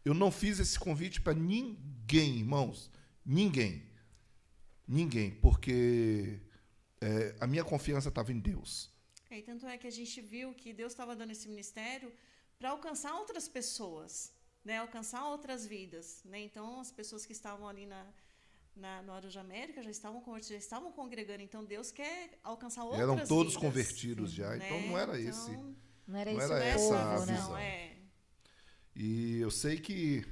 Eu 0.06 0.14
não 0.14 0.32
fiz 0.32 0.60
esse 0.60 0.80
convite 0.80 1.20
para 1.20 1.34
ninguém, 1.34 2.38
irmãos. 2.38 2.90
Ninguém. 3.26 3.84
Ninguém, 4.88 5.32
porque 5.32 6.40
é, 7.02 7.36
a 7.40 7.46
minha 7.46 7.64
confiança 7.64 8.10
estava 8.10 8.32
em 8.32 8.40
Deus. 8.40 8.90
É, 9.30 9.38
e 9.38 9.44
tanto 9.44 9.66
é 9.68 9.78
que 9.78 9.86
a 9.86 9.92
gente 9.92 10.22
viu 10.22 10.54
que 10.54 10.74
Deus 10.74 10.94
estava 10.94 11.16
dando 11.16 11.32
esse 11.32 11.48
ministério 11.48 12.12
para 12.58 12.70
alcançar 12.72 13.14
outras 13.16 13.48
pessoas, 13.48 14.34
né? 14.64 14.78
alcançar 14.78 15.26
outras 15.28 15.66
vidas. 15.66 16.22
Né? 16.26 16.40
Então, 16.42 16.80
as 16.80 16.92
pessoas 16.92 17.26
que 17.26 17.34
estavam 17.34 17.68
ali 17.68 17.86
na, 17.86 18.08
na, 18.80 19.02
no 19.04 19.12
Arujá 19.12 19.42
América 19.42 19.84
já 19.84 19.90
estavam 19.92 20.24
já 20.42 20.56
estavam 20.56 20.92
congregando. 20.92 21.44
Então, 21.44 21.64
Deus 21.64 21.92
quer 21.92 22.40
alcançar 22.44 22.84
outras 22.84 23.02
Eram 23.02 23.18
todos 23.28 23.54
vidas, 23.54 23.58
convertidos 23.58 24.32
já, 24.32 24.56
né? 24.56 24.66
então 24.66 24.88
não 24.88 24.98
era 24.98 25.20
Então, 25.20 25.30
esse. 25.30 25.52
Não 26.08 26.18
era 26.18 26.32
Não 26.34 26.40
esse 26.42 26.52
era 26.52 26.64
o 26.64 26.68
essa 26.68 27.16
povo, 27.16 27.26
né? 27.26 27.34
visão. 27.34 27.50
Não, 27.50 27.58
é. 27.58 27.98
E 28.96 29.38
eu 29.40 29.52
sei 29.52 29.80
que 29.80 30.26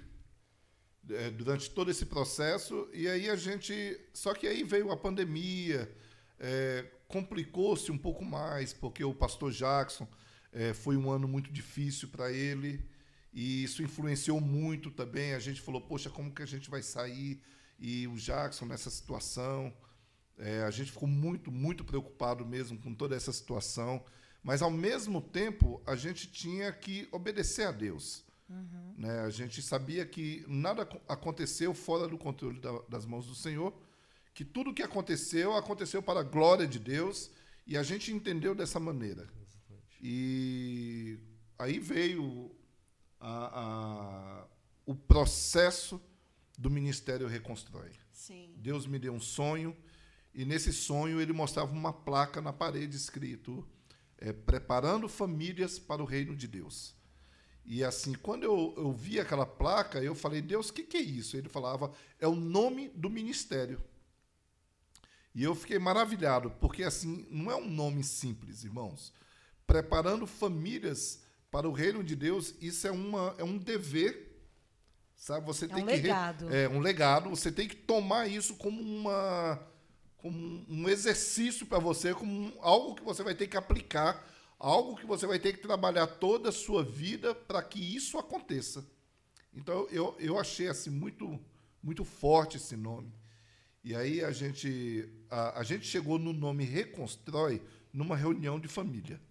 é, 1.10 1.30
durante 1.30 1.70
todo 1.70 1.90
esse 1.92 2.06
processo, 2.06 2.90
e 2.94 3.08
aí 3.08 3.30
a 3.30 3.36
gente. 3.36 4.00
Só 4.14 4.34
que 4.34 4.48
aí 4.48 4.64
veio 4.64 4.92
a 4.92 4.98
pandemia, 4.98 5.94
é, 6.40 6.86
complicou-se 7.08 7.92
um 7.92 7.98
pouco 7.98 8.26
mais, 8.26 8.74
porque 8.74 9.04
o 9.04 9.14
pastor 9.14 9.52
Jackson 9.52 10.08
é, 10.52 10.74
foi 10.74 10.98
um 10.98 11.10
ano 11.10 11.28
muito 11.28 11.52
difícil 11.52 12.10
para 12.10 12.32
ele, 12.32 12.84
e 13.32 13.64
isso 13.64 13.84
influenciou 13.84 14.42
muito 14.42 14.92
também. 14.92 15.34
A 15.34 15.40
gente 15.40 15.62
falou, 15.62 15.82
poxa, 15.82 16.10
como 16.10 16.34
que 16.34 16.42
a 16.42 16.48
gente 16.48 16.70
vai 16.70 16.82
sair? 16.82 17.42
E 17.80 18.08
o 18.08 18.16
Jackson 18.16 18.66
nessa 18.66 18.90
situação. 18.90 19.74
é, 20.40 20.62
a 20.64 20.70
gente 20.70 20.92
ficou 20.92 21.08
muito, 21.10 21.52
muito 21.52 21.84
preocupado 21.84 22.46
mesmo 22.46 22.78
com 22.80 22.94
toda 22.94 23.16
essa 23.16 23.32
situação. 23.34 24.04
Mas, 24.44 24.62
ao 24.62 24.70
mesmo 24.70 25.20
tempo, 25.20 25.82
a 25.86 25.96
gente 25.96 26.32
tinha 26.32 26.72
que 26.72 27.08
obedecer 27.12 27.66
a 27.68 27.72
Deus. 27.72 28.24
Né? 28.98 29.20
A 29.22 29.30
gente 29.32 29.62
sabia 29.64 30.06
que 30.06 30.46
nada 30.48 30.84
ac- 30.84 31.02
aconteceu 31.08 31.74
fora 31.74 32.08
do 32.08 32.18
controle 32.18 32.60
da- 32.60 32.82
das 32.88 33.04
mãos 33.06 33.26
do 33.28 33.34
Senhor, 33.36 33.74
que 34.34 34.46
tudo 34.46 34.74
que 34.76 34.84
aconteceu, 34.84 35.56
aconteceu 35.56 36.02
para 36.04 36.20
a 36.20 36.24
glória 36.24 36.68
de 36.68 36.78
Deus, 36.80 37.32
e 37.66 37.76
a 37.76 37.82
gente 37.84 38.14
entendeu 38.14 38.54
dessa 38.56 38.80
maneira. 38.80 39.28
E 40.02 41.18
aí 41.58 41.80
veio 41.80 42.56
a- 43.20 43.52
a- 43.62 44.48
o 44.86 44.96
processo 44.96 46.00
do 46.58 46.70
Ministério 46.70 47.28
Reconstrói. 47.28 47.92
Sim. 48.12 48.54
Deus 48.58 48.88
me 48.88 48.98
deu 48.98 49.14
um 49.14 49.20
sonho 49.20 49.76
e 50.34 50.44
nesse 50.44 50.74
sonho 50.74 51.22
ele 51.22 51.34
mostrava 51.34 51.72
uma 51.72 51.94
placa 51.94 52.42
na 52.42 52.52
parede 52.52 52.96
escrito 52.96 53.68
é, 54.18 54.34
preparando 54.34 55.08
famílias 55.08 55.78
para 55.78 56.02
o 56.02 56.06
reino 56.06 56.36
de 56.36 56.48
Deus. 56.48 56.96
E 57.64 57.84
assim, 57.84 58.14
quando 58.14 58.44
eu, 58.44 58.74
eu 58.78 58.92
vi 58.94 59.20
aquela 59.20 59.46
placa, 59.46 60.02
eu 60.02 60.16
falei, 60.16 60.42
Deus, 60.42 60.70
o 60.70 60.74
que, 60.74 60.84
que 60.84 60.98
é 60.98 61.02
isso? 61.02 61.36
Ele 61.36 61.50
falava, 61.50 61.92
é 62.20 62.28
o 62.28 62.36
nome 62.36 62.90
do 62.90 63.10
ministério. 63.10 63.84
E 65.36 65.44
eu 65.44 65.54
fiquei 65.54 65.78
maravilhado, 65.78 66.50
porque 66.62 66.84
assim, 66.84 67.28
não 67.30 67.52
é 67.52 67.56
um 67.56 67.70
nome 67.70 68.04
simples, 68.04 68.64
irmãos. 68.64 69.14
Preparando 69.68 70.26
famílias 70.26 71.22
para 71.52 71.68
o 71.68 71.74
reino 71.74 72.04
de 72.04 72.16
Deus, 72.16 72.56
isso 72.62 72.88
é, 72.88 72.92
uma, 72.92 73.36
é 73.38 73.44
um 73.44 73.58
dever, 73.58 74.27
sabe? 75.18 75.46
Você 75.48 75.66
É 75.66 75.70
tem 75.70 75.84
um 75.84 75.88
que 75.88 75.96
re- 75.98 76.02
legado. 76.04 76.56
é 76.56 76.70
um 76.70 76.80
legado. 76.80 77.30
Você 77.32 77.52
tem 77.52 77.68
que 77.68 77.76
tomar 77.76 78.28
isso 78.28 78.56
como 78.56 78.82
uma 78.82 79.62
como 80.18 80.66
um 80.70 80.90
exercício 80.90 81.66
para 81.68 81.80
você, 81.80 82.14
como 82.14 82.54
algo 82.62 82.96
que 82.96 83.04
você 83.04 83.24
vai 83.24 83.36
ter 83.36 83.48
que 83.48 83.58
aplicar, 83.58 84.28
algo 84.60 84.98
que 84.98 85.06
você 85.06 85.28
vai 85.28 85.40
ter 85.40 85.54
que 85.54 85.60
trabalhar 85.62 86.08
toda 86.08 86.50
a 86.50 86.52
sua 86.54 86.84
vida 86.84 87.36
para 87.36 87.62
que 87.64 87.80
isso 87.96 88.18
aconteça. 88.18 88.86
Então 89.54 89.88
eu, 89.92 90.16
eu 90.20 90.40
achei 90.40 90.68
assim 90.70 90.90
muito 90.92 91.40
muito 91.84 92.06
forte 92.06 92.58
esse 92.58 92.76
nome. 92.78 93.14
E 93.84 93.96
aí 93.96 94.24
a 94.24 94.32
gente 94.32 95.10
a, 95.30 95.60
a 95.60 95.64
gente 95.64 95.86
chegou 95.88 96.20
no 96.20 96.34
nome 96.34 96.64
Reconstrói 96.66 97.62
numa 97.94 98.16
reunião 98.18 98.60
de 98.60 98.68
família. 98.68 99.22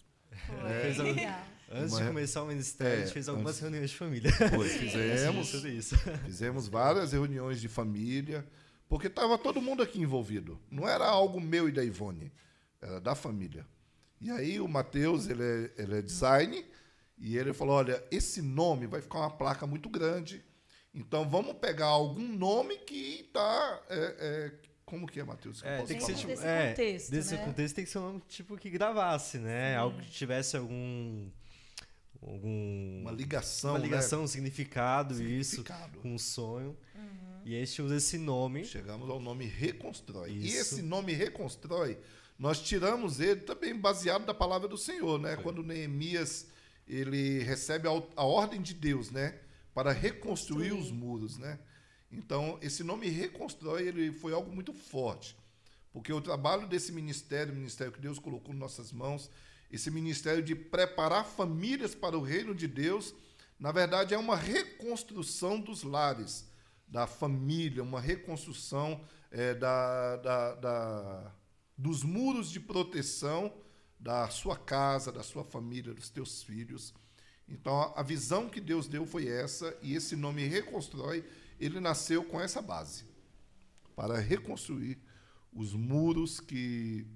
Foi. 0.47 0.93
Legal. 1.03 1.45
Antes 1.71 1.93
Uma 1.93 2.01
de 2.03 2.07
começar 2.09 2.43
o 2.43 2.47
ministério, 2.47 2.95
a 2.95 2.99
gente 3.01 3.09
É, 3.11 3.13
fez 3.13 3.29
algumas 3.29 3.51
antes- 3.51 3.61
reuniões 3.63 3.91
de 3.91 3.97
família. 3.97 4.33
Foi, 4.33 4.69
fizemos. 4.79 5.51
Tudo 5.51 5.69
isso. 5.69 5.97
Fizemos 6.25 6.69
várias 6.69 7.13
reuniões 7.13 7.61
de 7.61 7.69
família, 7.69 8.47
porque 8.89 9.09
estava 9.09 9.37
todo 9.37 9.61
mundo 9.61 9.83
aqui 9.83 10.01
envolvido. 10.01 10.61
Não 10.71 10.89
era 10.89 11.05
algo 11.05 11.41
meu 11.41 11.69
e 11.69 11.73
da 11.73 11.83
Ivone, 11.85 12.33
era 12.81 13.01
da 13.01 13.15
família. 13.17 13.67
E 14.21 14.31
aí 14.31 14.61
o 14.61 14.69
Matheus, 14.69 15.27
ele 15.29 15.43
é, 15.43 15.71
ele 15.83 15.99
é 15.99 16.03
design, 16.03 16.65
e 17.19 17.37
ele 17.37 17.53
falou, 17.53 17.75
olha, 17.77 18.03
esse 18.11 18.41
nome 18.41 18.87
vai 18.87 19.01
ficar 19.01 19.19
uma 19.19 19.31
placa 19.31 19.67
muito 19.67 19.89
grande, 19.89 20.45
então 20.95 21.29
vamos 21.29 21.55
pegar 21.55 21.87
algum 21.87 22.27
nome 22.29 22.77
que 22.79 23.23
está... 23.27 23.83
como 24.85 25.07
que 25.07 25.19
é, 25.21 25.25
Matheus? 25.25 25.61
que 25.61 25.69
É, 25.69 25.83
tem 25.83 25.99
que 25.99 26.05
ser 26.05 26.15
tipo. 26.15 26.29
Desse 26.29 26.47
é, 26.47 26.69
contexto, 26.71 27.11
desse 27.11 27.35
né? 27.35 27.45
contexto 27.45 27.75
tem 27.75 27.85
que 27.85 27.91
ser 27.91 27.99
um 27.99 28.03
nome 28.03 28.23
tipo 28.29 28.57
que 28.57 28.71
gravasse, 28.71 29.37
né? 29.39 29.77
Algo 29.77 29.99
que 30.01 30.11
tivesse 30.11 30.57
algum. 30.57 31.29
Algum 32.23 33.01
Uma 33.03 33.13
ligação, 33.13 33.73
uma 33.73 33.79
né? 33.79 33.85
ligação, 33.85 34.23
um 34.25 34.27
significado, 34.27 35.15
isso, 35.23 35.57
Significado. 35.57 35.99
com 36.01 36.15
um 36.15 36.19
sonho. 36.19 36.77
E 37.45 37.55
aí 37.55 37.63
a 37.63 37.65
gente 37.65 37.81
usa 37.83 37.97
esse 37.97 38.19
nome. 38.19 38.65
Chegamos 38.65 39.09
ao 39.09 39.21
nome 39.21 39.45
Reconstrói. 39.45 40.33
E 40.33 40.47
Isso. 40.49 40.75
esse 40.75 40.83
nome 40.83 41.13
Reconstrói, 41.13 41.97
nós 42.37 42.61
tiramos 42.61 43.21
ele 43.21 43.43
também 43.43 43.79
baseado 43.79 44.27
da 44.27 44.35
palavra 44.35 44.67
do 44.67 44.77
Senhor, 44.77 45.17
né? 45.21 45.37
Quando 45.37 45.63
Neemias 45.63 46.49
ele 46.89 47.43
recebe 47.43 47.89
a, 47.89 48.03
a 48.17 48.25
ordem 48.25 48.61
de 48.61 48.75
Deus, 48.75 49.11
né, 49.11 49.39
para 49.75 49.93
reconstruir 49.93 50.73
os 50.73 50.91
muros, 50.91 51.37
né? 51.37 51.59
Então, 52.11 52.59
esse 52.63 52.83
nome 52.83 53.09
Reconstrói, 53.09 53.87
ele 53.87 54.13
foi 54.13 54.33
algo 54.33 54.53
muito 54.53 54.73
forte. 54.73 55.37
Porque 55.93 56.13
o 56.13 56.21
trabalho 56.21 56.67
desse 56.67 56.93
ministério, 56.93 57.53
o 57.53 57.57
ministério 57.57 57.93
que 57.93 58.01
Deus 58.01 58.19
colocou 58.19 58.55
em 58.55 58.59
nossas 58.59 58.93
mãos, 58.93 59.31
esse 59.71 59.91
ministério 59.91 60.43
de 60.43 60.55
preparar 60.55 61.25
famílias 61.25 61.95
para 61.95 62.17
o 62.17 62.23
reino 62.23 62.55
de 62.55 62.67
Deus, 62.69 63.15
na 63.59 63.73
verdade 63.73 64.15
é 64.15 64.19
uma 64.19 64.37
reconstrução 64.37 65.61
dos 65.61 65.83
lares, 65.83 66.47
da 66.87 67.07
família, 67.07 67.83
uma 67.83 68.01
reconstrução 68.01 69.01
eh, 69.31 69.55
da, 69.55 70.17
da- 70.17 70.55
da- 70.55 71.35
dos 71.77 72.03
muros 72.05 72.51
de 72.51 72.61
proteção 72.61 73.53
da 73.99 74.29
sua 74.29 74.57
casa, 74.57 75.11
da 75.11 75.23
sua 75.23 75.45
família, 75.45 75.93
dos 75.93 76.09
teus 76.11 76.43
filhos. 76.43 76.95
Então, 77.49 77.75
a, 77.81 78.01
a 78.01 78.03
visão 78.03 78.49
que 78.49 78.61
Deus 78.61 78.87
deu 78.87 79.05
foi 79.07 79.27
essa, 79.29 79.77
e 79.83 79.95
esse 79.95 80.15
nome 80.17 80.47
Reconstrói, 80.47 81.25
ele 81.59 81.81
nasceu 81.81 82.25
com 82.25 82.41
essa 82.41 82.63
base, 82.63 83.05
para 83.95 84.19
reconstruir 84.19 84.99
os 85.53 85.73
muros 85.75 86.39
que, 86.41 87.07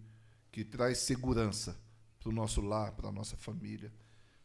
que 0.51 0.65
traz 0.65 0.99
segurança 0.99 1.79
para 2.21 2.29
o 2.29 2.33
nosso 2.33 2.61
lar, 2.61 2.93
para 2.93 3.09
a 3.09 3.13
nossa 3.13 3.37
família, 3.37 3.91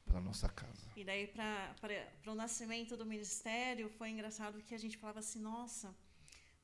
para 0.05 0.17
a 0.17 0.21
nossa 0.21 0.47
casa. 0.47 0.87
E 0.95 1.03
daí, 1.03 1.27
para 1.27 2.31
o 2.31 2.33
nascimento 2.33 2.95
do 2.95 3.05
ministério, 3.05 3.89
foi 3.89 4.09
engraçado 4.09 4.61
que 4.61 4.73
a 4.73 4.77
gente 4.77 4.97
falava 4.97 5.19
assim: 5.19 5.39
nossa, 5.39 5.93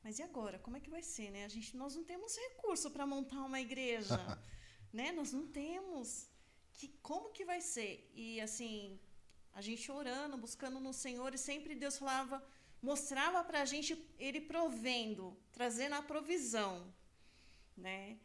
mas 0.03 0.19
e 0.19 0.23
agora? 0.23 0.57
Como 0.59 0.77
é 0.77 0.79
que 0.79 0.89
vai 0.89 1.03
ser, 1.03 1.29
né? 1.31 1.43
A 1.45 1.49
gente, 1.49 1.75
nós 1.75 1.95
não 1.95 2.03
temos 2.03 2.35
recurso 2.38 2.89
para 2.89 3.05
montar 3.05 3.43
uma 3.43 3.59
igreja, 3.59 4.17
né? 4.91 5.11
Nós 5.11 5.31
não 5.33 5.45
temos. 5.47 6.29
Que, 6.73 6.88
como 7.01 7.31
que 7.31 7.43
vai 7.43 7.59
ser? 7.59 8.09
E 8.15 8.39
assim, 8.39 8.99
a 9.53 9.61
gente 9.61 9.91
orando, 9.91 10.38
buscando 10.38 10.79
no 10.79 10.93
Senhor, 10.93 11.33
e 11.35 11.38
sempre 11.38 11.75
Deus 11.75 11.97
falava, 11.97 12.41
mostrava 12.81 13.43
para 13.43 13.61
a 13.61 13.65
gente 13.65 13.93
Ele 14.17 14.39
provendo, 14.39 15.38
trazendo 15.51 15.95
a 15.95 16.01
provisão, 16.01 16.91
né? 17.75 18.17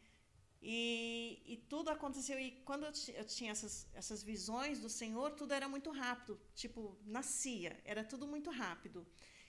E, 0.61 1.41
e 1.45 1.57
tudo 1.69 1.89
aconteceu. 1.89 2.39
E 2.39 2.51
quando 2.65 2.85
eu, 2.85 2.91
eu, 3.15 3.25
tinha 3.25 3.51
essas, 3.51 3.87
essas 3.93 4.23
visões 4.23 4.79
do 4.79 4.89
Senhor, 4.89 5.31
tudo 5.31 5.53
era 5.53 5.67
muito 5.67 5.91
rápido. 5.91 6.39
Tipo, 6.55 6.97
nascia. 7.05 7.79
Era 7.85 8.03
tudo 8.03 8.27
muito 8.27 8.49
rápido. 8.49 9.05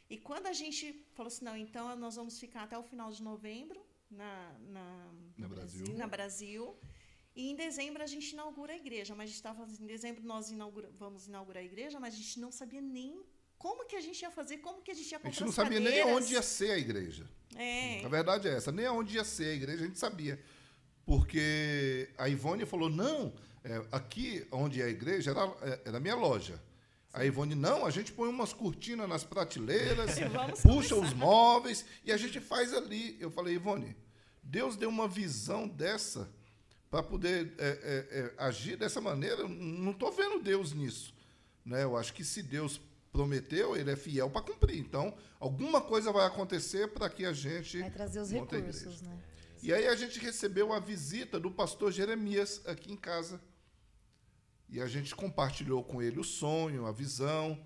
E 0.09 0.17
quando 0.17 0.47
a 0.47 0.53
gente 0.53 1.07
falou 1.15 1.29
assim, 1.29 1.45
não, 1.45 1.57
então 1.57 1.95
nós 1.97 2.17
vamos 2.17 2.39
ficar 2.39 2.63
até 2.63 2.79
o 2.79 2.83
final 2.83 3.11
de 3.11 3.23
novembro 3.23 3.85
na, 4.11 4.57
na, 4.61 5.13
na 5.37 5.49
Brasil. 5.49 5.87
Na 5.97 6.07
Brasil. 6.07 6.79
E 7.35 7.51
em 7.51 7.55
dezembro 7.55 8.03
a 8.03 8.07
gente 8.07 8.31
inaugura 8.33 8.73
a 8.73 8.77
igreja. 8.77 9.15
Mas 9.15 9.25
a 9.25 9.27
gente 9.27 9.37
estava 9.37 9.67
em 9.81 9.87
dezembro 9.87 10.25
nós 10.25 10.51
inaugura, 10.51 10.91
vamos 10.99 11.27
inaugurar 11.27 11.63
a 11.63 11.67
igreja, 11.67 12.01
mas 12.01 12.15
a 12.15 12.17
gente 12.17 12.41
não 12.41 12.51
sabia 12.51 12.81
nem 12.81 13.23
como 13.57 13.85
que 13.87 13.97
a 13.97 14.01
gente 14.01 14.23
ia 14.23 14.31
fazer, 14.31 14.59
como 14.59 14.81
que 14.83 14.91
a 14.91 14.95
gente 14.95 15.11
ia 15.11 15.19
comprar 15.19 15.31
A 15.31 15.33
gente 15.33 15.45
não 15.45 15.53
sabia 15.53 15.79
cadeiras. 15.79 16.07
nem 16.07 16.15
onde 16.15 16.33
ia 16.35 16.43
ser 16.43 16.71
a 16.71 16.79
igreja. 16.79 17.29
É. 17.57 18.05
A 18.05 18.09
verdade 18.09 18.49
é 18.49 18.55
essa, 18.55 18.71
nem 18.71 18.89
onde 18.89 19.17
ia 19.17 19.25
ser 19.25 19.51
a 19.51 19.55
igreja 19.55 19.83
a 19.85 19.87
gente 19.87 19.99
sabia. 19.99 20.41
Porque 21.09 22.07
a 22.19 22.29
Ivone 22.29 22.67
falou, 22.67 22.91
não, 22.91 23.33
é, 23.65 23.83
aqui 23.91 24.47
onde 24.53 24.83
é 24.83 24.85
a 24.85 24.89
igreja 24.91 25.31
era, 25.31 25.41
é, 25.63 25.81
era 25.87 25.97
a 25.97 26.01
minha 26.01 26.15
loja. 26.15 26.63
A 27.15 27.25
Ivone, 27.25 27.55
não, 27.55 27.87
a 27.87 27.91
gente 27.91 28.13
põe 28.13 28.29
umas 28.29 28.53
cortinas 28.53 29.09
nas 29.09 29.25
prateleiras, 29.25 30.17
puxa 30.63 30.95
começar. 30.95 30.97
os 30.97 31.15
móveis 31.15 31.87
e 32.05 32.13
a 32.13 32.17
gente 32.19 32.39
faz 32.41 32.75
ali. 32.75 33.17
Eu 33.19 33.31
falei, 33.31 33.55
Ivone, 33.55 33.97
Deus 34.43 34.77
deu 34.77 34.91
uma 34.91 35.09
visão 35.09 35.67
dessa 35.67 36.29
para 36.91 37.03
poder 37.03 37.55
é, 37.57 37.69
é, 37.69 38.19
é, 38.19 38.35
agir 38.37 38.77
dessa 38.77 39.01
maneira. 39.01 39.41
Eu 39.41 39.49
Não 39.49 39.93
estou 39.93 40.13
vendo 40.13 40.43
Deus 40.43 40.75
nisso. 40.75 41.15
Né? 41.65 41.85
Eu 41.85 41.97
acho 41.97 42.13
que 42.13 42.23
se 42.23 42.43
Deus 42.43 42.79
prometeu, 43.11 43.75
ele 43.75 43.91
é 43.91 43.97
fiel 43.97 44.29
para 44.29 44.43
cumprir. 44.43 44.79
Então, 44.79 45.15
alguma 45.41 45.81
coisa 45.81 46.13
vai 46.13 46.27
acontecer 46.27 46.89
para 46.89 47.09
que 47.09 47.25
a 47.25 47.33
gente 47.33 47.81
Vai 47.81 47.91
trazer 47.91 48.21
os 48.21 48.31
recursos, 48.31 49.01
né? 49.01 49.19
E 49.63 49.73
aí 49.73 49.87
a 49.87 49.95
gente 49.97 50.19
recebeu 50.21 50.73
a 50.73 50.79
visita 50.79 51.39
do 51.41 51.51
pastor 51.51 51.91
Jeremias 51.93 52.63
aqui 52.67 52.93
em 52.93 52.97
casa. 52.97 53.41
E 54.69 54.81
a 54.81 54.87
gente 54.87 55.15
compartilhou 55.15 55.83
com 55.83 56.01
ele 56.03 56.21
o 56.21 56.25
sonho, 56.25 56.87
a 56.87 56.93
visão, 56.93 57.59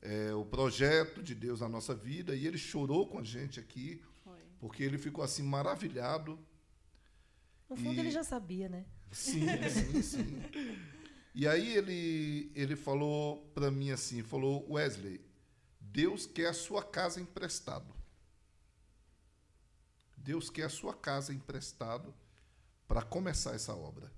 eh, 0.00 0.32
o 0.34 0.44
projeto 0.44 1.22
de 1.22 1.34
Deus 1.34 1.60
na 1.60 1.68
nossa 1.68 1.94
vida. 1.94 2.34
E 2.34 2.46
ele 2.46 2.56
chorou 2.58 3.06
com 3.08 3.18
a 3.18 3.24
gente 3.24 3.58
aqui, 3.60 4.00
Foi. 4.22 4.38
porque 4.60 4.82
ele 4.82 4.96
ficou 4.98 5.22
assim 5.24 5.42
maravilhado. 5.42 6.38
No 7.68 7.76
fundo, 7.76 7.94
E- 7.94 7.98
ele 8.00 8.10
já 8.10 8.22
sabia, 8.24 8.68
né? 8.68 8.86
Sim, 9.10 9.46
sim, 9.70 10.02
sim. 10.02 10.42
E 11.34 11.46
aí 11.48 11.76
ele, 11.76 12.50
ele 12.54 12.76
falou 12.76 13.38
para 13.54 13.70
mim 13.70 13.90
assim, 13.90 14.22
falou, 14.22 14.64
Wesley, 14.70 15.20
Deus 15.80 16.26
quer 16.26 16.46
a 16.48 16.52
sua 16.52 16.82
casa 16.82 17.20
emprestado. 17.20 17.92
Deus 20.24 20.48
quer 20.48 20.64
a 20.64 20.70
sua 20.70 20.94
casa 20.94 21.34
emprestado 21.34 22.14
para 22.88 23.02
começar 23.02 23.54
essa 23.54 23.74
obra. 23.74 24.10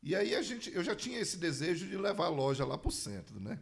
E 0.00 0.14
aí 0.14 0.36
a 0.36 0.40
gente, 0.40 0.72
eu 0.72 0.84
já 0.84 0.94
tinha 0.94 1.18
esse 1.18 1.36
desejo 1.36 1.88
de 1.88 1.96
levar 1.96 2.26
a 2.26 2.30
loja 2.30 2.64
lá 2.64 2.78
para 2.78 2.88
o 2.88 2.92
centro, 2.92 3.40
né? 3.40 3.60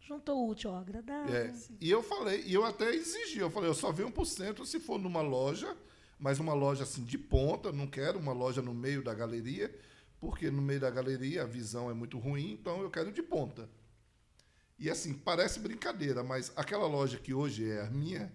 Juntou 0.00 0.44
o 0.44 0.50
útil 0.50 0.70
ao 0.70 0.76
agradável. 0.76 1.32
É, 1.32 1.54
e 1.80 1.88
eu 1.88 2.02
falei, 2.02 2.42
e 2.44 2.52
eu 2.52 2.64
até 2.64 2.92
exigi, 2.92 3.38
eu 3.38 3.50
falei, 3.50 3.70
eu 3.70 3.74
só 3.74 3.92
venho 3.92 4.10
por 4.10 4.26
cento 4.26 4.66
se 4.66 4.80
for 4.80 4.98
numa 4.98 5.22
loja, 5.22 5.76
mas 6.18 6.40
uma 6.40 6.52
loja 6.52 6.82
assim 6.82 7.04
de 7.04 7.16
ponta, 7.16 7.70
não 7.70 7.86
quero 7.86 8.18
uma 8.18 8.32
loja 8.32 8.60
no 8.60 8.74
meio 8.74 9.02
da 9.02 9.14
galeria, 9.14 9.72
porque 10.20 10.50
no 10.50 10.60
meio 10.60 10.80
da 10.80 10.90
galeria 10.90 11.44
a 11.44 11.46
visão 11.46 11.88
é 11.88 11.94
muito 11.94 12.18
ruim, 12.18 12.52
então 12.52 12.82
eu 12.82 12.90
quero 12.90 13.12
de 13.12 13.22
ponta. 13.22 13.70
E 14.76 14.90
assim, 14.90 15.14
parece 15.14 15.60
brincadeira, 15.60 16.24
mas 16.24 16.52
aquela 16.56 16.88
loja 16.88 17.18
que 17.18 17.32
hoje 17.32 17.70
é 17.70 17.82
a 17.82 17.90
minha, 17.90 18.32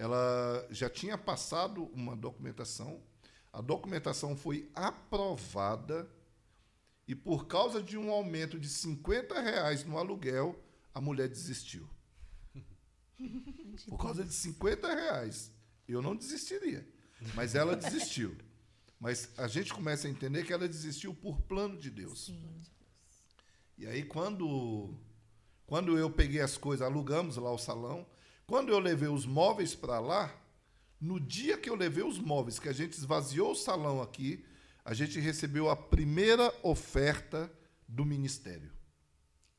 ela 0.00 0.66
já 0.70 0.88
tinha 0.88 1.18
passado 1.18 1.84
uma 1.92 2.16
documentação, 2.16 3.02
a 3.52 3.60
documentação 3.60 4.34
foi 4.34 4.70
aprovada 4.74 6.10
e 7.06 7.14
por 7.14 7.46
causa 7.46 7.82
de 7.82 7.98
um 7.98 8.10
aumento 8.10 8.58
de 8.58 8.66
50 8.66 9.38
reais 9.38 9.84
no 9.84 9.98
aluguel, 9.98 10.58
a 10.94 11.02
mulher 11.02 11.28
desistiu. 11.28 11.86
Por 13.88 13.98
causa 13.98 14.24
de 14.24 14.32
50 14.32 14.88
reais. 14.88 15.52
Eu 15.86 16.00
não 16.00 16.16
desistiria. 16.16 16.88
Mas 17.34 17.54
ela 17.54 17.76
desistiu. 17.76 18.34
Mas 18.98 19.28
a 19.36 19.48
gente 19.48 19.74
começa 19.74 20.08
a 20.08 20.10
entender 20.10 20.46
que 20.46 20.52
ela 20.54 20.66
desistiu 20.66 21.12
por 21.12 21.42
plano 21.42 21.78
de 21.78 21.90
Deus. 21.90 22.24
Sim. 22.24 22.42
E 23.76 23.86
aí, 23.86 24.02
quando, 24.02 24.94
quando 25.66 25.98
eu 25.98 26.10
peguei 26.10 26.40
as 26.40 26.56
coisas, 26.56 26.86
alugamos 26.86 27.36
lá 27.36 27.52
o 27.52 27.58
salão, 27.58 28.06
quando 28.50 28.70
eu 28.70 28.80
levei 28.80 29.06
os 29.08 29.24
móveis 29.24 29.76
para 29.76 30.00
lá, 30.00 30.34
no 31.00 31.20
dia 31.20 31.56
que 31.56 31.70
eu 31.70 31.76
levei 31.76 32.02
os 32.02 32.18
móveis, 32.18 32.58
que 32.58 32.68
a 32.68 32.72
gente 32.72 32.94
esvaziou 32.94 33.52
o 33.52 33.54
salão 33.54 34.02
aqui, 34.02 34.44
a 34.84 34.92
gente 34.92 35.20
recebeu 35.20 35.70
a 35.70 35.76
primeira 35.76 36.52
oferta 36.64 37.48
do 37.86 38.04
ministério, 38.04 38.72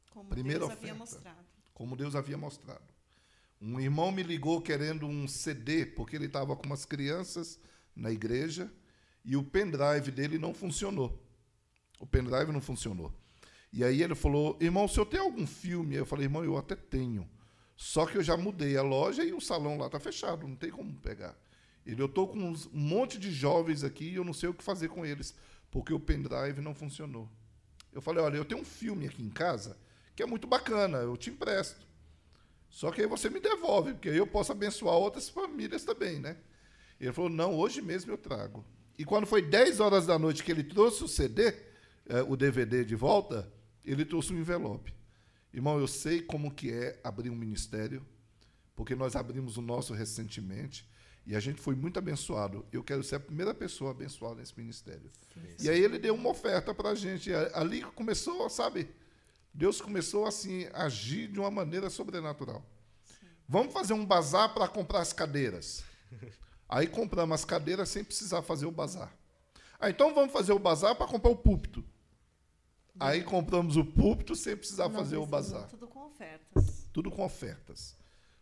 Como 0.10 0.30
Primeira 0.30 0.60
Deus 0.60 0.72
havia 0.72 0.94
oferta. 0.94 1.00
mostrado. 1.00 1.46
como 1.74 1.96
Deus 1.96 2.16
havia 2.18 2.38
mostrado. 2.38 2.84
Um 3.62 3.80
irmão 3.80 4.12
me 4.12 4.24
ligou 4.24 4.62
querendo 4.62 5.08
um 5.08 5.26
CD, 5.26 5.86
porque 5.86 6.18
ele 6.18 6.26
estava 6.26 6.54
com 6.58 6.66
umas 6.66 6.84
crianças 6.84 7.58
na 7.96 8.12
igreja 8.12 8.70
e 9.24 9.38
o 9.38 9.44
pendrive 9.44 10.12
dele 10.12 10.38
não 10.38 10.54
funcionou. 10.54 11.18
O 11.98 12.06
pendrive 12.06 12.52
não 12.52 12.60
funcionou. 12.60 13.14
E 13.72 13.86
aí 13.86 14.04
ele 14.04 14.16
falou: 14.16 14.58
Irmão, 14.60 14.84
o 14.84 14.90
senhor 14.90 15.06
tem 15.06 15.20
algum 15.22 15.48
filme? 15.48 15.96
Eu 15.96 16.06
falei: 16.06 16.26
Irmão, 16.26 16.44
eu 16.44 16.58
até 16.58 16.76
tenho. 16.76 17.30
Só 17.76 18.06
que 18.06 18.18
eu 18.18 18.24
já 18.24 18.38
mudei 18.38 18.78
a 18.78 18.82
loja 18.82 19.24
e 19.24 19.34
o 19.34 19.42
salão 19.42 19.78
lá 19.78 19.88
está 19.88 20.00
fechado, 20.00 20.48
não 20.48 20.56
tem 20.56 20.70
como 20.70 20.94
pegar. 20.98 21.36
Ele, 21.86 22.02
eu 22.02 22.06
estou 22.06 22.28
com 22.28 22.38
um 22.38 22.56
monte 22.72 23.18
de 23.18 23.32
jovens 23.32 23.84
aqui 23.84 24.06
e 24.06 24.16
eu 24.16 24.24
não 24.24 24.34
sei 24.34 24.50
o 24.50 24.54
que 24.54 24.64
fazer 24.64 24.88
com 24.88 25.06
eles, 25.06 25.36
porque 25.72 25.94
o 25.94 26.00
pendrive 26.00 26.62
não 26.62 26.76
funcionou. 26.76 27.28
Eu 27.92 28.02
falei: 28.02 28.24
Olha, 28.24 28.38
eu 28.38 28.46
tenho 28.46 28.62
um 28.62 28.66
filme 28.66 29.08
aqui 29.08 29.24
em 29.24 29.30
casa 29.30 29.78
que 30.16 30.22
é 30.22 30.26
muito 30.26 30.48
bacana, 30.48 31.00
eu 31.00 31.18
te 31.18 31.30
empresto. 31.30 31.88
Só 32.70 32.92
que 32.92 33.02
aí 33.02 33.08
você 33.08 33.30
me 33.30 33.40
devolve, 33.40 33.94
porque 33.94 34.10
aí 34.10 34.18
eu 34.18 34.28
posso 34.28 34.52
abençoar 34.52 34.96
outras 34.96 35.28
famílias 35.30 35.84
também, 35.84 36.20
né? 36.20 36.38
Ele 37.00 37.12
falou: 37.12 37.30
não, 37.30 37.56
hoje 37.56 37.82
mesmo 37.82 38.12
eu 38.12 38.18
trago. 38.18 38.64
E 38.98 39.04
quando 39.04 39.26
foi 39.26 39.42
10 39.42 39.80
horas 39.80 40.06
da 40.06 40.20
noite 40.20 40.44
que 40.44 40.52
ele 40.52 40.64
trouxe 40.64 41.04
o 41.04 41.08
CD, 41.08 41.54
eh, 42.08 42.22
o 42.28 42.36
DVD 42.36 42.86
de 42.86 42.96
volta, 42.96 43.52
ele 43.84 44.06
trouxe 44.06 44.32
um 44.32 44.38
envelope. 44.38 44.94
Irmão, 45.54 45.80
eu 45.80 45.88
sei 45.88 46.22
como 46.22 46.52
que 46.52 46.72
é 46.72 47.00
abrir 47.04 47.30
um 47.30 47.36
ministério, 47.36 48.06
porque 48.76 48.96
nós 48.96 49.16
abrimos 49.16 49.58
o 49.58 49.62
nosso 49.62 49.94
recentemente 49.94 50.90
e 51.26 51.36
a 51.36 51.40
gente 51.40 51.62
foi 51.62 51.76
muito 51.76 52.00
abençoado. 52.00 52.66
Eu 52.72 52.84
quero 52.84 53.04
ser 53.04 53.16
a 53.16 53.20
primeira 53.20 53.54
pessoa 53.54 53.92
abençoada 53.92 54.36
nesse 54.36 54.58
ministério. 54.58 55.12
E 55.60 55.70
aí 55.70 55.80
ele 55.80 56.00
deu 56.00 56.16
uma 56.16 56.30
oferta 56.30 56.74
para 56.74 56.90
a 56.90 56.96
gente. 56.96 57.32
Ali 57.54 57.82
começou, 57.82 58.50
sabe? 58.50 58.90
Deus 59.54 59.82
começou 59.82 60.26
assim 60.26 60.68
a 60.74 60.86
agir 60.86 61.28
de 61.28 61.40
uma 61.40 61.52
maneira 61.52 61.90
sobrenatural. 61.90 62.66
Vamos 63.48 63.74
fazer 63.74 63.94
um 63.94 64.06
bazar 64.06 64.54
para 64.54 64.68
comprar 64.68 65.02
as 65.02 65.12
cadeiras. 65.12 65.84
Aí 66.70 66.88
compramos 66.88 67.36
as 67.36 67.44
cadeiras 67.44 67.90
sem 67.90 68.02
precisar 68.02 68.42
fazer 68.42 68.66
o 68.66 68.72
bazar. 68.72 69.14
Ah, 69.78 69.90
então 69.90 70.14
vamos 70.14 70.32
fazer 70.32 70.54
o 70.54 70.60
bazar 70.60 70.96
para 70.96 71.06
comprar 71.06 71.32
o 71.32 71.36
púlpito. 71.36 71.84
Aí 73.02 73.24
compramos 73.24 73.78
o 73.78 73.84
púlpito 73.84 74.36
sem 74.36 74.56
precisar 74.56 74.88
Não 74.88 74.96
fazer 74.96 75.18
o 75.18 75.26
bazar. 75.26 75.68
Tudo 75.68 75.88
com 75.88 76.06
ofertas. 76.06 76.88
Tudo 76.94 77.12
com 77.12 77.26
ofertas. 77.26 77.98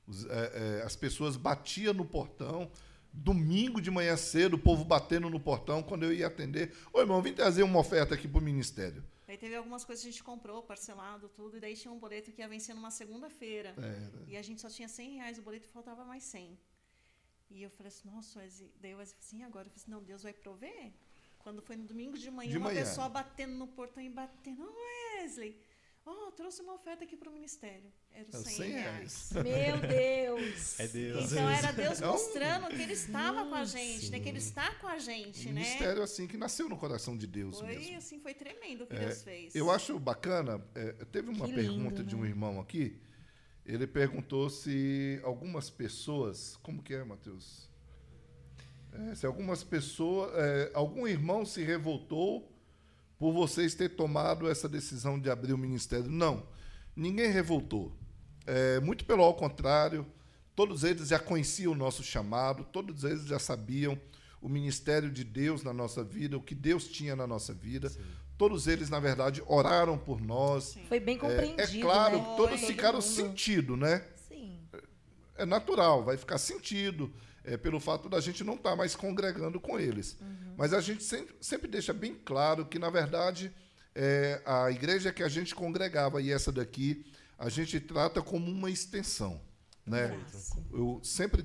Os, 0.05 0.25
é, 0.25 0.79
é, 0.79 0.83
as 0.83 0.95
pessoas 0.95 1.37
batiam 1.37 1.93
no 1.93 2.05
portão. 2.05 2.69
Domingo 3.11 3.81
de 3.81 3.89
manhã 3.89 4.15
cedo, 4.17 4.55
o 4.55 4.59
povo 4.59 4.83
batendo 4.83 5.29
no 5.29 5.39
portão 5.39 5.81
quando 5.81 6.03
eu 6.03 6.13
ia 6.13 6.27
atender. 6.27 6.75
Ô 6.93 6.99
irmão, 6.99 7.21
vim 7.21 7.33
trazer 7.33 7.63
uma 7.63 7.79
oferta 7.79 8.13
aqui 8.15 8.27
para 8.27 8.39
o 8.39 8.41
ministério. 8.41 9.03
Daí 9.25 9.37
teve 9.37 9.55
algumas 9.55 9.83
coisas 9.83 10.03
que 10.03 10.09
a 10.09 10.11
gente 10.11 10.23
comprou, 10.23 10.61
parcelado, 10.63 11.29
tudo, 11.29 11.57
e 11.57 11.59
daí 11.59 11.75
tinha 11.75 11.91
um 11.91 11.99
boleto 11.99 12.31
que 12.31 12.41
ia 12.41 12.47
vencer 12.47 12.75
numa 12.75 12.91
segunda-feira. 12.91 13.73
Era. 13.77 14.23
E 14.27 14.35
a 14.35 14.41
gente 14.41 14.59
só 14.59 14.69
tinha 14.69 14.89
100 14.89 15.15
reais 15.15 15.37
o 15.37 15.41
boleto 15.41 15.67
e 15.67 15.71
faltava 15.71 16.03
mais 16.03 16.23
100. 16.23 16.57
E 17.51 17.63
eu 17.63 17.69
falei 17.69 17.87
assim, 17.87 18.07
nossa, 18.09 18.39
Wesley. 18.39 18.71
daí 18.79 18.91
eu 18.91 18.97
falei 18.97 19.13
assim, 19.19 19.43
agora? 19.43 19.67
Eu 19.67 19.71
falei 19.71 19.83
assim, 19.83 19.91
não, 19.91 20.03
Deus 20.03 20.23
vai 20.23 20.33
prover. 20.33 20.91
Quando 21.49 21.63
foi 21.63 21.75
no 21.77 21.85
domingo 21.85 22.15
de 22.15 22.29
manhã, 22.29 22.51
De 22.51 22.57
uma 22.59 22.67
manhã. 22.69 22.81
pessoa 22.83 23.09
batendo 23.09 23.53
no 23.55 23.67
portão 23.67 24.03
e 24.03 24.07
batendo, 24.09 24.61
oh, 24.63 25.17
Wesley, 25.23 25.59
oh, 26.05 26.31
trouxe 26.31 26.61
uma 26.61 26.75
oferta 26.75 27.03
aqui 27.03 27.17
para 27.17 27.27
o 27.27 27.33
ministério. 27.33 27.91
Era 28.11 28.29
os 28.29 28.35
É 28.35 28.37
100, 28.37 28.55
100 28.55 28.69
reais. 28.71 29.29
Meu 29.33 29.79
Deus! 29.89 30.79
É 30.79 30.87
Deus. 30.87 31.31
Então 31.31 31.49
era 31.49 31.71
Deus 31.71 32.01
É 32.03 32.07
um- 32.07 32.11
mostrando 32.11 32.67
que 32.67 32.81
Ele 32.83 32.93
estava 32.93 33.45
com 33.47 33.55
a 33.55 33.65
gente, 33.65 34.11
né? 34.11 34.19
Que 34.19 34.29
Ele 34.29 34.37
está 34.37 34.75
com 34.75 34.85
a 34.87 34.99
gente, 34.99 35.47
Um 35.49 35.53
né? 35.53 35.61
ministério 35.61 36.03
assim 36.03 36.27
que 36.27 36.37
nasceu 36.37 36.69
no 36.69 36.77
coração 36.77 37.17
de 37.17 37.25
Deus 37.25 37.59
Foi 37.59 37.67
mesmo. 37.75 37.97
assim, 37.97 38.19
foi 38.19 38.35
tremendo 38.35 38.83
o 38.83 38.87
que 38.87 38.95
É, 38.95 38.99
Deus 38.99 39.23
fez. 39.23 39.55
Eu 39.55 39.71
acho 39.71 39.97
bacana, 39.97 40.63
é, 40.75 40.91
teve 41.05 41.29
uma 41.31 41.47
Que 41.47 41.53
pergunta 41.55 41.95
lindo, 42.01 42.03
de 42.03 42.15
um 42.15 42.21
né? 42.21 42.27
irmão 42.27 42.59
aqui. 42.59 43.01
Ele 43.65 43.87
perguntou 43.87 44.49
se 44.51 45.19
algumas 45.23 45.69
pessoas. 45.71 46.57
Como 46.57 46.81
que 46.83 46.93
é, 46.93 47.03
Matheus? 47.03 47.68
É, 48.93 49.15
se 49.15 49.25
algumas 49.25 49.63
pessoas. 49.63 50.31
É, 50.35 50.71
algum 50.73 51.07
irmão 51.07 51.45
se 51.45 51.63
revoltou 51.63 52.51
por 53.17 53.33
vocês 53.33 53.75
ter 53.75 53.89
tomado 53.89 54.49
essa 54.49 54.67
decisão 54.67 55.19
de 55.19 55.29
abrir 55.29 55.53
o 55.53 55.57
ministério. 55.57 56.09
Não, 56.09 56.43
ninguém 56.95 57.29
revoltou. 57.29 57.91
É, 58.45 58.79
muito 58.79 59.05
pelo 59.05 59.23
ao 59.23 59.33
contrário, 59.33 60.05
todos 60.55 60.83
eles 60.83 61.09
já 61.09 61.19
conheciam 61.19 61.73
o 61.73 61.75
nosso 61.75 62.01
chamado, 62.01 62.63
todos 62.63 63.03
eles 63.03 63.25
já 63.25 63.37
sabiam 63.37 63.99
o 64.41 64.47
ministério 64.47 65.11
de 65.11 65.23
Deus 65.23 65.63
na 65.63 65.73
nossa 65.73 66.03
vida, 66.03 66.37
o 66.37 66.41
que 66.41 66.55
Deus 66.55 66.87
tinha 66.87 67.15
na 67.15 67.27
nossa 67.27 67.53
vida. 67.53 67.89
Sim. 67.89 67.99
Todos 68.37 68.67
eles, 68.67 68.89
na 68.89 69.01
verdade, 69.01 69.43
oraram 69.45 69.97
por 69.97 70.21
nós. 70.21 70.63
Sim. 70.63 70.85
Foi 70.87 70.99
bem 70.99 71.17
compreendido. 71.17 71.61
É, 71.61 71.77
é 71.77 71.81
claro, 71.81 72.17
né? 72.17 72.33
todos 72.37 72.61
ficaram 72.61 73.01
sentido, 73.01 73.75
né? 73.75 74.05
Sim. 74.15 74.57
É 75.35 75.45
natural, 75.45 76.05
vai 76.05 76.15
ficar 76.15 76.37
sentido 76.37 77.13
é, 77.49 77.57
pelo 77.57 77.79
fato 77.79 78.07
da 78.07 78.19
gente 78.21 78.43
não 78.43 78.53
estar 78.53 78.71
tá 78.71 78.75
mais 78.75 78.95
congregando 78.95 79.59
com 79.59 79.79
eles. 79.79 80.15
Uhum. 80.21 80.53
Mas 80.55 80.71
a 80.71 80.79
gente 80.79 81.03
sempre, 81.03 81.35
sempre, 81.41 81.67
deixa 81.67 81.91
bem 81.91 82.13
claro 82.13 82.63
que, 82.63 82.77
na 82.77 82.91
verdade, 82.91 83.51
é, 83.95 84.39
a 84.45 84.69
igreja 84.69 85.11
que 85.11 85.23
a 85.23 85.27
gente 85.27 85.55
congregava 85.55 86.21
e 86.21 86.31
essa 86.31 86.51
daqui, 86.51 87.03
a 87.39 87.49
gente 87.49 87.79
trata 87.79 88.21
como 88.21 88.51
uma 88.51 88.69
extensão. 88.69 89.41
Né? 89.83 90.15
Eu 90.71 91.01
sempre 91.03 91.43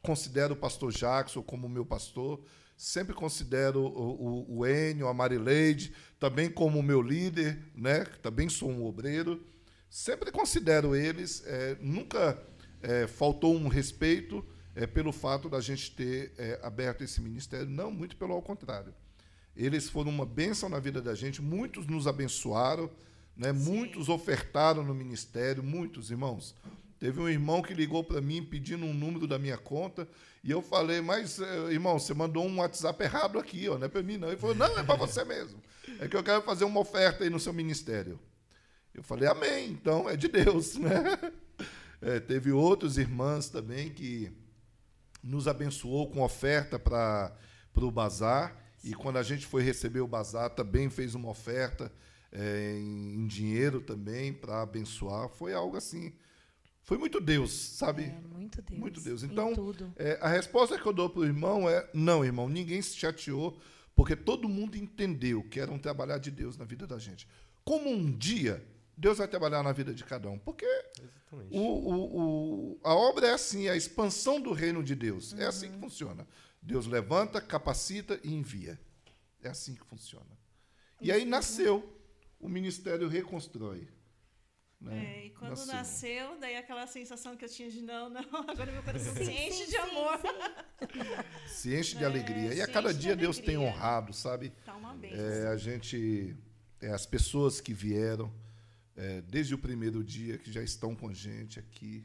considero 0.00 0.54
o 0.54 0.56
pastor 0.56 0.90
Jackson 0.90 1.42
como 1.42 1.68
meu 1.68 1.84
pastor, 1.84 2.42
sempre 2.74 3.14
considero 3.14 3.82
o, 3.82 4.46
o, 4.48 4.58
o 4.58 4.66
Enio, 4.66 5.06
a 5.06 5.12
Marileide, 5.12 5.92
também 6.18 6.50
como 6.50 6.82
meu 6.82 7.02
líder, 7.02 7.62
né? 7.74 8.06
também 8.22 8.48
sou 8.48 8.70
um 8.70 8.86
obreiro. 8.86 9.44
Sempre 9.90 10.32
considero 10.32 10.96
eles, 10.96 11.42
é, 11.44 11.76
nunca 11.78 12.42
é, 12.80 13.06
faltou 13.06 13.54
um 13.54 13.68
respeito 13.68 14.42
é, 14.74 14.86
pelo 14.86 15.12
fato 15.12 15.48
da 15.48 15.60
gente 15.60 15.90
ter 15.92 16.32
é, 16.38 16.60
aberto 16.62 17.02
esse 17.02 17.20
ministério, 17.20 17.68
não, 17.68 17.90
muito 17.90 18.16
pelo 18.16 18.32
ao 18.32 18.42
contrário. 18.42 18.94
Eles 19.54 19.88
foram 19.88 20.10
uma 20.10 20.24
bênção 20.24 20.68
na 20.68 20.78
vida 20.78 21.00
da 21.00 21.14
gente, 21.14 21.42
muitos 21.42 21.86
nos 21.86 22.06
abençoaram, 22.06 22.90
né? 23.36 23.52
muitos 23.52 24.08
ofertaram 24.08 24.82
no 24.82 24.94
ministério, 24.94 25.62
muitos 25.62 26.10
irmãos. 26.10 26.54
Teve 26.98 27.20
um 27.20 27.28
irmão 27.28 27.60
que 27.60 27.74
ligou 27.74 28.04
para 28.04 28.20
mim 28.20 28.44
pedindo 28.44 28.86
um 28.86 28.94
número 28.94 29.26
da 29.26 29.36
minha 29.36 29.58
conta. 29.58 30.08
E 30.44 30.52
eu 30.52 30.62
falei, 30.62 31.00
mas, 31.00 31.40
eh, 31.40 31.72
irmão, 31.72 31.98
você 31.98 32.14
mandou 32.14 32.46
um 32.46 32.58
WhatsApp 32.58 33.02
errado 33.02 33.40
aqui, 33.40 33.68
ó, 33.68 33.76
não 33.76 33.86
é 33.86 33.88
para 33.88 34.04
mim, 34.04 34.16
não. 34.16 34.28
Ele 34.28 34.36
falou, 34.36 34.54
não, 34.54 34.78
é 34.78 34.84
para 34.84 34.94
você 34.94 35.24
mesmo. 35.26 35.60
É 35.98 36.06
que 36.06 36.16
eu 36.16 36.22
quero 36.22 36.42
fazer 36.42 36.64
uma 36.64 36.78
oferta 36.78 37.24
aí 37.24 37.30
no 37.30 37.40
seu 37.40 37.52
ministério. 37.52 38.20
Eu 38.94 39.02
falei, 39.02 39.28
amém, 39.28 39.70
então 39.70 40.08
é 40.08 40.16
de 40.16 40.28
Deus. 40.28 40.76
Né? 40.78 41.32
É, 42.00 42.18
teve 42.18 42.50
outros 42.50 42.98
irmãs 42.98 43.48
também 43.48 43.90
que 43.90 44.32
nos 45.22 45.46
abençoou 45.46 46.10
com 46.10 46.22
oferta 46.22 46.78
para 46.78 47.36
o 47.76 47.90
bazar. 47.90 48.56
E 48.82 48.94
quando 48.94 49.18
a 49.18 49.22
gente 49.22 49.46
foi 49.46 49.62
receber 49.62 50.00
o 50.00 50.08
bazar, 50.08 50.50
também 50.50 50.90
fez 50.90 51.14
uma 51.14 51.28
oferta 51.28 51.92
é, 52.32 52.76
em, 52.76 53.26
dinheiro 53.26 53.80
também 53.80 54.32
para 54.32 54.62
abençoar. 54.62 55.28
Foi 55.28 55.54
algo 55.54 55.76
assim 55.76 56.12
foi 56.84 56.98
muito 56.98 57.20
Deus, 57.20 57.52
sabe? 57.52 58.04
É, 58.04 58.20
muito 58.34 58.60
Deus. 58.60 58.80
Muito 58.80 59.00
Deus. 59.00 59.22
Então, 59.22 59.54
é, 59.96 60.18
a 60.20 60.28
resposta 60.28 60.78
que 60.78 60.84
eu 60.84 60.92
dou 60.92 61.08
para 61.08 61.20
o 61.20 61.24
irmão 61.24 61.68
é: 61.68 61.88
não, 61.94 62.24
irmão, 62.24 62.48
ninguém 62.48 62.82
se 62.82 62.96
chateou, 62.96 63.56
porque 63.94 64.16
todo 64.16 64.48
mundo 64.48 64.76
entendeu 64.76 65.42
que 65.44 65.60
era 65.60 65.70
um 65.70 65.78
trabalhar 65.78 66.18
de 66.18 66.30
Deus 66.30 66.56
na 66.56 66.64
vida 66.64 66.86
da 66.86 66.98
gente. 66.98 67.28
Como 67.64 67.88
um 67.88 68.10
dia 68.10 68.64
Deus 68.96 69.18
vai 69.18 69.28
trabalhar 69.28 69.62
na 69.62 69.72
vida 69.72 69.94
de 69.94 70.04
cada 70.04 70.28
um. 70.28 70.38
Porque 70.38 70.66
o, 71.50 71.58
o, 71.58 72.20
o, 72.74 72.80
a 72.84 72.94
obra 72.94 73.28
é 73.28 73.32
assim, 73.32 73.66
é 73.66 73.70
a 73.70 73.76
expansão 73.76 74.40
do 74.40 74.52
reino 74.52 74.82
de 74.82 74.94
Deus. 74.94 75.32
Uhum. 75.32 75.40
É 75.40 75.46
assim 75.46 75.70
que 75.70 75.78
funciona. 75.78 76.26
Deus 76.60 76.86
levanta, 76.86 77.40
capacita 77.40 78.20
e 78.22 78.32
envia. 78.32 78.78
É 79.42 79.48
assim 79.48 79.74
que 79.74 79.84
funciona. 79.86 80.38
E 81.00 81.10
aí 81.10 81.24
nasceu 81.24 81.98
o 82.38 82.48
Ministério 82.48 83.08
Reconstrói. 83.08 83.88
Né? 84.80 85.04
É, 85.04 85.26
e 85.26 85.30
quando 85.30 85.50
nasceu. 85.50 85.74
nasceu. 85.74 86.38
daí 86.40 86.56
aquela 86.56 86.86
sensação 86.88 87.36
que 87.36 87.44
eu 87.44 87.48
tinha 87.48 87.70
de 87.70 87.80
não, 87.82 88.10
não, 88.10 88.20
agora 88.48 88.70
meu 88.72 88.82
coração 88.82 89.14
se 89.14 89.30
enche 89.30 89.66
de 89.66 89.76
amor. 89.76 90.20
se 91.46 91.74
enche 91.76 91.96
de 91.96 92.02
é, 92.02 92.06
alegria. 92.06 92.54
E 92.54 92.60
a 92.60 92.66
cada 92.66 92.92
dia 92.92 93.16
Deus 93.16 93.38
tem 93.38 93.56
honrado, 93.56 94.12
sabe? 94.12 94.50
Tá 94.64 94.74
uma 94.74 94.94
bênção. 94.94 95.18
É, 95.18 95.48
a 95.48 95.56
gente, 95.56 96.36
é, 96.80 96.88
as 96.88 97.06
pessoas 97.06 97.60
que 97.60 97.72
vieram 97.72 98.32
é, 98.96 99.20
desde 99.22 99.54
o 99.54 99.58
primeiro 99.58 100.02
dia, 100.02 100.38
que 100.38 100.52
já 100.52 100.62
estão 100.62 100.94
com 100.94 101.08
a 101.08 101.14
gente 101.14 101.58
aqui, 101.58 102.04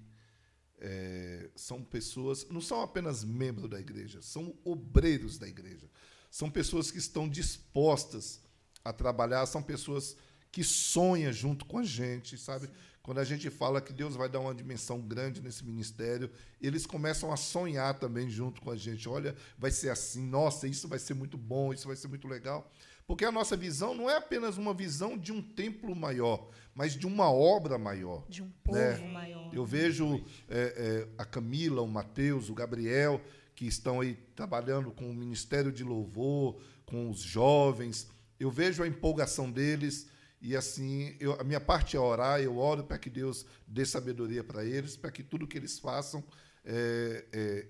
é, 0.79 1.49
são 1.55 1.83
pessoas, 1.83 2.47
não 2.49 2.61
são 2.61 2.81
apenas 2.81 3.23
membros 3.23 3.69
da 3.69 3.79
igreja, 3.79 4.21
são 4.21 4.55
obreiros 4.63 5.37
da 5.37 5.47
igreja. 5.47 5.89
São 6.29 6.49
pessoas 6.49 6.91
que 6.91 6.97
estão 6.97 7.27
dispostas 7.27 8.41
a 8.83 8.93
trabalhar, 8.93 9.45
são 9.45 9.61
pessoas 9.63 10.15
que 10.51 10.63
sonha 10.63 11.31
junto 11.31 11.65
com 11.65 11.79
a 11.79 11.83
gente, 11.83 12.37
sabe? 12.37 12.69
Quando 13.01 13.19
a 13.19 13.23
gente 13.23 13.49
fala 13.49 13.79
que 13.79 13.93
Deus 13.93 14.15
vai 14.15 14.27
dar 14.27 14.41
uma 14.41 14.53
dimensão 14.53 14.99
grande 14.99 15.41
nesse 15.41 15.63
ministério, 15.63 16.29
eles 16.61 16.85
começam 16.85 17.31
a 17.31 17.37
sonhar 17.37 17.97
também 17.97 18.29
junto 18.29 18.61
com 18.61 18.69
a 18.69 18.75
gente. 18.75 19.07
Olha, 19.07 19.33
vai 19.57 19.71
ser 19.71 19.89
assim, 19.89 20.27
nossa, 20.27 20.67
isso 20.67 20.87
vai 20.89 20.99
ser 20.99 21.13
muito 21.13 21.37
bom, 21.37 21.73
isso 21.73 21.87
vai 21.87 21.95
ser 21.95 22.09
muito 22.09 22.27
legal. 22.27 22.69
Porque 23.07 23.23
a 23.23 23.31
nossa 23.31 23.55
visão 23.55 23.95
não 23.95 24.09
é 24.09 24.17
apenas 24.17 24.57
uma 24.57 24.73
visão 24.73 25.17
de 25.17 25.31
um 25.31 25.41
templo 25.41 25.95
maior, 25.95 26.49
mas 26.75 26.93
de 26.93 27.07
uma 27.07 27.31
obra 27.31 27.77
maior. 27.77 28.27
De 28.27 28.43
um 28.43 28.49
povo 28.61 28.77
né? 28.77 28.97
maior. 29.07 29.49
Eu 29.53 29.65
vejo 29.65 30.21
é, 30.49 30.73
é, 30.75 31.07
a 31.17 31.23
Camila, 31.23 31.81
o 31.81 31.87
Mateus, 31.87 32.49
o 32.49 32.53
Gabriel, 32.53 33.21
que 33.55 33.65
estão 33.65 34.01
aí 34.01 34.15
trabalhando 34.35 34.91
com 34.91 35.09
o 35.09 35.13
Ministério 35.13 35.71
de 35.71 35.85
Louvor, 35.85 36.61
com 36.85 37.09
os 37.09 37.19
jovens. 37.19 38.09
Eu 38.37 38.51
vejo 38.51 38.83
a 38.83 38.87
empolgação 38.87 39.49
deles 39.49 40.09
e 40.41 40.53
assim, 40.55 41.15
eu, 41.19 41.39
a 41.39 41.43
minha 41.45 41.61
parte 41.61 41.95
é 41.95 41.99
orar, 41.99 42.41
eu 42.41 42.57
oro 42.57 42.83
para 42.83 42.99
que 42.99 43.09
Deus 43.09 43.45
dê 43.65 43.85
sabedoria 43.85 44.43
para 44.43 44.65
eles, 44.65 44.97
para 44.97 45.11
que 45.11 45.23
tudo 45.23 45.47
que 45.47 45.57
eles 45.57 45.79
façam 45.79 46.21
é, 46.63 47.25
é, 47.31 47.67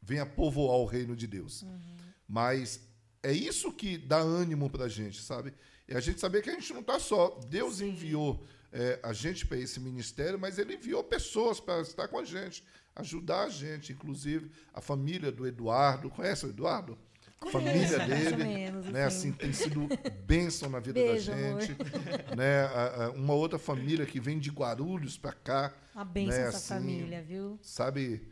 venha 0.00 0.26
povoar 0.26 0.76
o 0.76 0.84
reino 0.84 1.16
de 1.16 1.26
Deus. 1.26 1.62
Uhum. 1.62 1.80
Mas 2.28 2.91
é 3.22 3.32
isso 3.32 3.72
que 3.72 3.96
dá 3.98 4.18
ânimo 4.18 4.68
para 4.68 4.84
a 4.84 4.88
gente, 4.88 5.20
sabe? 5.22 5.54
É 5.86 5.96
a 5.96 6.00
gente 6.00 6.20
saber 6.20 6.42
que 6.42 6.50
a 6.50 6.54
gente 6.54 6.72
não 6.72 6.80
está 6.80 6.98
só. 6.98 7.38
Deus 7.48 7.76
Sim. 7.76 7.90
enviou 7.90 8.44
é, 8.72 8.98
a 9.02 9.12
gente 9.12 9.46
para 9.46 9.58
esse 9.58 9.78
ministério, 9.78 10.38
mas 10.38 10.58
Ele 10.58 10.74
enviou 10.74 11.04
pessoas 11.04 11.60
para 11.60 11.80
estar 11.82 12.08
com 12.08 12.18
a 12.18 12.24
gente, 12.24 12.64
ajudar 12.96 13.44
a 13.44 13.48
gente, 13.48 13.92
inclusive 13.92 14.50
a 14.72 14.80
família 14.80 15.30
do 15.30 15.46
Eduardo. 15.46 16.10
Conhece 16.10 16.46
o 16.46 16.50
Eduardo? 16.50 16.98
família 17.50 17.98
dele, 18.06 18.44
menos, 18.44 18.86
né? 18.86 19.04
Assim. 19.04 19.30
assim. 19.30 19.32
tem 19.32 19.52
sido 19.52 19.88
bênção 20.24 20.70
na 20.70 20.78
vida 20.78 21.00
Beijo, 21.00 21.30
da 21.30 21.36
gente, 21.36 21.72
amor. 21.72 22.36
né? 22.36 22.68
Uma 23.16 23.34
outra 23.34 23.58
família 23.58 24.06
que 24.06 24.20
vem 24.20 24.38
de 24.38 24.50
Guarulhos 24.50 25.16
para 25.16 25.32
cá, 25.32 25.74
uma 25.94 26.04
bênção 26.04 26.38
né? 26.38 26.48
essa 26.48 26.58
assim, 26.58 26.68
família, 26.68 27.22
viu? 27.22 27.58
Sabe? 27.62 28.22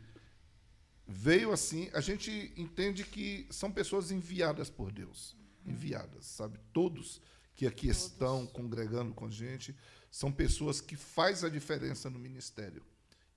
Veio 1.13 1.51
assim, 1.51 1.89
a 1.93 1.99
gente 1.99 2.53
entende 2.55 3.03
que 3.03 3.45
são 3.49 3.69
pessoas 3.69 4.11
enviadas 4.11 4.69
por 4.69 4.93
Deus, 4.93 5.35
enviadas, 5.65 6.25
sabe? 6.25 6.57
Todos 6.71 7.21
que 7.53 7.67
aqui 7.67 7.87
Todos. 7.87 8.03
estão 8.03 8.47
congregando 8.47 9.13
com 9.13 9.25
a 9.25 9.29
gente 9.29 9.75
são 10.09 10.31
pessoas 10.31 10.79
que 10.79 10.95
faz 10.95 11.43
a 11.43 11.49
diferença 11.49 12.09
no 12.09 12.17
ministério. 12.17 12.81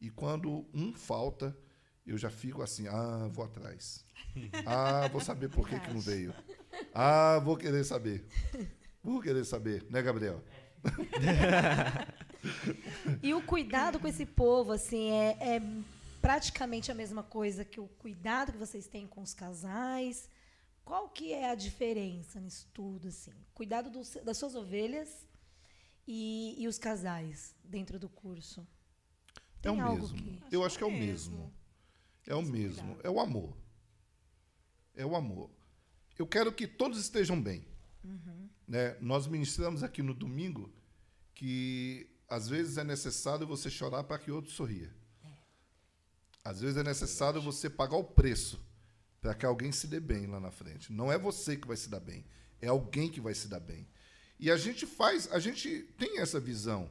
E 0.01 0.09
quando 0.09 0.65
um 0.73 0.95
falta, 0.95 1.57
eu 2.07 2.17
já 2.17 2.31
fico 2.31 2.63
assim, 2.63 2.87
ah, 2.87 3.29
vou 3.33 3.45
atrás. 3.45 4.05
Ah, 4.65 5.09
vou 5.09 5.21
saber 5.21 5.49
por 5.49 5.69
que, 5.69 5.79
que 5.79 5.93
não 5.93 6.01
veio. 6.01 6.33
Ah, 6.95 7.41
vou 7.41 7.57
querer 7.57 7.85
saber. 7.85 8.25
Vou 9.03 9.21
querer 9.21 9.45
saber, 9.45 9.85
né, 9.91 10.01
Gabriel? 10.01 10.43
e 13.23 13.35
o 13.35 13.43
cuidado 13.43 13.99
com 13.99 14.07
esse 14.07 14.27
povo, 14.27 14.73
assim, 14.73 15.11
é, 15.11 15.37
é, 15.41 15.63
praticamente 16.25 16.91
a 16.91 16.95
mesma 16.95 17.23
coisa 17.23 17.65
que 17.65 17.81
o 17.81 17.87
cuidado 17.87 18.53
que 18.53 18.59
vocês 18.59 18.87
têm 18.87 19.07
com 19.07 19.23
os 19.23 19.35
casais. 19.35 20.29
Qual 20.85 21.09
que 21.09 21.33
é 21.33 21.51
a 21.51 21.55
diferença 21.55 22.41
nisso 22.41 22.69
tudo, 22.73 23.09
assim? 23.09 23.33
Cuidado 23.55 23.91
do, 23.91 24.03
das 24.23 24.37
suas 24.37 24.55
ovelhas 24.55 25.27
e, 26.07 26.55
e, 26.59 26.69
os 26.69 26.79
casais 26.79 27.55
dentro 27.65 27.99
do 27.99 28.09
curso. 28.09 28.67
Tem 29.63 29.71
é 29.71 29.73
o 29.73 29.95
mesmo. 29.95 30.17
Que... 30.17 30.57
Eu 30.57 30.65
acho 30.65 30.77
que 30.77 30.85
é 30.85 30.87
o 30.87 30.91
mesmo. 30.91 31.53
É 32.27 32.35
o 32.35 32.43
mesmo. 32.43 32.99
É 33.03 33.09
o 33.09 33.19
amor 33.19 33.57
é 34.95 35.05
o 35.05 35.17
amor. 35.17 35.51
Eu 36.19 36.27
quero 36.27 36.53
que 36.53 36.67
todos 36.67 36.99
estejam 36.99 37.41
bem. 37.41 37.67
Uhum. 38.05 38.49
Né? 38.67 38.97
Nós 39.01 39.27
ministramos 39.27 39.83
aqui 39.83 40.03
no 40.03 40.15
domingo 40.15 40.73
que 41.35 42.09
às 42.29 42.49
vezes 42.49 42.79
é 42.79 42.85
necessário 42.85 43.47
você 43.47 43.69
chorar 43.69 44.05
para 44.05 44.19
que 44.19 44.31
outro 44.31 44.51
sorria. 44.51 44.95
Às 46.45 46.61
vezes 46.61 46.77
é 46.77 46.83
necessário 46.83 47.41
você 47.41 47.71
pagar 47.71 47.97
o 47.97 48.05
preço 48.05 48.61
para 49.21 49.35
que 49.35 49.47
alguém 49.47 49.73
se 49.73 49.87
dê 49.87 49.99
bem 49.99 50.27
lá 50.27 50.39
na 50.39 50.51
frente. 50.51 50.93
Não 50.93 51.11
é 51.11 51.19
você 51.19 51.57
que 51.57 51.67
vai 51.67 51.77
se 51.77 51.89
dar 51.89 52.01
bem, 52.01 52.25
é 52.61 52.69
alguém 52.69 53.11
que 53.11 53.21
vai 53.21 53.35
se 53.35 53.49
dar 53.49 53.61
bem. 53.61 53.89
E 54.39 54.51
a 54.51 54.57
gente 54.59 54.85
faz, 54.85 55.33
a 55.33 55.39
gente 55.39 55.89
tem 55.97 56.19
essa 56.19 56.39
visão. 56.39 56.91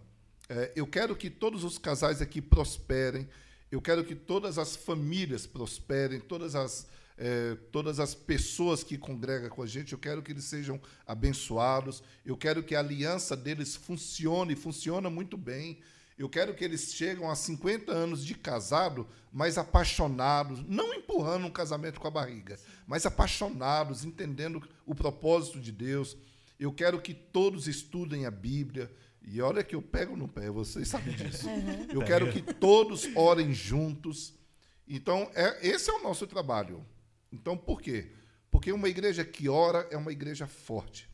É, 0.49 0.71
eu 0.75 0.88
quero 0.88 1.15
que 1.15 1.30
todos 1.30 1.63
os 1.63 1.77
casais 1.77 2.21
aqui 2.21 2.41
prosperem. 2.41 3.30
Eu 3.71 3.81
quero 3.81 4.03
que 4.03 4.15
todas 4.15 4.57
as 4.57 4.75
famílias 4.75 5.45
prosperem, 5.45 6.19
todas 6.19 6.55
as, 6.55 6.88
é, 7.17 7.55
todas 7.71 7.99
as 7.99 8.15
pessoas 8.15 8.84
que 8.84 8.97
congregam 8.97 9.49
com 9.49 9.61
a 9.61 9.67
gente, 9.67 9.93
eu 9.93 9.99
quero 9.99 10.21
que 10.21 10.31
eles 10.31 10.45
sejam 10.45 10.81
abençoados. 11.05 12.01
Eu 12.25 12.35
quero 12.35 12.63
que 12.63 12.75
a 12.75 12.80
aliança 12.80 13.38
deles 13.38 13.75
funcione, 13.75 14.55
funciona 14.55 15.09
muito 15.09 15.38
bem. 15.38 15.80
Eu 16.18 16.30
quero 16.30 16.53
que 16.53 16.64
eles 16.64 16.94
cheguem 16.94 17.26
a 17.26 17.35
50 17.35 17.91
anos 17.91 18.23
de 18.23 18.35
casado, 18.35 19.07
mas 19.31 19.57
apaixonados, 19.57 20.64
não 20.68 20.94
empurrando 20.94 21.48
um 21.48 21.52
casamento 21.52 21.99
com 21.99 22.07
a 22.07 22.11
barriga, 22.11 22.60
mas 22.85 23.06
apaixonados, 23.06 24.06
entendendo 24.06 24.61
o 24.85 24.94
propósito 24.94 25.60
de 25.60 25.72
Deus. 25.72 26.15
Eu 26.60 26.72
quero 26.72 27.02
que 27.02 27.14
todos 27.14 27.68
estudem 27.68 28.26
a 28.26 28.31
Bíblia. 28.31 28.91
E 29.26 29.41
olha 29.41 29.64
que 29.64 29.73
eu 29.73 29.81
pego 29.81 30.15
no 30.15 30.27
pé, 30.27 30.49
vocês 30.49 30.88
sabem 30.88 31.15
disso. 31.15 31.48
Uhum. 31.49 31.88
Eu 31.91 32.03
quero 32.03 32.31
que 32.31 32.41
todos 32.41 33.07
orem 33.15 33.53
juntos. 33.53 34.34
Então, 34.88 35.31
é, 35.34 35.68
esse 35.68 35.90
é 35.90 35.94
o 35.94 36.03
nosso 36.03 36.27
trabalho. 36.27 36.85
Então, 37.31 37.57
por 37.57 37.81
quê? 37.81 38.11
Porque 38.52 38.72
uma 38.72 38.88
igreja 38.88 39.26
que 39.26 39.49
ora 39.49 39.88
é 39.90 39.98
uma 39.98 40.11
igreja 40.11 40.45
forte. 40.45 41.10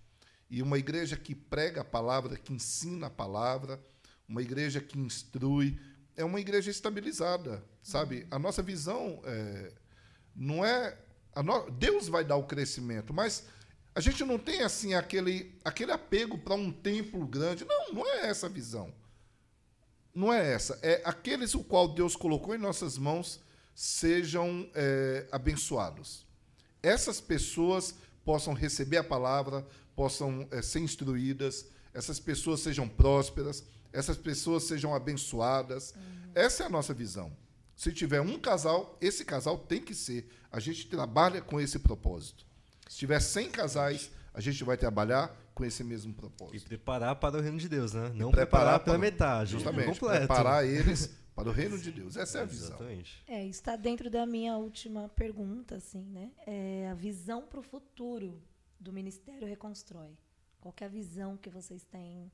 E 0.50 0.62
uma 0.62 0.78
igreja 0.78 1.16
que 1.16 1.36
prega 1.36 1.82
a 1.82 1.86
palavra, 1.86 2.36
que 2.36 2.52
ensina 2.52 3.08
a 3.08 3.12
palavra, 3.12 3.80
uma 4.30 4.42
igreja 4.42 4.80
que 4.80 4.98
instrui, 4.98 5.80
é 6.16 6.24
uma 6.24 6.40
igreja 6.40 6.70
estabilizada, 6.70 7.64
sabe? 7.82 8.28
A 8.30 8.38
nossa 8.38 8.62
visão 8.62 9.22
é, 9.26 9.74
não 10.36 10.64
é. 10.64 10.98
No, 11.44 11.70
Deus 11.72 12.08
vai 12.08 12.24
dar 12.24 12.36
o 12.36 12.44
crescimento, 12.44 13.14
mas 13.14 13.46
a 13.96 14.02
gente 14.02 14.24
não 14.24 14.38
tem 14.38 14.62
assim 14.62 14.94
aquele, 14.94 15.58
aquele 15.64 15.92
apego 15.92 16.38
para 16.38 16.54
um 16.54 16.72
templo 16.72 17.26
grande. 17.26 17.66
Não, 17.66 17.94
não 17.94 18.08
é 18.08 18.30
essa 18.30 18.46
a 18.46 18.50
visão. 18.50 18.94
Não 20.14 20.32
é 20.32 20.54
essa. 20.54 20.78
É 20.82 21.02
aqueles 21.06 21.56
o 21.56 21.64
qual 21.64 21.88
Deus 21.88 22.16
colocou 22.16 22.54
em 22.54 22.60
nossas 22.60 22.98
mãos 22.98 23.40
sejam 23.74 24.70
é, 24.76 25.28
abençoados. 25.32 26.26
Essas 26.84 27.20
pessoas 27.20 27.96
possam 28.26 28.54
receber 28.54 28.98
a 28.98 29.04
palavra, 29.04 29.66
possam 29.96 30.48
é, 30.52 30.62
ser 30.62 30.80
instruídas, 30.80 31.66
essas 31.94 32.20
pessoas 32.20 32.60
sejam 32.60 32.88
prósperas, 32.88 33.64
essas 33.92 34.18
pessoas 34.18 34.64
sejam 34.64 34.94
abençoadas. 34.94 35.94
Uhum. 35.96 36.32
Essa 36.36 36.64
é 36.64 36.66
a 36.66 36.70
nossa 36.70 36.94
visão. 36.94 37.32
Se 37.76 37.92
tiver 37.94 38.22
um 38.22 38.38
casal, 38.38 38.98
esse 39.00 39.24
casal 39.24 39.58
tem 39.58 39.82
que 39.82 39.96
ser. 39.96 40.30
A 40.52 40.60
gente 40.60 40.88
trabalha 40.88 41.42
com 41.42 41.60
esse 41.62 41.80
propósito. 41.80 42.46
Se 42.88 42.98
tiver 42.98 43.20
100 43.20 43.52
casais, 43.52 44.12
a 44.34 44.42
gente 44.42 44.64
vai 44.64 44.76
trabalhar 44.76 45.36
com 45.54 45.64
esse 45.64 45.84
mesmo 45.84 46.14
propósito. 46.14 46.56
E 46.58 46.60
preparar 46.60 47.16
para 47.16 47.38
o 47.38 47.42
reino 47.42 47.58
de 47.58 47.70
Deus, 47.70 47.94
né? 47.94 48.12
Não 48.16 48.32
preparar, 48.32 48.80
preparar 48.80 48.80
pela 48.84 48.98
metade. 48.98 49.52
Justamente. 49.52 50.00
Completo. 50.00 50.28
Preparar 50.28 50.66
eles 50.66 51.14
para 51.36 51.50
o 51.50 51.52
reino 51.52 51.78
de 51.78 51.92
Deus. 51.92 52.18
Essa 52.18 52.40
é 52.40 52.42
a 52.42 52.46
visão. 52.46 52.68
Exatamente. 52.68 53.24
É, 53.28 53.46
está 53.46 53.76
dentro 53.76 54.10
da 54.10 54.26
minha 54.26 54.58
última 54.58 55.08
pergunta, 55.10 55.76
assim, 55.76 56.04
né? 56.04 56.32
É 56.46 56.90
a 56.92 56.94
visão 56.94 57.46
para 57.46 57.60
o 57.60 57.64
futuro 57.64 58.42
do 58.80 58.92
Ministério 58.92 59.48
Reconstrói. 59.48 60.18
Qual 60.60 60.74
é 60.82 60.86
a 60.86 60.90
visão 60.90 61.38
que 61.38 61.50
vocês 61.50 61.86
têm 61.86 62.30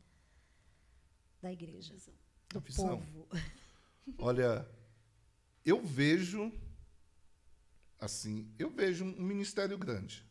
da 1.46 1.54
igreja, 1.54 1.96
do 2.50 2.62
povo? 2.62 3.28
Olha, 4.20 4.68
eu 5.64 5.82
vejo 5.84 6.52
assim, 8.00 8.54
eu 8.60 8.70
vejo 8.70 9.06
um 9.06 9.24
ministério 9.24 9.78
grande 9.78 10.26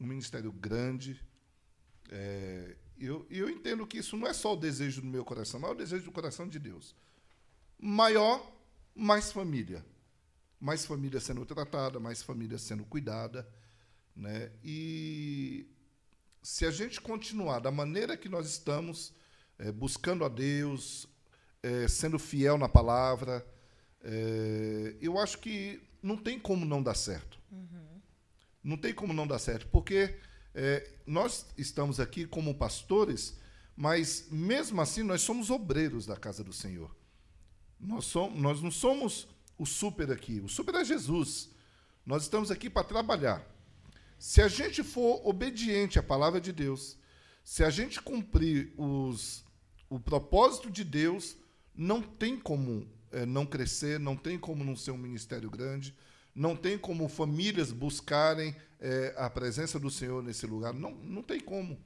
um 0.00 0.06
ministério 0.06 0.52
grande. 0.52 1.20
É, 2.10 2.76
eu, 2.98 3.26
eu 3.30 3.48
entendo 3.50 3.86
que 3.86 3.98
isso 3.98 4.16
não 4.16 4.26
é 4.26 4.32
só 4.32 4.54
o 4.54 4.56
desejo 4.56 5.00
do 5.00 5.06
meu 5.06 5.24
coração, 5.24 5.60
mas 5.60 5.70
é 5.70 5.72
o 5.72 5.76
desejo 5.76 6.04
do 6.04 6.12
coração 6.12 6.48
de 6.48 6.58
Deus. 6.58 6.94
Maior, 7.78 8.52
mais 8.94 9.32
família. 9.32 9.84
Mais 10.60 10.84
família 10.86 11.20
sendo 11.20 11.44
tratada, 11.44 12.00
mais 12.00 12.22
família 12.22 12.58
sendo 12.58 12.84
cuidada. 12.84 13.48
Né? 14.14 14.50
E 14.64 15.66
se 16.42 16.64
a 16.64 16.70
gente 16.70 17.00
continuar 17.00 17.58
da 17.58 17.70
maneira 17.70 18.16
que 18.16 18.28
nós 18.28 18.48
estamos, 18.48 19.12
é, 19.58 19.72
buscando 19.72 20.24
a 20.24 20.28
Deus, 20.28 21.08
é, 21.62 21.88
sendo 21.88 22.18
fiel 22.18 22.58
na 22.58 22.68
palavra, 22.68 23.46
é, 24.02 24.96
eu 25.00 25.18
acho 25.18 25.38
que 25.38 25.82
não 26.02 26.16
tem 26.16 26.38
como 26.38 26.64
não 26.64 26.82
dar 26.82 26.94
certo. 26.94 27.38
Uhum 27.50 27.86
não 28.66 28.76
tem 28.76 28.92
como 28.92 29.12
não 29.12 29.28
dar 29.28 29.38
certo, 29.38 29.68
porque 29.68 30.18
nós 31.06 31.46
estamos 31.56 32.00
aqui 32.00 32.26
como 32.26 32.54
pastores, 32.54 33.38
mas 33.76 34.26
mesmo 34.30 34.80
assim 34.80 35.02
nós 35.02 35.20
somos 35.20 35.50
obreiros 35.50 36.04
da 36.04 36.16
casa 36.16 36.42
do 36.42 36.52
Senhor. 36.52 36.96
Nós, 37.78 38.06
somos, 38.06 38.40
nós 38.40 38.62
não 38.62 38.70
somos 38.70 39.28
o 39.56 39.64
super 39.64 40.10
aqui, 40.10 40.40
o 40.40 40.48
super 40.48 40.74
é 40.74 40.84
Jesus. 40.84 41.50
Nós 42.04 42.22
estamos 42.22 42.50
aqui 42.50 42.68
para 42.68 42.82
trabalhar. 42.82 43.46
Se 44.18 44.42
a 44.42 44.48
gente 44.48 44.82
for 44.82 45.20
obediente 45.24 45.98
à 45.98 46.02
palavra 46.02 46.40
de 46.40 46.52
Deus, 46.52 46.98
se 47.44 47.62
a 47.62 47.70
gente 47.70 48.00
cumprir 48.00 48.72
os, 48.76 49.44
o 49.88 50.00
propósito 50.00 50.70
de 50.70 50.84
Deus, 50.84 51.36
não 51.74 52.02
tem 52.02 52.38
como 52.38 52.88
é, 53.12 53.24
não 53.24 53.46
crescer, 53.46 53.98
não 54.00 54.16
tem 54.16 54.38
como 54.38 54.64
não 54.64 54.76
ser 54.76 54.90
um 54.90 54.98
ministério 54.98 55.50
grande, 55.50 55.94
não 56.34 56.54
tem 56.54 56.76
como 56.76 57.08
famílias 57.08 57.72
buscarem 57.72 58.54
é, 58.78 59.14
a 59.16 59.30
presença 59.30 59.78
do 59.78 59.90
Senhor 59.90 60.22
nesse 60.22 60.46
lugar. 60.46 60.74
Não, 60.74 60.92
não 60.92 61.22
tem 61.22 61.40
como. 61.40 61.78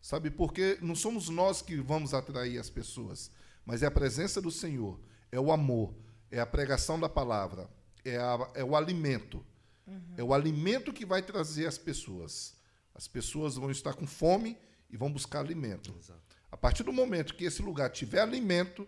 Sabe? 0.00 0.30
Porque 0.30 0.78
não 0.82 0.94
somos 0.94 1.30
nós 1.30 1.62
que 1.62 1.76
vamos 1.76 2.12
atrair 2.12 2.58
as 2.58 2.68
pessoas, 2.68 3.30
mas 3.64 3.82
é 3.82 3.86
a 3.86 3.90
presença 3.90 4.42
do 4.42 4.50
Senhor, 4.50 5.00
é 5.32 5.40
o 5.40 5.50
amor, 5.50 5.94
é 6.30 6.38
a 6.38 6.46
pregação 6.46 7.00
da 7.00 7.08
palavra, 7.08 7.70
é, 8.04 8.18
a, 8.18 8.50
é 8.54 8.62
o 8.62 8.76
alimento. 8.76 9.44
Uhum. 9.86 10.14
É 10.18 10.22
o 10.22 10.34
alimento 10.34 10.92
que 10.92 11.06
vai 11.06 11.22
trazer 11.22 11.66
as 11.66 11.78
pessoas. 11.78 12.54
As 12.94 13.08
pessoas 13.08 13.56
vão 13.56 13.70
estar 13.70 13.94
com 13.94 14.06
fome 14.06 14.58
e 14.90 14.96
vão 14.96 15.10
buscar 15.10 15.40
alimento. 15.40 15.94
Exato. 15.98 16.33
A 16.54 16.56
partir 16.56 16.84
do 16.84 16.92
momento 16.92 17.34
que 17.34 17.46
esse 17.46 17.60
lugar 17.60 17.90
tiver 17.90 18.20
alimento, 18.20 18.86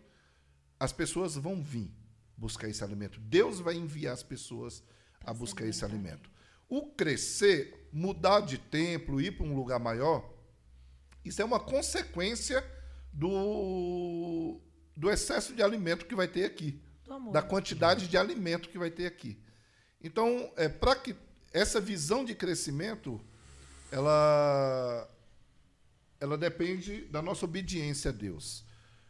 as 0.78 0.92
pessoas 0.92 1.34
vão 1.34 1.60
vir 1.60 1.90
buscar 2.36 2.68
esse 2.68 2.84
alimento. 2.84 3.18
Deus 3.18 3.58
vai 3.58 3.74
enviar 3.74 4.14
as 4.14 4.22
pessoas 4.22 4.84
a 5.24 5.34
buscar 5.34 5.66
esse 5.66 5.84
alimento. 5.84 6.30
O 6.68 6.86
crescer, 6.92 7.88
mudar 7.92 8.42
de 8.42 8.56
templo, 8.56 9.20
ir 9.20 9.36
para 9.36 9.44
um 9.44 9.56
lugar 9.56 9.80
maior, 9.80 10.32
isso 11.24 11.42
é 11.42 11.44
uma 11.44 11.58
consequência 11.58 12.64
do, 13.12 14.60
do 14.96 15.10
excesso 15.10 15.52
de 15.52 15.60
alimento 15.60 16.06
que 16.06 16.14
vai 16.14 16.28
ter 16.28 16.44
aqui, 16.44 16.80
da 17.32 17.42
quantidade 17.42 18.06
de 18.06 18.16
alimento 18.16 18.68
que 18.68 18.78
vai 18.78 18.92
ter 18.92 19.06
aqui. 19.06 19.42
Então, 20.00 20.52
é 20.56 20.68
para 20.68 20.94
que 20.94 21.16
essa 21.52 21.80
visão 21.80 22.24
de 22.24 22.32
crescimento, 22.32 23.20
ela 23.90 25.10
ela 26.20 26.36
depende 26.36 27.02
da 27.06 27.20
nossa 27.20 27.44
obediência 27.44 28.10
a 28.10 28.14
Deus, 28.14 28.64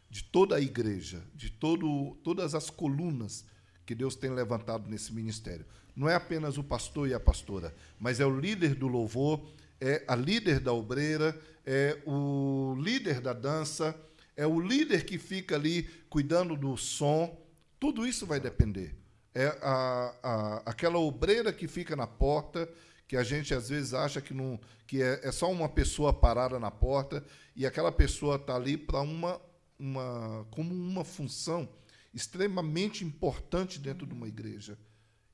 de 0.09 0.23
toda 0.23 0.55
a 0.55 0.61
igreja, 0.61 1.23
de 1.35 1.49
todo, 1.49 2.17
todas 2.23 2.55
as 2.55 2.69
colunas 2.69 3.45
que 3.85 3.95
Deus 3.95 4.15
tem 4.15 4.29
levantado 4.29 4.89
nesse 4.89 5.13
ministério 5.13 5.65
não 5.97 6.07
é 6.07 6.13
apenas 6.13 6.59
o 6.59 6.63
pastor 6.63 7.09
e 7.09 7.13
a 7.15 7.19
pastora, 7.19 7.73
mas 7.99 8.19
é 8.19 8.25
o 8.25 8.39
líder 8.39 8.75
do 8.75 8.87
louvor, 8.87 9.43
é 9.81 10.03
a 10.07 10.15
líder 10.15 10.59
da 10.59 10.71
obreira, 10.71 11.35
é 11.65 11.97
o 12.05 12.75
líder 12.79 13.19
da 13.19 13.33
dança, 13.33 13.99
é 14.35 14.45
o 14.45 14.61
líder 14.61 15.05
que 15.05 15.17
fica 15.17 15.55
ali 15.55 15.89
cuidando 16.07 16.55
do 16.55 16.77
som. 16.77 17.35
Tudo 17.79 18.05
isso 18.05 18.27
vai 18.27 18.39
depender. 18.39 18.95
É 19.33 19.47
a, 19.59 20.15
a, 20.21 20.61
aquela 20.67 20.99
obreira 20.99 21.51
que 21.51 21.67
fica 21.67 21.95
na 21.95 22.05
porta, 22.05 22.69
que 23.07 23.15
a 23.15 23.23
gente 23.23 23.53
às 23.53 23.69
vezes 23.69 23.93
acha 23.93 24.21
que, 24.21 24.33
não, 24.33 24.59
que 24.85 25.01
é, 25.01 25.21
é 25.23 25.31
só 25.31 25.49
uma 25.51 25.69
pessoa 25.69 26.11
parada 26.11 26.59
na 26.59 26.69
porta, 26.69 27.23
e 27.55 27.65
aquela 27.65 27.91
pessoa 27.91 28.35
está 28.35 28.55
ali 28.55 28.77
para 28.77 29.01
uma, 29.01 29.41
uma, 29.79 30.45
como 30.51 30.73
uma 30.73 31.05
função 31.05 31.69
extremamente 32.13 33.05
importante 33.05 33.79
dentro 33.79 34.05
de 34.05 34.13
uma 34.13 34.27
igreja. 34.27 34.77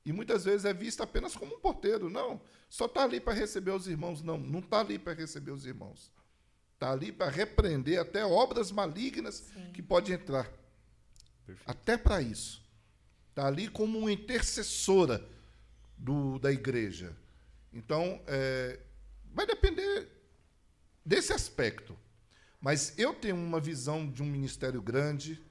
E 0.05 0.11
muitas 0.11 0.43
vezes 0.43 0.65
é 0.65 0.73
vista 0.73 1.03
apenas 1.03 1.35
como 1.35 1.55
um 1.55 1.59
porteiro. 1.59 2.09
Não, 2.09 2.41
só 2.69 2.85
está 2.85 3.03
ali 3.03 3.19
para 3.19 3.33
receber 3.33 3.71
os 3.71 3.87
irmãos. 3.87 4.21
Não, 4.21 4.37
não 4.37 4.59
está 4.59 4.81
ali 4.81 4.99
para 4.99 5.13
receber 5.13 5.51
os 5.51 5.65
irmãos. 5.65 6.11
Está 6.73 6.91
ali 6.91 7.11
para 7.11 7.31
repreender 7.31 7.99
até 7.99 8.25
obras 8.25 8.69
malignas 8.71 9.35
Sim. 9.53 9.71
que 9.71 9.81
pode 9.81 10.11
entrar. 10.11 10.51
Perfeito. 11.45 11.69
Até 11.69 11.97
para 11.97 12.21
isso. 12.21 12.61
Está 13.29 13.47
ali 13.47 13.69
como 13.69 13.97
uma 13.97 14.11
intercessora 14.11 15.25
do, 15.97 16.37
da 16.37 16.51
igreja. 16.51 17.15
Então, 17.73 18.21
é, 18.27 18.79
vai 19.33 19.45
depender 19.45 20.09
desse 21.05 21.33
aspecto. 21.33 21.97
Mas 22.61 22.97
eu 22.97 23.13
tenho 23.13 23.35
uma 23.35 23.59
visão 23.59 24.09
de 24.09 24.23
um 24.23 24.25
ministério 24.25 24.81
grande, 24.81 25.43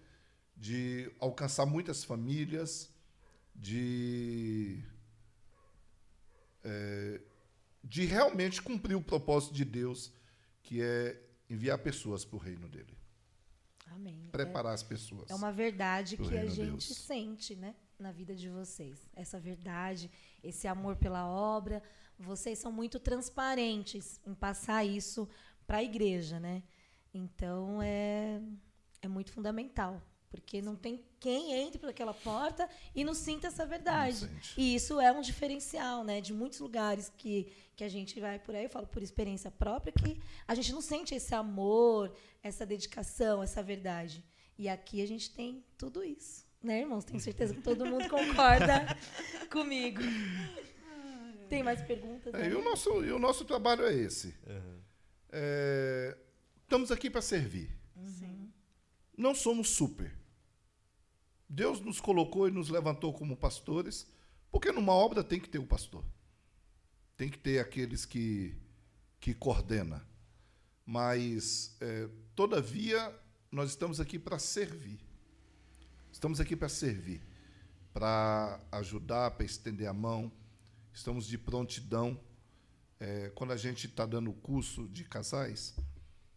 de 0.57 1.13
alcançar 1.19 1.67
muitas 1.67 2.05
famílias, 2.05 2.91
de, 3.55 4.83
é, 6.65 7.21
de 7.85 8.07
realmente 8.07 8.63
cumprir 8.63 8.95
o 8.95 9.03
propósito 9.03 9.53
de 9.53 9.65
Deus, 9.65 10.13
que 10.63 10.81
é 10.81 11.21
enviar 11.51 11.79
pessoas 11.79 12.25
para 12.25 12.37
o 12.37 12.39
reino 12.39 12.69
dele. 12.69 12.97
Amém. 13.95 14.29
preparar 14.33 14.73
as 14.73 14.83
pessoas. 14.83 15.29
É, 15.29 15.33
é 15.33 15.37
uma 15.37 15.53
verdade 15.53 16.17
que 16.17 16.37
a 16.37 16.47
gente 16.47 16.89
Deus. 16.89 16.97
sente, 16.97 17.55
né? 17.55 17.75
Na 17.99 18.11
vida 18.11 18.35
de 18.35 18.49
vocês. 18.49 19.07
Essa 19.15 19.39
verdade, 19.39 20.11
esse 20.43 20.67
amor 20.67 20.97
pela 20.97 21.27
obra. 21.27 21.83
Vocês 22.19 22.59
são 22.59 22.71
muito 22.71 23.01
transparentes 23.01 24.21
em 24.25 24.35
passar 24.35 24.85
isso 24.85 25.29
para 25.67 25.79
a 25.79 25.83
igreja, 25.83 26.39
né? 26.39 26.63
Então 27.13 27.81
é, 27.83 28.41
é 29.01 29.09
muito 29.09 29.33
fundamental. 29.33 30.01
Porque 30.33 30.63
não 30.63 30.75
tem 30.75 31.05
quem 31.21 31.53
entre 31.53 31.79
por 31.79 31.91
aquela 31.91 32.15
porta 32.15 32.67
e 32.95 33.05
não 33.05 33.13
sinta 33.13 33.49
essa 33.49 33.67
verdade. 33.67 34.31
E 34.57 34.75
isso 34.75 34.99
é 34.99 35.13
um 35.13 35.21
diferencial, 35.21 36.03
né? 36.03 36.23
De 36.23 36.33
muitos 36.33 36.59
lugares 36.59 37.13
que, 37.19 37.53
que 37.77 37.85
a 37.85 37.89
gente 37.89 38.19
vai 38.19 38.39
por 38.39 38.55
aí, 38.55 38.65
eu 38.65 38.71
falo 38.71 38.87
por 38.87 39.03
experiência 39.03 39.51
própria, 39.51 39.93
que 39.93 40.19
a 40.49 40.55
gente 40.55 40.73
não 40.73 40.81
sente 40.81 41.15
esse 41.15 41.35
amor, 41.35 42.11
essa 42.43 42.65
dedicação, 42.65 43.43
essa 43.43 43.63
verdade. 43.63 44.25
E 44.59 44.71
aqui 44.71 45.03
a 45.03 45.07
gente 45.07 45.31
tem 45.31 45.63
tudo 45.77 46.03
isso. 46.03 46.47
Né, 46.63 46.81
irmãos? 46.81 47.05
Tenho 47.05 47.21
certeza 47.21 47.53
que 47.53 47.61
todo 47.61 47.85
mundo 47.85 48.09
concorda 48.09 48.87
comigo. 49.53 50.01
Tem 51.53 51.63
mais 51.63 51.83
perguntas? 51.83 52.33
É, 52.33 52.39
né? 52.39 52.49
e, 52.49 52.55
o 52.55 52.65
nosso, 52.65 53.05
e 53.05 53.13
o 53.13 53.19
nosso 53.19 53.45
trabalho 53.45 53.85
é 53.85 53.93
esse. 53.93 54.35
Aham. 54.47 54.81
É, 55.33 56.17
estamos 56.63 56.91
aqui 56.91 57.11
para 57.11 57.21
servir. 57.21 57.71
Sim. 58.07 58.51
Não 59.15 59.35
somos 59.35 59.69
super. 59.69 60.17
Deus 61.47 61.79
nos 61.79 62.01
colocou 62.01 62.49
e 62.49 62.51
nos 62.51 62.71
levantou 62.71 63.13
como 63.13 63.37
pastores, 63.37 64.11
porque 64.51 64.73
numa 64.73 64.95
obra 64.95 65.23
tem 65.23 65.39
que 65.39 65.47
ter 65.47 65.59
o 65.59 65.67
pastor. 65.67 66.03
Tem 67.19 67.29
que 67.29 67.37
ter 67.37 67.59
aqueles 67.59 68.07
que, 68.07 68.57
que 69.21 69.35
coordena. 69.35 70.03
Mas, 70.87 71.77
é, 71.83 72.09
todavia, 72.35 73.15
nós 73.51 73.69
estamos 73.69 74.01
aqui 74.01 74.19
para 74.19 74.39
servir. 74.39 74.99
Estamos 76.11 76.41
aqui 76.41 76.57
para 76.57 76.71
servir, 76.71 77.21
para 77.93 78.59
ajudar, 78.73 79.33
para 79.33 79.45
estender 79.45 79.87
a 79.87 79.93
mão. 79.93 80.33
Estamos 80.93 81.27
de 81.27 81.39
prontidão. 81.39 82.21
É, 83.01 83.31
quando 83.35 83.53
a 83.53 83.57
gente 83.57 83.87
está 83.87 84.07
dando 84.07 84.33
curso 84.33 84.87
de 84.89 85.05
casais, 85.05 85.75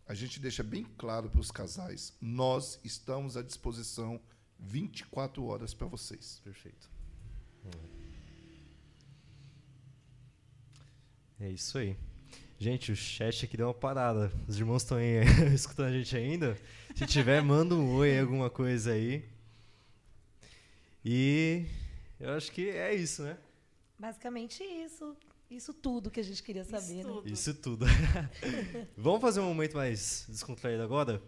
a 0.08 0.14
gente 0.14 0.40
deixa 0.40 0.64
bem 0.64 0.84
claro 0.98 1.30
para 1.30 1.40
os 1.40 1.52
casais: 1.52 2.14
nós 2.22 2.80
estamos 2.84 3.36
à 3.38 3.42
disposição 3.42 4.20
24 4.60 5.44
horas 5.46 5.74
para 5.74 5.88
vocês. 5.88 6.42
Perfeito. 6.44 6.90
É 11.40 11.50
isso 11.50 11.78
aí. 11.78 11.98
Gente, 12.58 12.92
o 12.92 12.96
chat 12.96 13.46
aqui 13.46 13.58
deu 13.58 13.68
uma 13.68 13.74
parada. 13.74 14.32
Os 14.48 14.58
irmãos 14.58 14.84
estão 14.84 14.98
aí 14.98 15.22
escutando 15.54 15.88
a 15.88 15.92
gente 15.92 16.16
ainda? 16.16 16.58
Se 16.96 17.06
tiver, 17.06 17.42
manda 17.42 17.76
um 17.76 17.96
oi, 17.96 18.18
alguma 18.18 18.50
coisa 18.50 18.94
aí. 18.94 19.28
E 21.04 21.66
eu 22.20 22.32
acho 22.32 22.52
que 22.52 22.70
é 22.70 22.96
isso, 22.96 23.24
né? 23.24 23.38
Basicamente 23.98 24.64
isso. 24.64 25.16
Isso 25.50 25.74
tudo 25.74 26.10
que 26.10 26.20
a 26.20 26.24
gente 26.24 26.42
queria 26.42 26.64
saber, 26.64 26.80
Isso 26.82 26.96
né? 26.96 27.04
tudo. 27.04 27.30
Isso 27.30 27.54
tudo. 27.54 27.86
Vamos 28.98 29.22
fazer 29.22 29.40
um 29.40 29.48
momento 29.48 29.78
mais 29.78 30.26
descontraído 30.28 30.82
agora? 30.82 31.22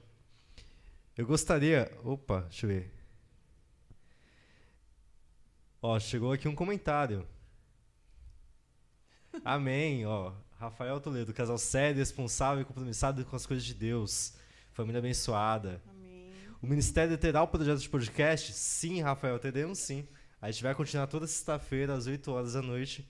Eu 1.16 1.26
gostaria. 1.26 1.92
Opa, 2.04 2.42
deixa 2.42 2.66
eu 2.66 2.70
ver. 2.70 2.94
Ó, 5.82 6.00
chegou 6.00 6.32
aqui 6.32 6.48
um 6.48 6.56
comentário. 6.56 7.28
Amém, 9.46 10.06
ó. 10.06 10.34
Rafael 10.60 11.00
Toledo, 11.00 11.32
casal 11.34 11.58
sério, 11.60 12.00
responsável 12.00 12.64
e 12.64 12.66
compromissado 12.66 13.24
com 13.24 13.36
as 13.36 13.46
coisas 13.46 13.64
de 13.64 13.76
Deus. 13.76 14.34
Família 14.72 14.98
abençoada. 14.98 15.82
Amém. 15.88 16.34
O 16.60 16.66
Ministério 16.66 17.16
terá 17.18 17.44
o 17.44 17.48
projeto 17.48 17.80
de 17.80 17.90
podcast? 17.90 18.52
Sim, 18.54 19.02
Rafael, 19.02 19.38
teremos 19.38 19.78
sim. 19.78 20.08
A 20.42 20.52
gente 20.52 20.62
vai 20.62 20.76
continuar 20.76 21.08
toda 21.08 21.26
sexta-feira, 21.26 21.94
às 21.96 22.06
8 22.06 22.32
horas 22.32 22.54
da 22.54 22.62
noite. 22.62 23.08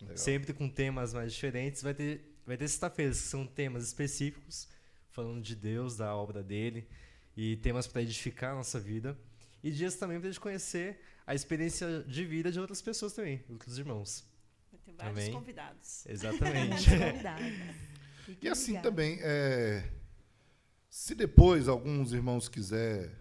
Legal. 0.00 0.16
Sempre 0.16 0.54
com 0.54 0.68
temas 0.68 1.12
mais 1.12 1.32
diferentes. 1.32 1.82
Vai 1.82 1.92
ter, 1.92 2.38
vai 2.46 2.56
ter 2.56 2.68
sexta-feiras 2.68 3.20
que 3.20 3.28
são 3.28 3.46
temas 3.46 3.84
específicos, 3.84 4.66
falando 5.10 5.42
de 5.42 5.54
Deus, 5.54 5.96
da 5.96 6.14
obra 6.14 6.42
dele, 6.42 6.88
e 7.36 7.56
temas 7.56 7.86
para 7.86 8.00
edificar 8.00 8.52
a 8.52 8.56
nossa 8.56 8.80
vida. 8.80 9.16
E 9.62 9.70
dias 9.70 9.94
também 9.96 10.18
para 10.18 10.28
a 10.28 10.32
gente 10.32 10.40
conhecer 10.40 11.00
a 11.26 11.34
experiência 11.34 12.02
de 12.04 12.24
vida 12.24 12.50
de 12.50 12.58
outras 12.58 12.80
pessoas 12.80 13.12
também, 13.12 13.44
outros 13.50 13.78
irmãos. 13.78 14.24
Vai 14.72 14.80
ter 14.80 14.92
vários 14.92 15.18
Amém. 15.18 15.32
convidados. 15.32 16.06
Exatamente. 16.06 16.88
Convidados. 16.98 17.90
E 18.40 18.48
assim 18.48 18.72
ligados. 18.72 18.90
também, 18.90 19.18
é, 19.20 19.86
se 20.88 21.14
depois 21.14 21.68
alguns 21.68 22.12
irmãos 22.12 22.48
quiser 22.48 23.19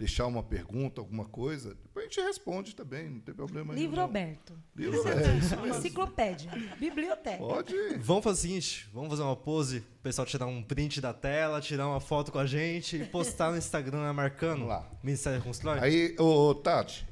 deixar 0.00 0.26
uma 0.26 0.42
pergunta, 0.42 0.98
alguma 1.02 1.26
coisa, 1.26 1.74
depois 1.74 2.06
a 2.06 2.08
gente 2.08 2.20
responde 2.22 2.74
também, 2.74 3.10
não 3.10 3.20
tem 3.20 3.34
problema 3.34 3.74
nenhum, 3.74 3.82
Livro 3.82 3.96
não. 3.98 4.04
aberto. 4.04 4.58
Livro 4.74 5.06
é 5.06 5.36
isso 5.36 5.56
mesmo. 5.60 5.76
Enciclopédia. 5.76 6.50
Biblioteca. 6.78 7.36
Pode. 7.36 7.74
Vamos 7.98 8.24
fazer 8.24 8.38
o 8.38 8.40
seguinte, 8.40 8.88
vamos 8.94 9.10
fazer 9.10 9.22
uma 9.22 9.36
pose, 9.36 9.78
o 9.80 10.02
pessoal 10.02 10.26
tirar 10.26 10.46
um 10.46 10.62
print 10.62 11.02
da 11.02 11.12
tela, 11.12 11.60
tirar 11.60 11.86
uma 11.86 12.00
foto 12.00 12.32
com 12.32 12.38
a 12.38 12.46
gente 12.46 12.96
e 12.96 13.04
postar 13.04 13.50
no 13.50 13.58
Instagram, 13.58 14.04
né, 14.04 14.12
marcando 14.12 14.60
Vamos 14.60 14.68
lá. 14.68 14.90
Ministério 15.02 15.42
Constrói. 15.42 15.78
Aí, 15.80 16.16
ô, 16.18 16.48
ô, 16.48 16.54
Tati, 16.54 17.06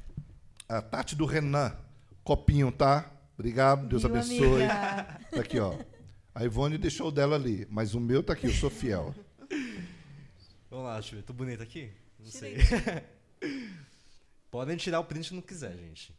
a 0.67 0.81
Tati 0.81 1.15
do 1.15 1.25
Renan, 1.25 1.77
copinho, 2.23 2.71
tá? 2.71 3.11
Obrigado, 3.37 3.87
Deus 3.87 4.01
Viu, 4.01 4.11
abençoe. 4.11 4.63
amiga? 4.63 5.19
Tá 5.29 5.41
aqui, 5.41 5.59
ó. 5.59 5.75
A 6.33 6.43
Ivone 6.43 6.79
deixou 6.79 7.09
o 7.09 7.11
dela 7.11 7.35
ali, 7.35 7.67
mas 7.69 7.93
o 7.93 7.99
meu 7.99 8.23
tá 8.23 8.33
aqui, 8.33 8.47
eu 8.47 8.51
sou 8.53 8.71
fiel. 8.71 9.13
Vamos 10.71 10.85
lá, 10.85 10.95
deixa 10.95 11.13
eu 11.13 11.19
ver. 11.19 11.23
Tô 11.23 11.33
bonito 11.33 11.61
aqui? 11.61 11.91
Não 12.19 12.27
sei. 12.27 12.57
Tirei. 12.57 13.03
Podem 14.51 14.77
tirar 14.77 14.99
o 14.99 15.05
print 15.05 15.27
se 15.27 15.33
não 15.33 15.41
quiser, 15.41 15.77
gente. 15.77 16.13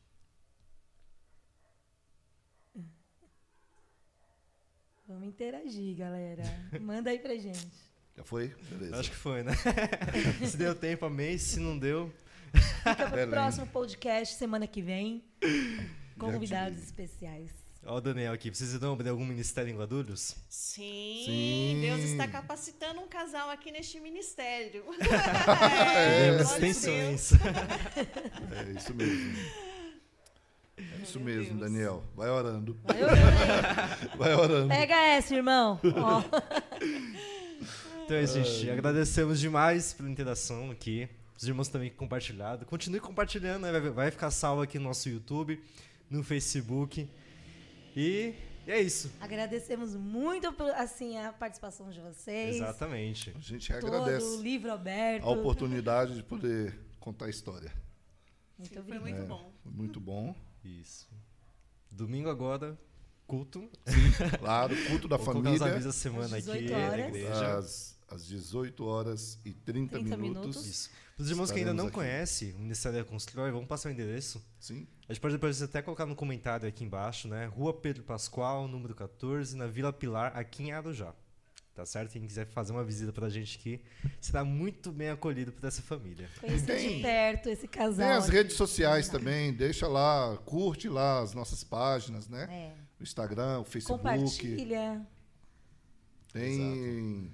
Vamos 5.07 5.27
interagir, 5.27 5.97
galera. 5.97 6.45
Manda 6.81 7.11
aí 7.11 7.19
pra 7.19 7.35
gente. 7.35 7.69
Já 8.17 8.23
foi? 8.23 8.55
Beleza. 8.71 9.01
Acho 9.01 9.11
que 9.11 9.17
foi, 9.17 9.43
né? 9.43 9.53
se 10.49 10.57
deu 10.57 10.75
tempo, 10.75 11.05
amei. 11.07 11.37
Se 11.37 11.59
não 11.59 11.77
deu, 11.77 12.13
Fica 12.53 12.95
pro 12.95 13.11
Belém. 13.11 13.31
próximo 13.31 13.67
podcast 13.67 14.37
semana 14.37 14.67
que 14.69 14.81
vem. 14.81 15.25
Convidados 16.19 16.79
especiais. 16.81 17.51
Ó 17.85 17.97
o 17.97 18.01
Daniel 18.01 18.33
aqui. 18.33 18.51
Precisa 18.51 18.79
de 18.79 18.85
nome 18.85 19.03
de 19.03 19.09
algum 19.11 19.25
ministério 19.25 19.73
em 19.73 19.77
Guarulhos? 19.77 20.37
Sim, 20.49 21.23
Sim. 21.27 21.79
Deus 21.81 22.01
está 22.01 22.27
capacitando 22.29 23.01
um 23.01 23.09
casal 23.09 23.51
aqui 23.51 23.71
neste 23.71 23.99
ministério. 24.01 24.85
É, 25.97 26.41
extensões. 26.41 27.33
É 28.53 28.73
isso 28.79 28.95
mesmo. 28.95 29.37
É 30.79 31.03
isso 31.03 31.21
Meu 31.21 31.35
mesmo, 31.37 31.59
Deus. 31.59 31.71
Daniel. 31.73 32.05
Vai 32.17 32.31
orando. 32.31 32.79
Vai 32.85 33.03
orando 33.03 33.21
aí. 33.21 34.09
Vai 34.19 34.35
orando. 34.35 34.69
Pega 34.69 34.95
essa, 34.97 35.35
irmão. 35.35 35.79
Ó. 35.85 36.23
Então 38.05 38.17
é 38.17 38.23
isso, 38.23 38.43
gente. 38.43 38.71
Agradecemos 38.71 39.39
demais 39.39 39.93
pela 39.93 40.09
interação 40.11 40.71
aqui. 40.71 41.09
Os 41.37 41.47
irmãos 41.47 41.69
também 41.69 41.91
que 41.91 41.97
compartilharam. 41.97 42.65
Continue 42.65 43.01
compartilhando, 43.01 43.63
né? 43.63 43.73
Vai- 43.79 43.91
vai 43.91 44.11
ficar 44.11 44.31
salvo 44.31 44.63
aqui 44.63 44.79
no 44.79 44.85
nosso 44.87 45.09
YouTube, 45.09 45.61
no 46.11 46.23
Facebook. 46.23 47.09
E 47.97 48.35
é 48.67 48.81
isso. 48.81 49.11
Agradecemos 49.21 49.95
muito 49.97 50.53
por, 50.53 50.71
assim, 50.73 51.17
a 51.19 51.33
participação 51.33 51.91
de 51.91 52.01
vocês. 52.01 52.57
Exatamente. 52.57 53.33
A 53.37 53.41
gente 53.41 53.73
Todo 53.73 53.87
agradece 53.95 54.25
o 54.27 54.43
livro 54.43 54.73
aberto. 54.73 55.25
a 55.25 55.31
oportunidade 55.31 56.15
de 56.15 56.23
poder 56.23 56.79
contar 57.01 57.27
a 57.27 57.31
história. 57.31 57.73
Muito 58.59 58.69
Sim, 58.75 58.83
foi 58.83 58.97
obrigada. 58.99 59.05
muito 59.11 59.23
É, 59.23 59.27
bom. 59.27 59.53
foi 59.63 59.73
muito 59.73 60.01
bom. 60.01 60.35
Isso. 60.65 61.09
Domingo 61.91 62.29
agora, 62.29 62.79
culto. 63.27 63.69
Claro, 64.39 64.77
culto 64.87 65.09
da 65.09 65.17
os 65.17 65.25
família. 65.25 65.65
avisos 65.65 65.85
da 65.87 65.93
semana 65.93 66.37
Às 66.37 66.49
aqui 66.49 66.65
18 66.65 66.71
na 66.73 66.79
horas. 66.79 67.07
igreja. 67.07 67.57
Às, 67.59 67.97
às 68.09 68.27
18 68.27 68.85
horas 68.85 69.39
e 69.45 69.53
30, 69.53 69.99
30 69.99 70.17
minutos. 70.17 70.41
minutos. 70.43 70.67
Isso. 70.67 70.91
Para 71.17 71.23
os 71.25 71.31
irmãos 71.31 71.51
que 71.51 71.59
ainda 71.59 71.75
não 71.75 71.87
aqui. 71.87 71.95
conhecem 71.95 72.53
o 72.53 72.59
Ministério 72.59 72.99
da 72.99 73.05
Constrói, 73.05 73.51
vamos 73.51 73.67
passar 73.67 73.89
o 73.89 73.93
endereço. 73.93 74.43
Sim. 74.59 74.87
A 75.11 75.13
gente 75.13 75.21
pode 75.21 75.35
depois 75.35 75.61
até 75.61 75.83
colocar 75.83 76.07
no 76.07 76.15
comentário 76.15 76.69
aqui 76.69 76.85
embaixo, 76.85 77.27
né? 77.27 77.47
Rua 77.47 77.75
Pedro 77.75 78.05
Pascoal, 78.05 78.69
número 78.69 78.95
14, 78.95 79.57
na 79.57 79.67
Vila 79.67 79.93
Pilar, 79.93 80.31
aqui 80.39 80.63
em 80.63 80.71
Arujá. 80.73 81.13
Tá 81.75 81.85
certo? 81.85 82.13
Quem 82.13 82.25
quiser 82.25 82.47
fazer 82.47 82.71
uma 82.71 82.85
visita 82.85 83.13
pra 83.13 83.29
gente 83.29 83.59
aqui, 83.59 83.81
será 84.21 84.45
muito 84.45 84.93
bem 84.93 85.11
acolhido 85.11 85.51
por 85.51 85.67
essa 85.67 85.83
família. 85.83 86.29
Conhecer 86.41 86.77
Tem- 86.77 86.97
de 86.99 87.03
perto 87.03 87.49
esse 87.49 87.67
casal. 87.67 88.07
Tem 88.07 88.17
as 88.19 88.27
aqui. 88.29 88.37
redes 88.37 88.55
sociais 88.57 89.09
também, 89.09 89.53
deixa 89.53 89.89
lá, 89.89 90.37
curte 90.45 90.89
lá 90.89 91.19
as 91.21 91.35
nossas 91.35 91.65
páginas, 91.65 92.29
né? 92.29 92.47
É. 92.49 92.73
O 93.01 93.03
Instagram, 93.03 93.59
o 93.61 93.65
Facebook. 93.65 93.99
Compartilha. 94.01 95.05
Tem, 96.33 97.33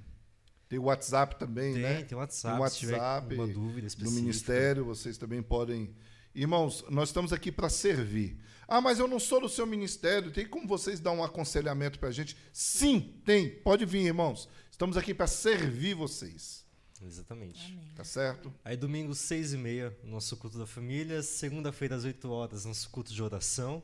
tem 0.67 0.79
o 0.79 0.85
WhatsApp 0.85 1.39
também, 1.39 1.75
Tem, 1.75 1.83
né? 1.83 2.03
tem 2.05 2.17
o 2.17 2.21
WhatsApp, 2.23 2.57
Tem 2.57 2.65
o 2.67 2.71
se 2.71 2.79
tiver 2.79 2.93
WhatsApp 2.99 3.35
alguma 3.39 3.47
dúvida 3.53 3.81
Do 3.83 3.87
específica. 3.87 4.21
Ministério, 4.23 4.85
vocês 4.87 5.19
também 5.19 5.43
podem. 5.43 5.95
Irmãos, 6.37 6.85
nós 6.91 7.09
estamos 7.09 7.33
aqui 7.33 7.51
para 7.51 7.71
servir. 7.71 8.39
Ah, 8.69 8.79
mas 8.79 8.99
eu 8.99 9.09
não 9.09 9.19
sou 9.19 9.41
do 9.41 9.49
seu 9.49 9.67
ministério, 9.67 10.31
tem 10.31 10.47
como 10.47 10.69
vocês 10.69 11.01
dar 11.01 11.13
um 11.13 11.25
aconselhamento 11.25 11.99
para 11.99 12.11
a 12.11 12.13
gente? 12.13 12.37
Sim, 12.53 13.23
tem. 13.25 13.49
Pode 13.49 13.87
vir, 13.87 14.05
irmãos. 14.05 14.47
Estamos 14.71 14.99
aqui 14.99 15.15
para 15.15 15.27
servir 15.27 15.95
vocês. 15.95 16.67
Exatamente. 17.03 17.73
Amém. 17.73 17.91
Tá 17.95 18.05
certo? 18.05 18.53
Aí 18.63 18.77
domingo, 18.77 19.15
seis 19.15 19.55
e 19.55 19.57
meia, 19.57 19.97
nosso 20.05 20.37
culto 20.37 20.59
da 20.59 20.67
família. 20.67 21.23
Segunda-feira, 21.23 21.97
às 21.97 22.05
8 22.05 22.31
horas, 22.31 22.67
nosso 22.67 22.91
culto 22.91 23.15
de 23.15 23.23
oração. 23.23 23.83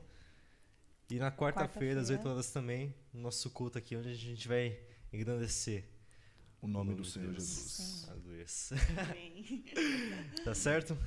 E 1.09 1.19
na 1.19 1.33
quarta-feira, 1.33 2.03
às 2.03 2.11
8 2.11 2.19
Quarta-feira. 2.19 2.35
horas 2.35 2.51
também, 2.51 2.95
nosso 3.15 3.49
culto 3.49 3.79
aqui, 3.79 3.97
onde 3.97 4.11
a 4.11 4.15
gente 4.15 4.47
vai 4.47 4.79
engrandecer. 5.11 5.85
O 6.61 6.67
nome 6.67 6.93
o 6.93 6.97
do 6.97 7.05
Senhor 7.05 7.31
Deus. 7.33 7.45
Jesus. 7.45 8.09
Aleluia. 8.11 8.45
Amém. 9.11 9.65
Tá 10.45 10.55
certo? 10.55 10.99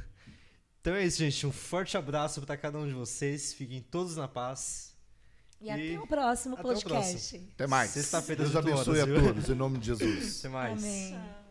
Então 0.85 0.93
é 0.93 1.03
isso, 1.03 1.17
gente. 1.17 1.47
Um 1.47 1.51
forte 1.51 1.97
abraço 1.97 2.39
para 2.43 2.55
cada 2.55 2.77
um 2.77 2.87
de 2.87 2.93
vocês. 2.93 3.51
Fiquem 3.51 3.81
todos 3.81 4.15
na 4.15 4.27
paz. 4.27 4.93
E, 5.59 5.71
até 5.71 5.81
E 5.81 5.97
o 5.97 6.05
próximo 6.05 6.53
até 6.53 6.61
o 6.61 6.65
podcast. 6.73 7.41
Até 7.55 7.65
mais. 7.65 7.89
Sexta-feira, 7.89 8.43
Deus 8.43 8.55
abençoe 8.55 8.99
horas, 8.99 9.01
a 9.01 9.05
viu? 9.07 9.23
todos, 9.23 9.49
em 9.49 9.55
nome 9.55 9.79
de 9.79 9.87
Jesus. 9.87 10.41
Até 10.41 10.49
mais. 10.49 10.77
Amém. 10.83 11.13
Tchau. 11.13 11.44